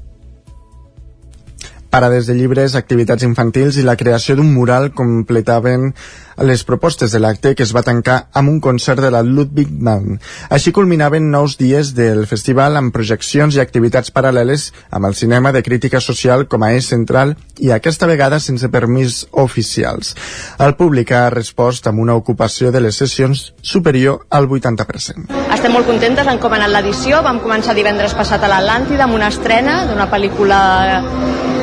parades 1.95 2.25
de 2.27 2.33
llibres, 2.35 2.73
activitats 2.75 3.23
infantils 3.23 3.77
i 3.79 3.83
la 3.87 3.95
creació 3.95 4.35
d'un 4.35 4.49
mural 4.51 4.89
completaven 4.91 5.93
les 6.37 6.63
propostes 6.63 7.11
de 7.11 7.19
l'acte 7.19 7.53
que 7.55 7.63
es 7.63 7.73
va 7.75 7.83
tancar 7.85 8.27
amb 8.33 8.49
un 8.49 8.59
concert 8.59 9.01
de 9.01 9.11
la 9.11 9.23
Ludwig 9.23 9.69
Band. 9.71 10.19
Així 10.49 10.73
culminaven 10.75 11.29
nous 11.31 11.57
dies 11.57 11.93
del 11.95 12.25
festival 12.27 12.75
amb 12.75 12.93
projeccions 12.93 13.55
i 13.55 13.63
activitats 13.63 14.11
paral·leles 14.11 14.71
amb 14.89 15.07
el 15.09 15.15
cinema 15.15 15.51
de 15.55 15.63
crítica 15.63 16.01
social 16.01 16.47
com 16.51 16.63
a 16.63 16.73
eix 16.75 16.89
central 16.91 17.35
i 17.59 17.71
aquesta 17.71 18.07
vegada 18.07 18.39
sense 18.43 18.69
permís 18.69 19.23
oficials. 19.31 20.15
El 20.59 20.75
públic 20.75 21.11
ha 21.15 21.29
respost 21.29 21.87
amb 21.87 22.03
una 22.03 22.15
ocupació 22.15 22.71
de 22.71 22.83
les 22.83 22.99
sessions 22.99 23.53
superior 23.61 24.25
al 24.29 24.49
80%. 24.49 25.29
Estem 25.55 25.71
molt 25.71 25.87
contentes 25.87 26.27
en 26.27 26.39
com 26.41 26.53
ha 26.53 26.59
anat 26.59 26.73
l'edició. 26.73 27.21
Vam 27.23 27.39
començar 27.43 27.75
divendres 27.77 28.15
passat 28.17 28.43
a 28.43 28.51
l'Atlàntida 28.51 29.07
amb 29.07 29.15
una 29.15 29.31
estrena 29.31 29.83
d'una 29.89 30.09
pel·lícula 30.11 30.59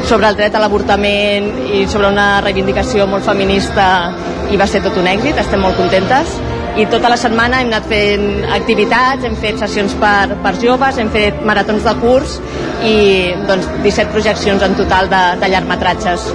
sobre 0.09 0.28
el 0.28 0.36
dret 0.36 0.55
a 0.55 0.61
l'avortament 0.62 1.49
i 1.77 1.85
sobre 1.89 2.11
una 2.11 2.40
reivindicació 2.43 3.07
molt 3.07 3.24
feminista 3.27 3.86
i 4.53 4.59
va 4.62 4.70
ser 4.70 4.82
tot 4.84 4.97
un 5.01 5.09
èxit, 5.10 5.39
estem 5.43 5.62
molt 5.64 5.74
contentes 5.80 6.36
i 6.78 6.86
tota 6.93 7.10
la 7.12 7.18
setmana 7.20 7.60
hem 7.60 7.68
anat 7.72 7.89
fent 7.90 8.47
activitats, 8.56 9.26
hem 9.28 9.36
fet 9.43 9.59
sessions 9.60 9.97
per, 10.01 10.39
per 10.44 10.55
joves, 10.62 11.02
hem 11.02 11.10
fet 11.12 11.43
maratons 11.48 11.84
de 11.89 11.97
curs 12.01 12.39
i 12.86 12.97
doncs, 13.51 13.68
17 13.82 14.09
projeccions 14.14 14.64
en 14.70 14.78
total 14.80 15.12
de, 15.12 15.22
de 15.43 15.52
llargmetratges. 15.52 16.32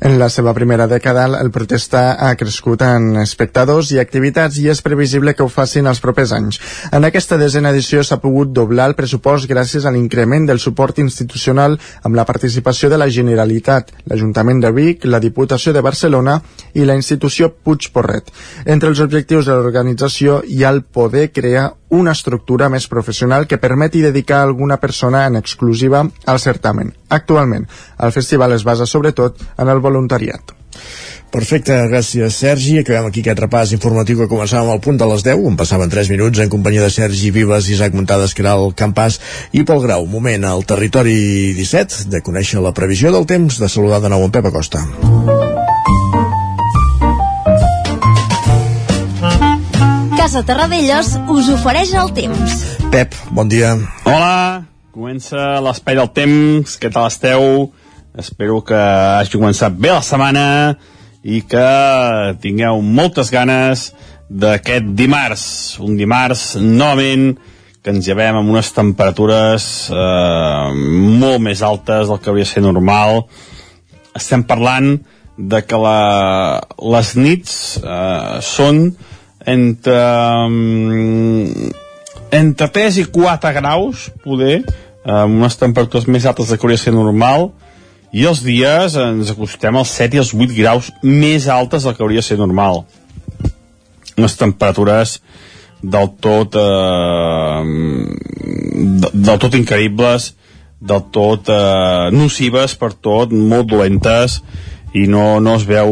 En 0.00 0.14
la 0.18 0.28
seva 0.30 0.52
primera 0.54 0.86
dècada, 0.86 1.24
el 1.42 1.50
protesta 1.50 2.12
ha 2.22 2.30
crescut 2.38 2.84
en 2.86 3.16
espectadors 3.18 3.88
i 3.90 3.98
activitats 3.98 4.60
i 4.62 4.68
és 4.70 4.82
previsible 4.86 5.32
que 5.34 5.42
ho 5.42 5.50
facin 5.50 5.90
els 5.90 5.98
propers 6.04 6.30
anys. 6.36 6.60
En 6.94 7.02
aquesta 7.08 7.38
desena 7.40 7.72
edició 7.74 8.04
s'ha 8.06 8.20
pogut 8.22 8.52
doblar 8.54 8.86
el 8.92 8.94
pressupost 8.98 9.48
gràcies 9.50 9.84
a 9.84 9.90
l'increment 9.90 10.46
del 10.46 10.62
suport 10.62 11.00
institucional 11.02 11.74
amb 12.06 12.14
la 12.14 12.26
participació 12.28 12.92
de 12.92 13.00
la 13.02 13.10
Generalitat, 13.10 13.90
l'Ajuntament 14.06 14.62
de 14.62 14.70
Vic, 14.76 15.04
la 15.04 15.18
Diputació 15.18 15.74
de 15.74 15.82
Barcelona 15.82 16.38
i 16.74 16.86
la 16.86 16.94
institució 16.94 17.50
Puig 17.50 17.90
Porret. 17.90 18.30
Entre 18.66 18.92
els 18.92 19.02
objectius 19.02 19.50
de 19.50 19.58
l'organització 19.58 20.44
hi 20.46 20.62
ha 20.62 20.70
el 20.70 20.84
poder 20.84 21.32
crear 21.32 21.72
una 21.88 22.12
estructura 22.12 22.68
més 22.68 22.88
professional 22.88 23.46
que 23.48 23.58
permeti 23.58 24.02
dedicar 24.04 24.42
alguna 24.42 24.78
persona 24.78 25.26
en 25.26 25.36
exclusiva 25.36 26.04
al 26.26 26.40
certamen. 26.40 26.94
Actualment, 27.08 27.68
el 27.98 28.12
festival 28.12 28.52
es 28.52 28.64
basa 28.64 28.86
sobretot 28.86 29.40
en 29.56 29.68
el 29.68 29.80
voluntariat. 29.80 30.54
Perfecte, 31.28 31.74
gràcies 31.90 32.38
Sergi. 32.40 32.78
Acabem 32.80 33.08
aquí 33.10 33.20
aquest 33.20 33.42
repàs 33.42 33.74
informatiu 33.76 34.22
que 34.22 34.28
començàvem 34.30 34.70
al 34.72 34.80
punt 34.84 34.96
de 35.00 35.08
les 35.10 35.24
10, 35.26 35.42
on 35.50 35.58
passaven 35.60 35.92
3 35.92 36.08
minuts 36.14 36.40
en 36.40 36.48
companyia 36.52 36.86
de 36.86 36.92
Sergi 36.94 37.32
Vives, 37.34 37.68
Isaac 37.74 37.96
Muntades, 37.96 38.32
Caral 38.38 38.72
Campàs 38.72 39.20
i 39.52 39.64
Pol 39.68 39.84
Grau. 39.84 40.06
Moment 40.08 40.48
al 40.48 40.64
territori 40.64 41.52
17 41.58 42.08
de 42.14 42.22
conèixer 42.24 42.64
la 42.64 42.72
previsió 42.72 43.12
del 43.12 43.28
temps, 43.28 43.60
de 43.60 43.68
saludar 43.68 44.00
de 44.00 44.14
nou 44.14 44.24
en 44.24 44.32
Pep 44.32 44.48
Acosta. 44.48 44.86
Casa 50.28 50.42
Terradellos 50.44 51.14
us 51.32 51.46
ofereix 51.48 51.94
el 51.96 52.10
temps. 52.12 52.56
Pep, 52.92 53.14
bon 53.32 53.48
dia. 53.48 53.70
Hola, 54.04 54.66
comença 54.92 55.54
l'espai 55.64 55.96
del 55.96 56.10
temps, 56.12 56.74
què 56.76 56.90
tal 56.92 57.08
esteu? 57.08 57.70
Espero 58.12 58.58
que 58.60 58.76
hagi 58.76 59.32
començat 59.38 59.72
bé 59.80 59.88
la 59.88 60.04
setmana 60.04 60.44
i 61.24 61.40
que 61.48 61.64
tingueu 62.44 62.84
moltes 62.84 63.32
ganes 63.32 63.86
d'aquest 64.28 64.92
dimarts, 65.00 65.48
un 65.80 65.96
dimarts 65.96 66.58
novament 66.60 67.30
que 67.80 67.96
ens 67.96 68.04
llevem 68.04 68.36
amb 68.36 68.52
unes 68.52 68.68
temperatures 68.76 69.72
eh, 69.88 70.64
molt 71.24 71.40
més 71.48 71.64
altes 71.64 72.12
del 72.12 72.20
que 72.20 72.34
hauria 72.34 72.44
de 72.44 72.52
ser 72.52 72.66
normal. 72.68 73.22
Estem 74.12 74.44
parlant 74.44 74.98
de 75.38 75.64
que 75.64 75.80
la, 75.88 76.00
les 76.84 77.16
nits 77.16 77.78
eh, 77.80 78.42
són 78.44 78.90
entre 79.48 79.96
um, 80.46 81.70
entre 82.30 82.68
3 82.68 83.00
i 83.02 83.06
4 83.14 83.54
graus 83.56 84.08
poder 84.24 84.60
amb 85.08 85.40
unes 85.40 85.56
temperatures 85.56 86.08
més 86.10 86.26
altes 86.28 86.50
de 86.50 86.58
que 86.58 86.66
hauria 86.66 86.76
de 86.76 86.84
ser 86.84 86.92
normal 86.92 87.48
i 88.12 88.24
els 88.28 88.40
dies 88.44 88.96
ens 89.00 89.32
acostem 89.32 89.76
als 89.76 89.92
7 89.96 90.16
i 90.16 90.22
als 90.22 90.32
8 90.36 90.56
graus 90.56 90.90
més 91.02 91.48
altes 91.52 91.84
del 91.84 91.96
que 91.96 92.04
hauria 92.04 92.22
de 92.22 92.28
ser 92.28 92.38
normal. 92.40 92.82
Unes 94.18 94.36
temperatures 94.40 95.18
del 95.82 96.08
tot 96.20 96.56
eh, 96.58 97.62
del 99.12 99.38
tot 99.38 99.54
increïbles 99.54 100.32
del 100.78 101.04
tot 101.14 101.50
eh, 101.50 102.08
nocives 102.14 102.76
per 102.78 102.92
tot, 102.94 103.32
molt 103.32 103.68
dolentes 103.70 104.40
i 104.96 105.04
no, 105.06 105.40
no 105.40 105.54
es 105.58 105.64
veu 105.68 105.90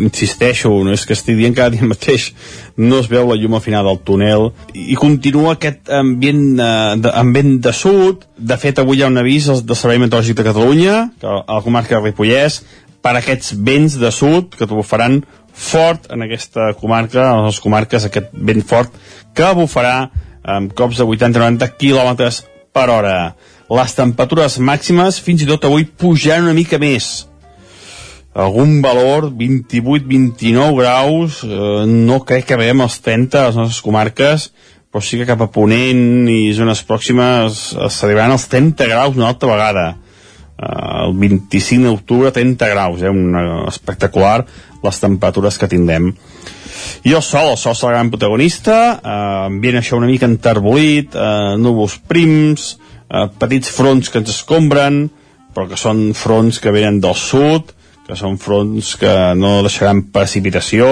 insisteixo, 0.00 0.70
no 0.84 0.94
és 0.94 1.04
que 1.04 1.12
estic 1.16 1.36
dient 1.36 1.56
cada 1.56 1.74
dia 1.74 1.84
mateix 1.92 2.30
no 2.76 2.98
es 3.02 3.08
veu 3.10 3.28
la 3.28 3.36
llum 3.38 3.56
al 3.58 3.64
final 3.64 3.84
del 3.86 4.00
túnel. 4.06 4.48
I 4.72 4.96
continua 4.98 5.54
aquest 5.54 5.90
ambient, 5.92 6.42
eh, 6.58 6.96
de, 7.04 7.12
ambient 7.12 7.58
de 7.64 7.74
sud. 7.76 8.24
De 8.36 8.56
fet 8.60 8.80
avui 8.82 8.98
hi 8.98 9.04
ha 9.04 9.12
un 9.12 9.20
avís 9.20 9.50
del 9.52 9.78
Servei 9.78 10.00
Meteorològic 10.02 10.40
de 10.40 10.48
Catalunya 10.48 10.96
que 11.20 11.30
a 11.30 11.58
la 11.58 11.62
comarca 11.64 11.98
de 11.98 12.02
Ripollès 12.08 12.62
per 13.04 13.18
aquests 13.18 13.52
vents 13.60 13.98
de 14.00 14.10
sud 14.14 14.56
que 14.56 14.68
bufaran 14.70 15.20
fort 15.54 16.08
en 16.10 16.24
aquesta 16.24 16.72
comarca, 16.80 17.28
en 17.30 17.44
les 17.46 17.60
comarques, 17.62 18.08
aquest 18.08 18.32
vent 18.32 18.64
fort 18.66 18.94
que 19.36 19.52
bufarà 19.54 20.08
amb 20.42 20.72
cops 20.76 20.98
de 20.98 21.06
80-90 21.06 21.76
km 21.78 22.32
per 22.74 22.88
hora. 22.90 23.18
Les 23.70 23.94
temperatures 23.96 24.58
màximes 24.58 25.20
fins 25.22 25.44
i 25.44 25.48
tot 25.48 25.68
avui 25.68 25.86
pujaran 25.86 26.48
una 26.48 26.56
mica 26.56 26.80
més 26.82 27.28
algun 28.34 28.80
valor 28.82 29.30
28-29 29.30 30.74
graus 30.80 31.42
eh, 31.46 31.84
no 31.86 32.20
crec 32.26 32.48
que 32.50 32.58
veiem 32.58 32.82
els 32.82 32.98
30 33.02 33.40
a 33.40 33.48
les 33.48 33.58
nostres 33.60 33.82
comarques 33.84 34.48
però 34.94 35.02
sí 35.02 35.18
que 35.18 35.26
cap 35.26 35.40
a 35.42 35.50
Ponent 35.50 36.28
i 36.30 36.52
zones 36.54 36.84
pròximes 36.86 37.62
s'arribaran 37.90 38.36
als 38.36 38.46
30 38.46 38.86
graus 38.86 39.16
una 39.18 39.26
altra 39.32 39.48
vegada. 39.50 39.86
Eh, 40.54 41.06
el 41.08 41.16
25 41.18 41.88
d'octubre 41.88 42.30
30 42.30 42.68
graus 42.70 43.02
eh, 43.02 43.10
una, 43.10 43.64
espectacular 43.66 44.44
les 44.84 45.00
temperatures 45.02 45.58
que 45.58 45.66
tindrem. 45.72 46.12
I 47.02 47.10
el 47.10 47.24
sol, 47.26 47.50
el 47.56 47.58
sol 47.58 47.74
serà 47.74 47.90
el 47.90 47.96
gran 47.96 48.12
protagonista 48.14 48.76
eh, 48.94 49.18
ambient 49.48 49.80
això 49.80 49.98
una 49.98 50.10
mica 50.10 50.30
enterbolit 50.30 51.18
eh, 51.18 51.54
núvols 51.58 51.98
prims 52.06 52.74
eh, 52.76 53.26
petits 53.42 53.74
fronts 53.74 54.14
que 54.14 54.22
ens 54.22 54.30
escombren 54.30 55.08
però 55.54 55.66
que 55.70 55.78
són 55.80 56.12
fronts 56.14 56.62
que 56.62 56.70
venen 56.74 57.02
del 57.02 57.18
sud 57.18 57.74
que 58.04 58.16
són 58.18 58.36
fronts 58.40 58.94
que 59.00 59.12
no 59.38 59.62
deixaran 59.64 60.04
precipitació 60.14 60.88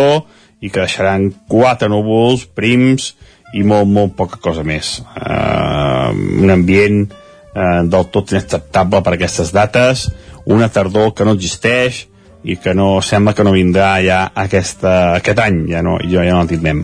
i 0.63 0.71
que 0.71 0.85
deixaran 0.85 1.29
quatre 1.51 1.91
núvols 1.91 2.47
prims 2.47 3.13
i 3.53 3.65
molt, 3.67 3.89
molt 3.91 4.15
poca 4.17 4.39
cosa 4.41 4.65
més. 4.65 5.01
Uh, 5.17 6.13
un 6.43 6.53
ambient 6.55 7.03
uh, 7.11 7.83
del 7.85 8.09
tot 8.15 8.33
inacceptable 8.33 9.03
per 9.05 9.17
aquestes 9.17 9.53
dates, 9.53 10.07
una 10.49 10.71
tardor 10.73 11.13
que 11.15 11.27
no 11.29 11.37
existeix 11.37 12.07
i 12.43 12.57
que 12.59 12.75
no 12.75 12.97
sembla 13.05 13.37
que 13.39 13.45
no 13.47 13.53
vindrà 13.55 13.93
ja 14.03 14.25
aquesta, 14.35 15.19
aquest 15.21 15.39
any, 15.45 15.63
ja 15.71 15.83
no, 15.85 15.99
jo 16.03 16.25
ja 16.25 16.33
no 16.35 16.43
el 16.43 16.51
tindrem. 16.51 16.83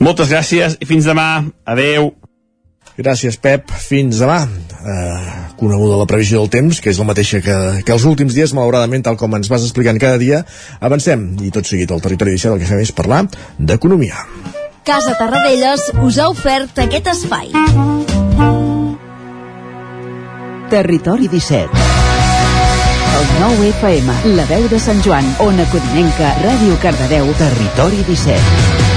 Moltes 0.00 0.30
gràcies 0.32 0.78
i 0.80 0.88
fins 0.88 1.08
demà. 1.10 1.28
Adeu. 1.68 2.14
Gràcies, 3.00 3.38
Pep. 3.40 3.70
Fins 3.80 4.20
demà. 4.20 4.42
Eh, 4.44 5.30
coneguda 5.56 5.96
la 5.96 6.06
previsió 6.08 6.40
del 6.40 6.50
temps, 6.52 6.80
que 6.84 6.92
és 6.92 7.00
la 7.00 7.06
mateixa 7.08 7.40
que, 7.44 7.56
que 7.86 7.94
els 7.96 8.04
últims 8.08 8.36
dies, 8.36 8.52
malauradament, 8.56 9.04
tal 9.06 9.16
com 9.20 9.36
ens 9.38 9.48
vas 9.48 9.64
explicant 9.64 10.00
cada 10.00 10.20
dia. 10.20 10.42
Avancem, 10.84 11.30
i 11.40 11.52
tot 11.54 11.68
seguit 11.68 11.92
al 11.92 12.04
territori 12.04 12.36
17 12.36 12.58
el 12.58 12.60
que 12.60 12.68
fem 12.68 12.82
és 12.84 12.92
parlar 12.92 13.24
d'economia. 13.56 14.26
Casa 14.84 15.14
Tarradellas 15.16 15.90
us 16.04 16.18
ha 16.20 16.28
ofert 16.32 16.80
aquest 16.84 17.08
espai. 17.12 17.52
Territori 20.70 21.26
17 21.26 21.66
El 23.18 23.26
9 23.40 23.72
FM, 23.72 24.20
la 24.36 24.46
veu 24.52 24.68
de 24.70 24.78
Sant 24.78 25.02
Joan, 25.04 25.26
Ona 25.42 25.66
Codinenca, 25.72 26.36
Ràdio 26.44 26.78
Cardedeu, 26.84 27.32
Territori 27.40 28.04
17 28.06 28.89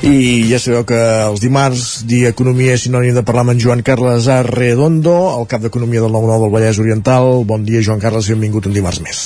I 0.00 0.48
ja 0.48 0.56
sabeu 0.56 0.86
que 0.88 0.96
els 0.96 1.42
dimarts, 1.42 2.06
dia 2.08 2.30
Economia 2.32 2.72
és 2.72 2.86
sinònim 2.86 3.12
de 3.12 3.22
parlar 3.26 3.42
amb 3.44 3.52
en 3.52 3.58
Joan 3.60 3.82
Carles 3.84 4.30
Arredondo, 4.32 5.12
el 5.36 5.44
cap 5.50 5.60
d'Economia 5.60 6.00
del 6.00 6.14
9-9 6.14 6.46
del 6.46 6.54
Vallès 6.54 6.80
Oriental. 6.80 7.42
Bon 7.44 7.66
dia, 7.68 7.82
Joan 7.84 8.00
Carles, 8.00 8.30
i 8.30 8.32
benvingut 8.32 8.64
un 8.70 8.72
dimarts 8.72 9.02
més. 9.04 9.20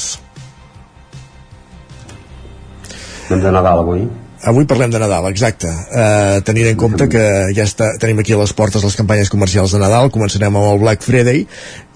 Anem 3.29 3.47
de 3.47 3.55
Nadal 3.55 3.85
avui. 3.85 4.03
Avui 4.51 4.67
parlem 4.67 4.91
de 4.91 4.99
Nadal, 4.99 5.31
exacte. 5.31 5.71
Uh, 5.71 6.43
tenint 6.45 6.73
en 6.73 6.83
compte 6.83 7.07
que 7.09 7.23
ja 7.55 7.71
està, 7.71 7.95
tenim 8.03 8.19
aquí 8.21 8.35
a 8.35 8.43
les 8.43 8.53
portes 8.59 8.83
les 8.83 8.99
campanyes 8.99 9.31
comercials 9.31 9.73
de 9.73 9.81
Nadal, 9.81 10.11
començarem 10.11 10.59
amb 10.59 10.75
el 10.75 10.83
Black 10.83 11.07
Friday, 11.07 11.47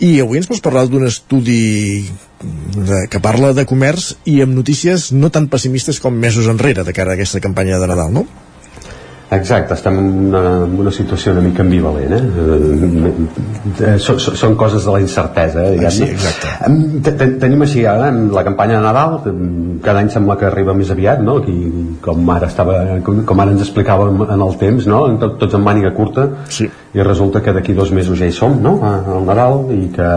i 0.07 0.15
avui 0.23 0.39
ens 0.39 0.47
pots 0.47 0.63
parlar 0.63 0.87
d'un 0.87 1.11
estudi 1.11 2.07
de, 2.79 3.09
que 3.11 3.21
parla 3.21 3.51
de 3.59 3.67
comerç 3.67 4.15
i 4.31 4.39
amb 4.47 4.55
notícies 4.55 5.11
no 5.19 5.35
tan 5.35 5.51
pessimistes 5.51 5.99
com 5.99 6.15
mesos 6.15 6.47
enrere 6.47 6.87
de 6.87 6.95
cara 6.95 7.17
a 7.17 7.19
aquesta 7.19 7.43
campanya 7.43 7.83
de 7.83 7.91
Nadal, 7.91 8.15
no? 8.15 8.29
Exacte, 9.31 9.75
estem 9.75 9.99
en 9.99 10.07
una, 10.29 10.41
en 10.65 10.79
una 10.81 10.91
situació 10.91 11.35
una 11.35 11.43
mica 11.45 11.61
ambivalent, 11.61 12.15
eh? 12.17 13.91
Són, 14.01 14.17
són 14.21 14.55
coses 14.57 14.87
de 14.87 14.95
la 14.95 15.01
incertesa, 15.05 15.67
eh, 15.67 15.75
diguem-ne. 15.75 15.91
Sí, 15.91 16.07
exacte. 16.15 17.35
Tenim 17.43 17.65
així 17.67 17.85
ara 17.85 18.09
la 18.09 18.45
campanya 18.47 18.79
de 18.79 18.87
Nadal, 18.87 19.19
cada 19.85 20.01
any 20.01 20.09
sembla 20.15 20.39
que 20.41 20.47
arriba 20.49 20.73
més 20.79 20.89
aviat, 20.95 21.21
no? 21.21 21.37
Aquí, 21.43 21.59
com 22.05 22.33
ara 22.33 22.49
estava, 22.49 22.79
com, 23.05 23.21
com 23.29 23.45
ara 23.45 23.53
ens 23.53 23.67
explicàvem 23.67 24.25
en 24.25 24.45
el 24.47 24.57
temps, 24.63 24.89
no? 24.89 25.03
Tot, 25.21 25.37
tots 25.43 25.59
en 25.59 25.65
màniga 25.67 25.93
curta, 25.97 26.25
sí. 26.49 26.71
i 26.97 27.05
resulta 27.05 27.43
que 27.45 27.53
d'aquí 27.53 27.77
dos 27.77 27.93
mesos 27.93 28.17
ja 28.17 28.31
hi 28.31 28.33
som, 28.33 28.57
no? 28.65 28.79
Al 28.89 29.29
Nadal, 29.29 29.67
i 29.77 29.91
que 29.93 30.09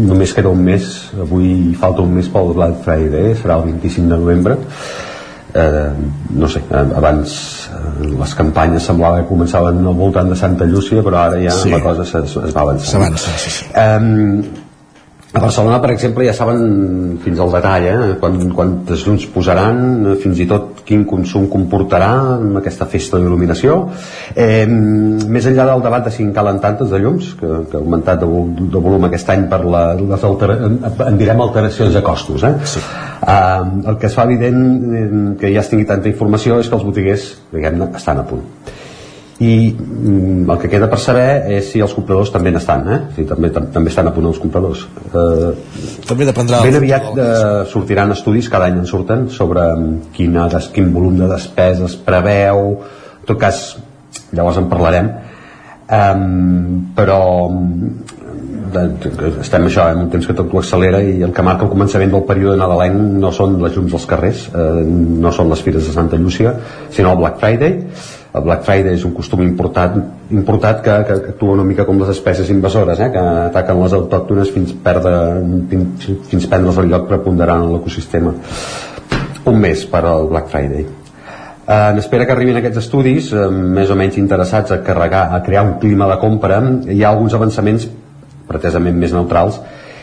només 0.00 0.34
queda 0.34 0.50
un 0.50 0.66
mes, 0.66 0.90
avui 1.20 1.76
falta 1.78 2.02
un 2.02 2.18
mes 2.18 2.26
pel 2.32 2.50
Black 2.58 2.82
Friday, 2.88 3.36
serà 3.38 3.60
el 3.60 3.70
25 3.70 4.10
de 4.10 4.18
novembre, 4.18 4.58
eh, 5.54 5.90
no 6.36 6.48
sé, 6.48 6.62
abans 6.70 7.34
eh, 7.72 8.06
les 8.20 8.34
campanyes 8.38 8.82
semblava 8.86 9.20
que 9.22 9.28
començaven 9.28 9.80
al 9.86 9.94
voltant 9.98 10.28
de 10.30 10.36
Santa 10.36 10.64
Llúcia 10.66 11.02
però 11.02 11.24
ara 11.26 11.40
ja 11.42 11.50
Sí. 11.50 11.70
la 11.70 11.80
cosa 11.84 12.02
es, 12.02 12.14
es 12.36 12.56
va 12.56 12.60
avançant 12.66 12.90
S'avança, 12.96 13.36
sí, 13.38 13.50
sí. 13.50 13.64
eh, 13.74 14.68
a 15.32 15.38
Barcelona, 15.38 15.78
per 15.80 15.92
exemple, 15.94 16.24
ja 16.26 16.32
saben 16.34 17.18
fins 17.22 17.38
al 17.38 17.52
detall 17.54 17.84
eh, 17.86 18.14
quan, 18.18 18.34
quantes 18.50 19.04
llums 19.06 19.28
posaran, 19.30 19.76
eh, 20.10 20.14
fins 20.18 20.40
i 20.42 20.46
tot 20.50 20.80
quin 20.88 21.04
consum 21.06 21.44
comportarà 21.52 22.08
amb 22.34 22.58
aquesta 22.58 22.88
festa 22.90 23.20
d'il·luminació. 23.20 23.76
Eh, 24.34 24.64
més 24.66 25.46
enllà 25.46 25.68
del 25.70 25.84
debat 25.86 26.08
de 26.08 26.10
si 26.16 26.24
en 26.26 26.32
calen 26.34 26.58
tantes 26.64 26.90
de 26.90 26.98
llums, 26.98 27.30
que, 27.38 27.46
que 27.70 27.78
ha 27.78 27.82
augmentat 27.84 28.24
de, 28.24 28.26
vol- 28.26 28.50
de 28.74 28.82
volum 28.88 29.06
aquest 29.06 29.30
any 29.36 29.46
per 29.52 29.62
la, 29.70 29.84
les 30.00 30.26
altera, 30.26 30.58
en, 30.66 30.80
en 31.06 31.22
direm 31.22 31.46
alteracions 31.46 31.94
de 31.94 32.02
costos. 32.10 32.42
Eh? 32.50 32.54
Sí. 32.74 32.82
Eh, 33.22 33.86
el 33.86 34.02
que 34.02 34.10
es 34.10 34.18
fa 34.18 34.26
evident 34.26 34.60
eh, 34.90 35.08
que 35.38 35.54
ja 35.54 35.62
es 35.62 35.70
tingui 35.70 35.86
tanta 35.86 36.10
informació 36.10 36.58
és 36.58 36.66
que 36.66 36.74
els 36.80 36.86
botiguers 36.90 37.30
diguem 37.54 37.86
estan 37.92 38.24
a 38.24 38.26
punt 38.26 38.42
i 39.40 39.72
mm, 39.72 40.44
el 40.52 40.58
que 40.60 40.68
queda 40.68 40.88
per 40.92 40.98
saber 41.00 41.28
és 41.56 41.70
si 41.72 41.80
els 41.80 41.94
compradors 41.96 42.28
també 42.34 42.52
n'estan 42.52 42.82
eh? 42.92 42.98
si 43.16 43.24
també, 43.28 43.48
tam 43.54 43.70
també 43.72 43.88
estan 43.88 44.10
a 44.10 44.12
punt 44.12 44.28
els 44.28 44.40
compradors. 44.42 44.84
Eh, 45.08 45.50
també 46.08 46.28
dependrà 46.28 46.60
ben 46.66 46.76
aviat 46.76 47.08
eh, 47.14 47.62
sortiran 47.72 48.12
estudis 48.12 48.50
cada 48.52 48.68
any 48.68 48.76
en 48.82 48.88
surten 48.90 49.30
sobre 49.32 49.64
mm, 49.72 50.12
quina, 50.16 50.44
des, 50.52 50.68
quin 50.74 50.92
volum 50.92 51.16
de 51.22 51.30
despeses 51.32 51.96
preveu. 52.04 52.76
En 53.20 53.26
tot 53.32 53.40
cas 53.40 53.64
llavors 54.36 54.60
en 54.60 54.68
parlarem. 54.68 55.10
Um, 55.90 56.92
però 56.94 57.22
mm, 57.50 58.20
de, 58.70 58.84
de, 59.02 59.32
estem 59.42 59.64
això 59.66 59.88
en 59.90 60.04
un 60.04 60.12
temps 60.12 60.28
que 60.28 60.36
tot 60.36 60.52
ho 60.52 60.60
accelera 60.60 61.00
i 61.02 61.16
el 61.26 61.32
que 61.34 61.42
marca 61.42 61.66
el 61.66 61.72
començament 61.72 62.12
del 62.12 62.22
període 62.28 62.60
nadalenc 62.60 63.00
no 63.24 63.32
són 63.34 63.56
les 63.64 63.74
llums 63.74 63.96
dels 63.96 64.06
carrers 64.06 64.44
eh, 64.52 64.84
no 64.86 65.32
són 65.34 65.50
les 65.50 65.64
fires 65.66 65.88
de 65.88 65.94
Santa 65.96 66.20
Llúcia 66.20 66.54
sinó 66.94 67.16
el 67.16 67.18
Black 67.24 67.40
Friday 67.42 67.74
el 68.32 68.44
Black 68.46 68.62
Friday 68.62 68.94
és 68.94 69.04
un 69.06 69.14
costum 69.14 69.42
importat, 69.42 69.96
importat 70.30 70.84
que, 70.84 70.94
que, 71.08 71.16
que 71.24 71.32
actua 71.34 71.56
una 71.56 71.66
mica 71.66 71.86
com 71.88 71.98
les 71.98 72.12
espècies 72.12 72.50
invasores, 72.54 73.00
eh, 73.02 73.10
que 73.10 73.24
ataquen 73.50 73.82
les 73.82 73.96
autòctones 73.96 74.52
fins, 74.54 74.72
perdre, 74.84 75.14
fins, 75.70 76.06
fins 76.30 76.46
prendre's 76.50 76.78
el 76.78 76.90
lloc 76.92 77.08
preponderant 77.10 77.66
en 77.66 77.74
l'ecosistema. 77.74 78.34
Un 79.50 79.58
mes 79.58 79.82
per 79.90 80.04
al 80.06 80.28
Black 80.30 80.50
Friday. 80.52 80.86
Eh, 80.86 81.80
en 81.80 81.98
espera 81.98 82.26
que 82.26 82.36
arribin 82.36 82.60
aquests 82.60 82.84
estudis, 82.84 83.32
eh, 83.34 83.48
més 83.50 83.90
o 83.90 83.98
menys 83.98 84.20
interessats 84.22 84.76
a 84.76 84.80
carregar, 84.86 85.26
a 85.34 85.42
crear 85.42 85.66
un 85.66 85.76
clima 85.82 86.06
de 86.12 86.20
compra, 86.22 86.62
hi 86.86 87.02
ha 87.02 87.10
alguns 87.10 87.34
avançaments 87.34 87.88
pretesament 88.50 88.96
més 88.98 89.12
neutrals 89.14 89.60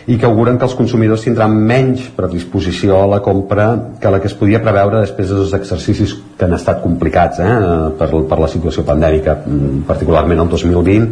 i 0.08 0.16
que 0.16 0.26
auguren 0.26 0.56
que 0.56 0.64
els 0.64 0.76
consumidors 0.78 1.26
tindran 1.26 1.56
menys 1.68 2.06
predisposició 2.16 3.02
a 3.02 3.08
la 3.12 3.20
compra 3.24 3.68
que 4.00 4.12
la 4.12 4.22
que 4.24 4.30
es 4.32 4.36
podia 4.40 4.62
preveure 4.64 5.02
després 5.04 5.34
dels 5.34 5.52
exercicis 5.58 6.14
que 6.38 6.48
han 6.48 6.56
estat 6.56 6.80
complicats 6.84 7.42
eh, 7.44 7.56
per, 8.00 8.08
per 8.30 8.38
la 8.40 8.48
situació 8.48 8.86
pandèmica, 8.88 9.36
mm, 9.44 9.82
particularment 9.90 10.46
el 10.46 10.54
2020. 10.54 11.10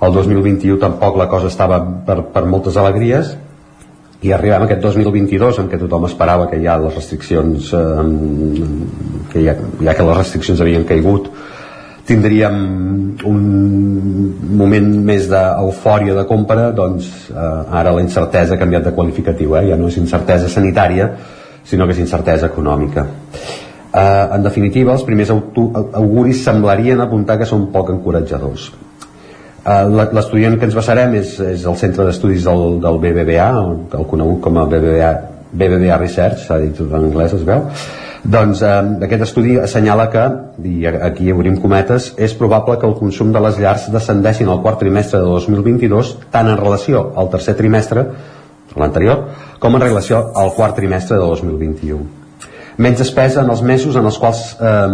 El 0.00 0.12
2021 0.16 0.76
tampoc 0.80 1.16
la 1.16 1.30
cosa 1.32 1.48
estava 1.48 1.80
per, 1.80 2.18
per 2.34 2.44
moltes 2.44 2.76
alegries 2.80 3.32
i 4.20 4.34
arribem 4.36 4.66
a 4.66 4.68
aquest 4.68 4.84
2022 4.84 5.62
en 5.62 5.70
què 5.72 5.80
tothom 5.80 6.04
esperava 6.04 6.50
que 6.50 6.60
ja 6.60 6.76
les 6.80 6.96
restriccions 7.00 7.72
eh, 7.72 8.04
que 9.32 9.46
ja, 9.48 9.56
ja 9.80 9.96
que 9.96 10.08
les 10.10 10.20
restriccions 10.20 10.60
havien 10.60 10.84
caigut 10.84 11.32
tindríem 12.10 12.58
un 13.30 13.40
moment 14.60 14.90
més 15.06 15.28
d'eufòria 15.30 16.16
de 16.18 16.26
compra 16.28 16.68
doncs 16.76 17.08
eh, 17.30 17.78
ara 17.80 17.94
la 17.96 18.04
incertesa 18.04 18.56
ha 18.56 18.60
canviat 18.60 18.90
de 18.90 18.94
qualificatiu 18.98 19.56
eh? 19.56 19.68
ja 19.70 19.78
no 19.80 19.88
és 19.88 19.98
incertesa 20.02 20.50
sanitària 20.52 21.08
sinó 21.64 21.86
que 21.86 21.94
és 21.96 22.04
incertesa 22.04 22.50
econòmica 22.50 23.06
eh, 23.06 24.36
en 24.36 24.44
definitiva 24.46 24.96
els 24.98 25.06
primers 25.08 25.32
auguris 25.32 26.44
semblarien 26.44 27.00
apuntar 27.00 27.38
que 27.38 27.48
són 27.48 27.68
poc 27.74 27.94
encoratjadors 27.94 28.70
Eh, 29.60 29.86
L'estudiant 30.16 30.56
que 30.56 30.64
ens 30.68 30.76
basarem 30.76 31.18
és, 31.18 31.34
és 31.44 31.64
el 31.68 31.76
centre 31.76 32.06
d'estudis 32.08 32.46
del, 32.48 32.78
del 32.80 33.00
BBVA, 33.02 33.48
el 33.98 34.06
conegut 34.08 34.40
com 34.46 34.56
a 34.56 34.64
BBVA, 34.70 35.10
BBVA 35.52 35.98
Research, 36.00 36.46
s'ha 36.46 36.56
dit 36.62 36.80
en 36.80 36.94
anglès, 36.96 37.34
es 37.36 37.44
veu. 37.44 37.66
Doncs 38.24 38.60
eh, 38.62 38.72
aquest 39.06 39.24
estudi 39.24 39.56
assenyala 39.60 40.10
que, 40.12 40.24
i 40.68 40.84
aquí 40.90 41.30
obrim 41.32 41.56
cometes, 41.60 42.12
és 42.20 42.34
probable 42.36 42.76
que 42.80 42.88
el 42.88 42.98
consum 42.98 43.32
de 43.32 43.40
les 43.40 43.58
llars 43.62 43.88
descendeixin 43.92 44.50
al 44.52 44.60
quart 44.64 44.80
trimestre 44.82 45.22
de 45.22 45.32
2022 45.32 46.16
tant 46.30 46.48
en 46.50 46.60
relació 46.60 47.10
al 47.16 47.32
tercer 47.32 47.56
trimestre, 47.56 48.06
l'anterior, 48.76 49.26
com 49.58 49.74
en 49.76 49.82
relació 49.88 50.30
al 50.36 50.52
quart 50.56 50.76
trimestre 50.76 51.16
de 51.16 51.26
2021 51.26 52.20
menys 52.80 53.00
despesa 53.02 53.42
en 53.42 53.50
els 53.52 53.60
mesos 53.66 53.96
en 53.98 54.06
els 54.08 54.18
quals 54.20 54.40
eh, 54.56 54.88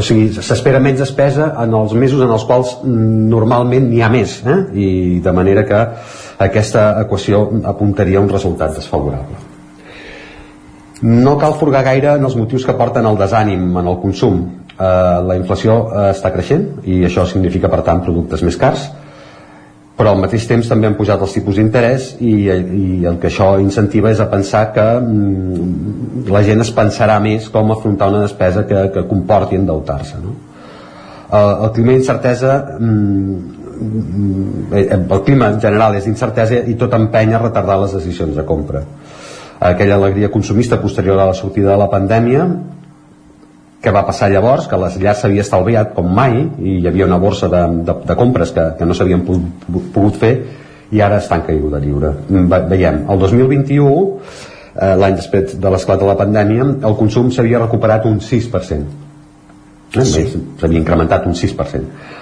o 0.00 0.02
sigui, 0.02 0.30
s'espera 0.40 0.80
menys 0.82 1.04
despesa 1.04 1.52
en 1.62 1.76
els 1.78 1.94
mesos 1.94 2.24
en 2.24 2.32
els 2.34 2.46
quals 2.48 2.74
normalment 2.86 3.86
n'hi 3.90 4.02
ha 4.02 4.10
més 4.12 4.40
eh? 4.42 4.58
i 4.74 4.88
de 5.22 5.36
manera 5.36 5.66
que 5.68 5.84
aquesta 6.48 6.90
equació 7.04 7.44
apuntaria 7.74 8.18
a 8.18 8.24
un 8.26 8.32
resultat 8.32 8.74
desfavorable 8.80 9.49
no 11.02 11.36
cal 11.38 11.54
furgar 11.56 11.82
gaire 11.84 12.14
en 12.16 12.24
els 12.24 12.36
motius 12.36 12.66
que 12.68 12.76
porten 12.76 13.06
al 13.06 13.18
desànim 13.18 13.70
en 13.80 13.86
el 13.86 14.00
consum 14.02 14.40
eh, 14.44 15.20
la 15.26 15.36
inflació 15.38 15.76
eh, 15.88 16.08
està 16.14 16.32
creixent 16.34 16.66
i 16.84 17.04
això 17.08 17.26
significa 17.28 17.70
per 17.72 17.80
tant 17.86 18.02
productes 18.04 18.44
més 18.44 18.58
cars 18.60 18.90
però 20.00 20.14
al 20.14 20.20
mateix 20.20 20.46
temps 20.48 20.68
també 20.68 20.88
han 20.88 20.96
pujat 20.96 21.20
els 21.20 21.32
tipus 21.36 21.58
d'interès 21.60 22.14
i, 22.24 22.34
i 22.48 23.06
el 23.08 23.18
que 23.20 23.28
això 23.28 23.52
incentiva 23.60 24.12
és 24.12 24.20
a 24.20 24.28
pensar 24.32 24.66
que 24.76 24.86
mm, 25.00 26.28
la 26.32 26.42
gent 26.44 26.64
es 26.64 26.72
pensarà 26.76 27.18
més 27.20 27.48
com 27.52 27.72
afrontar 27.72 28.08
una 28.12 28.22
despesa 28.24 28.64
que, 28.68 28.86
que 28.94 29.06
comporti 29.08 29.60
endeutar-se 29.60 30.20
no? 30.20 30.36
el, 31.30 31.50
el 31.66 31.72
clima 31.76 31.96
d'incertesa 31.96 32.58
mm, 32.78 33.56
el 34.70 35.22
clima 35.24 35.48
en 35.54 35.60
general 35.60 35.96
és 35.96 36.04
d'incertesa 36.04 36.60
i 36.68 36.76
tot 36.80 36.92
empenya 36.96 37.38
a 37.38 37.44
retardar 37.46 37.78
les 37.80 37.96
decisions 37.96 38.36
de 38.36 38.44
compra 38.44 38.84
aquella 39.60 39.96
alegria 39.96 40.30
consumista 40.30 40.80
posterior 40.80 41.18
a 41.20 41.26
la 41.26 41.34
sortida 41.34 41.70
de 41.72 41.78
la 41.78 41.90
pandèmia 41.92 42.48
que 43.80 43.92
va 43.92 44.04
passar 44.04 44.28
llavors, 44.32 44.66
que 44.68 44.76
les 44.80 44.96
llars 45.00 45.22
s'havia 45.22 45.44
estalviat 45.44 45.94
com 45.96 46.08
mai 46.16 46.36
i 46.40 46.78
hi 46.80 46.88
havia 46.88 47.06
una 47.08 47.18
borsa 47.20 47.48
de, 47.48 47.60
de, 47.84 47.94
de 48.08 48.16
compres 48.16 48.52
que, 48.56 48.64
que 48.78 48.88
no 48.88 48.96
s'havien 48.96 49.22
pogut 49.24 50.18
fer 50.20 50.32
i 50.90 51.00
ara 51.00 51.20
està 51.22 51.38
en 51.38 51.46
caiguda 51.46 51.80
lliure. 51.80 52.12
Veiem, 52.28 53.04
el 53.12 53.20
2021, 53.22 53.92
eh, 54.74 54.96
l'any 55.00 55.16
després 55.20 55.54
de 55.60 55.72
l'esclat 55.72 56.00
de 56.00 56.08
la 56.08 56.16
pandèmia, 56.18 56.66
el 56.88 56.98
consum 56.98 57.30
s'havia 57.32 57.62
recuperat 57.62 58.08
un 58.10 58.18
6%. 58.24 58.98
Eh? 59.90 60.04
Sí. 60.06 60.26
S'havia 60.60 60.80
incrementat 60.80 61.26
un 61.26 61.36
6%. 61.38 61.80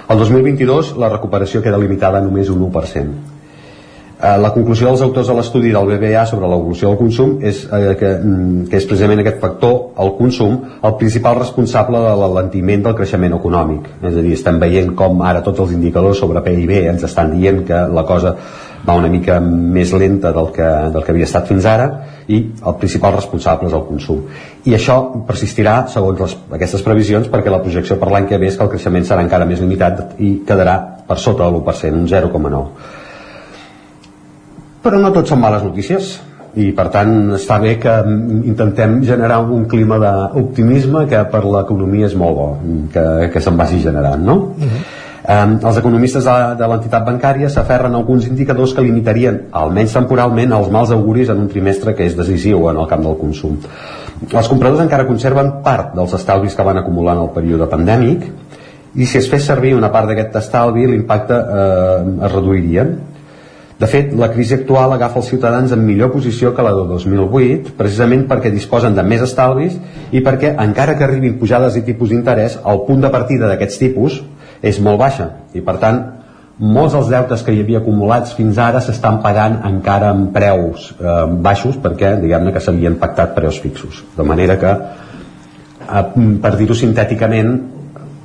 El 0.09 0.23
2022 0.23 0.94
la 1.01 1.10
recuperació 1.12 1.62
queda 1.65 1.81
limitada 1.81 2.20
a 2.20 2.24
només 2.24 2.52
un 2.52 2.62
1%. 2.69 3.38
Eh, 4.18 4.36
la 4.42 4.48
conclusió 4.50 4.88
dels 4.88 5.02
autors 5.04 5.28
de 5.30 5.34
l'estudi 5.38 5.68
del 5.70 5.86
BBA 5.86 6.24
sobre 6.26 6.48
l'evolució 6.50 6.88
del 6.88 6.96
consum 6.98 7.36
és 7.38 7.60
eh, 7.70 7.92
que, 8.00 8.08
mm, 8.18 8.64
que 8.66 8.80
és 8.80 8.86
precisament 8.90 9.22
aquest 9.22 9.38
factor, 9.38 9.76
el 10.02 10.10
consum, 10.16 10.56
el 10.82 10.96
principal 10.98 11.36
responsable 11.38 12.00
de 12.02 12.16
l'alentiment 12.18 12.82
del 12.82 12.96
creixement 12.98 13.36
econòmic. 13.36 13.86
És 14.02 14.16
a 14.16 14.24
dir, 14.26 14.32
estem 14.34 14.58
veient 14.58 14.90
com 14.98 15.22
ara 15.22 15.44
tots 15.46 15.62
els 15.62 15.76
indicadors 15.76 16.18
sobre 16.18 16.42
PIB 16.42 16.74
ens 16.80 17.06
estan 17.06 17.30
dient 17.36 17.62
que 17.70 17.84
la 17.94 18.06
cosa 18.10 18.34
va 18.88 18.98
una 18.98 19.12
mica 19.12 19.38
més 19.38 19.94
lenta 19.94 20.34
del 20.34 20.50
que, 20.50 20.66
del 20.66 21.04
que 21.04 21.14
havia 21.14 21.30
estat 21.30 21.46
fins 21.46 21.70
ara 21.70 21.88
i 22.26 22.42
el 22.42 22.78
principal 22.82 23.14
responsable 23.14 23.70
és 23.70 23.78
el 23.78 23.86
consum. 23.86 24.24
I 24.66 24.74
això 24.74 25.00
persistirà, 25.30 25.84
segons 25.94 26.26
les, 26.26 26.38
aquestes 26.58 26.82
previsions, 26.82 27.30
perquè 27.30 27.54
la 27.54 27.62
projecció 27.62 28.02
per 28.02 28.10
l'any 28.10 28.26
que 28.26 28.38
ve 28.38 28.50
és 28.50 28.58
que 28.58 28.66
el 28.66 28.74
creixement 28.74 29.06
serà 29.06 29.22
encara 29.22 29.46
més 29.46 29.62
limitat 29.62 30.18
i 30.18 30.40
quedarà 30.48 30.80
per 31.06 31.22
sota 31.22 31.46
de 31.46 31.54
l'1%, 31.54 31.94
un 31.94 32.08
0,9% 32.10 33.06
però 34.89 35.02
no 35.02 35.12
tot 35.12 35.28
són 35.28 35.43
males 35.44 35.65
notícies 35.66 36.15
i 36.59 36.70
per 36.77 36.89
tant 36.93 37.35
està 37.36 37.59
bé 37.60 37.74
que 37.81 37.94
intentem 38.48 39.02
generar 39.05 39.43
un 39.44 39.66
clima 39.69 39.98
d'optimisme 40.01 41.05
que 41.10 41.20
per 41.28 41.44
l'economia 41.44 42.09
és 42.09 42.16
molt 42.16 42.39
bo 42.39 42.48
que, 42.94 43.05
que 43.35 43.43
se'n 43.44 43.60
vagi 43.60 43.82
generant 43.85 44.24
no? 44.24 44.39
Uh 44.56 44.65
-huh. 44.65 44.86
Um, 45.28 45.59
els 45.60 45.77
economistes 45.77 46.24
de, 46.24 46.35
de 46.56 46.66
l'entitat 46.70 47.05
bancària 47.05 47.51
s'aferren 47.52 47.93
a 47.93 47.98
alguns 47.98 48.27
indicadors 48.27 48.73
que 48.73 48.81
limitarien, 48.81 49.43
almenys 49.52 49.93
temporalment, 49.93 50.55
els 50.56 50.70
mals 50.73 50.90
auguris 50.90 51.28
en 51.28 51.43
un 51.43 51.48
trimestre 51.48 51.94
que 51.94 52.06
és 52.06 52.16
decisiu 52.16 52.70
en 52.70 52.78
el 52.81 52.86
camp 52.89 53.02
del 53.02 53.19
consum. 53.19 53.59
Els 54.32 54.48
compradors 54.48 54.81
encara 54.81 55.05
conserven 55.05 55.60
part 55.62 55.93
dels 55.94 56.15
estalvis 56.15 56.55
que 56.55 56.65
van 56.65 56.78
acumular 56.78 57.15
en 57.19 57.23
el 57.27 57.31
període 57.35 57.69
pandèmic 57.69 58.24
i 58.94 59.05
si 59.05 59.19
es 59.19 59.28
fes 59.28 59.44
servir 59.44 59.74
una 59.77 59.93
part 59.93 60.09
d'aquest 60.09 60.36
estalvi 60.36 60.86
l'impacte 60.86 61.35
eh, 61.35 62.24
es 62.24 62.32
reduiria 62.32 62.86
de 63.78 63.86
fet, 63.86 64.10
la 64.18 64.26
crisi 64.32 64.56
actual 64.56 64.90
agafa 64.92 65.20
els 65.20 65.28
ciutadans 65.30 65.70
en 65.70 65.84
millor 65.86 66.10
posició 66.10 66.50
que 66.55 66.64
la 66.66 66.72
de 66.74 66.82
2008, 66.90 67.76
precisament 67.78 68.24
perquè 68.26 68.50
disposen 68.50 68.96
de 68.96 69.05
més 69.06 69.22
estalvis 69.22 69.76
i 70.10 70.22
perquè, 70.24 70.56
encara 70.64 70.96
que 70.98 71.06
arribin 71.06 71.36
pujades 71.38 71.78
i 71.78 71.84
tipus 71.86 72.10
d'interès, 72.10 72.59
el 72.66 72.82
punt 72.88 73.05
de 73.05 73.10
partida 73.14 73.46
d'aquests 73.46 73.78
tipus 73.78 74.18
és 74.66 74.80
molt 74.82 74.98
baixa 74.98 75.28
i, 75.55 75.62
per 75.62 75.76
tant, 75.78 76.00
molts 76.59 76.96
dels 76.96 77.12
deutes 77.12 77.44
que 77.46 77.55
hi 77.55 77.60
havia 77.62 77.78
acumulats 77.78 78.34
fins 78.34 78.59
ara 78.59 78.80
s'estan 78.82 79.20
pagant 79.22 79.60
encara 79.68 80.10
amb 80.10 80.32
preus 80.34 80.90
eh, 80.98 81.22
baixos 81.46 81.78
perquè, 81.78 82.16
diguem-ne, 82.18 82.50
que 82.56 82.64
s'havien 82.64 82.98
pactat 82.98 83.36
preus 83.36 83.60
fixos. 83.62 84.02
De 84.16 84.26
manera 84.26 84.59
que, 84.59 84.74
eh, 85.86 86.02
per 86.42 86.56
dir-ho 86.59 86.74
sintèticament, 86.74 87.55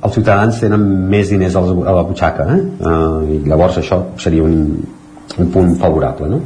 els 0.04 0.18
ciutadans 0.18 0.58
tenen 0.60 0.82
més 1.14 1.30
diners 1.30 1.54
a 1.54 1.62
la, 1.62 1.78
a 1.86 1.96
la 2.00 2.04
butxaca 2.04 2.50
eh? 2.56 2.58
Eh, 2.58 3.38
i 3.38 3.40
llavors 3.46 3.78
això 3.80 4.02
seria 4.20 4.42
un, 4.44 4.58
un 5.38 5.50
punt 5.54 5.76
favorable 5.80 6.30
no? 6.30 6.42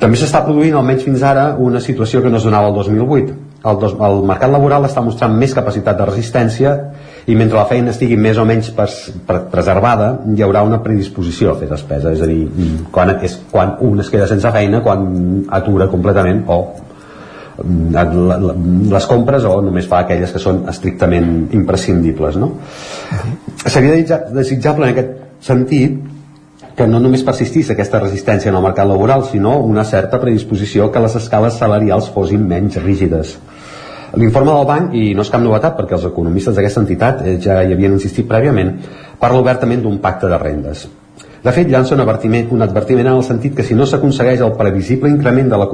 també 0.00 0.20
s'està 0.20 0.44
produint 0.44 0.76
almenys 0.76 1.04
fins 1.06 1.24
ara 1.24 1.50
una 1.58 1.80
situació 1.80 2.22
que 2.22 2.30
no 2.32 2.40
es 2.40 2.46
donava 2.46 2.70
el 2.72 2.78
2008 2.80 3.40
el, 3.64 3.78
dos, 3.80 3.94
el 3.96 4.22
mercat 4.28 4.52
laboral 4.52 4.84
està 4.84 5.02
mostrant 5.04 5.34
més 5.40 5.54
capacitat 5.56 5.96
de 5.96 6.06
resistència 6.08 6.74
i 7.30 7.36
mentre 7.38 7.56
la 7.56 7.66
feina 7.68 7.94
estigui 7.94 8.18
més 8.20 8.38
o 8.40 8.44
menys 8.48 8.70
pres, 8.76 8.98
pre, 9.26 9.40
preservada 9.52 10.10
hi 10.34 10.44
haurà 10.44 10.64
una 10.66 10.82
predisposició 10.84 11.54
a 11.54 11.58
fer 11.60 11.70
despesa 11.70 12.12
és 12.12 12.24
a 12.24 12.28
dir, 12.28 12.42
quan, 12.92 13.14
és 13.24 13.38
quan 13.50 13.78
un 13.86 14.04
es 14.04 14.10
queda 14.12 14.28
sense 14.30 14.52
feina 14.52 14.82
quan 14.84 15.06
atura 15.60 15.88
completament 15.92 16.44
o 16.52 16.58
mm, 17.64 18.90
les 18.92 19.08
compres 19.08 19.48
o 19.48 19.56
només 19.64 19.88
fa 19.88 20.02
aquelles 20.04 20.34
que 20.34 20.42
són 20.42 20.64
estrictament 20.68 21.54
imprescindibles 21.56 22.36
no? 22.40 22.52
seria 23.64 24.20
desitjable 24.28 24.90
en 24.90 24.92
aquest 24.92 25.16
sentit 25.44 26.13
que 26.74 26.86
no 26.90 26.98
només 27.00 27.22
persistís 27.22 27.70
aquesta 27.70 28.00
resistència 28.02 28.50
en 28.50 28.58
el 28.58 28.64
mercat 28.64 28.88
laboral, 28.90 29.24
sinó 29.30 29.58
una 29.62 29.84
certa 29.84 30.18
predisposició 30.20 30.90
que 30.90 31.02
les 31.02 31.14
escales 31.20 31.58
salarials 31.60 32.10
fossin 32.14 32.48
menys 32.50 32.80
rígides. 32.82 33.36
L'informe 34.18 34.52
del 34.54 34.66
banc, 34.66 34.92
i 34.94 35.14
no 35.14 35.22
és 35.22 35.30
cap 35.30 35.42
novetat 35.42 35.76
perquè 35.78 35.96
els 35.96 36.06
economistes 36.06 36.54
d'aquesta 36.54 36.82
entitat 36.82 37.22
eh, 37.24 37.38
ja 37.42 37.62
hi 37.62 37.72
havien 37.74 37.94
insistit 37.96 38.28
prèviament, 38.30 38.76
parla 39.18 39.42
obertament 39.42 39.82
d'un 39.82 39.98
pacte 40.02 40.30
de 40.30 40.38
rendes. 40.38 40.86
De 41.44 41.52
fet, 41.52 41.68
llança 41.68 41.92
un 41.94 42.00
advertiment, 42.00 42.46
un 42.56 42.64
advertiment 42.64 43.10
en 43.10 43.18
el 43.18 43.26
sentit 43.26 43.54
que 43.56 43.66
si 43.66 43.74
no 43.76 43.84
s'aconsegueix 43.86 44.40
el 44.40 44.54
previsible 44.58 45.10
increment 45.12 45.50
de 45.52 45.58
la... 45.60 45.66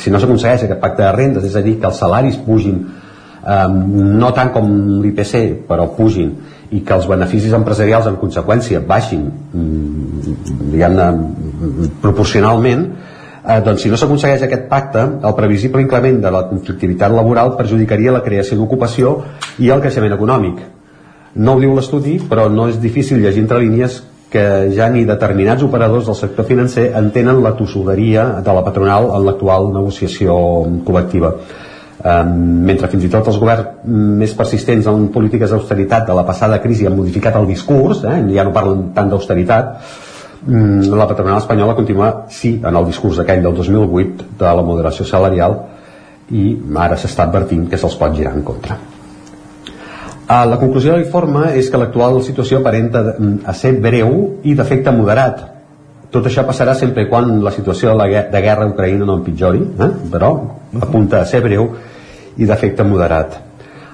si 0.00 0.10
no 0.10 0.20
s'aconsegueix 0.22 0.64
aquest 0.64 0.80
pacte 0.80 1.04
de 1.04 1.12
rendes, 1.12 1.44
és 1.44 1.58
a 1.58 1.62
dir, 1.66 1.76
que 1.82 1.90
els 1.90 2.00
salaris 2.00 2.38
pugin 2.46 2.78
eh, 2.80 3.66
no 3.70 4.32
tant 4.36 4.54
com 4.54 4.70
l'IPC, 5.02 5.66
però 5.68 5.90
pugin, 5.98 6.32
i 6.70 6.80
que 6.86 6.94
els 6.94 7.06
beneficis 7.10 7.54
empresarials 7.56 8.06
en 8.06 8.18
conseqüència 8.20 8.82
baixin 8.86 9.24
mm, 9.26 10.34
diguem-ne 10.72 11.06
proporcionalment 12.02 12.84
eh, 12.86 13.60
doncs 13.66 13.82
si 13.84 13.90
no 13.90 13.98
s'aconsegueix 13.98 14.44
aquest 14.46 14.68
pacte 14.70 15.02
el 15.02 15.34
previsible 15.38 15.82
increment 15.82 16.20
de 16.22 16.30
la 16.34 16.44
conflictivitat 16.50 17.14
laboral 17.14 17.56
perjudicaria 17.58 18.14
la 18.14 18.22
creació 18.26 18.58
d'ocupació 18.60 19.16
i 19.58 19.70
el 19.70 19.82
creixement 19.82 20.14
econòmic. 20.14 20.60
No 21.34 21.56
ho 21.56 21.62
diu 21.62 21.74
l'estudi 21.74 22.18
però 22.30 22.48
no 22.50 22.68
és 22.70 22.78
difícil 22.82 23.20
llegir 23.22 23.42
entre 23.44 23.58
línies 23.62 24.02
que 24.30 24.70
ja 24.70 24.86
ni 24.90 25.02
determinats 25.04 25.64
operadors 25.66 26.06
del 26.06 26.14
sector 26.14 26.46
financer 26.46 26.92
entenen 26.94 27.42
la 27.42 27.56
tossuderia 27.58 28.28
de 28.46 28.54
la 28.54 28.62
patronal 28.62 29.10
en 29.16 29.26
l'actual 29.26 29.72
negociació 29.74 30.38
col·lectiva 30.86 31.34
Um, 32.00 32.62
mentre 32.64 32.88
fins 32.88 33.02
i 33.04 33.10
tot 33.12 33.26
els 33.28 33.36
governs 33.36 33.82
més 33.84 34.30
persistents 34.32 34.86
en 34.88 35.10
polítiques 35.12 35.50
d'austeritat 35.52 36.06
de 36.08 36.14
la 36.16 36.22
passada 36.24 36.56
crisi 36.62 36.86
han 36.88 36.94
modificat 36.96 37.34
el 37.36 37.44
discurs, 37.50 38.00
eh, 38.08 38.22
ja 38.32 38.44
no 38.46 38.54
parlen 38.54 38.86
tant 38.96 39.10
d'austeritat, 39.12 39.74
um, 40.46 40.78
la 40.96 41.08
patronal 41.10 41.42
espanyola 41.42 41.74
continua, 41.76 42.08
sí, 42.32 42.54
en 42.64 42.78
el 42.80 42.88
discurs 42.88 43.20
aquell 43.20 43.44
del 43.44 43.52
2008 43.58 44.30
de 44.40 44.54
la 44.56 44.64
moderació 44.64 45.04
salarial 45.04 45.58
i 46.32 46.54
ara 46.86 46.96
s'està 46.96 47.28
advertint 47.28 47.68
que 47.68 47.76
se'ls 47.76 47.98
pot 48.00 48.16
girar 48.16 48.32
en 48.32 48.48
contra. 48.48 48.78
Uh, 50.30 50.46
la 50.48 50.56
conclusió 50.56 50.94
de 50.94 51.02
l'informe 51.02 51.50
és 51.60 51.68
que 51.68 51.84
l'actual 51.84 52.22
situació 52.24 52.62
aparenta 52.62 53.04
a 53.44 53.52
ser 53.52 53.74
breu 53.76 54.40
i 54.40 54.56
d'efecte 54.56 54.96
moderat, 54.96 55.44
tot 56.10 56.24
això 56.26 56.48
passarà 56.48 56.72
sempre 56.74 57.04
quan 57.12 57.36
la 57.44 57.52
situació 57.54 57.92
de, 57.92 58.00
la, 58.00 58.24
de 58.32 58.40
guerra 58.42 58.64
a 58.64 58.72
Ucraïna 58.72 59.04
no 59.04 59.20
empitjori, 59.20 59.60
eh? 59.84 59.92
però 60.10 60.32
apunta 60.80 61.20
a 61.20 61.28
ser 61.28 61.44
breu 61.44 61.68
i 62.38 62.46
d'efecte 62.46 62.84
moderat. 62.84 63.38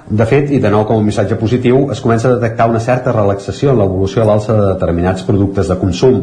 De 0.07 0.27
fet, 0.27 0.53
i 0.55 0.61
de 0.63 0.71
nou 0.71 0.85
com 0.87 1.01
un 1.01 1.07
missatge 1.07 1.39
positiu, 1.39 1.89
es 1.91 2.01
comença 2.01 2.29
a 2.29 2.37
detectar 2.37 2.69
una 2.71 2.81
certa 2.81 3.13
relaxació 3.15 3.73
en 3.73 3.81
l'evolució 3.81 4.23
a 4.23 4.29
l'alça 4.29 4.55
de 4.55 4.67
determinats 4.69 5.25
productes 5.27 5.67
de 5.67 5.77
consum. 5.81 6.21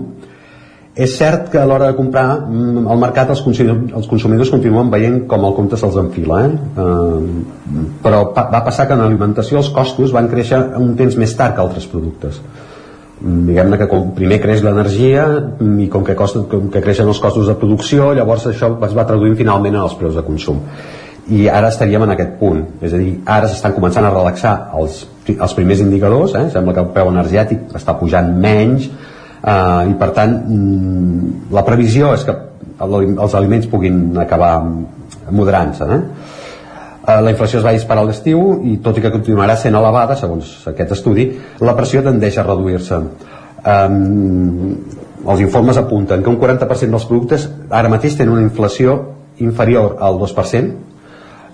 És 0.95 1.15
cert 1.18 1.49
que 1.52 1.57
a 1.57 1.65
l'hora 1.65 1.90
de 1.90 1.98
comprar 1.98 2.27
mm, 2.45 2.85
al 2.88 2.99
mercat 3.02 3.31
els 3.34 3.41
els 3.44 4.07
consumidors 4.07 4.52
continuen 4.53 4.91
veient 4.94 5.23
com 5.27 5.44
el 5.44 5.56
compte 5.57 5.76
se'ls 5.76 5.98
enfila, 5.98 6.44
eh? 6.45 6.52
eh 6.84 7.81
però 8.03 8.27
va 8.35 8.64
passar 8.64 8.88
que 8.88 8.94
en 8.94 9.02
alimentació 9.02 9.57
els 9.57 9.72
costos 9.73 10.14
van 10.14 10.30
créixer 10.30 10.60
un 10.77 10.95
temps 10.95 11.18
més 11.18 11.35
tard 11.35 11.56
que 11.56 11.61
altres 11.61 11.88
productes 11.88 12.40
diguem-ne 13.23 13.77
que 13.80 13.88
com 13.88 14.10
primer 14.18 14.40
creix 14.44 14.61
l'energia 14.64 15.23
i 15.80 15.88
com 15.91 16.03
que, 16.03 16.15
costa, 16.19 16.41
com 16.52 16.68
que 16.72 16.81
creixen 16.84 17.07
els 17.07 17.22
costos 17.23 17.48
de 17.48 17.56
producció 17.56 18.11
llavors 18.18 18.49
això 18.49 18.73
es 18.84 18.95
va 18.98 19.06
traduint 19.07 19.38
finalment 19.40 19.77
en 19.77 19.85
els 19.85 19.95
preus 19.99 20.18
de 20.18 20.26
consum 20.27 20.60
i 21.32 21.48
ara 21.48 21.70
estaríem 21.72 22.04
en 22.04 22.14
aquest 22.14 22.36
punt 22.40 22.64
és 22.84 22.94
a 22.94 23.00
dir, 23.00 23.14
ara 23.26 23.48
s'estan 23.48 23.76
començant 23.78 24.06
a 24.06 24.12
relaxar 24.12 24.54
els, 24.80 25.04
els 25.34 25.56
primers 25.56 25.84
indicadors 25.84 26.36
eh? 26.36 26.50
sembla 26.52 26.76
que 26.76 26.84
el 26.84 26.91
preu 26.95 27.12
energètic 27.14 27.76
està 27.80 27.95
pujant 28.00 28.34
menys 28.44 28.90
eh, 28.90 29.84
i 29.88 29.95
per 30.00 30.10
tant 30.18 30.36
mm, 30.44 31.54
la 31.56 31.64
previsió 31.68 32.12
és 32.18 32.26
que 32.28 32.36
els 32.84 33.36
aliments 33.38 33.70
puguin 33.72 34.18
acabar 34.20 34.58
moderant-se 35.32 35.88
eh? 35.95 36.02
Eh, 37.04 37.20
la 37.20 37.32
inflació 37.34 37.60
es 37.60 37.66
va 37.66 37.74
disparar 37.76 38.06
a 38.06 38.08
l'estiu 38.08 38.62
i 38.64 38.78
tot 38.84 38.98
i 38.98 39.02
que 39.04 39.12
continuarà 39.12 39.58
sent 39.60 39.76
elevada, 39.76 40.16
segons 40.16 40.54
aquest 40.72 40.94
estudi, 40.95 41.26
la 41.60 41.76
pressió 41.76 42.00
tendeix 42.06 42.38
a 42.40 42.45
reduir-se. 42.48 43.00
Um, 43.64 44.78
els 45.24 45.41
informes 45.44 45.80
apunten 45.80 46.24
que 46.24 46.32
un 46.32 46.40
40% 46.40 46.95
dels 46.95 47.08
productes 47.10 47.50
ara 47.70 47.91
mateix 47.91 48.16
tenen 48.20 48.38
una 48.38 48.45
inflació 48.45 48.95
inferior 49.44 49.98
al 50.04 50.20
2% 50.22 50.93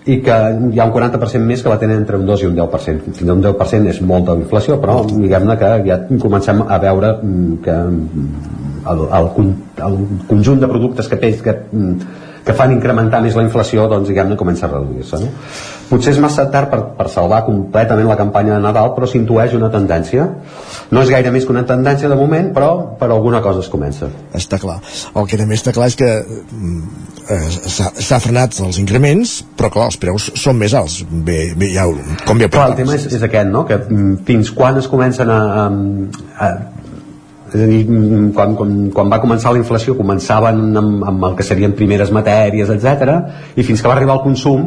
i 0.06 0.20
que 0.24 0.36
hi 0.72 0.80
ha 0.80 0.86
un 0.88 0.94
40% 0.94 1.44
més 1.46 1.64
que 1.64 1.72
la 1.72 1.80
tenen 1.82 2.00
entre 2.02 2.18
un 2.18 2.26
2 2.26 2.44
i 2.44 2.48
un 2.48 2.56
10%. 2.58 3.14
Fins 3.18 3.30
a 3.30 3.36
un 3.36 3.44
10% 3.44 3.92
és 3.92 4.00
molta 4.02 4.36
inflació, 4.40 4.80
però 4.82 5.02
diguem-ne 5.10 5.58
que 5.60 5.74
ja 5.88 6.00
comencem 6.22 6.64
a 6.66 6.80
veure 6.82 7.12
mm, 7.18 7.60
que 7.66 7.76
mm, 7.76 8.56
el, 8.94 9.04
el, 9.20 9.30
el 9.90 10.00
conjunt 10.30 10.64
de 10.64 10.72
productes 10.72 11.12
que, 11.12 11.20
que, 11.20 11.58
mm, 11.72 12.16
que 12.46 12.56
fan 12.56 12.74
incrementar 12.78 13.22
més 13.26 13.36
la 13.36 13.44
inflació 13.46 13.90
doncs 13.92 14.10
diguem-ne 14.10 14.40
comença 14.40 14.68
a 14.68 14.72
reduir-se 14.72 15.20
no? 15.22 15.34
Potser 15.90 16.14
és 16.14 16.22
massa 16.22 16.46
tard 16.54 16.70
per, 16.72 16.80
per 16.98 17.08
salvar 17.12 17.42
completament 17.48 18.08
la 18.10 18.18
campanya 18.20 18.56
de 18.56 18.64
Nadal 18.64 18.94
però 18.96 19.10
s'intueix 19.10 19.56
una 19.58 19.72
tendència. 19.74 20.28
No 20.94 21.04
és 21.04 21.12
gaire 21.14 21.34
més 21.34 21.46
que 21.46 21.54
una 21.54 21.66
tendència 21.70 22.10
de 22.12 22.18
moment 22.20 22.52
però 22.56 22.70
per 23.00 23.10
alguna 23.10 23.42
cosa 23.46 23.64
es 23.66 23.70
comença. 23.72 24.10
Està 24.38 24.60
clar, 24.62 24.80
el 25.16 25.30
que 25.30 25.40
també 25.42 25.58
està 25.60 25.74
clar 25.76 25.90
és 25.92 25.98
que 26.00 26.10
eh, 26.10 27.42
s'ha 27.50 28.22
frenat 28.24 28.60
els 28.66 28.82
increments 28.82 29.40
però 29.58 29.72
clar, 29.74 29.90
els 29.94 30.00
preus 30.02 30.30
són 30.40 30.60
més 30.62 30.78
alts. 30.78 31.02
Bé, 31.10 31.42
bé 31.60 31.74
ja, 31.74 31.88
com 32.26 32.42
ja 32.42 32.50
clar, 32.52 32.72
el 32.74 32.80
tema 32.84 32.98
és, 32.98 33.10
és 33.10 33.26
aquest, 33.26 33.50
no? 33.54 33.66
que 33.70 33.80
mm, 33.82 34.22
fins 34.30 34.54
quan 34.56 34.78
es 34.82 34.90
comencen 34.92 35.32
a, 35.34 35.40
a, 35.66 36.46
a 36.46 36.52
és 37.50 37.62
a 37.64 37.68
dir, 37.70 37.82
quan, 38.36 38.56
quan, 38.56 38.74
quan 38.94 39.12
va 39.12 39.20
començar 39.22 39.54
la 39.54 39.62
inflació 39.62 39.96
començaven 39.98 40.62
amb, 40.78 41.04
amb 41.12 41.28
el 41.30 41.36
que 41.38 41.46
serien 41.48 41.74
primeres 41.78 42.12
matèries, 42.14 42.70
etc. 42.70 43.14
i 43.56 43.66
fins 43.66 43.82
que 43.82 43.90
va 43.90 43.96
arribar 43.98 44.20
el 44.20 44.24
consum 44.26 44.66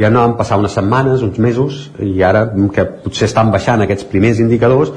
ja 0.00 0.10
no 0.10 0.24
van 0.24 0.36
passar 0.38 0.58
unes 0.58 0.74
setmanes, 0.74 1.22
uns 1.22 1.38
mesos 1.38 1.88
i 2.02 2.22
ara 2.26 2.48
que 2.74 2.86
potser 3.04 3.28
estan 3.30 3.52
baixant 3.54 3.84
aquests 3.84 4.08
primers 4.10 4.42
indicadors 4.42 4.92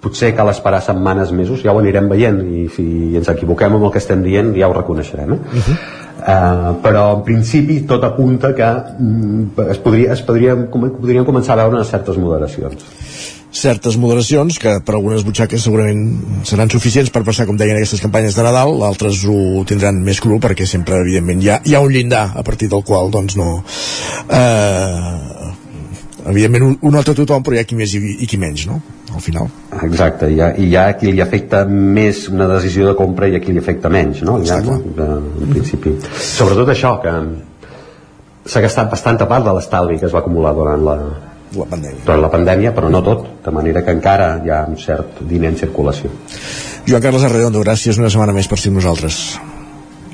potser 0.00 0.32
cal 0.36 0.48
esperar 0.48 0.80
setmanes, 0.80 1.32
mesos, 1.36 1.60
ja 1.64 1.74
ho 1.74 1.80
anirem 1.82 2.08
veient 2.08 2.40
i 2.48 2.68
si 2.72 2.86
ens 3.20 3.28
equivoquem 3.28 3.76
amb 3.76 3.88
el 3.88 3.92
que 3.92 4.00
estem 4.00 4.22
dient 4.24 4.54
ja 4.56 4.70
ho 4.70 4.76
reconeixerem 4.76 5.34
eh? 5.36 5.40
Uh 5.40 5.66
-huh. 5.66 5.80
Uh, 6.20 6.74
però 6.82 7.16
en 7.16 7.22
principi 7.24 7.78
tot 7.88 8.02
apunta 8.04 8.54
que 8.54 8.66
mm, 8.98 9.70
es, 9.70 9.78
podria, 9.78 10.12
es 10.12 10.20
podria, 10.20 10.54
podríem 10.54 11.24
començar 11.24 11.54
a 11.54 11.62
veure 11.62 11.76
unes 11.76 11.88
certes 11.88 12.18
moderacions 12.18 13.39
certes 13.52 13.96
moderacions 13.98 14.58
que 14.62 14.76
per 14.86 14.94
algunes 14.94 15.24
butxaques 15.26 15.64
segurament 15.66 16.44
seran 16.46 16.70
suficients 16.70 17.10
per 17.10 17.24
passar, 17.26 17.46
com 17.48 17.58
deien, 17.58 17.76
aquestes 17.76 18.02
campanyes 18.02 18.36
de 18.38 18.44
Nadal, 18.46 18.76
altres 18.86 19.24
ho 19.26 19.64
tindran 19.66 19.98
més 20.06 20.20
cru 20.22 20.38
perquè 20.42 20.66
sempre, 20.70 21.00
evidentment, 21.02 21.42
hi 21.42 21.50
ha, 21.50 21.58
hi 21.66 21.74
ha 21.74 21.82
un 21.82 21.92
llindar 21.92 22.30
a 22.36 22.46
partir 22.46 22.70
del 22.70 22.84
qual, 22.86 23.10
doncs, 23.10 23.36
no... 23.40 23.58
Eh, 24.30 25.50
evidentment 26.30 26.66
ho, 26.66 26.70
ho 26.86 26.92
nota 26.94 27.14
tothom, 27.16 27.42
però 27.42 27.56
hi 27.56 27.62
ha 27.62 27.66
qui 27.66 27.78
més 27.78 27.94
i, 27.96 28.00
i 28.22 28.28
qui 28.30 28.38
menys, 28.38 28.66
no? 28.70 28.78
Al 29.10 29.22
final. 29.24 29.48
Exacte, 29.82 30.28
hi 30.30 30.38
ha, 30.38 30.52
hi 30.54 30.68
ha 30.78 30.84
qui 30.98 31.10
li 31.10 31.22
afecta 31.24 31.64
més 31.66 32.28
una 32.30 32.46
decisió 32.52 32.86
de 32.86 32.94
compra 32.98 33.26
i 33.26 33.34
a 33.34 33.40
qui 33.42 33.56
li 33.56 33.62
afecta 33.62 33.90
menys, 33.90 34.22
no? 34.26 34.38
Ja, 34.46 34.60
no? 34.62 34.78
en 34.78 35.50
principi. 35.50 35.96
Sobretot 36.14 36.70
això, 36.70 36.94
que 37.02 37.16
s'ha 38.50 38.62
gastat 38.62 38.92
bastanta 38.92 39.26
part 39.30 39.44
de 39.44 39.56
l'estalvi 39.56 39.98
que 39.98 40.06
es 40.06 40.14
va 40.14 40.22
acumular 40.22 40.54
durant 40.56 40.86
la, 40.86 40.96
la 41.56 41.66
pandèmia. 41.70 42.04
Durant 42.06 42.22
la 42.22 42.30
pandèmia, 42.32 42.74
però 42.76 42.90
no 42.92 43.02
tot, 43.06 43.26
de 43.44 43.54
manera 43.54 43.82
que 43.86 43.94
encara 43.96 44.32
hi 44.44 44.52
ha 44.52 44.62
un 44.70 44.78
cert 44.78 45.22
diner 45.26 45.50
en 45.52 45.58
circulació. 45.60 46.12
Joan 46.86 47.02
Carles 47.02 47.26
Arredondo, 47.26 47.62
gràcies 47.64 47.98
una 48.00 48.10
setmana 48.12 48.34
més 48.36 48.48
per 48.50 48.58
ser 48.60 48.72
nosaltres. 48.74 49.20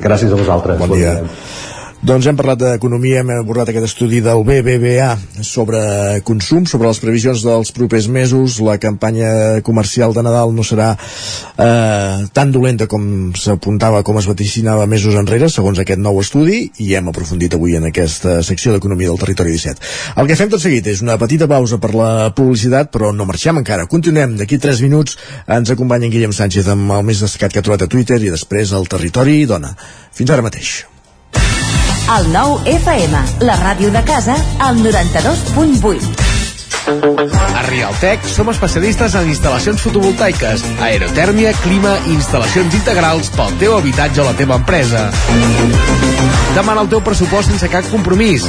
Gràcies 0.00 0.32
a 0.32 0.40
vosaltres. 0.40 0.80
Bon, 0.80 0.88
bon 0.92 0.98
dia. 0.98 1.18
dia. 1.20 1.75
Doncs 2.04 2.26
hem 2.28 2.36
parlat 2.36 2.58
d'economia, 2.60 3.22
hem 3.22 3.30
abordat 3.32 3.70
aquest 3.70 3.86
estudi 3.88 4.18
del 4.20 4.42
BBVA 4.44 5.14
sobre 5.40 5.78
consum, 6.28 6.66
sobre 6.68 6.90
les 6.90 6.98
previsions 7.00 7.40
dels 7.40 7.72
propers 7.72 8.04
mesos. 8.12 8.58
La 8.60 8.76
campanya 8.76 9.62
comercial 9.64 10.12
de 10.12 10.24
Nadal 10.26 10.52
no 10.52 10.64
serà 10.66 10.90
eh, 10.92 12.26
tan 12.36 12.52
dolenta 12.52 12.84
com 12.86 13.32
s'apuntava, 13.32 14.02
com 14.04 14.20
es 14.20 14.28
vaticinava 14.28 14.84
mesos 14.86 15.16
enrere, 15.16 15.48
segons 15.48 15.80
aquest 15.80 16.02
nou 16.02 16.20
estudi, 16.20 16.66
i 16.84 16.92
hem 16.98 17.08
aprofundit 17.08 17.56
avui 17.56 17.78
en 17.80 17.88
aquesta 17.88 18.42
secció 18.44 18.74
d'Economia 18.74 19.08
del 19.08 19.22
Territori 19.22 19.56
17. 19.56 19.94
El 20.20 20.28
que 20.28 20.36
fem 20.36 20.52
tot 20.52 20.62
seguit 20.62 20.86
és 20.92 21.00
una 21.04 21.16
petita 21.22 21.48
pausa 21.48 21.80
per 21.80 21.94
la 21.96 22.10
publicitat, 22.36 22.92
però 22.92 23.14
no 23.16 23.28
marxem 23.28 23.62
encara. 23.62 23.88
Continuem. 23.88 24.36
D'aquí 24.36 24.60
3 24.60 24.84
minuts 24.84 25.16
ens 25.48 25.72
acompanya 25.72 26.10
en 26.10 26.12
Guillem 26.12 26.36
Sánchez 26.36 26.68
amb 26.76 26.92
el 26.92 27.08
més 27.08 27.24
destacat 27.24 27.56
que 27.56 27.64
ha 27.64 27.66
trobat 27.66 27.86
a 27.86 27.90
Twitter 27.90 28.20
i 28.20 28.34
després 28.36 28.76
el 28.76 28.84
Territori 28.92 29.46
Dona. 29.48 29.72
Fins 30.12 30.34
ara 30.34 30.44
mateix. 30.44 30.84
El 32.06 32.28
nou 32.30 32.60
FM, 32.70 33.18
la 33.42 33.56
ràdio 33.58 33.88
de 33.90 33.98
casa, 34.06 34.36
al 34.62 34.76
92.8. 34.78 36.22
A 37.50 37.64
Rialtec 37.66 38.28
som 38.30 38.46
especialistes 38.52 39.16
en 39.18 39.26
instal·lacions 39.26 39.82
fotovoltaiques, 39.82 40.62
aerotèrmia, 40.86 41.50
clima 41.64 41.96
i 42.06 42.14
instal·lacions 42.14 42.78
integrals 42.78 43.32
pel 43.34 43.58
teu 43.58 43.74
habitatge 43.74 44.22
o 44.22 44.28
la 44.28 44.36
teva 44.38 44.60
empresa. 44.62 45.08
Demana 46.54 46.86
el 46.86 46.92
teu 46.94 47.02
pressupost 47.02 47.50
sense 47.50 47.66
cap 47.74 47.90
compromís. 47.90 48.46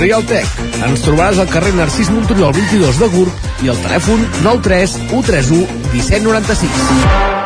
Rialtec. 0.00 0.48
Ens 0.80 1.04
trobaràs 1.04 1.42
al 1.44 1.52
carrer 1.52 1.76
Narcís 1.76 2.08
Monturiol 2.08 2.56
22 2.56 3.02
de 3.04 3.10
Gurb 3.12 3.66
i 3.66 3.68
al 3.68 3.84
telèfon 3.84 4.24
93 4.40 4.96
131 5.12 5.92
1796. 5.92 7.45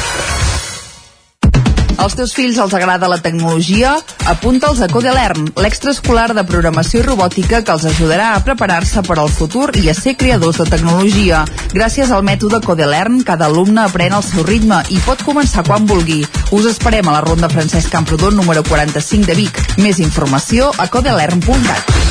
Als 2.01 2.15
teus 2.17 2.31
fills 2.33 2.57
els 2.57 2.71
agrada 2.73 3.05
la 3.05 3.19
tecnologia? 3.21 3.91
Apunta'ls 4.31 4.79
a 4.81 4.87
Codelern, 4.89 5.51
l'extraescolar 5.61 6.31
de 6.33 6.43
programació 6.49 7.03
i 7.03 7.05
robòtica 7.05 7.59
que 7.61 7.75
els 7.75 7.85
ajudarà 7.91 8.31
a 8.33 8.39
preparar-se 8.41 9.03
per 9.05 9.19
al 9.21 9.29
futur 9.29 9.67
i 9.77 9.85
a 9.91 9.93
ser 9.93 10.15
creadors 10.17 10.57
de 10.63 10.65
tecnologia. 10.71 11.43
Gràcies 11.75 12.09
al 12.09 12.25
mètode 12.25 12.63
Codelern, 12.65 13.21
cada 13.27 13.45
alumne 13.51 13.83
aprèn 13.85 14.17
al 14.17 14.25
seu 14.25 14.41
ritme 14.47 14.81
i 14.89 14.97
pot 15.05 15.21
començar 15.27 15.61
quan 15.67 15.85
vulgui. 15.85 16.23
Us 16.49 16.71
esperem 16.73 17.05
a 17.05 17.19
la 17.19 17.21
Ronda 17.21 17.51
Francesc 17.53 17.93
Camprodon 17.93 18.33
número 18.41 18.65
45 18.65 19.29
de 19.29 19.37
Vic. 19.37 19.61
Més 19.77 20.01
informació 20.01 20.73
a 20.81 20.89
codelern.cat. 20.89 22.10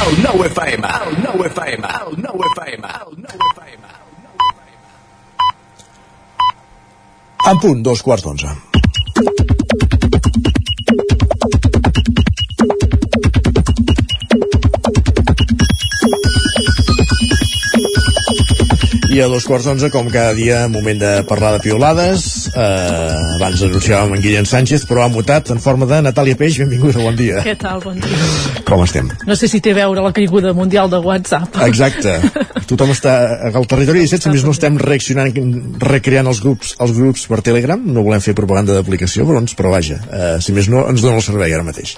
El 0.00 0.14
nou 0.24 0.44
FM, 0.46 0.90
el 1.06 1.18
nou 1.20 1.42
FM, 1.44 1.88
el 2.06 2.14
nou 2.24 2.44
FM, 2.54 2.92
el 3.04 3.18
nou 3.20 3.44
FM. 3.50 3.90
En 7.50 7.60
punt, 7.60 7.82
dos 7.84 8.02
quarts 8.06 8.24
d'onze. 8.24 8.69
I 19.10 19.18
a 19.18 19.26
dos 19.26 19.42
quarts 19.42 19.64
d'onze, 19.66 19.88
com 19.90 20.06
cada 20.06 20.30
dia, 20.38 20.68
moment 20.70 21.00
de 21.00 21.08
parlar 21.26 21.56
de 21.56 21.58
piolades. 21.64 22.46
Eh, 22.54 23.34
abans 23.34 23.62
anunciàvem 23.66 24.12
en 24.14 24.20
Guillem 24.22 24.46
Sánchez, 24.46 24.84
però 24.86 25.02
ha 25.02 25.10
mutat 25.10 25.50
en 25.50 25.58
forma 25.58 25.88
de 25.90 25.98
Natàlia 26.06 26.38
Peix. 26.38 26.60
Benvinguda, 26.62 27.02
bon 27.02 27.18
dia. 27.18 27.40
Què 27.42 27.56
tal? 27.58 27.82
Bon 27.82 27.98
dia. 27.98 28.20
Com 28.68 28.84
estem? 28.84 29.08
No 29.26 29.34
sé 29.34 29.48
si 29.50 29.58
té 29.58 29.72
a 29.74 29.80
veure 29.80 30.04
la 30.04 30.12
caiguda 30.14 30.52
mundial 30.54 30.86
de 30.92 31.00
WhatsApp. 31.02 31.58
Exacte. 31.66 32.20
Tothom 32.70 32.92
està 32.94 33.16
al 33.50 33.66
territori 33.66 34.04
17, 34.04 34.28
si 34.28 34.30
més 34.30 34.46
no 34.46 34.54
estem 34.54 34.78
reaccionant, 34.78 35.34
recreant 35.82 36.30
els 36.30 36.38
grups, 36.44 36.76
els 36.78 36.94
grups 36.94 37.26
per 37.26 37.40
Telegram. 37.50 37.82
No 37.82 38.06
volem 38.06 38.22
fer 38.22 38.36
propaganda 38.38 38.78
d'aplicació, 38.78 39.26
però, 39.26 39.42
ens, 39.42 39.58
però 39.58 39.74
vaja, 39.74 39.98
eh, 40.06 40.36
si 40.38 40.54
més 40.54 40.70
no, 40.70 40.84
ens 40.86 41.02
dona 41.02 41.18
el 41.18 41.26
servei 41.26 41.56
ara 41.56 41.66
mateix. 41.66 41.96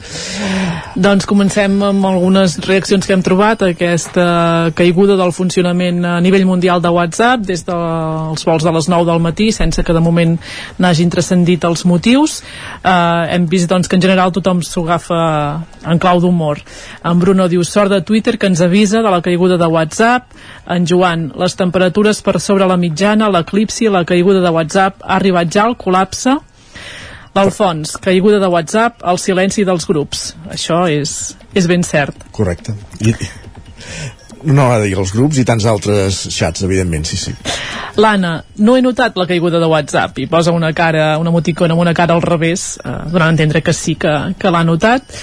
Doncs 0.96 1.28
comencem 1.28 1.76
amb 1.92 2.08
algunes 2.08 2.56
reaccions 2.64 3.04
que 3.04 3.12
hem 3.12 3.26
trobat 3.26 3.68
aquesta 3.68 4.72
caiguda 4.80 5.20
del 5.20 5.36
funcionament 5.36 6.00
a 6.08 6.16
nivell 6.24 6.48
mundial 6.48 6.80
de 6.80 6.88
WhatsApp 6.88 7.01
des 7.10 7.64
dels 7.66 8.44
vols 8.46 8.64
de 8.64 8.72
les 8.72 8.88
9 8.88 9.06
del 9.08 9.22
matí 9.22 9.50
sense 9.52 9.82
que 9.82 9.92
de 9.92 10.00
moment 10.00 10.36
n'hagin 10.78 11.10
transcendit 11.10 11.64
els 11.64 11.84
motius 11.84 12.42
eh, 12.84 13.34
hem 13.34 13.46
vist 13.46 13.70
doncs, 13.70 13.88
que 13.88 13.96
en 13.96 14.02
general 14.02 14.32
tothom 14.32 14.62
s'ho 14.62 14.84
agafa 14.84 15.22
en 15.88 15.98
clau 15.98 16.20
d'humor 16.20 16.62
en 17.04 17.18
Bruno 17.18 17.48
diu 17.48 17.64
sort 17.64 17.90
de 17.90 18.02
Twitter 18.02 18.38
que 18.38 18.46
ens 18.46 18.60
avisa 18.60 19.02
de 19.02 19.10
la 19.10 19.22
caiguda 19.22 19.58
de 19.58 19.66
WhatsApp 19.66 20.30
en 20.70 20.86
Joan, 20.86 21.32
les 21.36 21.56
temperatures 21.58 22.22
per 22.22 22.38
sobre 22.40 22.66
la 22.66 22.76
mitjana, 22.76 23.28
l'eclipsi, 23.28 23.88
la 23.90 24.04
caiguda 24.04 24.40
de 24.40 24.50
WhatsApp 24.50 25.02
ha 25.02 25.16
arribat 25.18 25.50
ja 25.52 25.66
al 25.66 25.76
col·lapse 25.76 26.38
L'Alfons, 27.32 27.94
caiguda 27.96 28.38
de 28.42 28.48
WhatsApp, 28.52 28.98
el 29.08 29.16
silenci 29.16 29.64
dels 29.64 29.86
grups. 29.88 30.34
Això 30.52 30.82
és, 30.92 31.32
és 31.56 31.68
ben 31.70 31.80
cert. 31.86 32.26
Correcte. 32.36 32.74
I, 33.00 33.14
no 34.44 34.68
ha 34.70 34.78
de 34.80 34.90
dir 34.90 34.98
els 34.98 35.12
grups 35.14 35.38
i 35.40 35.44
tants 35.48 35.66
altres 35.68 36.22
xats, 36.34 36.64
evidentment, 36.66 37.06
sí, 37.08 37.18
sí. 37.20 37.34
L'Anna, 38.00 38.36
no 38.64 38.76
he 38.76 38.82
notat 38.84 39.18
la 39.20 39.26
caiguda 39.28 39.60
de 39.60 39.68
WhatsApp 39.68 40.18
i 40.22 40.26
posa 40.30 40.54
una 40.56 40.72
cara, 40.72 41.18
una 41.20 41.32
emoticona 41.32 41.76
amb 41.76 41.84
una 41.84 41.94
cara 41.94 42.16
al 42.16 42.22
revés, 42.24 42.78
eh, 42.80 42.94
donant 43.12 43.28
a 43.28 43.36
entendre 43.36 43.62
que 43.62 43.74
sí 43.76 43.96
que, 44.00 44.14
que 44.38 44.52
l'ha 44.52 44.64
notat 44.64 45.18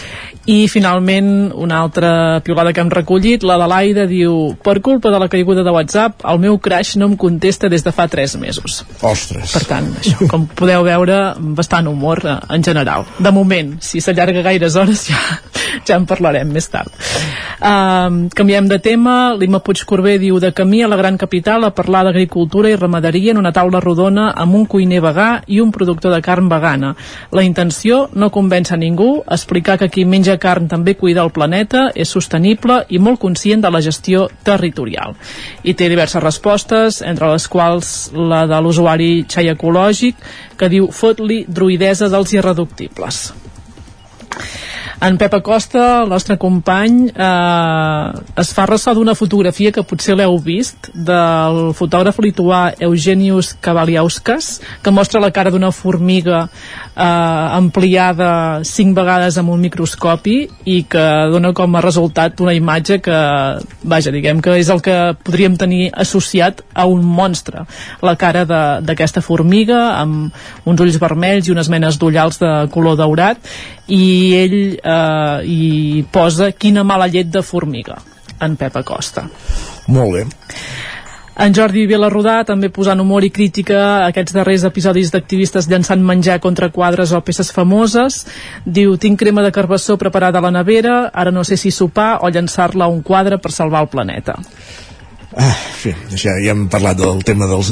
i 0.50 0.66
finalment 0.72 1.52
una 1.54 1.78
altra 1.84 2.42
piolada 2.42 2.74
que 2.74 2.82
hem 2.82 2.90
recollit. 2.90 3.44
La 3.46 3.60
de 3.62 3.68
l'Aida 3.70 4.06
diu 4.10 4.56
per 4.66 4.80
culpa 4.82 5.12
de 5.14 5.20
la 5.22 5.28
caiguda 5.30 5.62
de 5.66 5.74
WhatsApp 5.76 6.26
el 6.32 6.40
meu 6.42 6.58
crash 6.58 6.96
no 6.98 7.12
em 7.12 7.16
contesta 7.20 7.70
des 7.70 7.86
de 7.86 7.94
fa 7.94 8.08
3 8.10 8.38
mesos. 8.42 8.80
Ostres. 9.06 9.54
Per 9.54 9.62
tant, 9.70 9.92
això, 10.02 10.26
com 10.32 10.48
podeu 10.58 10.86
veure 10.88 11.20
bastant 11.60 11.90
humor 11.92 12.24
eh, 12.26 12.40
en 12.56 12.66
general. 12.66 13.06
De 13.20 13.34
moment, 13.36 13.76
si 13.86 14.02
s'allarga 14.02 14.42
gaires 14.46 14.78
hores 14.80 15.06
ja, 15.12 15.22
ja 15.86 16.00
en 16.00 16.08
parlarem 16.10 16.50
més 16.50 16.70
tard. 16.74 16.90
Um, 17.60 18.24
canviem 18.34 18.70
de 18.72 18.80
tema. 18.82 19.36
l'Ima 19.38 19.60
Puigcorbé 19.62 20.18
diu 20.18 20.40
de 20.40 20.54
camí 20.56 20.82
a 20.82 20.90
la 20.90 20.98
gran 20.98 21.18
capital 21.20 21.68
a 21.68 21.74
parlar 21.76 22.06
d'agricultura 22.08 22.72
i 22.72 22.80
ramaderia 22.80 23.36
en 23.36 23.42
una 23.42 23.54
taula 23.54 23.84
rodona 23.84 24.32
amb 24.34 24.56
un 24.56 24.66
cuiner 24.66 25.04
vegà 25.04 25.30
i 25.46 25.62
un 25.62 25.72
productor 25.76 26.16
de 26.16 26.22
carn 26.26 26.50
vegana. 26.50 26.96
La 27.36 27.46
intenció 27.46 28.08
no 28.14 28.32
convèncer 28.34 28.80
ningú 28.80 29.20
explicar 29.30 29.78
que 29.78 29.92
qui 29.94 30.06
menja 30.10 30.39
carn 30.42 30.68
també 30.72 30.96
cuida 31.00 31.24
el 31.26 31.34
planeta, 31.36 31.90
és 31.96 32.10
sostenible 32.10 32.82
i 32.90 33.00
molt 33.00 33.20
conscient 33.20 33.62
de 33.64 33.72
la 33.72 33.82
gestió 33.86 34.28
territorial. 34.44 35.16
I 35.64 35.76
té 35.76 35.90
diverses 35.92 36.24
respostes, 36.24 37.02
entre 37.06 37.32
les 37.34 37.48
quals 37.48 38.12
la 38.16 38.46
de 38.50 38.62
l'usuari 38.64 39.12
xai 39.30 39.52
ecològic, 39.54 40.16
que 40.58 40.72
diu 40.72 40.90
fot-li 40.92 41.44
druidesa 41.48 42.10
dels 42.10 42.34
irreductibles. 42.34 43.22
En 45.02 45.16
Pep 45.18 45.34
Acosta, 45.34 46.02
el 46.04 46.10
nostre 46.10 46.36
company, 46.38 47.08
eh, 47.08 48.12
es 48.36 48.50
fa 48.52 48.66
ressò 48.68 48.92
d'una 48.94 49.14
fotografia 49.16 49.72
que 49.72 49.84
potser 49.88 50.18
l'heu 50.20 50.36
vist, 50.44 50.90
del 50.92 51.72
fotògraf 51.72 52.20
lituà 52.20 52.74
Eugenius 52.84 53.54
Kavaliauskas, 53.64 54.50
que 54.84 54.92
mostra 54.92 55.22
la 55.24 55.32
cara 55.32 55.54
d'una 55.56 55.72
formiga 55.72 56.42
eh, 56.50 57.56
ampliada 57.56 58.60
cinc 58.68 58.92
vegades 58.98 59.40
amb 59.40 59.56
un 59.56 59.64
microscopi 59.64 60.38
i 60.68 60.84
que 60.84 61.06
dona 61.32 61.54
com 61.56 61.80
a 61.80 61.86
resultat 61.88 62.44
una 62.44 62.58
imatge 62.58 63.00
que, 63.00 63.24
vaja, 63.88 64.12
diguem 64.12 64.44
que 64.44 64.60
és 64.60 64.68
el 64.68 64.84
que 64.84 65.00
podríem 65.24 65.56
tenir 65.56 65.94
associat 65.96 66.60
a 66.76 66.90
un 66.92 67.08
monstre. 67.08 67.64
La 68.04 68.18
cara 68.20 68.44
d'aquesta 68.44 69.24
formiga 69.24 69.94
amb 69.96 70.36
uns 70.68 70.84
ulls 70.84 71.00
vermells 71.00 71.48
i 71.48 71.56
unes 71.56 71.72
menes 71.72 71.96
d'ullals 71.96 72.44
de 72.44 72.56
color 72.76 73.00
daurat 73.00 73.40
i 73.90 74.36
ell 74.38 74.58
eh, 74.78 74.89
hi 75.46 76.06
posa 76.12 76.52
quina 76.52 76.84
mala 76.84 77.08
llet 77.08 77.30
de 77.32 77.44
formiga 77.46 78.00
en 78.42 78.56
Pep 78.56 78.78
Acosta. 78.80 79.28
Molt 79.88 80.16
bé. 80.16 80.26
En 81.40 81.54
Jordi 81.56 81.86
Vilarrodà 81.88 82.42
també 82.44 82.68
posant 82.68 83.00
humor 83.00 83.24
i 83.24 83.30
crítica 83.32 83.78
a 83.80 84.08
aquests 84.10 84.36
darrers 84.36 84.66
episodis 84.68 85.14
d'activistes 85.14 85.70
llançant 85.72 86.02
menjar 86.04 86.42
contra 86.44 86.68
quadres 86.76 87.14
o 87.16 87.22
peces 87.24 87.54
famoses. 87.56 88.26
Diu, 88.66 88.98
tinc 89.00 89.22
crema 89.22 89.46
de 89.46 89.54
carbassó 89.56 89.96
preparada 89.98 90.42
a 90.42 90.44
la 90.44 90.52
nevera, 90.52 90.98
ara 91.14 91.32
no 91.32 91.46
sé 91.48 91.56
si 91.56 91.72
sopar 91.72 92.18
o 92.28 92.30
llançar-la 92.30 92.90
a 92.90 92.92
un 92.92 93.00
quadre 93.02 93.40
per 93.40 93.54
salvar 93.56 93.86
el 93.86 93.92
planeta. 93.94 94.36
Ah, 95.38 95.54
fi, 95.54 95.92
ja, 96.18 96.34
ja 96.42 96.56
hem 96.56 96.64
parlat 96.74 96.98
del 96.98 97.20
tema 97.22 97.46
dels, 97.46 97.70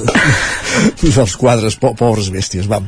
dels 1.01 1.33
quadres, 1.41 1.73
po 1.81 1.95
pobres 1.97 2.29
bèsties, 2.29 2.67
vam. 2.69 2.85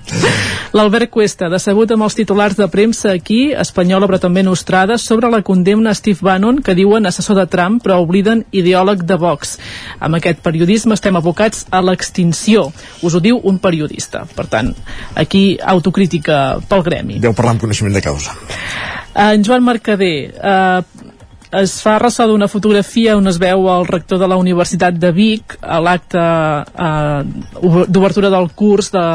L'Albert 0.78 1.10
Cuesta, 1.10 1.48
decebut 1.50 1.90
amb 1.96 2.06
els 2.06 2.18
titulars 2.20 2.60
de 2.60 2.68
premsa 2.70 3.16
aquí, 3.16 3.40
espanyola 3.58 4.06
però 4.06 4.20
també 4.22 4.44
nostrada, 4.46 5.00
sobre 5.02 5.32
la 5.34 5.42
condemna 5.42 5.90
a 5.90 5.98
Steve 5.98 6.22
Bannon, 6.22 6.62
que 6.62 6.78
diuen 6.78 7.10
assessor 7.10 7.40
de 7.40 7.48
Trump, 7.50 7.82
però 7.82 7.98
obliden 8.04 8.46
ideòleg 8.54 9.02
de 9.10 9.18
Vox. 9.18 9.58
Amb 10.06 10.20
aquest 10.20 10.46
periodisme 10.46 10.94
estem 10.94 11.18
abocats 11.18 11.66
a 11.74 11.82
l'extinció. 11.82 12.68
Us 13.02 13.18
ho 13.18 13.24
diu 13.26 13.42
un 13.42 13.58
periodista. 13.58 14.28
Per 14.38 14.46
tant, 14.54 14.70
aquí 15.18 15.58
autocrítica 15.58 16.60
pel 16.70 16.86
gremi. 16.86 17.18
Deu 17.24 17.34
parlar 17.34 17.58
amb 17.58 17.66
coneixement 17.66 17.98
de 17.98 18.06
causa. 18.06 18.38
En 19.20 19.42
Joan 19.44 19.66
Mercader, 19.66 20.32
eh, 20.38 20.82
es 21.52 21.80
fa 21.82 21.98
ressò 21.98 22.28
d'una 22.30 22.48
fotografia 22.48 23.16
on 23.18 23.28
es 23.28 23.40
veu 23.42 23.66
el 23.74 23.88
rector 23.88 24.20
de 24.22 24.28
la 24.30 24.38
Universitat 24.38 24.94
de 25.02 25.10
Vic 25.12 25.58
a 25.62 25.80
l'acte 25.82 26.22
eh, 26.22 27.24
d'obertura 27.90 28.30
del 28.30 28.52
curs 28.54 28.92
de, 28.94 29.06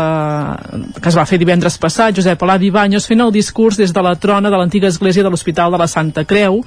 que 0.98 1.09
es 1.12 1.19
va 1.19 1.27
fer 1.31 1.39
divendres 1.39 1.78
passat, 1.78 2.16
Josep 2.16 2.43
Aladi 2.43 2.73
Banyos 2.74 3.06
fent 3.06 3.23
el 3.23 3.35
discurs 3.35 3.78
des 3.78 3.94
de 3.94 4.02
la 4.02 4.16
trona 4.19 4.51
de 4.51 4.59
l'antiga 4.59 4.90
església 4.90 5.23
de 5.23 5.31
l'Hospital 5.31 5.70
de 5.70 5.78
la 5.78 5.86
Santa 5.86 6.24
Creu 6.27 6.62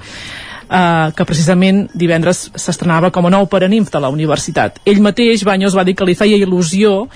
eh, 0.70 1.10
que 1.16 1.28
precisament 1.28 1.86
divendres 1.94 2.46
s'estrenava 2.54 3.12
com 3.12 3.28
a 3.28 3.32
nou 3.32 3.48
paranimf 3.50 3.92
de 3.92 4.00
la 4.00 4.12
universitat. 4.12 4.80
Ell 4.88 5.02
mateix, 5.04 5.44
Banyos, 5.44 5.76
va 5.76 5.84
dir 5.84 5.96
que 5.98 6.08
li 6.08 6.16
feia 6.18 6.38
il·lusió 6.40 7.08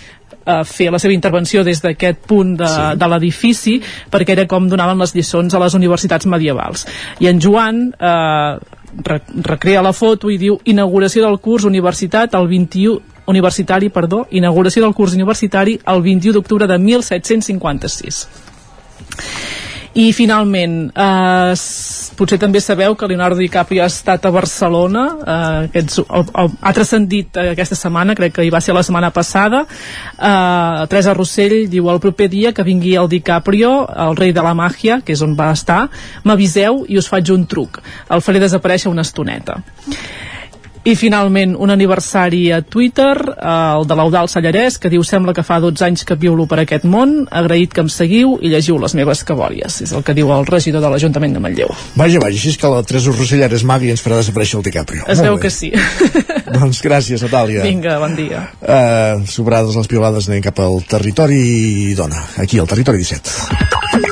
eh, 0.44 0.60
fer 0.64 0.90
la 0.92 1.00
seva 1.02 1.14
intervenció 1.14 1.64
des 1.64 1.82
d'aquest 1.82 2.26
punt 2.28 2.56
de, 2.60 2.68
sí. 2.68 2.84
de 2.98 3.08
l'edifici 3.14 3.78
perquè 4.10 4.36
era 4.36 4.46
com 4.50 4.68
donaven 4.68 5.00
les 5.02 5.14
lliçons 5.16 5.54
a 5.54 5.62
les 5.62 5.74
universitats 5.78 6.26
medievals 6.26 6.86
i 7.20 7.30
en 7.30 7.40
Joan 7.40 7.88
eh, 7.98 8.52
recrea 9.42 9.82
la 9.82 9.94
foto 9.96 10.30
i 10.30 10.36
diu 10.38 10.58
inauguració 10.68 11.24
del 11.24 11.40
curs 11.40 11.64
universitat 11.64 12.34
el 12.36 12.48
21 12.48 13.00
universitari, 13.26 13.88
perdó, 13.88 14.26
inauguració 14.30 14.82
del 14.82 14.94
curs 14.94 15.14
universitari 15.14 15.78
el 15.86 16.02
21 16.02 16.34
d'octubre 16.34 16.66
de 16.66 16.78
1756 16.78 18.26
i 19.98 20.06
finalment 20.16 20.76
eh, 20.88 21.54
potser 22.16 22.38
també 22.40 22.62
sabeu 22.64 22.94
que 22.96 23.08
Leonardo 23.10 23.40
DiCaprio 23.40 23.82
ha 23.84 23.90
estat 23.90 24.24
a 24.24 24.32
Barcelona 24.32 25.04
eh, 25.20 25.66
aquests, 25.68 26.00
el, 26.06 26.24
el, 26.42 26.50
ha 26.60 26.72
transcendit 26.76 27.36
aquesta 27.42 27.76
setmana, 27.76 28.16
crec 28.16 28.38
que 28.38 28.46
hi 28.46 28.52
va 28.52 28.62
ser 28.64 28.76
la 28.76 28.84
setmana 28.86 29.12
passada. 29.12 29.64
Eh, 30.16 30.86
Teresa 30.88 31.16
Rossell 31.18 31.68
diu 31.72 31.90
el 31.92 32.00
proper 32.00 32.30
dia 32.32 32.54
que 32.56 32.64
vingui 32.64 32.96
el 32.96 33.10
DiCaprio 33.12 33.72
el 34.08 34.16
rei 34.16 34.32
de 34.32 34.44
la 34.44 34.54
màgia, 34.56 35.02
que 35.04 35.12
és 35.12 35.22
on 35.24 35.36
va 35.38 35.52
estar 35.52 35.84
m'aviseu 36.24 36.84
i 36.88 36.98
us 37.00 37.10
faig 37.12 37.32
un 37.34 37.46
truc. 37.46 37.82
El 38.08 38.24
faré 38.24 38.40
desaparèixer 38.40 38.90
una 38.92 39.04
estoneta 39.04 39.60
I 40.82 40.96
finalment 40.98 41.52
un 41.62 41.70
aniversari 41.70 42.48
a 42.50 42.60
Twitter, 42.66 43.14
eh, 43.14 43.50
el 43.78 43.86
de 43.86 43.94
l'Eudal 43.94 44.26
Sallarès, 44.26 44.80
que 44.82 44.90
diu 44.90 45.04
sembla 45.06 45.34
que 45.34 45.44
fa 45.46 45.60
12 45.62 45.84
anys 45.86 46.02
que 46.04 46.16
violo 46.18 46.48
per 46.50 46.58
aquest 46.62 46.82
món, 46.90 47.28
agraït 47.30 47.70
que 47.70 47.84
em 47.84 47.90
seguiu 47.92 48.34
i 48.42 48.50
llegiu 48.50 48.80
les 48.82 48.96
meves 48.98 49.22
cabòries. 49.28 49.78
És 49.86 49.92
el 49.94 50.02
que 50.02 50.14
diu 50.18 50.32
el 50.34 50.46
regidor 50.48 50.82
de 50.82 50.90
l'Ajuntament 50.90 51.36
de 51.38 51.42
Manlleu. 51.44 51.70
Vaja, 51.94 52.18
vaja, 52.18 52.34
així 52.34 52.50
és 52.50 52.58
que 52.58 52.70
la 52.72 52.82
Teresa 52.82 53.14
Rossellera 53.14 53.54
és 53.54 53.62
maga 53.62 53.86
i 53.86 53.92
ens 53.94 54.02
farà 54.02 54.18
desaparèixer 54.18 54.58
el 54.58 54.66
DiCaprio. 54.66 55.04
Es 55.06 55.22
Molt 55.22 55.28
veu 55.28 55.36
bé. 55.36 55.42
que 55.44 55.50
sí. 55.54 55.70
Doncs 56.58 56.82
gràcies, 56.82 57.22
Natàlia. 57.22 57.62
Vinga, 57.62 58.00
bon 58.02 58.16
dia. 58.18 58.48
Uh, 58.58 59.22
sobrades 59.30 59.78
les 59.78 59.86
piolades 59.86 60.26
anem 60.28 60.42
cap 60.42 60.58
al 60.66 60.82
territori 60.82 61.94
dona, 61.94 62.26
aquí 62.42 62.58
al 62.58 62.66
territori 62.66 63.06
17. 63.06 64.11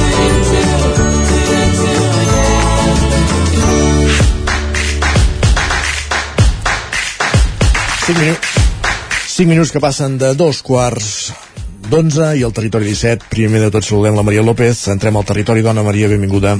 Cinc 8.11 8.19
minuts, 8.19 8.47
cinc 9.31 9.47
minuts 9.47 9.69
que 9.71 9.79
passen 9.79 10.17
de 10.19 10.33
dos 10.35 10.57
quarts 10.67 11.29
d'onze 11.87 12.33
i 12.35 12.41
el 12.43 12.51
territori 12.51 12.89
17. 12.89 13.29
Primer 13.31 13.61
de 13.63 13.69
tot 13.71 13.87
saludem 13.87 14.17
la 14.19 14.25
Maria 14.27 14.43
López. 14.43 14.81
Entrem 14.91 15.15
al 15.15 15.23
territori 15.29 15.63
dona. 15.63 15.79
Maria, 15.79 16.09
benvinguda. 16.11 16.57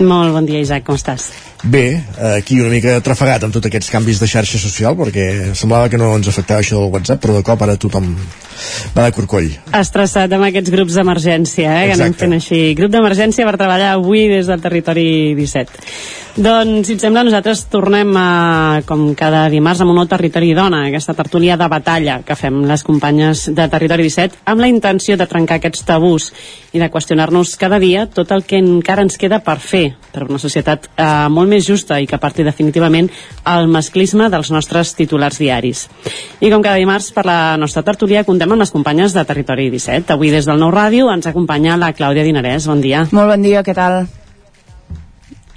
Molt 0.00 0.34
bon 0.34 0.50
dia, 0.50 0.58
Isaac, 0.58 0.82
com 0.88 0.98
estàs? 0.98 1.28
Bé, 1.62 2.00
aquí 2.38 2.56
una 2.60 2.70
mica 2.72 2.94
trafegat 3.04 3.44
amb 3.44 3.52
tots 3.52 3.68
aquests 3.68 3.90
canvis 3.92 4.20
de 4.22 4.28
xarxa 4.30 4.60
social 4.62 4.96
perquè 4.96 5.52
semblava 5.58 5.90
que 5.92 6.00
no 6.00 6.14
ens 6.16 6.30
afectava 6.30 6.64
això 6.64 6.78
del 6.78 6.94
WhatsApp 6.94 7.20
però 7.20 7.36
de 7.36 7.44
cop 7.44 7.64
ara 7.66 7.76
tothom 7.76 8.14
va 8.96 9.04
de 9.04 9.12
corcoll 9.16 9.50
Estressat 9.76 10.32
amb 10.36 10.48
aquests 10.48 10.72
grups 10.72 10.96
d'emergència, 10.96 11.68
eh, 11.82 11.90
que 11.90 11.98
anem 11.98 12.16
fent 12.16 12.36
així. 12.36 12.62
Grup 12.78 12.92
d'emergència 12.94 13.46
per 13.48 13.58
treballar 13.60 13.92
avui 13.96 14.26
des 14.30 14.48
del 14.50 14.64
territori 14.64 15.06
17. 15.38 15.84
Doncs, 16.40 16.86
si 16.86 16.94
et 16.94 17.02
sembla, 17.02 17.24
nosaltres 17.26 17.64
tornem 17.72 18.12
a, 18.16 18.82
com 18.86 19.08
cada 19.18 19.42
dimarts 19.50 19.80
amb 19.82 19.90
un 19.90 19.98
nou 19.98 20.06
territori 20.08 20.52
dona, 20.54 20.84
aquesta 20.86 21.14
tertúlia 21.18 21.56
de 21.58 21.66
batalla 21.68 22.20
que 22.26 22.36
fem 22.38 22.60
les 22.70 22.84
companyes 22.86 23.48
de 23.50 23.66
Territori 23.72 24.06
17 24.06 24.44
amb 24.52 24.62
la 24.62 24.68
intenció 24.70 25.18
de 25.18 25.26
trencar 25.26 25.58
aquests 25.58 25.82
tabús 25.88 26.30
i 26.70 26.78
de 26.78 26.86
qüestionar-nos 26.92 27.56
cada 27.58 27.80
dia 27.82 28.06
tot 28.06 28.30
el 28.30 28.44
que 28.46 28.60
encara 28.62 29.02
ens 29.02 29.18
queda 29.18 29.40
per 29.42 29.58
fer 29.58 29.88
per 30.14 30.28
una 30.28 30.38
societat 30.38 30.86
eh, 30.94 31.26
molt 31.34 31.49
més 31.50 31.66
justa 31.66 31.98
i 32.00 32.06
que 32.08 32.16
aparti 32.16 32.46
definitivament 32.46 33.10
el 33.50 33.68
masclisme 33.72 34.30
dels 34.32 34.52
nostres 34.54 34.94
titulars 34.98 35.40
diaris. 35.42 35.86
I 36.40 36.50
com 36.52 36.62
cada 36.62 36.80
dimarts 36.80 37.10
per 37.16 37.26
la 37.28 37.56
nostra 37.60 37.84
tertúlia 37.86 38.24
contem 38.24 38.50
amb 38.50 38.62
les 38.62 38.72
companyes 38.72 39.16
de 39.16 39.26
Territori 39.26 39.68
17. 39.74 40.14
Avui 40.14 40.32
des 40.32 40.48
del 40.48 40.60
Nou 40.62 40.72
Ràdio 40.74 41.10
ens 41.12 41.28
acompanya 41.28 41.78
la 41.80 41.92
Clàudia 41.92 42.24
Dinarès. 42.26 42.70
Bon 42.70 42.80
dia. 42.80 43.06
Molt 43.12 43.34
bon 43.34 43.44
dia, 43.44 43.64
què 43.66 43.76
tal? 43.76 44.04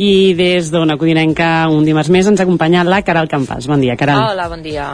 I 0.02 0.34
des 0.34 0.72
d'Ona 0.74 0.98
Codinenca 0.98 1.70
un 1.70 1.86
dimarts 1.86 2.10
més 2.10 2.28
ens 2.28 2.42
acompanya 2.42 2.84
la 2.84 3.04
Caral 3.06 3.30
Campàs. 3.30 3.70
Bon 3.70 3.82
dia, 3.82 3.96
Caral. 3.96 4.34
Hola, 4.34 4.50
bon 4.50 4.66
dia. 4.66 4.90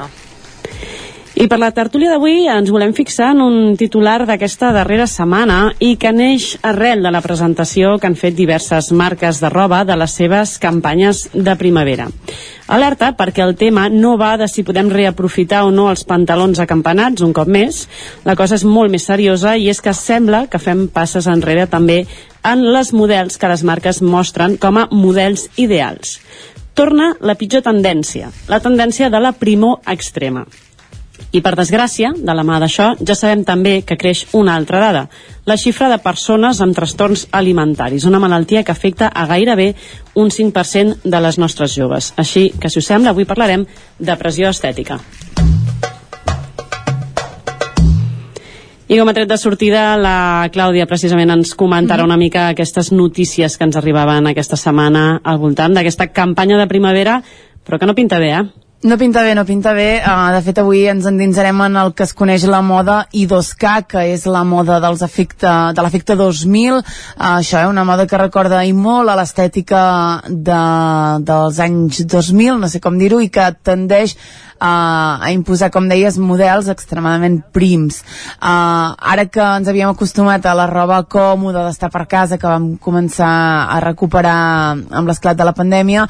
I 1.39 1.45
per 1.47 1.55
la 1.55 1.69
tertúlia 1.71 2.09
d'avui 2.11 2.49
ens 2.51 2.67
volem 2.67 2.91
fixar 2.91 3.29
en 3.31 3.39
un 3.39 3.77
titular 3.79 4.25
d'aquesta 4.27 4.73
darrera 4.75 5.05
setmana 5.07 5.69
i 5.79 5.93
que 5.95 6.11
neix 6.11 6.57
arrel 6.67 6.99
de 7.05 7.13
la 7.15 7.21
presentació 7.23 7.93
que 7.95 8.09
han 8.09 8.17
fet 8.19 8.35
diverses 8.35 8.89
marques 8.91 9.39
de 9.39 9.47
roba 9.53 9.85
de 9.87 9.95
les 9.95 10.17
seves 10.19 10.57
campanyes 10.59 11.29
de 11.31 11.55
primavera. 11.55 12.09
Alerta 12.67 13.13
perquè 13.15 13.47
el 13.47 13.55
tema 13.55 13.87
no 13.87 14.17
va 14.19 14.33
de 14.35 14.51
si 14.51 14.67
podem 14.67 14.91
reaprofitar 14.91 15.63
o 15.63 15.71
no 15.71 15.87
els 15.87 16.03
pantalons 16.03 16.59
acampanats 16.59 17.23
un 17.23 17.31
cop 17.31 17.47
més. 17.47 17.85
La 18.27 18.35
cosa 18.35 18.59
és 18.59 18.67
molt 18.67 18.91
més 18.91 19.07
seriosa 19.07 19.55
i 19.55 19.71
és 19.71 19.79
que 19.79 19.95
sembla 19.95 20.49
que 20.51 20.59
fem 20.59 20.89
passes 20.91 21.31
enrere 21.31 21.69
també 21.71 22.01
en 22.43 22.67
les 22.67 22.91
models 22.91 23.39
que 23.39 23.47
les 23.47 23.63
marques 23.63 24.03
mostren 24.03 24.59
com 24.59 24.75
a 24.75 24.89
models 24.91 25.47
ideals. 25.55 26.17
Torna 26.75 27.13
la 27.23 27.39
pitjor 27.39 27.63
tendència, 27.63 28.27
la 28.51 28.59
tendència 28.59 29.07
de 29.07 29.23
la 29.23 29.31
primor 29.31 29.79
extrema. 29.87 30.43
I 31.29 31.43
per 31.45 31.53
desgràcia, 31.53 32.09
de 32.17 32.33
la 32.33 32.41
mà 32.41 32.57
d'això, 32.57 32.95
ja 33.05 33.13
sabem 33.13 33.43
també 33.45 33.83
que 33.85 33.99
creix 34.01 34.23
una 34.33 34.55
altra 34.57 34.79
dada, 34.81 35.03
la 35.45 35.57
xifra 35.61 35.85
de 35.91 35.99
persones 36.01 36.57
amb 36.65 36.73
trastorns 36.73 37.27
alimentaris, 37.31 38.07
una 38.09 38.17
malaltia 38.21 38.63
que 38.65 38.73
afecta 38.73 39.11
a 39.13 39.27
gairebé 39.29 39.75
un 40.15 40.31
5% 40.33 41.03
de 41.03 41.19
les 41.21 41.37
nostres 41.37 41.75
joves. 41.77 42.13
Així 42.17 42.49
que, 42.59 42.69
si 42.73 42.81
us 42.81 42.89
sembla, 42.89 43.13
avui 43.13 43.29
parlarem 43.29 43.67
de 43.99 44.15
pressió 44.17 44.49
estètica. 44.49 44.97
I 48.89 48.97
com 48.97 49.05
a 49.05 49.13
tret 49.13 49.29
de 49.29 49.37
sortida, 49.37 49.83
la 50.01 50.49
Clàudia 50.49 50.87
precisament 50.89 51.29
ens 51.29 51.53
comentarà 51.53 52.01
una 52.07 52.17
mica 52.17 52.47
aquestes 52.49 52.89
notícies 52.89 53.53
que 53.53 53.67
ens 53.69 53.77
arribaven 53.77 54.31
aquesta 54.31 54.57
setmana 54.57 55.19
al 55.21 55.37
voltant 55.37 55.77
d'aquesta 55.77 56.09
campanya 56.09 56.57
de 56.57 56.65
primavera, 56.65 57.19
però 57.61 57.77
que 57.77 57.85
no 57.85 57.93
pinta 57.93 58.17
bé, 58.17 58.33
eh? 58.33 58.68
No 58.81 58.95
pinta 58.97 59.21
bé, 59.23 59.35
no 59.35 59.43
pinta 59.43 59.73
bé. 59.75 59.99
Uh, 59.99 60.29
de 60.31 60.39
fet, 60.39 60.59
avui 60.61 60.85
ens 60.87 61.03
endinsarem 61.09 61.57
en 61.65 61.73
el 61.81 61.89
que 61.91 62.05
es 62.05 62.13
coneix 62.15 62.45
la 62.47 62.61
moda 62.63 63.01
I2K, 63.11 63.73
que 63.91 64.03
és 64.13 64.23
la 64.23 64.45
moda 64.47 64.77
dels 64.79 65.01
efecte, 65.03 65.51
de 65.75 65.83
l'efecte 65.83 66.15
2000. 66.15 66.77
Uh, 66.77 67.25
això, 67.41 67.59
eh, 67.59 67.67
una 67.67 67.83
moda 67.83 68.07
que 68.07 68.21
recorda 68.21 68.61
i 68.63 68.71
molt 68.71 69.11
a 69.11 69.17
l'estètica 69.19 69.81
de, 70.29 70.61
dels 71.27 71.59
anys 71.65 72.05
2000, 72.07 72.55
no 72.61 72.71
sé 72.71 72.79
com 72.79 72.95
dir-ho, 72.95 73.19
i 73.19 73.27
que 73.27 73.49
tendeix 73.67 74.15
uh, 74.59 75.19
a 75.23 75.31
imposar, 75.31 75.71
com 75.71 75.87
deies, 75.89 76.17
models 76.19 76.69
extremadament 76.71 77.39
prims. 77.55 78.01
Uh, 78.37 78.95
ara 78.99 79.25
que 79.31 79.41
ens 79.41 79.69
havíem 79.71 79.89
acostumat 79.89 80.45
a 80.45 80.55
la 80.57 80.67
roba 80.69 81.01
còmoda 81.09 81.65
d'estar 81.67 81.89
per 81.93 82.05
casa, 82.11 82.37
que 82.37 82.47
vam 82.47 82.75
començar 82.77 83.31
a 83.71 83.79
recuperar 83.83 84.35
amb 84.75 85.07
l'esclat 85.07 85.39
de 85.39 85.47
la 85.47 85.55
pandèmia, 85.57 86.05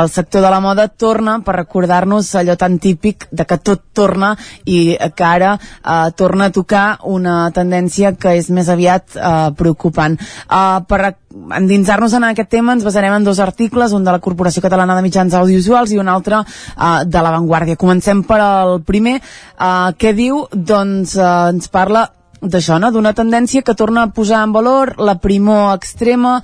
el 0.00 0.10
sector 0.12 0.44
de 0.44 0.52
la 0.52 0.60
moda 0.60 0.88
torna 0.88 1.38
per 1.44 1.56
recordar-nos 1.56 2.34
allò 2.38 2.56
tan 2.60 2.78
típic 2.78 3.28
de 3.32 3.46
que 3.48 3.58
tot 3.58 3.82
torna 3.94 4.34
i 4.64 4.96
que 5.16 5.24
ara 5.24 5.54
uh, 5.56 6.10
torna 6.16 6.50
a 6.50 6.54
tocar 6.54 6.86
una 7.04 7.50
tendència 7.54 8.14
que 8.18 8.36
és 8.38 8.50
més 8.50 8.68
aviat 8.68 9.16
uh, 9.16 9.50
preocupant. 9.56 10.18
Uh, 10.48 10.82
per 10.88 11.00
endinsar-nos 11.34 12.14
en 12.14 12.26
aquest 12.28 12.50
tema 12.52 12.74
ens 12.76 12.84
basarem 12.86 13.14
en 13.16 13.24
dos 13.26 13.40
articles, 13.42 13.92
un 13.92 14.04
de 14.06 14.12
la 14.14 14.22
Corporació 14.22 14.62
Catalana 14.62 14.96
de 14.96 15.02
Mitjans 15.02 15.34
Audiovisuals 15.34 15.92
i 15.92 15.98
un 15.98 16.08
altre 16.08 16.40
uh, 16.40 17.04
de 17.06 17.22
La 17.22 17.34
Vanguardia. 17.34 17.78
Comencem 17.80 18.22
per 18.26 18.40
al 18.40 18.80
primer. 18.86 19.18
Uh, 19.58 19.90
què 19.98 20.14
diu? 20.16 20.44
Doncs 20.54 21.16
uh, 21.18 21.50
ens 21.54 21.70
parla 21.72 22.06
d'això, 22.44 22.78
no? 22.78 22.92
d'una 22.92 23.14
tendència 23.16 23.64
que 23.64 23.74
torna 23.74 24.04
a 24.04 24.12
posar 24.12 24.44
en 24.44 24.52
valor 24.52 24.94
la 25.00 25.16
primor 25.20 25.74
extrema, 25.74 26.40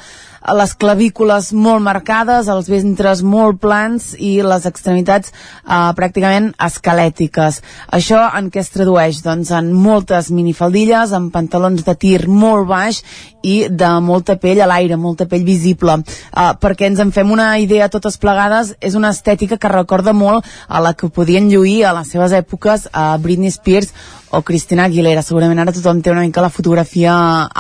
les 0.57 0.73
clavícules 0.75 1.51
molt 1.53 1.85
marcades, 1.85 2.49
els 2.49 2.69
ventres 2.73 3.21
molt 3.23 3.59
plans 3.61 4.15
i 4.17 4.39
les 4.41 4.65
extremitats 4.67 5.29
eh, 5.31 5.91
pràcticament 5.97 6.55
esquelètiques. 6.57 7.61
Això 7.93 8.23
en 8.39 8.49
què 8.51 8.63
es 8.63 8.73
tradueix? 8.73 9.21
Doncs 9.25 9.53
en 9.53 9.73
moltes 9.77 10.31
minifaldilles, 10.33 11.13
en 11.13 11.29
pantalons 11.35 11.85
de 11.85 11.95
tir 11.95 12.25
molt 12.29 12.69
baix 12.71 13.03
i 13.45 13.67
de 13.69 13.91
molta 14.05 14.37
pell 14.41 14.63
a 14.65 14.69
l'aire, 14.71 14.97
molta 14.97 15.29
pell 15.29 15.45
visible. 15.45 15.99
Eh, 16.01 16.53
perquè 16.63 16.89
ens 16.89 17.05
en 17.05 17.13
fem 17.13 17.31
una 17.31 17.53
idea 17.61 17.91
totes 17.93 18.17
plegades, 18.21 18.75
és 18.81 18.97
una 18.97 19.13
estètica 19.13 19.61
que 19.61 19.73
recorda 19.73 20.17
molt 20.17 20.49
a 20.69 20.81
la 20.81 20.95
que 20.95 21.13
podien 21.13 21.53
lluir 21.53 21.85
a 21.85 21.95
les 22.01 22.09
seves 22.17 22.33
èpoques 22.33 22.89
a 22.93 23.13
Britney 23.21 23.53
Spears 23.53 23.93
o 24.31 24.43
Cristina 24.43 24.87
Aguilera. 24.87 25.23
Segurament 25.27 25.59
ara 25.59 25.75
tothom 25.75 26.01
té 26.03 26.13
una 26.13 26.25
mica 26.27 26.45
la 26.45 26.53
fotografia 26.55 27.15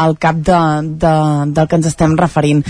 al 0.07 0.17
cap 0.19 0.41
de, 0.51 0.61
de, 1.03 1.15
del 1.55 1.71
que 1.71 1.81
ens 1.81 1.91
estem 1.91 2.17
referint. 2.19 2.65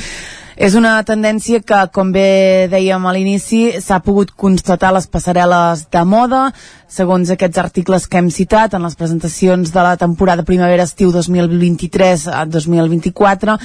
És 0.60 0.74
una 0.76 0.98
tendència 1.08 1.62
que, 1.64 1.88
com 1.88 2.10
bé 2.12 2.68
dèiem 2.68 3.00
a 3.08 3.14
l'inici, 3.16 3.80
s'ha 3.80 3.96
pogut 4.04 4.28
constatar 4.36 4.90
a 4.90 4.92
les 4.98 5.06
passarel·les 5.08 5.88
de 5.88 6.02
moda, 6.04 6.52
segons 6.84 7.32
aquests 7.32 7.56
articles 7.62 8.04
que 8.04 8.20
hem 8.20 8.28
citat 8.28 8.76
en 8.76 8.84
les 8.84 8.92
presentacions 9.00 9.72
de 9.72 9.84
la 9.86 9.96
temporada 9.96 10.44
primavera-estiu 10.44 11.08
2023-2024, 11.14 13.56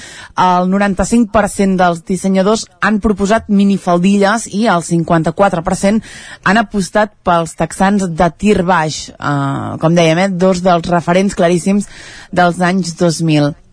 el 0.45 0.71
95% 0.71 1.75
dels 1.83 1.99
dissenyadors 2.07 2.63
han 2.79 3.03
proposat 3.03 3.51
minifaldilles 3.51 4.47
i 4.55 4.63
el 4.71 4.79
54% 4.87 5.99
han 6.47 6.63
apostat 6.63 7.11
pels 7.27 7.59
texans 7.59 8.07
de 8.07 8.31
tir 8.39 8.63
baix, 8.63 9.11
eh, 9.11 9.75
com 9.83 9.91
dèiem, 9.99 10.29
eh, 10.29 10.31
dos 10.31 10.63
dels 10.63 10.87
referents 10.95 11.35
claríssims 11.35 11.91
dels 12.31 12.63
anys 12.63 12.95
2000 12.95 13.64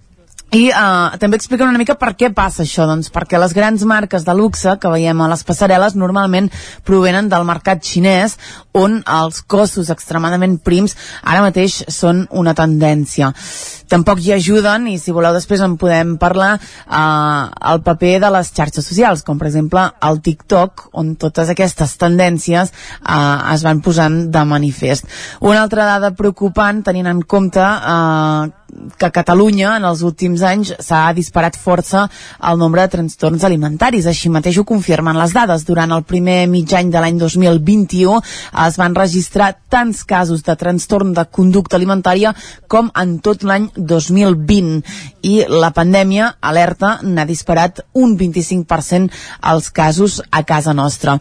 i 0.52 0.66
uh, 0.68 1.14
també 1.16 1.38
expliquen 1.40 1.70
una 1.70 1.80
mica 1.80 1.94
per 1.96 2.10
què 2.18 2.28
passa 2.36 2.60
això, 2.66 2.84
doncs 2.88 3.08
perquè 3.12 3.38
les 3.40 3.54
grans 3.56 3.84
marques 3.88 4.26
de 4.26 4.34
luxe 4.36 4.74
que 4.80 4.90
veiem 4.92 5.22
a 5.24 5.28
les 5.32 5.44
passarel·les 5.48 5.96
normalment 5.96 6.50
provenen 6.84 7.30
del 7.32 7.46
mercat 7.48 7.80
xinès 7.88 8.36
on 8.72 9.00
els 9.04 9.42
cossos 9.44 9.90
extremadament 9.92 10.58
prims 10.64 10.96
ara 11.22 11.44
mateix 11.44 11.82
són 11.92 12.26
una 12.30 12.54
tendència. 12.56 13.32
Tampoc 13.92 14.22
hi 14.24 14.32
ajuden, 14.32 14.86
i 14.88 14.96
si 14.96 15.12
voleu 15.12 15.34
després 15.36 15.60
en 15.60 15.76
podem 15.80 16.14
parlar, 16.20 16.54
uh, 16.56 17.50
el 17.72 17.82
paper 17.84 18.14
de 18.22 18.30
les 18.32 18.52
xarxes 18.56 18.88
socials, 18.88 19.24
com 19.26 19.40
per 19.40 19.50
exemple 19.50 19.84
el 20.08 20.22
TikTok, 20.24 20.88
on 20.96 21.12
totes 21.20 21.52
aquestes 21.52 21.98
tendències 22.00 22.72
uh, 22.72 23.52
es 23.52 23.66
van 23.66 23.84
posant 23.84 24.22
de 24.32 24.46
manifest. 24.48 25.04
Una 25.44 25.60
altra 25.66 25.84
dada 25.90 26.14
preocupant, 26.16 26.80
tenint 26.86 27.10
en 27.12 27.20
compte 27.28 27.60
uh, 27.60 28.48
que 28.96 29.06
a 29.06 29.12
Catalunya 29.12 29.76
en 29.76 29.84
els 29.84 30.02
últims 30.06 30.42
anys 30.46 30.72
s'ha 30.80 31.02
disparat 31.16 31.58
força 31.60 32.06
el 32.48 32.58
nombre 32.60 32.82
de 32.82 32.92
trastorns 32.94 33.44
alimentaris. 33.44 34.06
Així 34.08 34.32
mateix 34.32 34.58
ho 34.58 34.64
confirmen 34.68 35.18
les 35.18 35.34
dades. 35.36 35.66
Durant 35.68 35.92
el 35.92 36.04
primer 36.08 36.46
mig 36.48 36.72
any 36.78 36.90
de 36.92 37.02
l'any 37.02 37.18
2021 37.20 38.16
es 38.68 38.78
van 38.80 38.94
registrar 38.94 39.52
tants 39.72 40.02
casos 40.04 40.42
de 40.46 40.56
trastorn 40.58 41.12
de 41.16 41.24
conducta 41.30 41.78
alimentària 41.78 42.34
com 42.68 42.90
en 42.98 43.16
tot 43.24 43.42
l'any 43.46 43.68
2020 43.76 44.82
i 45.22 45.34
la 45.48 45.72
pandèmia, 45.74 46.32
alerta, 46.40 46.98
n'ha 47.02 47.26
disparat 47.28 47.82
un 47.94 48.16
25% 48.18 49.10
els 49.52 49.70
casos 49.70 50.20
a 50.30 50.42
casa 50.44 50.74
nostra. 50.74 51.18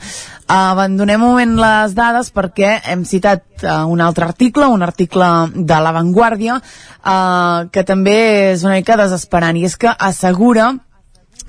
Abandonem 0.52 1.22
un 1.24 1.32
moment 1.32 1.58
les 1.62 1.96
dades 1.96 2.32
perquè 2.36 2.78
hem 2.92 3.06
citat 3.08 3.44
uh, 3.64 3.86
un 3.88 4.02
altre 4.02 4.26
article, 4.28 4.68
un 4.68 4.84
article 4.84 5.28
de 5.56 5.82
La 5.82 5.94
Vanguardia, 5.96 6.60
uh, 6.60 7.68
que 7.72 7.86
també 7.88 8.18
és 8.52 8.66
una 8.68 8.80
mica 8.80 9.00
desesperant, 9.00 9.56
i 9.56 9.68
és 9.70 9.78
que 9.80 9.94
assegura 9.98 10.74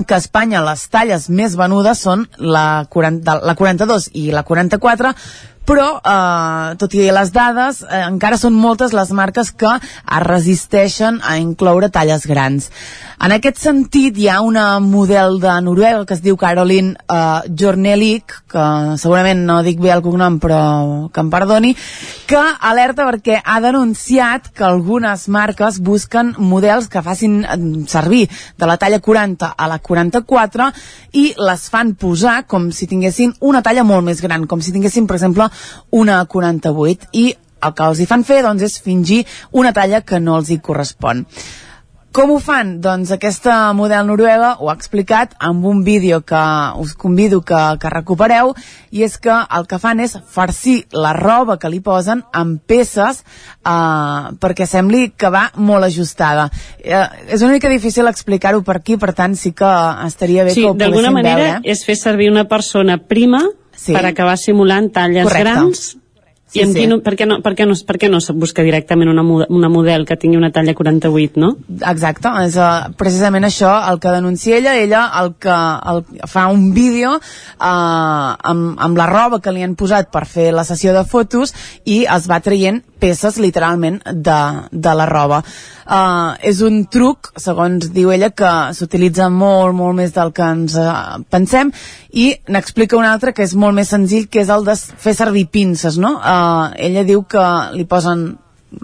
que 0.06 0.14
a 0.14 0.20
Espanya 0.23 0.62
les 0.64 0.85
talles 0.90 1.28
més 1.31 1.56
venudes 1.59 2.01
són 2.06 2.24
la, 2.39 2.85
40, 2.90 3.40
la 3.44 3.55
42 3.59 4.10
i 4.19 4.31
la 4.32 4.43
44, 4.47 5.12
però, 5.66 6.01
eh, 6.02 6.74
tot 6.76 6.94
i 6.94 7.10
les 7.14 7.32
dades, 7.32 7.82
eh, 7.82 8.02
encara 8.09 8.36
són 8.36 8.55
moltes 8.55 8.93
les 8.93 9.12
marques 9.12 9.52
que 9.52 9.70
es 9.78 10.22
resisteixen 10.26 11.20
a 11.22 11.39
incloure 11.39 11.90
talles 11.90 12.26
grans. 12.26 12.70
En 13.22 13.30
aquest 13.30 13.60
sentit, 13.62 14.16
hi 14.18 14.26
ha 14.26 14.40
una 14.43 14.80
model 14.82 15.39
de 15.39 15.52
Noruega 15.62 16.05
que 16.05 16.14
es 16.16 16.22
diu 16.24 16.36
Caroline 16.36 16.97
eh, 17.06 17.51
Jornelik, 17.55 18.34
que 18.51 18.64
segurament 18.98 19.44
no 19.47 19.60
dic 19.62 19.78
bé 19.78 19.93
el 19.94 20.02
cognom, 20.02 20.40
però 20.43 20.62
que 21.14 21.22
em 21.22 21.30
perdoni, 21.30 21.70
que 22.26 22.40
alerta 22.59 23.06
perquè 23.06 23.39
ha 23.39 23.60
denunciat 23.62 24.51
que 24.51 24.66
algunes 24.66 25.28
marques 25.28 25.78
busquen 25.78 26.34
models 26.39 26.89
que 26.90 27.05
facin 27.06 27.44
eh, 27.44 27.60
servir 27.86 28.24
de 28.59 28.66
la 28.66 28.76
talla 28.76 28.98
40 28.98 29.52
a 29.55 29.70
la 29.70 29.78
44 29.78 30.72
i 31.22 31.28
les 31.39 31.68
fan 31.70 31.94
posar 31.94 32.40
com 32.51 32.72
si 32.74 32.90
tinguessin 32.90 33.36
una 33.39 33.62
talla 33.62 33.86
molt 33.86 34.02
més 34.02 34.18
gran, 34.24 34.48
com 34.51 34.59
si 34.59 34.74
tinguessin, 34.74 35.06
per 35.06 35.20
exemple, 35.20 35.52
una 35.91 36.24
48 36.24 37.11
i 37.12 37.27
el 37.62 37.74
que 37.79 37.89
els 37.89 38.01
hi 38.03 38.07
fan 38.11 38.24
fer 38.27 38.43
doncs, 38.45 38.62
és 38.66 38.81
fingir 38.83 39.24
una 39.53 39.73
talla 39.73 40.03
que 40.03 40.20
no 40.20 40.39
els 40.41 40.51
hi 40.51 40.59
correspon. 40.59 41.27
Com 42.12 42.29
ho 42.29 42.37
fan? 42.45 42.74
Doncs 42.85 43.09
aquesta 43.15 43.55
model 43.73 44.05
noruega 44.05 44.51
ho 44.61 44.69
ha 44.69 44.74
explicat 44.77 45.31
amb 45.41 45.65
un 45.65 45.79
vídeo 45.83 46.19
que 46.29 46.41
us 46.77 46.93
convido 46.93 47.39
que, 47.41 47.61
que 47.81 47.93
recupereu 47.95 48.53
i 48.93 49.01
és 49.07 49.16
que 49.16 49.33
el 49.33 49.65
que 49.70 49.79
fan 49.81 50.03
és 50.05 50.19
farcir 50.35 50.83
la 50.93 51.15
roba 51.16 51.57
que 51.57 51.70
li 51.73 51.81
posen 51.81 52.20
amb 52.37 52.61
peces 52.69 53.23
eh, 53.23 54.29
perquè 54.45 54.69
sembli 54.69 55.15
que 55.16 55.33
va 55.33 55.47
molt 55.57 55.89
ajustada. 55.89 56.51
Eh, 56.85 57.33
és 57.33 57.41
una 57.41 57.55
mica 57.57 57.73
difícil 57.73 58.05
explicar-ho 58.12 58.61
per 58.61 58.83
aquí, 58.83 59.01
per 59.01 59.15
tant 59.16 59.33
sí 59.33 59.55
que 59.57 59.73
estaria 60.05 60.45
bé 60.45 60.53
sí, 60.53 60.61
que 60.61 60.69
ho 60.69 60.74
poguéssim 60.74 60.85
d'alguna 60.85 61.16
manera 61.16 61.43
veure. 61.47 61.65
és 61.65 61.87
fer 61.89 61.97
servir 61.97 62.29
una 62.29 62.45
persona 62.45 63.01
prima 63.01 63.47
Sí. 63.83 63.97
per 63.97 64.05
acabar 64.07 64.39
simulant 64.39 64.93
talles 64.95 65.27
Correcte. 65.27 65.51
grans 65.51 65.85
Sí, 66.53 66.61
I 66.61 66.65
amb 66.67 66.75
sí. 66.77 66.83
quin, 66.83 66.99
per, 67.01 67.15
què 67.17 67.25
no, 67.25 67.39
per, 67.41 67.55
què 67.57 67.65
no, 67.65 67.75
per 67.89 67.95
què 67.97 68.11
no 68.13 68.19
se 68.21 68.35
busca 68.37 68.61
directament 68.61 69.09
una, 69.09 69.23
una 69.25 69.71
model 69.73 70.05
que 70.05 70.19
tingui 70.21 70.37
una 70.37 70.51
talla 70.53 70.75
48, 70.77 71.41
no? 71.41 71.55
Exacte, 71.89 72.29
és 72.45 72.59
uh, 72.61 72.91
precisament 73.01 73.49
això 73.49 73.71
el 73.89 73.97
que 74.03 74.13
denuncia 74.13 74.59
ella, 74.59 74.75
ella 74.77 75.07
el 75.23 75.33
que 75.41 75.55
el, 75.95 76.03
fa 76.29 76.45
un 76.53 76.69
vídeo 76.77 77.15
uh, 77.17 77.23
amb, 77.65 78.67
amb 78.77 79.01
la 79.01 79.09
roba 79.09 79.41
que 79.41 79.55
li 79.57 79.65
han 79.65 79.79
posat 79.81 80.13
per 80.13 80.27
fer 80.29 80.51
la 80.53 80.67
sessió 80.69 80.93
de 80.93 81.07
fotos 81.09 81.57
i 81.89 82.03
es 82.05 82.29
va 82.29 82.43
traient 82.45 82.83
peces 83.03 83.39
literalment 83.43 83.99
de, 84.07 84.41
de 84.70 84.95
la 84.95 85.07
roba. 85.11 85.43
Uh, 85.83 86.39
és 86.47 86.62
un 86.62 86.85
truc, 86.93 87.33
segons 87.43 87.91
diu 87.93 88.12
ella, 88.15 88.31
que 88.31 88.53
s'utilitza 88.77 89.27
molt, 89.33 89.74
molt 89.77 89.99
més 89.99 90.15
del 90.15 90.31
que 90.37 90.47
ens 90.55 90.77
uh, 90.79 91.19
pensem 91.33 91.73
i 92.12 92.31
n'explica 92.55 92.99
un 92.99 93.09
altre 93.09 93.35
que 93.35 93.43
és 93.43 93.57
molt 93.59 93.74
més 93.77 93.91
senzill, 93.91 94.29
que 94.31 94.45
és 94.45 94.53
el 94.53 94.66
de 94.69 94.77
fer 94.79 95.16
servir 95.19 95.49
pinces, 95.51 95.99
no? 95.99 96.15
Uh, 96.20 96.70
ella 96.79 97.05
diu 97.09 97.27
que 97.27 97.45
li 97.74 97.89
posen 97.91 98.31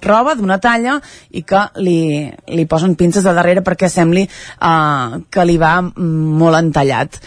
roba 0.05 0.35
d'una 0.37 0.59
talla 0.61 0.99
i 1.31 1.45
que 1.49 1.63
li, 1.81 2.01
li 2.29 2.67
posen 2.69 2.97
pinces 2.99 3.25
de 3.25 3.33
darrere 3.37 3.63
perquè 3.65 3.89
sembli 3.89 4.27
uh, 4.27 5.23
que 5.31 5.47
li 5.49 5.57
va 5.61 5.79
molt 5.87 6.59
entallat. 6.59 7.23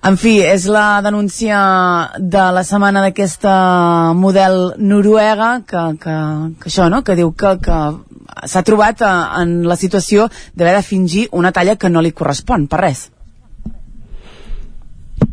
En 0.00 0.16
fi, 0.16 0.38
és 0.40 0.64
la 0.64 1.02
denúncia 1.04 1.58
de 2.16 2.44
la 2.56 2.62
setmana 2.64 3.02
d'aquesta 3.04 4.14
model 4.16 4.72
noruega 4.80 5.50
que, 5.68 5.82
que, 6.00 6.14
que 6.56 6.70
això, 6.70 6.88
no?, 6.88 7.02
que 7.04 7.18
diu 7.18 7.34
que, 7.36 7.58
que 7.60 7.80
s'ha 8.48 8.62
trobat 8.64 9.04
eh, 9.04 9.14
en 9.42 9.58
la 9.68 9.76
situació 9.76 10.30
d'haver 10.54 10.78
de 10.78 10.86
fingir 10.86 11.26
una 11.36 11.52
talla 11.52 11.76
que 11.76 11.90
no 11.92 12.00
li 12.00 12.14
correspon, 12.16 12.64
per 12.70 12.80
res. 12.80 13.10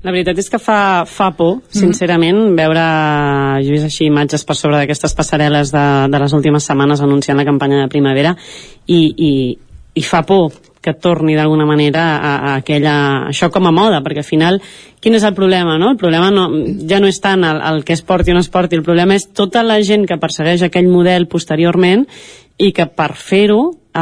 La 0.04 0.12
veritat 0.12 0.38
és 0.44 0.52
que 0.52 0.60
fa, 0.60 1.06
fa 1.08 1.30
por, 1.36 1.62
sincerament, 1.74 2.38
veure, 2.58 2.84
jo 3.64 3.72
he 3.72 3.78
vist 3.78 3.88
així 3.88 4.10
imatges 4.12 4.44
per 4.48 4.58
sobre 4.60 4.82
d'aquestes 4.82 5.16
passarel·les 5.16 5.72
de, 5.72 5.86
de 6.12 6.22
les 6.22 6.36
últimes 6.36 6.68
setmanes 6.68 7.02
anunciant 7.04 7.40
la 7.40 7.48
campanya 7.48 7.86
de 7.86 7.90
primavera 7.92 8.36
i, 8.86 9.00
i, 9.00 9.32
i 9.98 10.04
fa 10.06 10.24
por 10.28 10.54
que 10.88 10.94
torni 10.94 11.36
d'alguna 11.36 11.66
manera 11.68 12.04
a, 12.16 12.34
a 12.38 12.52
aquella, 12.62 13.28
això 13.34 13.50
com 13.52 13.66
a 13.68 13.74
moda, 13.76 14.00
perquè 14.06 14.22
al 14.24 14.28
final, 14.28 14.60
quin 15.04 15.18
és 15.18 15.26
el 15.28 15.36
problema, 15.36 15.76
no? 15.82 15.90
El 15.92 16.00
problema 16.00 16.30
no, 16.32 16.48
ja 16.88 17.02
no 17.04 17.10
és 17.12 17.20
tant 17.20 17.44
el, 17.44 17.60
el 17.74 17.84
que 17.84 17.98
es 17.98 18.04
porti 18.08 18.32
o 18.32 18.38
no 18.38 18.44
es 18.46 18.52
porti, 18.54 18.78
el 18.80 18.86
problema 18.86 19.18
és 19.18 19.28
tota 19.36 19.66
la 19.68 19.82
gent 19.84 20.06
que 20.08 20.20
persegueix 20.22 20.64
aquell 20.64 20.88
model 20.88 21.28
posteriorment 21.28 22.06
i 22.58 22.72
que 22.74 22.88
per 22.88 23.12
fer-ho 23.20 23.60
eh, 23.68 24.00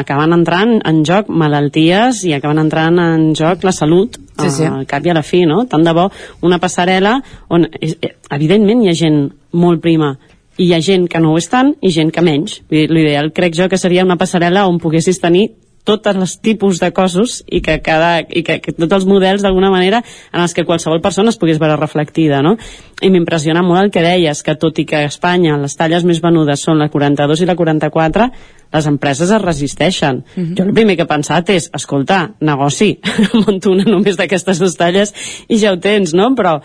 acaben 0.00 0.32
entrant 0.34 0.78
en 0.88 1.04
joc 1.06 1.28
malalties 1.28 2.24
i 2.24 2.32
acaben 2.34 2.62
entrant 2.62 2.98
en 3.02 3.32
joc 3.36 3.66
la 3.66 3.74
salut 3.76 4.16
Sí, 4.34 4.48
sí. 4.50 4.64
eh, 4.64 4.70
al 4.70 4.86
cap 4.90 5.04
i 5.06 5.12
a 5.12 5.14
la 5.14 5.22
fi, 5.22 5.44
no? 5.46 5.66
Tant 5.70 5.84
de 5.86 5.92
bo 5.94 6.08
una 6.42 6.58
passarel·la 6.62 7.18
on, 7.54 7.68
és, 7.78 7.98
eh, 8.00 8.16
evidentment, 8.34 8.82
hi 8.82 8.90
ha 8.90 8.96
gent 8.98 9.26
molt 9.52 9.84
prima 9.84 10.14
i 10.56 10.68
hi 10.68 10.74
ha 10.74 10.80
gent 10.84 11.08
que 11.10 11.20
no 11.22 11.32
ho 11.32 11.38
és 11.40 11.48
tant 11.50 11.74
i 11.82 11.90
gent 11.94 12.12
que 12.14 12.22
menys. 12.24 12.60
L'ideal 12.70 13.32
crec 13.34 13.56
jo 13.58 13.68
que 13.68 13.80
seria 13.80 14.04
una 14.06 14.18
passarel·la 14.20 14.66
on 14.70 14.80
poguessis 14.82 15.20
tenir 15.22 15.48
tots 15.84 16.08
els 16.08 16.38
tipus 16.40 16.80
de 16.80 16.90
cossos 16.96 17.42
i 17.46 17.60
que, 17.64 17.78
cada, 17.84 18.24
i 18.24 18.42
que, 18.42 18.58
que 18.64 18.72
tots 18.72 18.92
els 18.96 19.06
models 19.08 19.44
d'alguna 19.44 19.70
manera 19.70 20.00
en 20.32 20.40
els 20.40 20.56
que 20.56 20.64
qualsevol 20.64 21.02
persona 21.04 21.30
es 21.30 21.38
pogués 21.40 21.60
veure 21.60 21.76
reflectida 21.76 22.40
no? 22.42 22.56
i 23.04 23.10
m'impressiona 23.12 23.62
molt 23.62 23.82
el 23.82 23.92
que 23.92 24.04
deies 24.04 24.42
que 24.42 24.56
tot 24.56 24.80
i 24.80 24.86
que 24.88 25.02
a 25.02 25.10
Espanya 25.10 25.58
les 25.60 25.76
talles 25.76 26.06
més 26.08 26.22
venudes 26.24 26.64
són 26.64 26.80
la 26.80 26.88
42 26.88 27.44
i 27.44 27.48
la 27.50 27.56
44 27.58 28.30
les 28.74 28.88
empreses 28.90 29.30
es 29.30 29.42
resisteixen 29.42 30.24
Mhm. 30.34 30.56
jo 30.56 30.64
el 30.64 30.72
primer 30.72 30.96
que 30.96 31.04
he 31.04 31.10
pensat 31.10 31.50
és 31.50 31.68
escolta, 31.72 32.34
negoci, 32.40 32.98
monto 33.46 33.70
una 33.70 33.84
només 33.84 34.16
d'aquestes 34.16 34.58
dues 34.58 34.76
talles 34.76 35.12
i 35.48 35.58
ja 35.58 35.72
ho 35.72 35.78
tens, 35.78 36.14
no? 36.14 36.32
però 36.34 36.60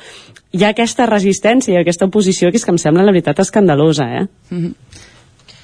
hi 0.51 0.63
ha 0.63 0.71
aquesta 0.73 1.05
resistència 1.05 1.75
i 1.75 1.77
aquesta 1.81 2.07
oposició 2.09 2.49
que 2.49 2.57
és 2.57 2.65
que 2.65 2.71
em 2.71 2.81
sembla 2.81 3.03
la 3.03 3.11
veritat 3.11 3.39
escandalosa 3.39 4.09
eh? 4.21 4.27
Mm 4.49 4.63
-hmm. 4.63 4.73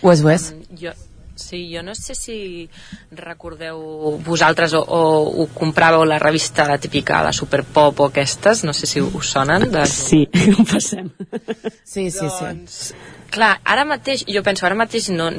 Ho 0.02 0.12
és, 0.12 0.24
ho 0.24 0.30
és. 0.30 0.56
Jo, 0.80 0.92
sí, 1.36 1.70
jo 1.74 1.84
no 1.84 1.96
sé 1.96 2.16
si 2.16 2.38
recordeu 3.12 4.18
vosaltres 4.26 4.74
o, 4.74 4.82
o 4.82 5.02
ho 5.44 5.48
compràveu 5.54 6.06
la 6.08 6.20
revista 6.20 6.68
la 6.68 6.80
típica, 6.82 7.22
la 7.24 7.34
Superpop 7.36 8.00
o 8.00 8.10
aquestes, 8.10 8.64
no 8.64 8.74
sé 8.74 8.88
si 8.88 9.04
us 9.04 9.34
sonen. 9.36 9.70
De... 9.72 9.86
Sí, 9.90 10.24
ho 10.58 10.66
passem. 10.66 11.12
Sí, 11.84 12.10
sí, 12.10 12.26
sí. 12.26 12.42
Doncs, 12.42 12.80
clar, 13.32 13.58
ara 13.64 13.86
mateix, 13.86 14.26
jo 14.32 14.44
penso, 14.44 14.66
ara 14.66 14.78
mateix 14.80 15.12
no, 15.14 15.30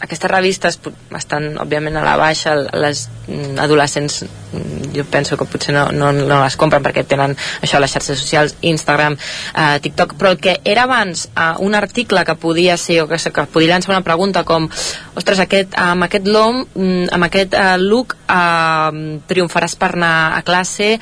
aquestes 0.00 0.30
revistes 0.30 0.78
estan 1.16 1.54
òbviament 1.62 1.96
a 1.96 2.04
la 2.04 2.16
baixa 2.20 2.54
les 2.56 3.06
mm, 3.26 3.56
adolescents 3.62 4.24
mm, 4.26 4.90
jo 4.96 5.04
penso 5.10 5.36
que 5.36 5.46
potser 5.48 5.74
no, 5.74 5.86
no, 5.92 6.10
no 6.12 6.40
les 6.42 6.56
compren 6.60 6.84
perquè 6.84 7.04
tenen 7.08 7.36
això 7.64 7.80
les 7.80 7.92
xarxes 7.92 8.20
socials 8.20 8.56
Instagram, 8.60 9.16
eh, 9.16 9.78
TikTok 9.82 10.16
però 10.20 10.34
el 10.34 10.40
que 10.42 10.58
era 10.64 10.84
abans 10.84 11.26
eh, 11.32 11.52
un 11.64 11.74
article 11.74 12.24
que 12.24 12.36
podia 12.40 12.76
ser 12.76 13.02
o 13.02 13.08
que, 13.08 13.16
que 13.16 13.46
podia 13.52 13.74
llançar 13.74 13.94
una 13.94 14.04
pregunta 14.04 14.44
com 14.44 14.68
ostres, 15.14 15.40
aquest, 15.40 15.76
amb 15.80 16.08
aquest 16.08 16.28
lom 16.28 16.64
mm, 16.66 17.08
amb 17.16 17.28
aquest 17.30 17.56
eh, 17.56 17.78
look 17.80 18.18
eh, 18.28 19.16
triomfaràs 19.32 19.78
per 19.80 19.94
anar 19.96 20.16
a 20.36 20.44
classe 20.44 20.96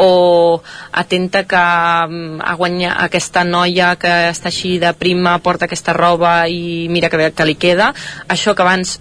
o 0.00 0.62
atenta 0.92 1.44
que 1.44 1.60
ha 1.60 2.54
guanyat 2.56 2.96
aquesta 3.04 3.44
noia 3.44 3.92
que 4.00 4.12
està 4.30 4.48
així 4.48 4.78
de 4.80 4.92
prima, 4.96 5.36
porta 5.44 5.68
aquesta 5.68 5.92
roba 5.92 6.32
i 6.48 6.88
mira 6.88 7.10
que 7.12 7.20
bé 7.20 7.28
que 7.36 7.44
li 7.44 7.56
queda? 7.60 7.90
Això 8.32 8.39
que 8.44 8.66
abans 8.66 8.98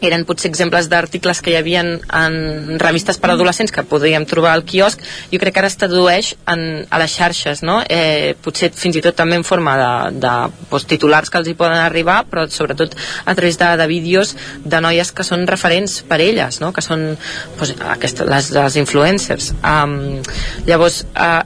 eren 0.00 0.24
potser 0.28 0.48
exemples 0.50 0.88
d'articles 0.90 1.40
que 1.42 1.52
hi 1.52 1.56
havia 1.58 1.82
en 1.82 2.78
revistes 2.80 3.18
per 3.18 3.32
adolescents 3.32 3.72
que 3.74 3.84
podríem 3.88 4.26
trobar 4.28 4.52
al 4.54 4.64
quiosc, 4.68 5.02
jo 5.32 5.40
crec 5.42 5.56
que 5.56 5.62
ara 5.62 5.70
es 5.70 5.78
tradueix 5.80 6.32
en, 6.50 6.84
a 6.90 7.00
les 7.02 7.14
xarxes, 7.18 7.62
no? 7.66 7.80
Eh, 7.88 8.34
potser 8.42 8.70
fins 8.74 8.98
i 8.98 9.02
tot 9.04 9.16
també 9.18 9.38
en 9.38 9.46
forma 9.46 9.74
de, 9.80 10.20
de 10.22 10.34
pues, 10.70 10.86
titulars 10.90 11.30
que 11.30 11.40
els 11.42 11.50
hi 11.50 11.56
poden 11.58 11.78
arribar, 11.80 12.20
però 12.30 12.46
sobretot 12.52 12.94
a 13.24 13.34
través 13.34 13.58
de, 13.58 13.72
de 13.80 13.88
vídeos 13.90 14.36
de 14.64 14.82
noies 14.84 15.12
que 15.12 15.26
són 15.26 15.46
referents 15.50 16.00
per 16.08 16.20
elles, 16.22 16.60
no? 16.62 16.72
que 16.72 16.84
són 16.84 17.10
pues, 17.58 17.74
aquestes, 17.96 18.26
les, 18.28 18.52
les 18.54 18.78
influencers. 18.84 19.52
Um, 19.62 20.22
llavors, 20.68 21.02
uh, 21.16 21.42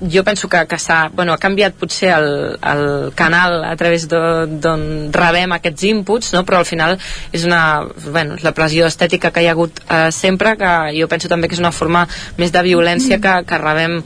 jo 0.00 0.24
penso 0.24 0.48
que, 0.48 0.66
que 0.66 0.76
bueno, 1.12 1.32
ha 1.32 1.38
canviat 1.38 1.74
potser 1.76 2.12
el, 2.16 2.58
el 2.62 3.12
canal 3.14 3.64
a 3.64 3.74
través 3.76 4.06
d'on 4.08 5.12
rebem 5.12 5.52
aquests 5.52 5.86
inputs, 5.90 6.32
no? 6.32 6.44
però 6.44 6.60
al 6.60 6.68
final 6.68 6.98
és 7.32 7.44
una, 7.44 7.86
bueno, 8.10 8.36
la 8.42 8.54
pressió 8.56 8.86
estètica 8.86 9.30
que 9.30 9.42
hi 9.44 9.48
ha 9.48 9.56
hagut 9.56 9.82
eh, 9.88 10.10
sempre, 10.10 10.56
que 10.56 10.70
jo 10.96 11.08
penso 11.08 11.28
també 11.28 11.48
que 11.48 11.58
és 11.58 11.64
una 11.64 11.74
forma 11.74 12.06
més 12.38 12.52
de 12.52 12.62
violència 12.64 13.20
que, 13.20 13.34
que 13.46 13.60
rebem 13.60 14.00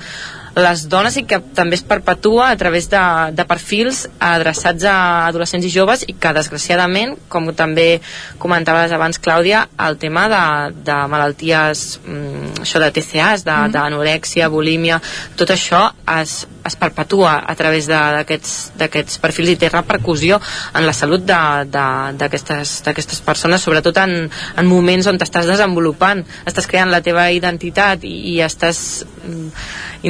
les 0.55 0.85
dones 0.89 1.16
i 1.18 1.24
que 1.26 1.40
també 1.56 1.74
es 1.78 1.82
perpetua 1.86 2.51
a 2.52 2.56
través 2.56 2.86
de, 2.90 3.02
de 3.35 3.44
perfils 3.48 4.05
adreçats 4.22 4.86
a 4.86 4.97
adolescents 5.26 5.66
i 5.66 5.72
joves 5.72 6.05
i 6.06 6.14
que 6.14 6.35
desgraciadament, 6.36 7.16
com 7.28 7.51
també 7.59 8.01
comentaves 8.43 8.94
abans 8.94 9.18
Clàudia, 9.18 9.64
el 9.86 9.98
tema 9.98 10.28
de, 10.31 10.44
de 10.86 10.98
malalties 11.10 11.85
mm, 12.05 12.64
això 12.64 12.82
de 12.82 12.90
TCAs, 12.94 13.47
d'anorèxia, 13.47 14.48
mm. 14.48 14.52
bulímia, 14.55 15.01
tot 15.39 15.51
això 15.55 15.89
es, 16.20 16.44
es 16.65 16.77
perpetua 16.81 17.36
a 17.47 17.55
través 17.59 17.86
d'aquests 17.89 19.19
perfils 19.23 19.55
i 19.55 19.57
té 19.61 19.69
repercussió 19.73 20.41
en 20.74 20.86
la 20.86 20.95
salut 20.97 21.24
d'aquestes 21.24 23.20
persones, 23.24 23.62
sobretot 23.62 23.99
en, 24.03 24.15
en 24.31 24.66
moments 24.69 25.09
on 25.11 25.19
t'estàs 25.20 25.49
desenvolupant, 25.51 26.24
estàs 26.49 26.69
creant 26.70 26.93
la 26.93 27.03
teva 27.05 27.28
identitat 27.35 28.05
i, 28.05 28.15
i 28.35 28.39
estàs 28.45 29.05
mm, 29.05 29.49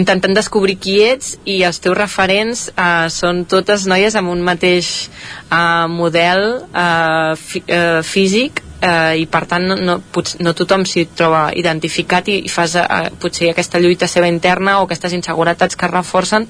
intentant 0.01 0.35
descobrir 0.37 0.79
qui 0.83 0.99
ets 1.05 1.37
i 1.45 1.61
els 1.67 1.81
teus 1.83 1.99
referents 1.99 2.69
eh, 2.75 3.07
són 3.13 3.45
totes 3.51 3.87
noies 3.91 4.15
amb 4.19 4.33
un 4.33 4.43
mateix 4.47 4.93
eh, 5.07 5.87
model 5.91 6.47
eh, 6.71 7.33
fi, 7.39 7.65
eh, 7.67 8.01
físic 8.03 8.64
eh, 8.81 9.21
i 9.23 9.27
per 9.31 9.45
tant 9.51 9.69
no, 9.69 9.77
no, 9.77 9.99
no 10.41 10.55
tothom 10.57 10.87
s'hi 10.89 11.07
troba 11.17 11.47
identificat 11.57 12.29
i, 12.33 12.41
i 12.47 12.53
fas 12.53 12.77
eh, 12.81 13.11
potser 13.21 13.53
aquesta 13.53 13.81
lluita 13.83 14.09
seva 14.11 14.31
interna 14.31 14.81
o 14.81 14.89
aquestes 14.89 15.15
inseguretats 15.17 15.77
que 15.77 15.87
es 15.87 15.95
reforcen 15.95 16.49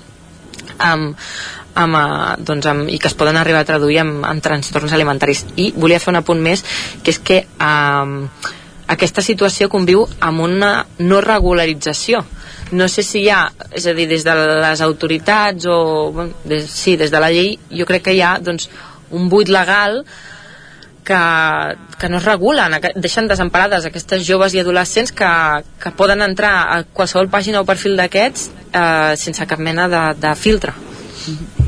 amb, 0.78 1.14
amb, 1.74 1.94
uh, 1.98 2.34
doncs 2.38 2.66
amb, 2.70 2.88
i 2.90 2.98
que 2.98 3.10
es 3.10 3.16
poden 3.18 3.36
arribar 3.36 3.64
a 3.64 3.68
traduir 3.68 4.01
amb, 4.02 4.24
amb 4.26 4.42
trastorns 4.42 4.94
alimentaris. 4.94 5.44
I 5.56 5.72
volia 5.76 6.01
fer 6.02 6.12
un 6.14 6.20
apunt 6.20 6.42
més 6.42 6.64
que 7.02 7.12
és 7.12 7.18
que 7.18 7.40
eh, 7.44 8.52
aquesta 8.94 9.22
situació 9.24 9.68
conviu 9.72 10.05
amb 10.20 10.44
una 10.44 10.72
no 11.01 11.20
regularització. 11.24 12.22
No 12.74 12.88
sé 12.88 13.05
si 13.06 13.24
hi 13.24 13.30
ha, 13.30 13.46
és 13.72 13.86
a 13.86 13.94
dir, 13.96 14.06
des 14.10 14.24
de 14.26 14.34
les 14.34 14.82
autoritats 14.84 15.66
o, 15.70 16.10
bueno, 16.12 16.34
des, 16.44 16.66
sí, 16.70 16.96
des 17.01 17.12
de 17.12 17.20
la 17.20 17.30
llei, 17.32 17.59
jo 17.70 17.86
crec 17.88 18.06
que 18.09 18.14
hi 18.16 18.22
ha 18.24 18.38
doncs, 18.42 18.68
un 19.14 19.28
buit 19.30 19.51
legal 19.52 20.02
que, 21.05 21.20
que 22.01 22.09
no 22.09 22.18
es 22.18 22.24
regulen, 22.24 22.78
deixen 22.97 23.28
desemparades 23.28 23.86
aquestes 23.86 24.24
joves 24.26 24.55
i 24.55 24.62
adolescents 24.62 25.12
que, 25.12 25.32
que 25.82 25.93
poden 25.98 26.24
entrar 26.24 26.55
a 26.72 26.81
qualsevol 26.85 27.28
pàgina 27.32 27.60
o 27.60 27.68
perfil 27.68 27.98
d'aquests 28.01 28.48
eh, 28.72 29.12
sense 29.20 29.47
cap 29.47 29.60
mena 29.60 29.89
de, 29.89 30.06
de 30.20 30.35
filtre. 30.35 30.72
Mm 30.72 31.36
-hmm. 31.36 31.64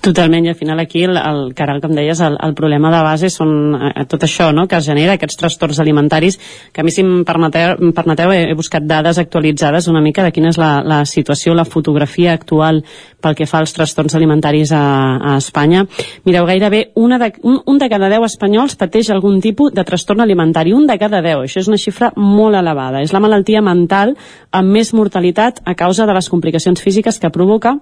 Totalment, 0.00 0.46
i 0.46 0.48
al 0.48 0.54
final 0.56 0.80
aquí, 0.80 1.02
el, 1.04 1.18
el 1.18 1.52
Caral, 1.52 1.82
com 1.82 1.92
deies, 1.92 2.22
el, 2.24 2.38
el 2.40 2.54
problema 2.56 2.88
de 2.88 3.02
base 3.04 3.28
són 3.28 3.50
eh, 3.76 4.04
tot 4.08 4.22
això 4.24 4.46
no?, 4.56 4.64
que 4.64 4.78
es 4.78 4.86
genera, 4.88 5.18
aquests 5.18 5.36
trastorns 5.36 5.80
alimentaris, 5.82 6.38
que 6.72 6.80
a 6.80 6.84
mi, 6.86 6.94
si 6.94 7.04
em 7.04 7.20
permeteu, 7.28 7.74
em 7.76 7.92
permeteu 7.92 8.32
he, 8.32 8.46
he 8.48 8.56
buscat 8.56 8.86
dades 8.88 9.20
actualitzades 9.20 9.90
una 9.92 10.00
mica 10.00 10.24
de 10.24 10.32
quina 10.32 10.54
és 10.54 10.60
la, 10.60 10.70
la 10.80 11.02
situació, 11.04 11.52
la 11.52 11.66
fotografia 11.68 12.32
actual 12.32 12.80
pel 13.20 13.36
que 13.36 13.44
fa 13.44 13.60
als 13.60 13.76
trastorns 13.76 14.16
alimentaris 14.16 14.72
a, 14.72 14.80
a 15.20 15.36
Espanya. 15.36 15.84
Mireu, 16.24 16.48
gairebé 16.48 16.86
una 16.96 17.20
de, 17.20 17.34
un, 17.44 17.60
un 17.68 17.84
de 17.84 17.92
cada 17.92 18.08
deu 18.08 18.24
espanyols 18.24 18.80
pateix 18.80 19.12
algun 19.12 19.36
tipus 19.44 19.76
de 19.76 19.84
trastorn 19.84 20.24
alimentari, 20.24 20.72
un 20.72 20.88
de 20.88 20.96
cada 20.96 21.20
deu, 21.20 21.44
això 21.44 21.60
és 21.60 21.68
una 21.68 21.80
xifra 21.80 22.14
molt 22.16 22.56
elevada. 22.56 23.04
És 23.04 23.12
la 23.12 23.20
malaltia 23.20 23.60
mental 23.60 24.16
amb 24.48 24.76
més 24.80 24.94
mortalitat 24.96 25.60
a 25.68 25.76
causa 25.76 26.08
de 26.08 26.16
les 26.16 26.32
complicacions 26.32 26.80
físiques 26.80 27.20
que 27.20 27.36
provoca 27.36 27.76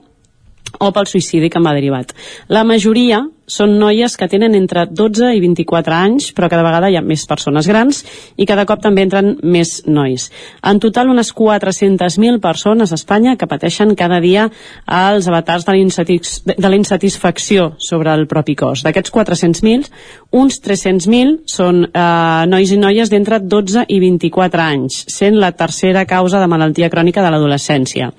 o 0.81 0.93
pel 0.93 1.09
suïcidi 1.11 1.51
que 1.51 1.63
va 1.65 1.75
derivat. 1.77 2.15
La 2.49 2.65
majoria 2.65 3.25
són 3.49 3.79
noies 3.81 4.17
que 4.21 4.29
tenen 4.29 4.55
entre 4.55 4.85
12 4.87 5.33
i 5.35 5.41
24 5.41 5.95
anys, 5.97 6.31
però 6.37 6.51
cada 6.53 6.65
vegada 6.67 6.91
hi 6.93 6.99
ha 6.99 7.03
més 7.05 7.25
persones 7.27 7.67
grans 7.67 8.03
i 8.37 8.47
cada 8.47 8.67
cop 8.69 8.83
també 8.85 9.03
entren 9.07 9.35
més 9.43 9.83
nois. 9.89 10.29
En 10.63 10.81
total, 10.83 11.09
unes 11.11 11.33
400.000 11.35 12.43
persones 12.45 12.93
a 12.93 12.99
Espanya 13.01 13.37
que 13.41 13.49
pateixen 13.49 13.95
cada 13.97 14.21
dia 14.21 14.49
els 14.85 15.29
avatars 15.29 15.65
de 15.65 16.69
l'insatisfacció 16.69 17.73
sobre 17.79 18.13
el 18.13 18.27
propi 18.29 18.55
cos. 18.59 18.85
D'aquests 18.85 19.13
400.000, 19.15 19.89
uns 20.37 20.61
300.000 20.65 21.49
són 21.49 21.87
eh, 21.89 22.45
nois 22.53 22.73
i 22.73 22.79
noies 22.81 23.11
d'entre 23.11 23.41
12 23.41 23.87
i 23.89 24.01
24 24.05 24.65
anys, 24.65 25.01
sent 25.09 25.39
la 25.41 25.55
tercera 25.57 26.05
causa 26.05 26.43
de 26.43 26.51
malaltia 26.51 26.93
crònica 26.93 27.25
de 27.25 27.33
l'adolescència. 27.33 28.13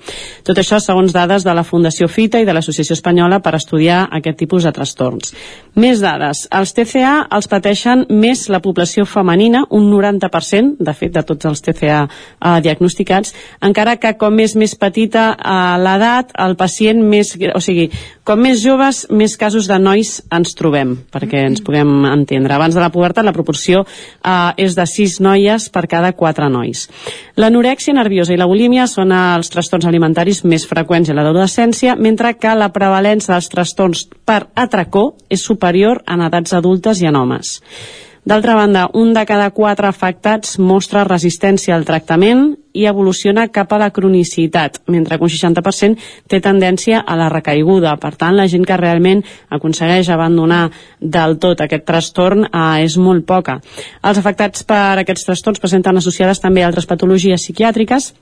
Tot 0.46 0.58
això 0.58 0.80
segons 0.82 1.14
dades 1.14 1.46
de 1.46 1.54
la 1.54 1.64
Fundació 1.64 2.10
FITA 2.10 2.42
i 2.42 2.48
de 2.48 2.56
l'Associació 2.56 2.98
Espanyola 2.98 3.38
per 3.44 3.54
estudiar 3.54 4.06
aquest 4.10 4.40
tipus 4.42 4.66
de 4.66 4.74
trastorns 4.74 5.19
adults. 5.20 5.34
Més 5.78 6.00
dades. 6.02 6.48
Els 6.50 6.72
TCA 6.74 7.28
els 7.30 7.46
pateixen 7.48 8.02
més 8.10 8.48
la 8.50 8.58
població 8.60 9.04
femenina, 9.06 9.62
un 9.70 9.86
90%, 9.92 10.80
de 10.82 10.94
fet, 10.98 11.12
de 11.14 11.22
tots 11.22 11.46
els 11.46 11.62
TCA 11.62 12.00
eh, 12.02 12.56
diagnosticats, 12.64 13.32
encara 13.62 13.94
que 14.02 14.16
com 14.18 14.40
és 14.42 14.56
més 14.58 14.74
petita 14.74 15.30
eh, 15.38 15.76
l'edat, 15.78 16.34
el 16.42 16.56
pacient 16.58 17.04
més... 17.06 17.36
O 17.54 17.62
sigui, 17.62 17.86
com 18.26 18.42
més 18.42 18.60
joves, 18.62 19.04
més 19.14 19.36
casos 19.38 19.68
de 19.70 19.78
nois 19.78 20.10
ens 20.34 20.56
trobem, 20.58 20.96
perquè 21.10 21.46
ens 21.48 21.62
puguem 21.62 22.04
entendre. 22.10 22.54
Abans 22.54 22.74
de 22.74 22.82
la 22.82 22.90
pubertat, 22.90 23.24
la 23.24 23.34
proporció 23.34 23.84
eh, 23.86 24.50
és 24.58 24.74
de 24.74 24.86
6 24.90 25.20
noies 25.22 25.70
per 25.70 25.86
cada 25.90 26.12
4 26.18 26.50
nois. 26.50 26.88
L'anorèxia 27.38 27.94
nerviosa 27.94 28.34
i 28.34 28.40
la 28.42 28.50
bulímia 28.50 28.88
són 28.90 29.14
els 29.14 29.54
trastorns 29.54 29.86
alimentaris 29.86 30.42
més 30.44 30.66
freqüents 30.66 31.10
a 31.10 31.16
l'adolescència, 31.16 31.94
mentre 31.94 32.34
que 32.42 32.58
la 32.58 32.72
prevalença 32.74 33.36
dels 33.36 33.50
trastorns 33.54 34.08
per 34.26 34.42
atracó 34.58 35.09
és 35.28 35.42
superior 35.42 36.02
en 36.06 36.22
edats 36.26 36.54
adultes 36.56 37.02
i 37.02 37.10
en 37.10 37.16
homes. 37.16 37.58
D'altra 38.20 38.54
banda, 38.54 38.90
un 38.92 39.14
de 39.16 39.22
cada 39.24 39.48
quatre 39.56 39.88
afectats 39.88 40.58
mostra 40.60 41.06
resistència 41.08 41.72
al 41.74 41.86
tractament 41.88 42.50
i 42.76 42.84
evoluciona 42.86 43.46
cap 43.48 43.72
a 43.72 43.78
la 43.80 43.88
cronicitat, 43.90 44.76
mentre 44.92 45.16
que 45.16 45.24
un 45.24 45.32
60% 45.32 45.96
té 46.28 46.38
tendència 46.44 47.00
a 47.00 47.16
la 47.16 47.30
recaiguda. 47.32 47.96
Per 47.96 48.12
tant, 48.20 48.36
la 48.36 48.46
gent 48.46 48.66
que 48.68 48.76
realment 48.76 49.24
aconsegueix 49.48 50.12
abandonar 50.12 50.66
del 51.00 51.38
tot 51.40 51.64
aquest 51.64 51.86
trastorn 51.88 52.44
eh, 52.44 52.84
és 52.84 52.98
molt 53.00 53.24
poca. 53.26 53.58
Els 54.04 54.20
afectats 54.20 54.68
per 54.68 55.00
aquests 55.00 55.24
trastorns 55.26 55.62
presenten 55.62 55.96
associades 55.96 56.44
també 56.44 56.62
altres 56.62 56.86
patologies 56.86 57.40
psiquiàtriques 57.40 58.12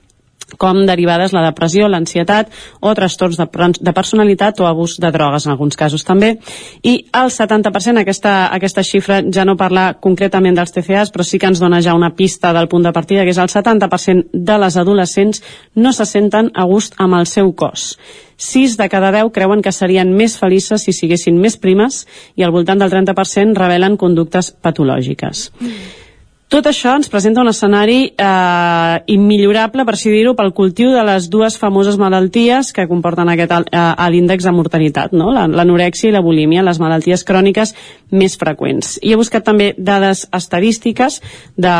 com 0.57 0.85
derivades 0.87 1.33
la 1.35 1.43
depressió, 1.45 1.87
l'ansietat 1.87 2.53
o 2.79 2.93
trastorns 2.95 3.37
de, 3.39 3.47
de 3.79 3.93
personalitat 3.93 4.59
o 4.59 4.67
abús 4.69 4.97
de 4.99 5.11
drogues 5.11 5.45
en 5.45 5.53
alguns 5.53 5.77
casos 5.79 6.05
també 6.07 6.35
i 6.83 6.95
el 7.13 7.33
70%, 7.33 8.01
aquesta, 8.01 8.35
aquesta 8.55 8.83
xifra 8.83 9.21
ja 9.33 9.45
no 9.45 9.57
parla 9.59 9.93
concretament 9.99 10.57
dels 10.57 10.73
TCAs 10.75 11.13
però 11.13 11.25
sí 11.27 11.39
que 11.39 11.51
ens 11.51 11.61
dona 11.61 11.81
ja 11.85 11.97
una 11.97 12.13
pista 12.15 12.53
del 12.53 12.69
punt 12.71 12.87
de 12.87 12.95
partida 12.95 13.25
que 13.27 13.35
és 13.35 13.41
el 13.41 13.51
70% 13.51 14.33
de 14.33 14.57
les 14.63 14.77
adolescents 14.77 15.43
no 15.75 15.93
se 15.93 16.05
senten 16.05 16.51
a 16.55 16.65
gust 16.69 16.97
amb 16.97 17.19
el 17.19 17.29
seu 17.29 17.53
cos 17.53 17.93
6 18.39 18.77
de 18.77 18.87
cada 18.89 19.11
10 19.11 19.33
creuen 19.35 19.61
que 19.61 19.73
serien 19.75 20.13
més 20.15 20.37
felices 20.39 20.85
si 20.87 20.95
siguessin 20.95 21.37
més 21.37 21.59
primes 21.59 22.05
i 22.39 22.45
al 22.47 22.55
voltant 22.55 22.79
del 22.79 22.91
30% 22.91 23.57
revelen 23.59 23.97
conductes 23.99 24.53
patològiques. 24.63 25.49
Mm. 25.59 26.07
Tot 26.49 26.65
això 26.65 26.95
ens 26.97 27.11
presenta 27.13 27.43
un 27.43 27.51
escenari 27.51 28.07
eh, 28.09 28.95
immillorable, 29.13 29.83
per 29.85 29.93
si 30.01 30.09
dir-ho, 30.09 30.31
pel 30.33 30.49
cultiu 30.57 30.89
de 30.89 31.03
les 31.05 31.27
dues 31.29 31.59
famoses 31.61 31.99
malalties 32.01 32.71
que 32.73 32.87
comporten 32.89 33.29
aquest 33.29 33.51
eh, 33.69 33.81
l'índex 34.09 34.47
de 34.47 34.53
mortalitat, 34.57 35.13
no? 35.13 35.29
l'anorèxia 35.29 36.09
i 36.09 36.15
la 36.15 36.23
bulímia, 36.25 36.63
les 36.65 36.79
malalties 36.81 37.21
cròniques 37.27 37.75
més 38.17 38.33
freqüents. 38.41 38.95
I 39.05 39.13
he 39.13 39.19
buscat 39.19 39.45
també 39.45 39.75
dades 39.77 40.23
estadístiques 40.33 41.19
de, 41.53 41.75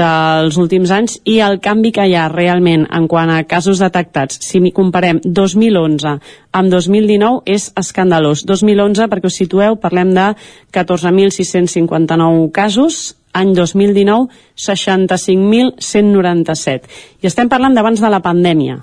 dels 0.00 0.58
últims 0.58 0.90
anys 0.96 1.20
i 1.22 1.38
el 1.46 1.60
canvi 1.62 1.94
que 1.94 2.08
hi 2.10 2.16
ha 2.18 2.26
realment 2.32 2.88
en 2.90 3.06
quant 3.06 3.30
a 3.30 3.44
casos 3.46 3.78
detectats, 3.78 4.42
si 4.42 4.58
comparem 4.74 5.22
2011 5.22 6.16
amb 6.58 6.74
2019 6.74 7.46
és 7.54 7.70
escandalós. 7.78 8.42
2011, 8.50 9.06
perquè 9.06 9.30
us 9.30 9.38
situeu, 9.44 9.78
parlem 9.78 10.10
de 10.18 10.32
14.659 10.74 12.50
casos, 12.50 13.14
any 13.38 13.50
2019 13.56 14.28
65.197 14.66 16.80
i 17.22 17.24
estem 17.30 17.48
parlant 17.48 17.74
d'abans 17.76 18.00
de 18.02 18.10
la 18.12 18.24
pandèmia 18.24 18.76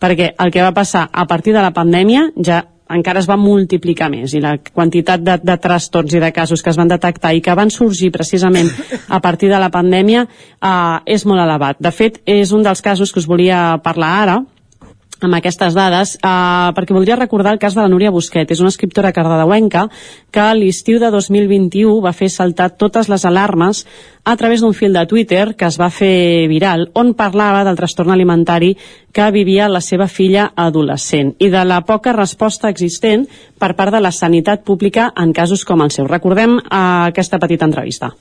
perquè 0.00 0.26
el 0.40 0.50
que 0.50 0.64
va 0.64 0.76
passar 0.76 1.08
a 1.12 1.26
partir 1.30 1.52
de 1.56 1.62
la 1.62 1.74
pandèmia 1.76 2.22
ja 2.36 2.64
encara 2.90 3.22
es 3.22 3.28
va 3.30 3.38
multiplicar 3.38 4.10
més 4.10 4.34
i 4.34 4.40
la 4.42 4.56
quantitat 4.58 5.22
de, 5.22 5.36
de 5.42 5.56
trastorns 5.62 6.14
i 6.14 6.22
de 6.22 6.32
casos 6.34 6.62
que 6.62 6.72
es 6.72 6.78
van 6.80 6.90
detectar 6.90 7.32
i 7.34 7.42
que 7.44 7.54
van 7.54 7.70
sorgir 7.70 8.10
precisament 8.14 8.70
a 9.08 9.20
partir 9.22 9.50
de 9.52 9.60
la 9.62 9.70
pandèmia 9.70 10.26
eh, 10.26 10.96
és 11.06 11.26
molt 11.26 11.42
elevat. 11.42 11.78
De 11.78 11.92
fet, 11.94 12.18
és 12.26 12.52
un 12.56 12.66
dels 12.66 12.82
casos 12.82 13.12
que 13.12 13.22
us 13.22 13.28
volia 13.30 13.78
parlar 13.84 14.10
ara, 14.24 14.36
amb 15.20 15.36
aquestes 15.36 15.74
dades, 15.76 16.16
eh, 16.16 16.28
perquè 16.74 16.94
voldria 16.96 17.16
recordar 17.16 17.52
el 17.52 17.58
cas 17.58 17.74
de 17.74 17.82
la 17.82 17.88
Núria 17.88 18.10
Busquet. 18.10 18.50
És 18.50 18.60
una 18.60 18.72
escriptora 18.72 19.12
cardedeuenca 19.12 19.88
que 20.30 20.40
a 20.40 20.54
l'estiu 20.54 20.98
de 20.98 21.10
2021 21.10 22.00
va 22.00 22.12
fer 22.12 22.30
saltar 22.30 22.70
totes 22.76 23.08
les 23.08 23.24
alarmes 23.24 23.86
a 24.24 24.36
través 24.36 24.60
d'un 24.60 24.74
fil 24.74 24.92
de 24.92 25.06
Twitter 25.06 25.54
que 25.56 25.66
es 25.66 25.78
va 25.80 25.90
fer 25.90 26.48
viral, 26.48 26.90
on 26.94 27.14
parlava 27.14 27.64
del 27.64 27.76
trastorn 27.76 28.10
alimentari 28.10 28.76
que 29.12 29.30
vivia 29.30 29.68
la 29.68 29.80
seva 29.80 30.08
filla 30.08 30.52
adolescent 30.56 31.34
i 31.38 31.48
de 31.50 31.64
la 31.64 31.80
poca 31.82 32.12
resposta 32.12 32.68
existent 32.68 33.26
per 33.58 33.74
part 33.76 33.92
de 33.92 34.00
la 34.00 34.12
sanitat 34.12 34.64
pública 34.64 35.12
en 35.16 35.32
casos 35.32 35.64
com 35.64 35.80
el 35.82 35.90
seu. 35.90 36.06
Recordem 36.06 36.58
eh, 36.58 36.64
aquesta 37.10 37.38
petita 37.38 37.64
entrevista 37.64 38.14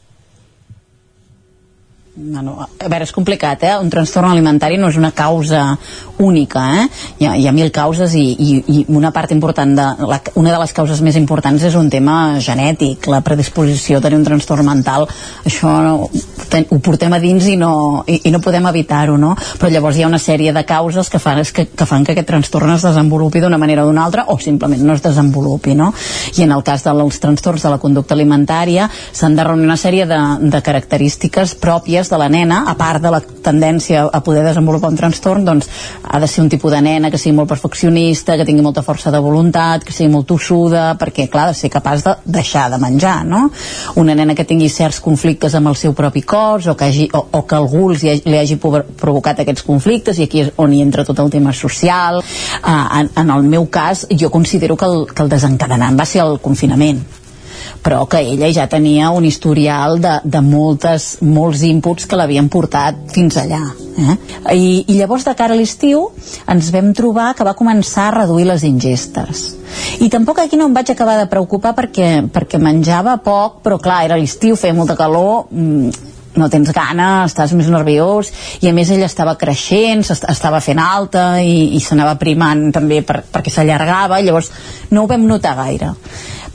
no, 2.19 2.41
no, 2.43 2.53
a 2.59 2.87
veure, 2.91 3.05
és 3.07 3.13
complicat, 3.15 3.63
eh? 3.63 3.75
Un 3.79 3.89
trastorn 3.91 4.29
alimentari 4.29 4.77
no 4.77 4.89
és 4.91 4.97
una 4.99 5.11
causa 5.15 5.77
única, 6.19 6.65
eh? 6.75 6.87
Hi 7.19 7.27
ha, 7.27 7.35
hi 7.39 7.47
ha 7.47 7.53
mil 7.55 7.71
causes 7.71 8.13
i, 8.19 8.25
i, 8.35 8.49
i 8.67 8.81
una 8.91 9.13
part 9.15 9.31
important 9.31 9.71
de... 9.77 9.87
La, 10.09 10.19
una 10.39 10.51
de 10.51 10.59
les 10.59 10.73
causes 10.75 10.99
més 11.05 11.15
importants 11.19 11.63
és 11.63 11.77
un 11.79 11.89
tema 11.89 12.39
genètic, 12.43 13.07
la 13.07 13.21
predisposició 13.23 13.99
a 13.99 14.03
tenir 14.03 14.19
un 14.19 14.25
trastorn 14.27 14.67
mental, 14.67 15.07
això 15.47 15.71
no, 15.85 16.09
ten, 16.51 16.67
ho 16.69 16.81
portem 16.83 17.15
a 17.15 17.21
dins 17.23 17.47
i 17.47 17.55
no, 17.59 18.03
i, 18.03 18.19
i 18.27 18.33
no 18.35 18.43
podem 18.43 18.67
evitar-ho, 18.67 19.15
no? 19.21 19.31
Però 19.61 19.71
llavors 19.71 19.97
hi 19.97 20.03
ha 20.03 20.11
una 20.11 20.19
sèrie 20.19 20.53
de 20.55 20.65
causes 20.67 21.09
que 21.09 21.23
fan 21.23 21.39
que, 21.55 21.69
que, 21.71 21.87
fan 21.87 22.03
que 22.03 22.17
aquest 22.17 22.27
trastorn 22.27 22.75
es 22.75 22.83
desenvolupi 22.83 23.39
d'una 23.39 23.61
manera 23.61 23.85
o 23.85 23.87
d'una 23.87 24.03
altra 24.03 24.27
o 24.33 24.35
simplement 24.43 24.83
no 24.83 24.97
es 24.97 25.05
desenvolupi, 25.05 25.77
no? 25.77 25.93
I 26.35 26.43
en 26.43 26.51
el 26.57 26.65
cas 26.67 26.83
dels 26.83 27.23
trastorns 27.23 27.63
de 27.63 27.71
la 27.71 27.79
conducta 27.79 28.17
alimentària 28.17 28.89
s'han 28.91 29.39
de 29.39 29.47
reunir 29.47 29.69
una 29.69 29.79
sèrie 29.79 30.09
de, 30.09 30.19
de 30.51 30.63
característiques 30.65 31.55
pròpies 31.63 32.08
de 32.09 32.17
la 32.19 32.29
nena, 32.29 32.63
a 32.67 32.75
part 32.77 33.01
de 33.03 33.11
la 33.13 33.21
tendència 33.21 34.05
a 34.05 34.21
poder 34.25 34.43
desenvolupar 34.45 34.91
un 34.91 34.97
trastorn, 34.99 35.45
doncs 35.45 35.69
ha 36.03 36.19
de 36.19 36.27
ser 36.27 36.43
un 36.43 36.49
tipus 36.49 36.73
de 36.73 36.81
nena 36.81 37.11
que 37.11 37.17
sigui 37.17 37.35
molt 37.37 37.49
perfeccionista, 37.49 38.37
que 38.37 38.45
tingui 38.47 38.65
molta 38.65 38.83
força 38.85 39.11
de 39.11 39.21
voluntat, 39.23 39.85
que 39.85 39.95
sigui 39.95 40.11
molt 40.13 40.27
tossuda, 40.29 40.95
perquè, 40.99 41.29
clar, 41.31 41.47
ha 41.47 41.53
de 41.53 41.59
ser 41.59 41.71
capaç 41.73 42.03
de 42.05 42.15
deixar 42.25 42.67
de 42.71 42.79
menjar, 42.81 43.23
no? 43.25 43.47
Una 44.01 44.15
nena 44.15 44.35
que 44.35 44.47
tingui 44.47 44.69
certs 44.69 44.99
conflictes 45.03 45.55
amb 45.55 45.71
el 45.71 45.77
seu 45.79 45.93
propi 45.97 46.23
cos 46.25 46.67
o 46.67 46.75
que, 46.75 46.89
hagi, 46.89 47.09
o, 47.13 47.25
o 47.39 47.43
que 47.47 47.57
algú 47.57 47.89
li, 47.93 48.15
li 48.25 48.37
hagi 48.39 48.59
provocat 48.59 49.43
aquests 49.43 49.65
conflictes 49.67 50.19
i 50.19 50.27
aquí 50.27 50.43
és 50.45 50.51
on 50.57 50.73
hi 50.73 50.81
entra 50.85 51.05
tot 51.07 51.19
el 51.19 51.31
tema 51.33 51.53
social. 51.53 52.21
Uh, 52.59 52.85
en, 52.99 53.13
en 53.23 53.31
el 53.37 53.47
meu 53.47 53.69
cas, 53.71 54.05
jo 54.11 54.31
considero 54.33 54.77
que 54.77 54.89
el, 54.89 55.07
que 55.13 55.23
el 55.23 55.31
desencadenant 55.31 55.99
va 55.99 56.09
ser 56.09 56.25
el 56.25 56.39
confinament 56.43 57.03
però 57.83 58.05
que 58.09 58.19
ella 58.21 58.49
ja 58.53 58.67
tenia 58.71 59.11
un 59.15 59.25
historial 59.25 59.99
de, 60.03 60.17
de 60.23 60.41
moltes, 60.43 61.17
molts 61.21 61.63
inputs 61.67 62.09
que 62.09 62.19
l'havien 62.19 62.49
portat 62.51 62.99
fins 63.13 63.39
allà. 63.39 63.61
Eh? 63.99 64.15
I, 64.55 64.67
I 64.87 64.97
llavors, 64.99 65.25
de 65.27 65.35
cara 65.35 65.55
a 65.55 65.59
l'estiu, 65.59 66.05
ens 66.49 66.69
vam 66.75 66.91
trobar 66.95 67.31
que 67.35 67.47
va 67.47 67.55
començar 67.57 68.09
a 68.09 68.17
reduir 68.21 68.47
les 68.49 68.63
ingestes. 68.67 69.47
I 70.03 70.09
tampoc 70.11 70.43
aquí 70.43 70.59
no 70.59 70.69
em 70.69 70.75
vaig 70.75 70.91
acabar 70.91 71.17
de 71.19 71.27
preocupar 71.31 71.75
perquè, 71.77 72.11
perquè 72.33 72.61
menjava 72.61 73.17
poc, 73.23 73.59
però 73.65 73.79
clar, 73.81 74.03
era 74.07 74.19
l'estiu, 74.19 74.59
feia 74.59 74.75
molta 74.75 74.97
calor, 74.99 75.47
mmm, 75.51 76.07
no 76.39 76.47
tens 76.49 76.71
gana, 76.75 77.25
estàs 77.27 77.53
més 77.57 77.69
nerviós 77.71 78.29
i 78.61 78.69
a 78.69 78.73
més 78.75 78.91
ella 78.93 79.07
estava 79.09 79.35
creixent 79.39 80.05
estava 80.13 80.61
fent 80.63 80.79
alta 80.79 81.39
i, 81.41 81.73
i 81.75 81.81
s'anava 81.83 82.15
primant 82.21 82.69
també 82.75 83.01
per, 83.05 83.23
perquè 83.33 83.51
s'allargava 83.53 84.21
llavors 84.21 84.51
no 84.93 85.03
ho 85.03 85.09
vam 85.09 85.25
notar 85.27 85.55
gaire 85.57 85.93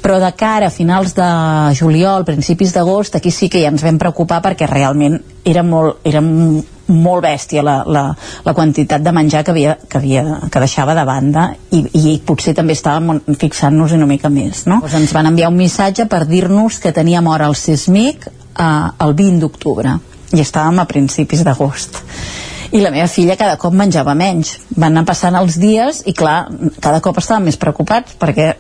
però 0.05 0.19
de 0.21 0.29
cara 0.37 0.69
a 0.69 0.75
finals 0.75 1.15
de 1.17 1.27
juliol, 1.79 2.27
principis 2.29 2.75
d'agost, 2.77 3.17
aquí 3.17 3.31
sí 3.33 3.49
que 3.49 3.63
ja 3.63 3.71
ens 3.73 3.85
vam 3.87 3.97
preocupar 3.97 4.43
perquè 4.45 4.69
realment 4.69 5.17
era 5.49 5.63
molt, 5.65 6.03
era 6.05 6.21
molt 6.21 7.25
bèstia 7.25 7.63
la, 7.65 7.79
la, 7.89 8.03
la 8.45 8.53
quantitat 8.53 9.01
de 9.01 9.13
menjar 9.17 9.41
que, 9.45 9.55
havia, 9.55 9.79
que, 9.89 9.99
havia, 9.99 10.25
que 10.53 10.61
deixava 10.61 10.93
de 10.99 11.05
banda 11.09 11.47
i, 11.73 11.81
i 11.97 12.19
potser 12.27 12.53
també 12.59 12.77
estàvem 12.77 13.23
fixant-nos 13.41 13.95
una 13.97 14.09
mica 14.11 14.29
més 14.29 14.67
no? 14.69 14.83
Doncs 14.83 14.99
ens 14.99 15.15
van 15.17 15.31
enviar 15.31 15.49
un 15.49 15.57
missatge 15.57 16.05
per 16.13 16.27
dir-nos 16.29 16.83
que 16.85 16.93
teníem 16.93 17.31
hora 17.33 17.49
al 17.49 17.57
SISMIC 17.57 18.29
eh, 18.29 18.67
el 19.07 19.17
20 19.17 19.41
d'octubre. 19.41 19.97
I 20.35 20.43
estàvem 20.43 20.83
a 20.83 20.87
principis 20.91 21.45
d'agost. 21.47 22.03
I 22.75 22.83
la 22.83 22.91
meva 22.91 23.09
filla 23.09 23.39
cada 23.41 23.57
cop 23.61 23.73
menjava 23.73 24.17
menys. 24.19 24.57
Van 24.75 24.91
anar 24.91 25.07
passant 25.09 25.37
els 25.39 25.57
dies 25.63 26.03
i 26.11 26.13
clar, 26.13 26.49
cada 26.83 27.01
cop 27.01 27.21
estàvem 27.23 27.49
més 27.49 27.61
preocupats 27.61 28.19
perquè 28.21 28.53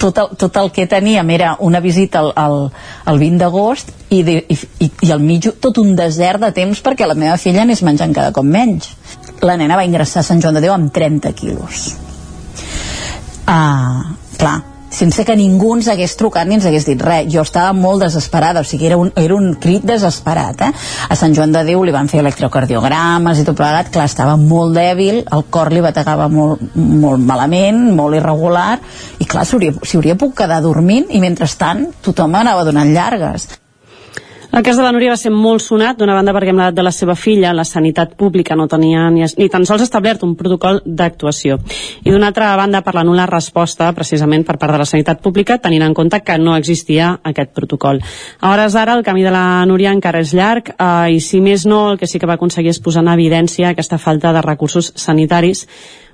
tot 0.00 0.18
el, 0.18 0.30
tot 0.40 0.56
el 0.56 0.70
que 0.72 0.86
teníem 0.88 1.30
era 1.36 1.54
una 1.60 1.80
visita 1.84 2.22
al, 2.24 2.32
al, 2.34 2.56
al 3.04 3.20
20 3.20 3.42
d'agost 3.42 3.92
i, 4.08 4.22
de, 4.24 4.38
i, 4.48 4.56
i, 4.86 4.90
i 5.08 5.12
al 5.12 5.20
mig 5.20 5.50
tot 5.60 5.78
un 5.82 5.92
desert 5.98 6.40
de 6.40 6.52
temps 6.56 6.80
perquè 6.84 7.08
la 7.08 7.18
meva 7.18 7.36
filla 7.40 7.66
anés 7.66 7.84
menjant 7.86 8.16
cada 8.16 8.32
cop 8.32 8.46
menys. 8.46 8.94
La 9.44 9.56
nena 9.60 9.76
va 9.76 9.86
ingressar 9.88 10.24
a 10.24 10.26
Sant 10.26 10.40
Joan 10.40 10.56
de 10.56 10.64
Déu 10.64 10.74
amb 10.74 10.92
30 10.92 11.32
quilos. 11.36 11.90
Ah, 13.50 14.16
clar, 14.38 14.58
sense 14.90 15.24
que 15.24 15.36
ningú 15.38 15.72
ens 15.76 15.88
hagués 15.88 16.16
trucat 16.18 16.48
ni 16.48 16.58
ens 16.58 16.66
hagués 16.66 16.86
dit 16.88 17.00
res. 17.00 17.28
Jo 17.32 17.44
estava 17.46 17.72
molt 17.76 18.04
desesperada, 18.04 18.64
o 18.64 18.66
sigui, 18.66 18.88
era 18.90 18.98
un, 18.98 19.12
era 19.16 19.36
un 19.36 19.54
crit 19.62 19.86
desesperat. 19.86 20.66
Eh? 20.66 20.70
A 21.08 21.16
Sant 21.18 21.34
Joan 21.36 21.54
de 21.54 21.64
Déu 21.68 21.84
li 21.86 21.94
van 21.94 22.10
fer 22.10 22.20
electrocardiogrames 22.24 23.40
i 23.40 23.46
tot 23.46 23.58
plegat, 23.58 23.92
clar, 23.94 24.08
estava 24.10 24.36
molt 24.40 24.74
dèbil, 24.76 25.22
el 25.30 25.46
cor 25.54 25.72
li 25.72 25.84
bategava 25.84 26.28
molt, 26.32 26.62
molt 26.74 27.22
malament, 27.24 27.86
molt 27.96 28.18
irregular, 28.18 28.80
i 29.18 29.30
clar, 29.30 29.46
s'hi 29.46 29.58
hauria, 29.58 29.78
hauria 29.94 30.18
pogut 30.18 30.42
quedar 30.42 30.60
dormint, 30.64 31.08
i 31.10 31.22
mentrestant 31.22 31.86
tothom 32.04 32.34
anava 32.42 32.66
donant 32.66 32.92
llargues. 32.94 33.48
El 34.50 34.64
cas 34.66 34.76
de 34.76 34.82
la 34.82 34.90
Núria 34.90 35.12
va 35.12 35.18
ser 35.20 35.30
molt 35.30 35.62
sonat, 35.62 35.94
d'una 36.00 36.16
banda 36.16 36.32
perquè 36.34 36.50
amb 36.50 36.58
l'edat 36.58 36.74
de 36.74 36.82
la 36.82 36.90
seva 36.90 37.14
filla 37.14 37.52
la 37.54 37.62
sanitat 37.62 38.16
pública 38.18 38.56
no 38.58 38.66
tenia 38.66 39.04
ni, 39.14 39.22
ni 39.38 39.46
tan 39.48 39.62
sols 39.66 39.84
establert 39.84 40.24
un 40.26 40.32
protocol 40.34 40.80
d'actuació. 40.84 41.60
I 42.02 42.10
d'una 42.10 42.32
altra 42.32 42.48
banda 42.58 42.80
per 42.82 42.96
la 42.96 43.04
nul·la 43.06 43.28
resposta, 43.30 43.92
precisament 43.94 44.42
per 44.48 44.56
part 44.58 44.74
de 44.74 44.80
la 44.82 44.88
sanitat 44.90 45.22
pública, 45.22 45.60
tenint 45.62 45.84
en 45.86 45.94
compte 45.94 46.18
que 46.26 46.38
no 46.42 46.56
existia 46.58 47.12
aquest 47.22 47.54
protocol. 47.54 48.02
A 48.40 48.50
hores 48.50 48.74
d'ara 48.74 48.96
el 48.98 49.04
camí 49.06 49.22
de 49.22 49.30
la 49.30 49.62
Núria 49.70 49.94
encara 49.94 50.24
és 50.24 50.34
llarg 50.34 50.72
eh, 50.74 51.14
i 51.14 51.22
si 51.22 51.38
més 51.40 51.68
no 51.70 51.92
el 51.92 52.00
que 52.02 52.10
sí 52.10 52.18
que 52.18 52.26
va 52.26 52.34
aconseguir 52.34 52.74
és 52.74 52.82
posar 52.82 53.04
en 53.06 53.12
evidència 53.14 53.70
aquesta 53.70 54.02
falta 54.02 54.34
de 54.34 54.42
recursos 54.42 54.90
sanitaris 54.96 55.68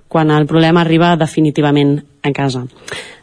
quan 0.09 0.31
el 0.31 0.45
problema 0.47 0.85
arriba 0.85 1.17
definitivament 1.17 1.97
a 2.23 2.37
casa. 2.37 2.67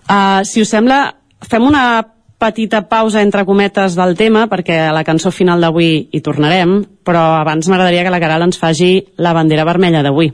Uh, 0.10 0.42
si 0.44 0.66
us 0.66 0.74
sembla, 0.74 1.06
fem 1.48 1.64
una 1.64 2.02
petita 2.44 2.90
pausa 2.92 3.22
entre 3.24 3.46
cometes 3.48 3.96
del 3.96 4.18
tema 4.20 4.50
perquè 4.52 4.82
a 4.90 4.94
la 4.96 5.06
cançó 5.08 5.32
final 5.32 5.64
d'avui 5.64 6.10
hi 6.12 6.20
tornarem, 6.24 6.82
però 7.08 7.22
abans 7.40 7.70
m'agradaria 7.72 8.04
que 8.04 8.12
la 8.12 8.20
Caral 8.20 8.44
ens 8.44 8.60
faci 8.60 8.98
la 9.16 9.32
bandera 9.32 9.64
vermella 9.64 10.04
d'avui. 10.04 10.34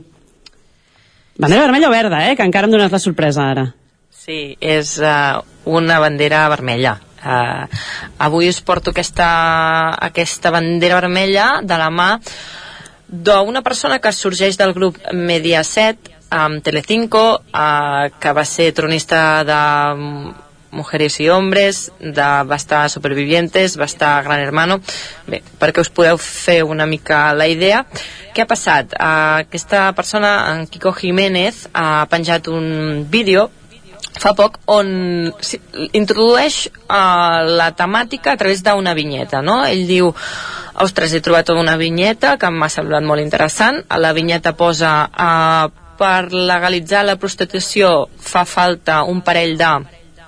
Bandera 1.38 1.68
vermella 1.68 1.88
o 1.88 1.94
verda, 1.94 2.24
eh? 2.26 2.34
Que 2.36 2.42
encara 2.42 2.66
em 2.66 2.74
dones 2.74 2.90
la 2.90 2.98
sorpresa 2.98 3.46
ara. 3.52 3.68
Sí, 4.10 4.56
és 4.60 4.96
uh, 4.98 5.38
una 5.70 6.00
bandera 6.02 6.42
vermella. 6.50 6.98
Uh, 7.20 7.70
avui 8.26 8.50
us 8.50 8.58
porto 8.64 8.90
aquesta, 8.90 9.30
aquesta 10.10 10.50
bandera 10.50 10.98
vermella 10.98 11.60
de 11.62 11.78
la 11.78 11.88
mà 11.94 12.10
d'una 13.06 13.62
persona 13.62 14.00
que 14.02 14.12
sorgeix 14.12 14.58
del 14.58 14.74
grup 14.74 14.98
Mediaset 15.14 16.10
amb 16.30 16.62
Telecinco, 16.64 17.24
uh, 17.38 18.06
que 18.18 18.34
va 18.34 18.44
ser 18.44 18.72
tronista 18.74 19.44
de 19.46 19.60
Mujeres 20.70 21.18
i 21.20 21.28
Hombres, 21.28 21.90
de 22.00 22.28
va 22.46 22.56
estar 22.56 22.88
Supervivientes, 22.90 23.76
va 23.80 23.88
estar 23.90 24.22
Gran 24.24 24.40
Hermano. 24.40 24.80
Bé, 25.26 25.42
perquè 25.60 25.82
us 25.82 25.90
podeu 25.90 26.18
fer 26.18 26.62
una 26.64 26.86
mica 26.86 27.30
la 27.34 27.48
idea. 27.50 27.84
Què 28.34 28.44
ha 28.44 28.50
passat? 28.50 28.94
Uh, 28.94 29.42
aquesta 29.46 29.88
persona, 29.98 30.34
en 30.52 30.66
Kiko 30.70 30.92
Jiménez, 30.94 31.66
ha 31.74 32.06
penjat 32.10 32.48
un 32.48 33.06
vídeo 33.10 33.50
fa 34.20 34.32
poc 34.36 34.58
on 34.68 34.88
introdueix 35.96 36.66
uh, 36.68 37.40
la 37.46 37.70
temàtica 37.76 38.34
a 38.34 38.40
través 38.40 38.62
d'una 38.64 38.94
vinyeta, 38.94 39.40
no? 39.42 39.62
Ell 39.64 39.86
diu 39.88 40.10
ostres, 40.80 41.14
he 41.14 41.22
trobat 41.24 41.52
una 41.54 41.76
vinyeta 41.80 42.36
que 42.40 42.50
m'ha 42.50 42.68
semblat 42.72 43.06
molt 43.06 43.22
interessant. 43.22 43.80
A 43.88 44.00
la 44.02 44.12
vinyeta 44.16 44.52
posa 44.58 44.92
uh, 45.08 45.70
per 46.00 46.32
legalitzar 46.32 47.04
la 47.04 47.16
prostitució 47.20 48.08
fa 48.16 48.46
falta 48.48 49.02
un 49.04 49.20
parell 49.24 49.56
de 49.60 49.72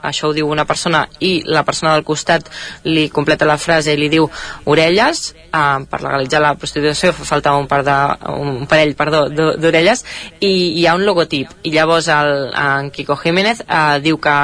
això 0.02 0.28
ho 0.28 0.34
diu 0.36 0.48
una 0.50 0.66
persona 0.66 1.04
i 1.20 1.42
la 1.46 1.64
persona 1.64 1.94
del 1.94 2.04
costat 2.04 2.48
li 2.84 3.08
completa 3.10 3.48
la 3.48 3.58
frase 3.58 3.94
i 3.94 4.00
li 4.00 4.10
diu 4.12 4.28
orelles 4.70 5.22
eh, 5.52 5.78
per 5.88 6.00
legalitzar 6.02 6.42
la 6.42 6.54
prostitució 6.58 7.12
fa 7.16 7.26
falta 7.32 7.54
un, 7.56 7.68
par 7.70 7.82
de, 7.86 7.96
un 8.32 8.66
parell 8.70 8.94
perdó 8.98 9.24
d'orelles 9.32 10.04
i 10.40 10.52
hi 10.80 10.86
ha 10.86 10.96
un 10.98 11.06
logotip 11.06 11.52
i 11.62 11.74
llavors 11.74 12.08
el, 12.12 12.50
en 12.52 12.90
Kiko 12.94 13.16
Jiménez 13.20 13.62
eh, 13.66 13.98
diu 14.04 14.18
que 14.22 14.36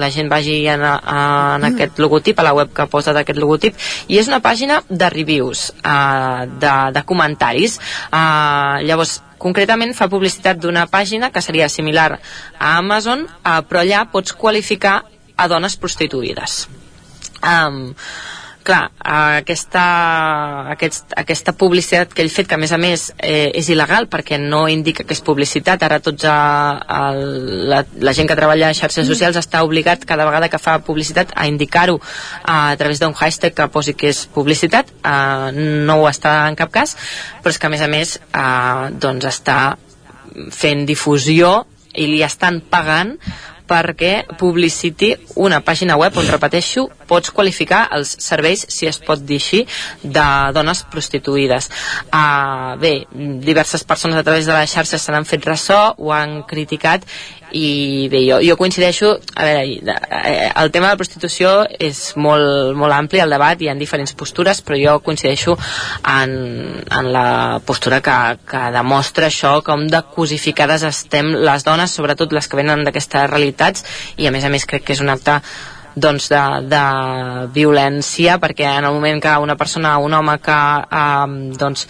la 0.00 0.10
gent 0.14 0.30
vagi 0.32 0.60
en, 0.68 0.82
en 0.84 1.60
mm. 1.60 1.68
aquest 1.72 2.02
logotip 2.02 2.40
a 2.40 2.48
la 2.48 2.54
web 2.56 2.72
que 2.74 2.88
posa 2.90 3.14
d'aquest 3.16 3.38
logotip 3.40 3.78
i 4.08 4.18
és 4.20 4.30
una 4.30 4.42
pàgina 4.44 4.82
de 4.88 5.10
reviews 5.12 5.70
eh, 5.78 6.48
de, 6.58 6.74
de 6.96 7.06
comentaris 7.06 7.78
eh, 8.10 8.84
llavors 8.88 9.20
concretament 9.44 9.92
fa 9.96 10.08
publicitat 10.08 10.60
d'una 10.60 10.86
pàgina 10.90 11.30
que 11.30 11.42
seria 11.44 11.68
similar 11.68 12.14
a 12.14 12.76
Amazon, 12.78 13.26
uh, 13.28 13.60
però 13.68 13.84
allà 13.84 14.06
pots 14.10 14.32
qualificar 14.32 15.02
a 15.36 15.48
dones 15.50 15.76
prostituïdes. 15.76 16.64
Um, 17.44 17.92
clar, 18.64 18.88
aquesta, 18.98 19.82
aquest, 20.72 21.12
aquesta 21.20 21.52
publicitat 21.60 22.14
que 22.16 22.24
ell 22.24 22.32
fet, 22.32 22.48
que 22.48 22.56
a 22.56 22.60
més 22.60 22.72
a 22.72 22.78
més 22.80 23.06
eh, 23.18 23.52
és 23.54 23.68
il·legal 23.70 24.08
perquè 24.10 24.38
no 24.40 24.64
indica 24.72 25.04
que 25.04 25.14
és 25.14 25.22
publicitat, 25.24 25.84
ara 25.84 26.00
tots 26.04 26.24
a, 26.26 26.38
a 26.80 27.00
la, 27.14 27.82
la 28.00 28.14
gent 28.16 28.30
que 28.30 28.38
treballa 28.38 28.70
a 28.70 28.76
xarxes 28.76 29.06
socials 29.10 29.38
està 29.40 29.62
obligat 29.66 30.06
cada 30.08 30.26
vegada 30.26 30.48
que 30.52 30.62
fa 30.62 30.78
publicitat 30.86 31.36
a 31.36 31.46
indicar-ho 31.50 32.00
a, 32.00 32.72
a 32.72 32.76
través 32.80 33.02
d'un 33.02 33.14
hashtag 33.14 33.54
que 33.54 33.68
posi 33.74 33.94
que 33.94 34.10
és 34.14 34.24
publicitat, 34.34 34.90
eh, 35.04 35.50
no 35.54 36.00
ho 36.00 36.08
està 36.10 36.40
en 36.48 36.58
cap 36.58 36.72
cas, 36.74 36.96
però 37.44 37.54
és 37.54 37.60
que 37.60 37.68
a 37.68 37.74
més 37.74 37.84
a 37.84 37.90
més 37.92 38.18
eh, 38.18 38.90
doncs 38.98 39.28
està 39.30 39.58
fent 40.50 40.86
difusió 40.88 41.60
i 41.94 42.08
li 42.10 42.22
estan 42.26 42.58
pagant 42.72 43.14
perquè 43.68 44.24
publiciti 44.38 45.12
una 45.40 45.60
pàgina 45.64 45.96
web 46.00 46.16
on, 46.20 46.28
repeteixo, 46.30 46.86
pots 47.08 47.32
qualificar 47.34 47.84
els 47.96 48.14
serveis, 48.22 48.66
si 48.68 48.88
es 48.90 49.00
pot 49.00 49.22
dir 49.24 49.40
així, 49.40 49.62
de 50.02 50.26
dones 50.56 50.84
prostituïdes. 50.92 51.70
Uh, 52.08 52.74
bé, 52.80 52.94
diverses 53.44 53.84
persones 53.84 54.20
a 54.20 54.26
través 54.26 54.48
de 54.48 54.56
les 54.56 54.70
xarxes 54.70 55.02
se 55.02 55.14
n'han 55.14 55.28
fet 55.28 55.48
ressò, 55.48 55.94
ho 55.98 56.12
han 56.12 56.42
criticat 56.48 57.08
i 57.54 58.08
bé, 58.10 58.24
jo, 58.26 58.40
jo 58.42 58.56
coincideixo 58.58 59.12
a 59.36 59.44
veure, 59.46 59.94
eh, 60.10 60.50
el 60.50 60.72
tema 60.74 60.88
de 60.88 60.94
la 60.94 60.98
prostitució 60.98 61.52
és 61.78 62.00
molt, 62.18 62.74
molt 62.74 62.96
ampli 62.96 63.22
el 63.22 63.30
debat, 63.30 63.60
hi 63.62 63.70
ha 63.70 63.76
diferents 63.78 64.14
postures 64.18 64.60
però 64.66 64.78
jo 64.80 64.96
coincideixo 65.06 65.54
en, 66.16 66.34
en 66.82 67.12
la 67.14 67.60
postura 67.66 68.00
que, 68.02 68.16
que 68.50 68.64
demostra 68.74 69.30
això 69.30 69.60
com 69.66 69.86
de 69.90 70.02
cosificades 70.16 70.82
estem 70.90 71.30
les 71.46 71.66
dones, 71.66 71.94
sobretot 71.94 72.34
les 72.34 72.50
que 72.50 72.58
venen 72.58 72.82
d'aquestes 72.84 73.30
realitats 73.30 73.86
i 74.18 74.26
a 74.26 74.34
més 74.34 74.44
a 74.44 74.50
més 74.50 74.66
crec 74.66 74.88
que 74.88 74.98
és 74.98 75.04
un 75.04 75.14
acte 75.14 75.38
doncs 75.94 76.26
de, 76.32 76.42
de 76.66 76.84
violència 77.54 78.40
perquè 78.42 78.66
en 78.80 78.88
el 78.88 78.96
moment 78.96 79.22
que 79.22 79.36
una 79.38 79.54
persona, 79.56 79.96
un 80.02 80.14
home 80.18 80.38
que 80.42 80.60
eh, 80.82 81.54
doncs 81.60 81.86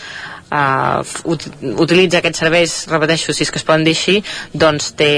uh, 0.51 1.01
ut 1.31 1.47
utilitza 1.85 2.21
aquests 2.21 2.43
serveis, 2.45 2.77
repeteixo, 2.91 3.35
si 3.35 3.45
és 3.47 3.53
que 3.53 3.61
es 3.61 3.67
poden 3.67 3.85
dir 3.87 3.95
així, 3.97 4.17
doncs 4.53 4.93
té, 4.99 5.11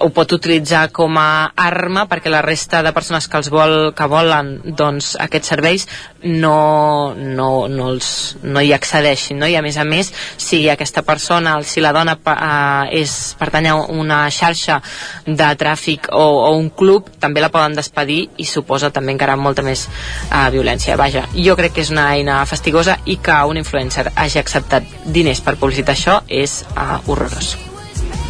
ho 0.00 0.10
pot 0.14 0.32
utilitzar 0.36 0.88
com 0.94 1.18
a 1.20 1.52
arma 1.56 2.06
perquè 2.10 2.32
la 2.32 2.42
resta 2.44 2.82
de 2.82 2.92
persones 2.94 3.28
que 3.28 3.38
els 3.40 3.50
vol, 3.52 3.92
que 3.96 4.08
volen 4.10 4.54
doncs, 4.78 5.14
aquests 5.20 5.52
serveis 5.54 5.86
no, 6.22 7.14
no, 7.16 7.66
no, 7.68 7.88
els, 7.90 8.08
no 8.42 8.62
hi 8.62 8.72
accedeixin, 8.74 9.40
no? 9.42 9.48
i 9.50 9.56
a 9.58 9.62
més 9.64 9.78
a 9.78 9.86
més, 9.88 10.12
si 10.38 10.62
aquesta 10.70 11.02
persona, 11.06 11.56
si 11.66 11.82
la 11.82 11.92
dona 11.94 12.16
uh, 12.18 12.86
és, 12.94 13.34
pertany 13.40 13.70
a 13.72 13.76
una 13.90 14.24
xarxa 14.30 14.80
de 15.26 15.50
tràfic 15.58 16.08
o, 16.12 16.22
o 16.22 16.52
un 16.58 16.70
club, 16.70 17.10
també 17.22 17.42
la 17.42 17.50
poden 17.52 17.76
despedir 17.78 18.20
i 18.38 18.46
suposa 18.48 18.92
també 18.94 19.14
encara 19.16 19.36
molta 19.36 19.64
més 19.66 19.86
uh, 19.88 20.46
violència. 20.54 20.96
Vaja, 21.00 21.26
jo 21.34 21.56
crec 21.58 21.76
que 21.76 21.84
és 21.84 21.92
una 21.94 22.08
eina 22.14 22.42
fastigosa 22.46 22.98
i 23.10 23.18
que 23.22 23.38
un 23.48 23.58
influencer 23.58 24.08
hagi 24.14 24.38
acceptat 24.52 24.88
diners 25.16 25.40
per 25.40 25.56
publicitar 25.56 25.96
això 25.96 26.20
és 26.28 26.60
uh, 26.76 26.98
horrorós. 27.08 27.71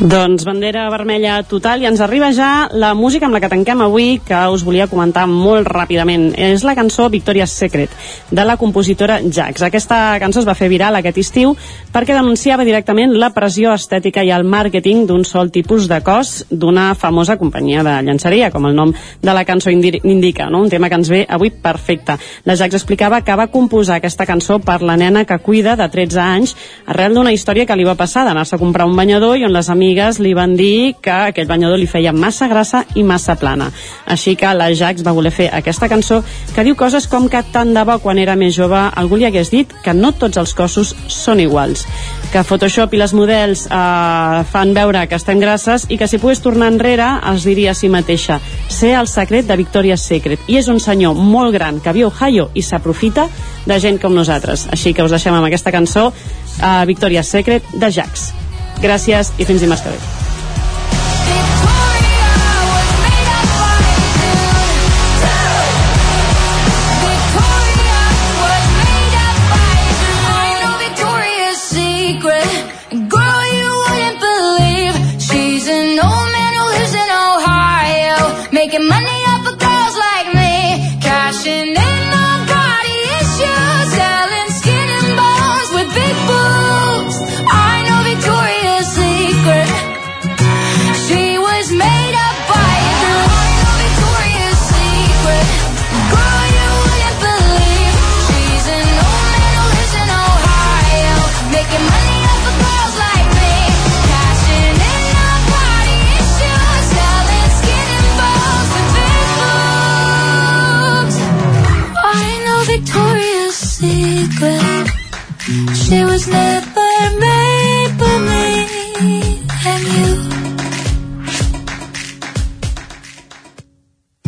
Doncs 0.01 0.47
bandera 0.49 0.87
vermella 0.91 1.37
total 1.45 1.83
i 1.83 1.87
ens 1.87 2.01
arriba 2.01 2.33
ja 2.33 2.67
la 2.73 2.95
música 2.97 3.27
amb 3.29 3.37
la 3.37 3.41
que 3.43 3.51
tanquem 3.53 3.83
avui 3.85 4.17
que 4.25 4.39
us 4.51 4.65
volia 4.65 4.89
comentar 4.89 5.27
molt 5.29 5.69
ràpidament. 5.69 6.33
És 6.33 6.65
la 6.65 6.75
cançó 6.75 7.11
Victoria's 7.13 7.53
Secret 7.53 7.93
de 8.31 8.45
la 8.49 8.57
compositora 8.57 9.21
Jax. 9.23 9.63
Aquesta 9.63 10.17
cançó 10.19 10.41
es 10.41 10.49
va 10.49 10.57
fer 10.59 10.71
viral 10.73 10.97
aquest 10.97 11.21
estiu 11.21 11.53
perquè 11.93 12.17
denunciava 12.17 12.65
directament 12.65 13.13
la 13.21 13.31
pressió 13.37 13.75
estètica 13.77 14.25
i 14.25 14.33
el 14.33 14.49
màrqueting 14.49 15.05
d'un 15.07 15.27
sol 15.29 15.53
tipus 15.53 15.87
de 15.93 16.01
cos 16.03 16.47
d'una 16.51 16.95
famosa 16.95 17.37
companyia 17.37 17.85
de 17.85 17.99
llançaria, 18.03 18.51
com 18.51 18.67
el 18.67 18.75
nom 18.75 18.95
de 18.97 19.37
la 19.37 19.45
cançó 19.45 19.71
indica, 19.71 20.49
no? 20.51 20.63
un 20.63 20.71
tema 20.71 20.89
que 20.89 20.99
ens 20.99 21.13
ve 21.13 21.27
avui 21.29 21.53
perfecte. 21.53 22.17
La 22.45 22.57
Jax 22.57 22.81
explicava 22.81 23.21
que 23.21 23.37
va 23.37 23.51
composar 23.53 24.01
aquesta 24.01 24.27
cançó 24.27 24.59
per 24.59 24.81
la 24.83 24.97
nena 24.97 25.27
que 25.27 25.39
cuida 25.39 25.77
de 25.77 25.89
13 25.89 26.21
anys 26.25 26.57
arrel 26.87 27.15
d'una 27.15 27.37
història 27.37 27.67
que 27.67 27.77
li 27.77 27.85
va 27.85 27.95
passar 27.95 28.25
d'anar-se 28.25 28.57
a 28.57 28.63
comprar 28.63 28.89
un 28.89 28.97
banyador 28.97 29.37
i 29.37 29.45
on 29.45 29.53
les 29.53 29.69
amigues 29.69 29.82
amigues 29.83 30.21
li 30.23 30.31
van 30.35 30.55
dir 30.55 30.95
que 31.03 31.11
aquell 31.11 31.49
banyador 31.51 31.81
li 31.81 31.89
feia 31.91 32.13
massa 32.15 32.47
grassa 32.47 32.85
i 32.95 33.03
massa 33.03 33.35
plana. 33.35 33.67
Així 34.07 34.37
que 34.39 34.51
la 34.55 34.69
Jax 34.71 35.03
va 35.03 35.15
voler 35.17 35.33
fer 35.35 35.49
aquesta 35.51 35.89
cançó 35.91 36.21
que 36.55 36.63
diu 36.63 36.77
coses 36.79 37.09
com 37.11 37.27
que 37.29 37.41
tant 37.53 37.73
de 37.75 37.83
bo 37.89 37.99
quan 37.99 38.21
era 38.23 38.37
més 38.39 38.55
jove 38.55 38.79
algú 38.79 39.19
li 39.19 39.27
hagués 39.27 39.51
dit 39.51 39.73
que 39.83 39.95
no 39.95 40.13
tots 40.15 40.39
els 40.39 40.55
cossos 40.55 40.93
són 41.11 41.43
iguals. 41.43 41.83
Que 42.33 42.45
Photoshop 42.47 42.95
i 42.95 43.01
les 43.01 43.15
models 43.17 43.65
eh, 43.67 44.45
fan 44.53 44.75
veure 44.77 45.03
que 45.09 45.19
estem 45.19 45.43
grasses 45.43 45.89
i 45.91 45.99
que 45.99 46.07
si 46.09 46.21
pogués 46.23 46.45
tornar 46.45 46.71
enrere 46.71 47.09
es 47.33 47.49
diria 47.49 47.75
a 47.75 47.79
si 47.79 47.91
mateixa. 47.91 48.39
Ser 48.71 48.95
el 49.01 49.11
secret 49.11 49.51
de 49.51 49.59
Victoria's 49.59 50.07
Secret. 50.07 50.47
I 50.47 50.61
és 50.63 50.71
un 50.71 50.79
senyor 50.81 51.19
molt 51.19 51.57
gran 51.57 51.83
que 51.83 51.97
viu 51.97 52.07
a 52.07 52.13
Ohio 52.13 52.51
i 52.55 52.63
s'aprofita 52.63 53.27
de 53.67 53.81
gent 53.83 53.99
com 53.99 54.15
nosaltres. 54.15 54.69
Així 54.71 54.95
que 54.95 55.03
us 55.03 55.11
deixem 55.11 55.35
amb 55.35 55.51
aquesta 55.51 55.75
cançó 55.75 56.13
uh, 56.13 56.71
Victoria's 56.87 57.35
Secret 57.35 57.75
de 57.75 57.91
Jax 57.91 58.31
Gràcies 58.83 59.35
i 59.39 59.47
fins 59.49 59.63
dimarts 59.63 59.87
que 59.87 59.95
ve. 59.95 60.32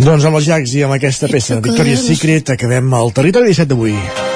Doncs 0.05 0.25
amb 0.29 0.37
els 0.37 0.45
Jags 0.45 0.75
i 0.77 0.83
amb 0.85 0.99
aquesta 0.99 1.31
peça, 1.33 1.57
Victoria's 1.65 2.05
Secret, 2.05 2.53
acabem 2.53 2.93
el 3.01 3.17
territori 3.17 3.57
17 3.57 3.73
d'avui. 3.73 4.34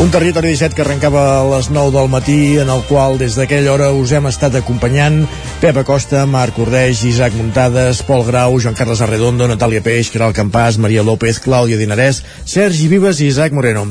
Un 0.00 0.08
territori 0.08 0.48
17 0.48 0.74
que 0.74 0.80
arrencava 0.80 1.22
a 1.42 1.44
les 1.44 1.66
9 1.68 1.92
del 1.92 2.08
matí, 2.08 2.56
en 2.56 2.70
el 2.72 2.80
qual 2.88 3.18
des 3.20 3.34
d'aquella 3.36 3.74
hora 3.74 3.90
us 3.92 4.14
hem 4.16 4.30
estat 4.30 4.54
acompanyant 4.56 5.26
Pep 5.60 5.76
Acosta, 5.76 6.22
Marc 6.24 6.56
Ordeix, 6.56 7.02
Isaac 7.04 7.36
Muntades, 7.36 8.00
Pol 8.08 8.24
Grau, 8.24 8.56
Joan 8.56 8.78
Carles 8.78 9.02
Arredondo, 9.04 9.44
Natàlia 9.44 9.84
Peix, 9.84 10.08
Caral 10.08 10.32
Campàs, 10.32 10.78
Maria 10.80 11.04
López, 11.04 11.36
Clàudia 11.44 11.76
Dinarès, 11.76 12.22
Sergi 12.48 12.88
Vives 12.88 13.20
i 13.20 13.28
Isaac 13.28 13.52
Moreno. 13.52 13.90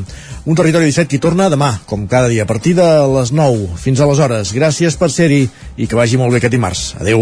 Un 0.49 0.57
territori 0.57 0.89
17 0.89 1.13
que 1.13 1.21
torna 1.21 1.51
demà, 1.53 1.75
com 1.85 2.07
cada 2.09 2.27
dia, 2.33 2.47
a 2.47 2.49
partir 2.49 2.73
de 2.73 2.89
les 3.13 3.29
9. 3.29 3.77
Fins 3.77 4.01
aleshores, 4.01 4.55
gràcies 4.57 4.97
per 4.97 5.11
ser-hi 5.13 5.43
i 5.77 5.85
que 5.85 5.99
vagi 5.99 6.17
molt 6.17 6.33
bé 6.33 6.41
aquest 6.41 6.57
dimarts. 6.57 6.87
Adeu. 6.97 7.21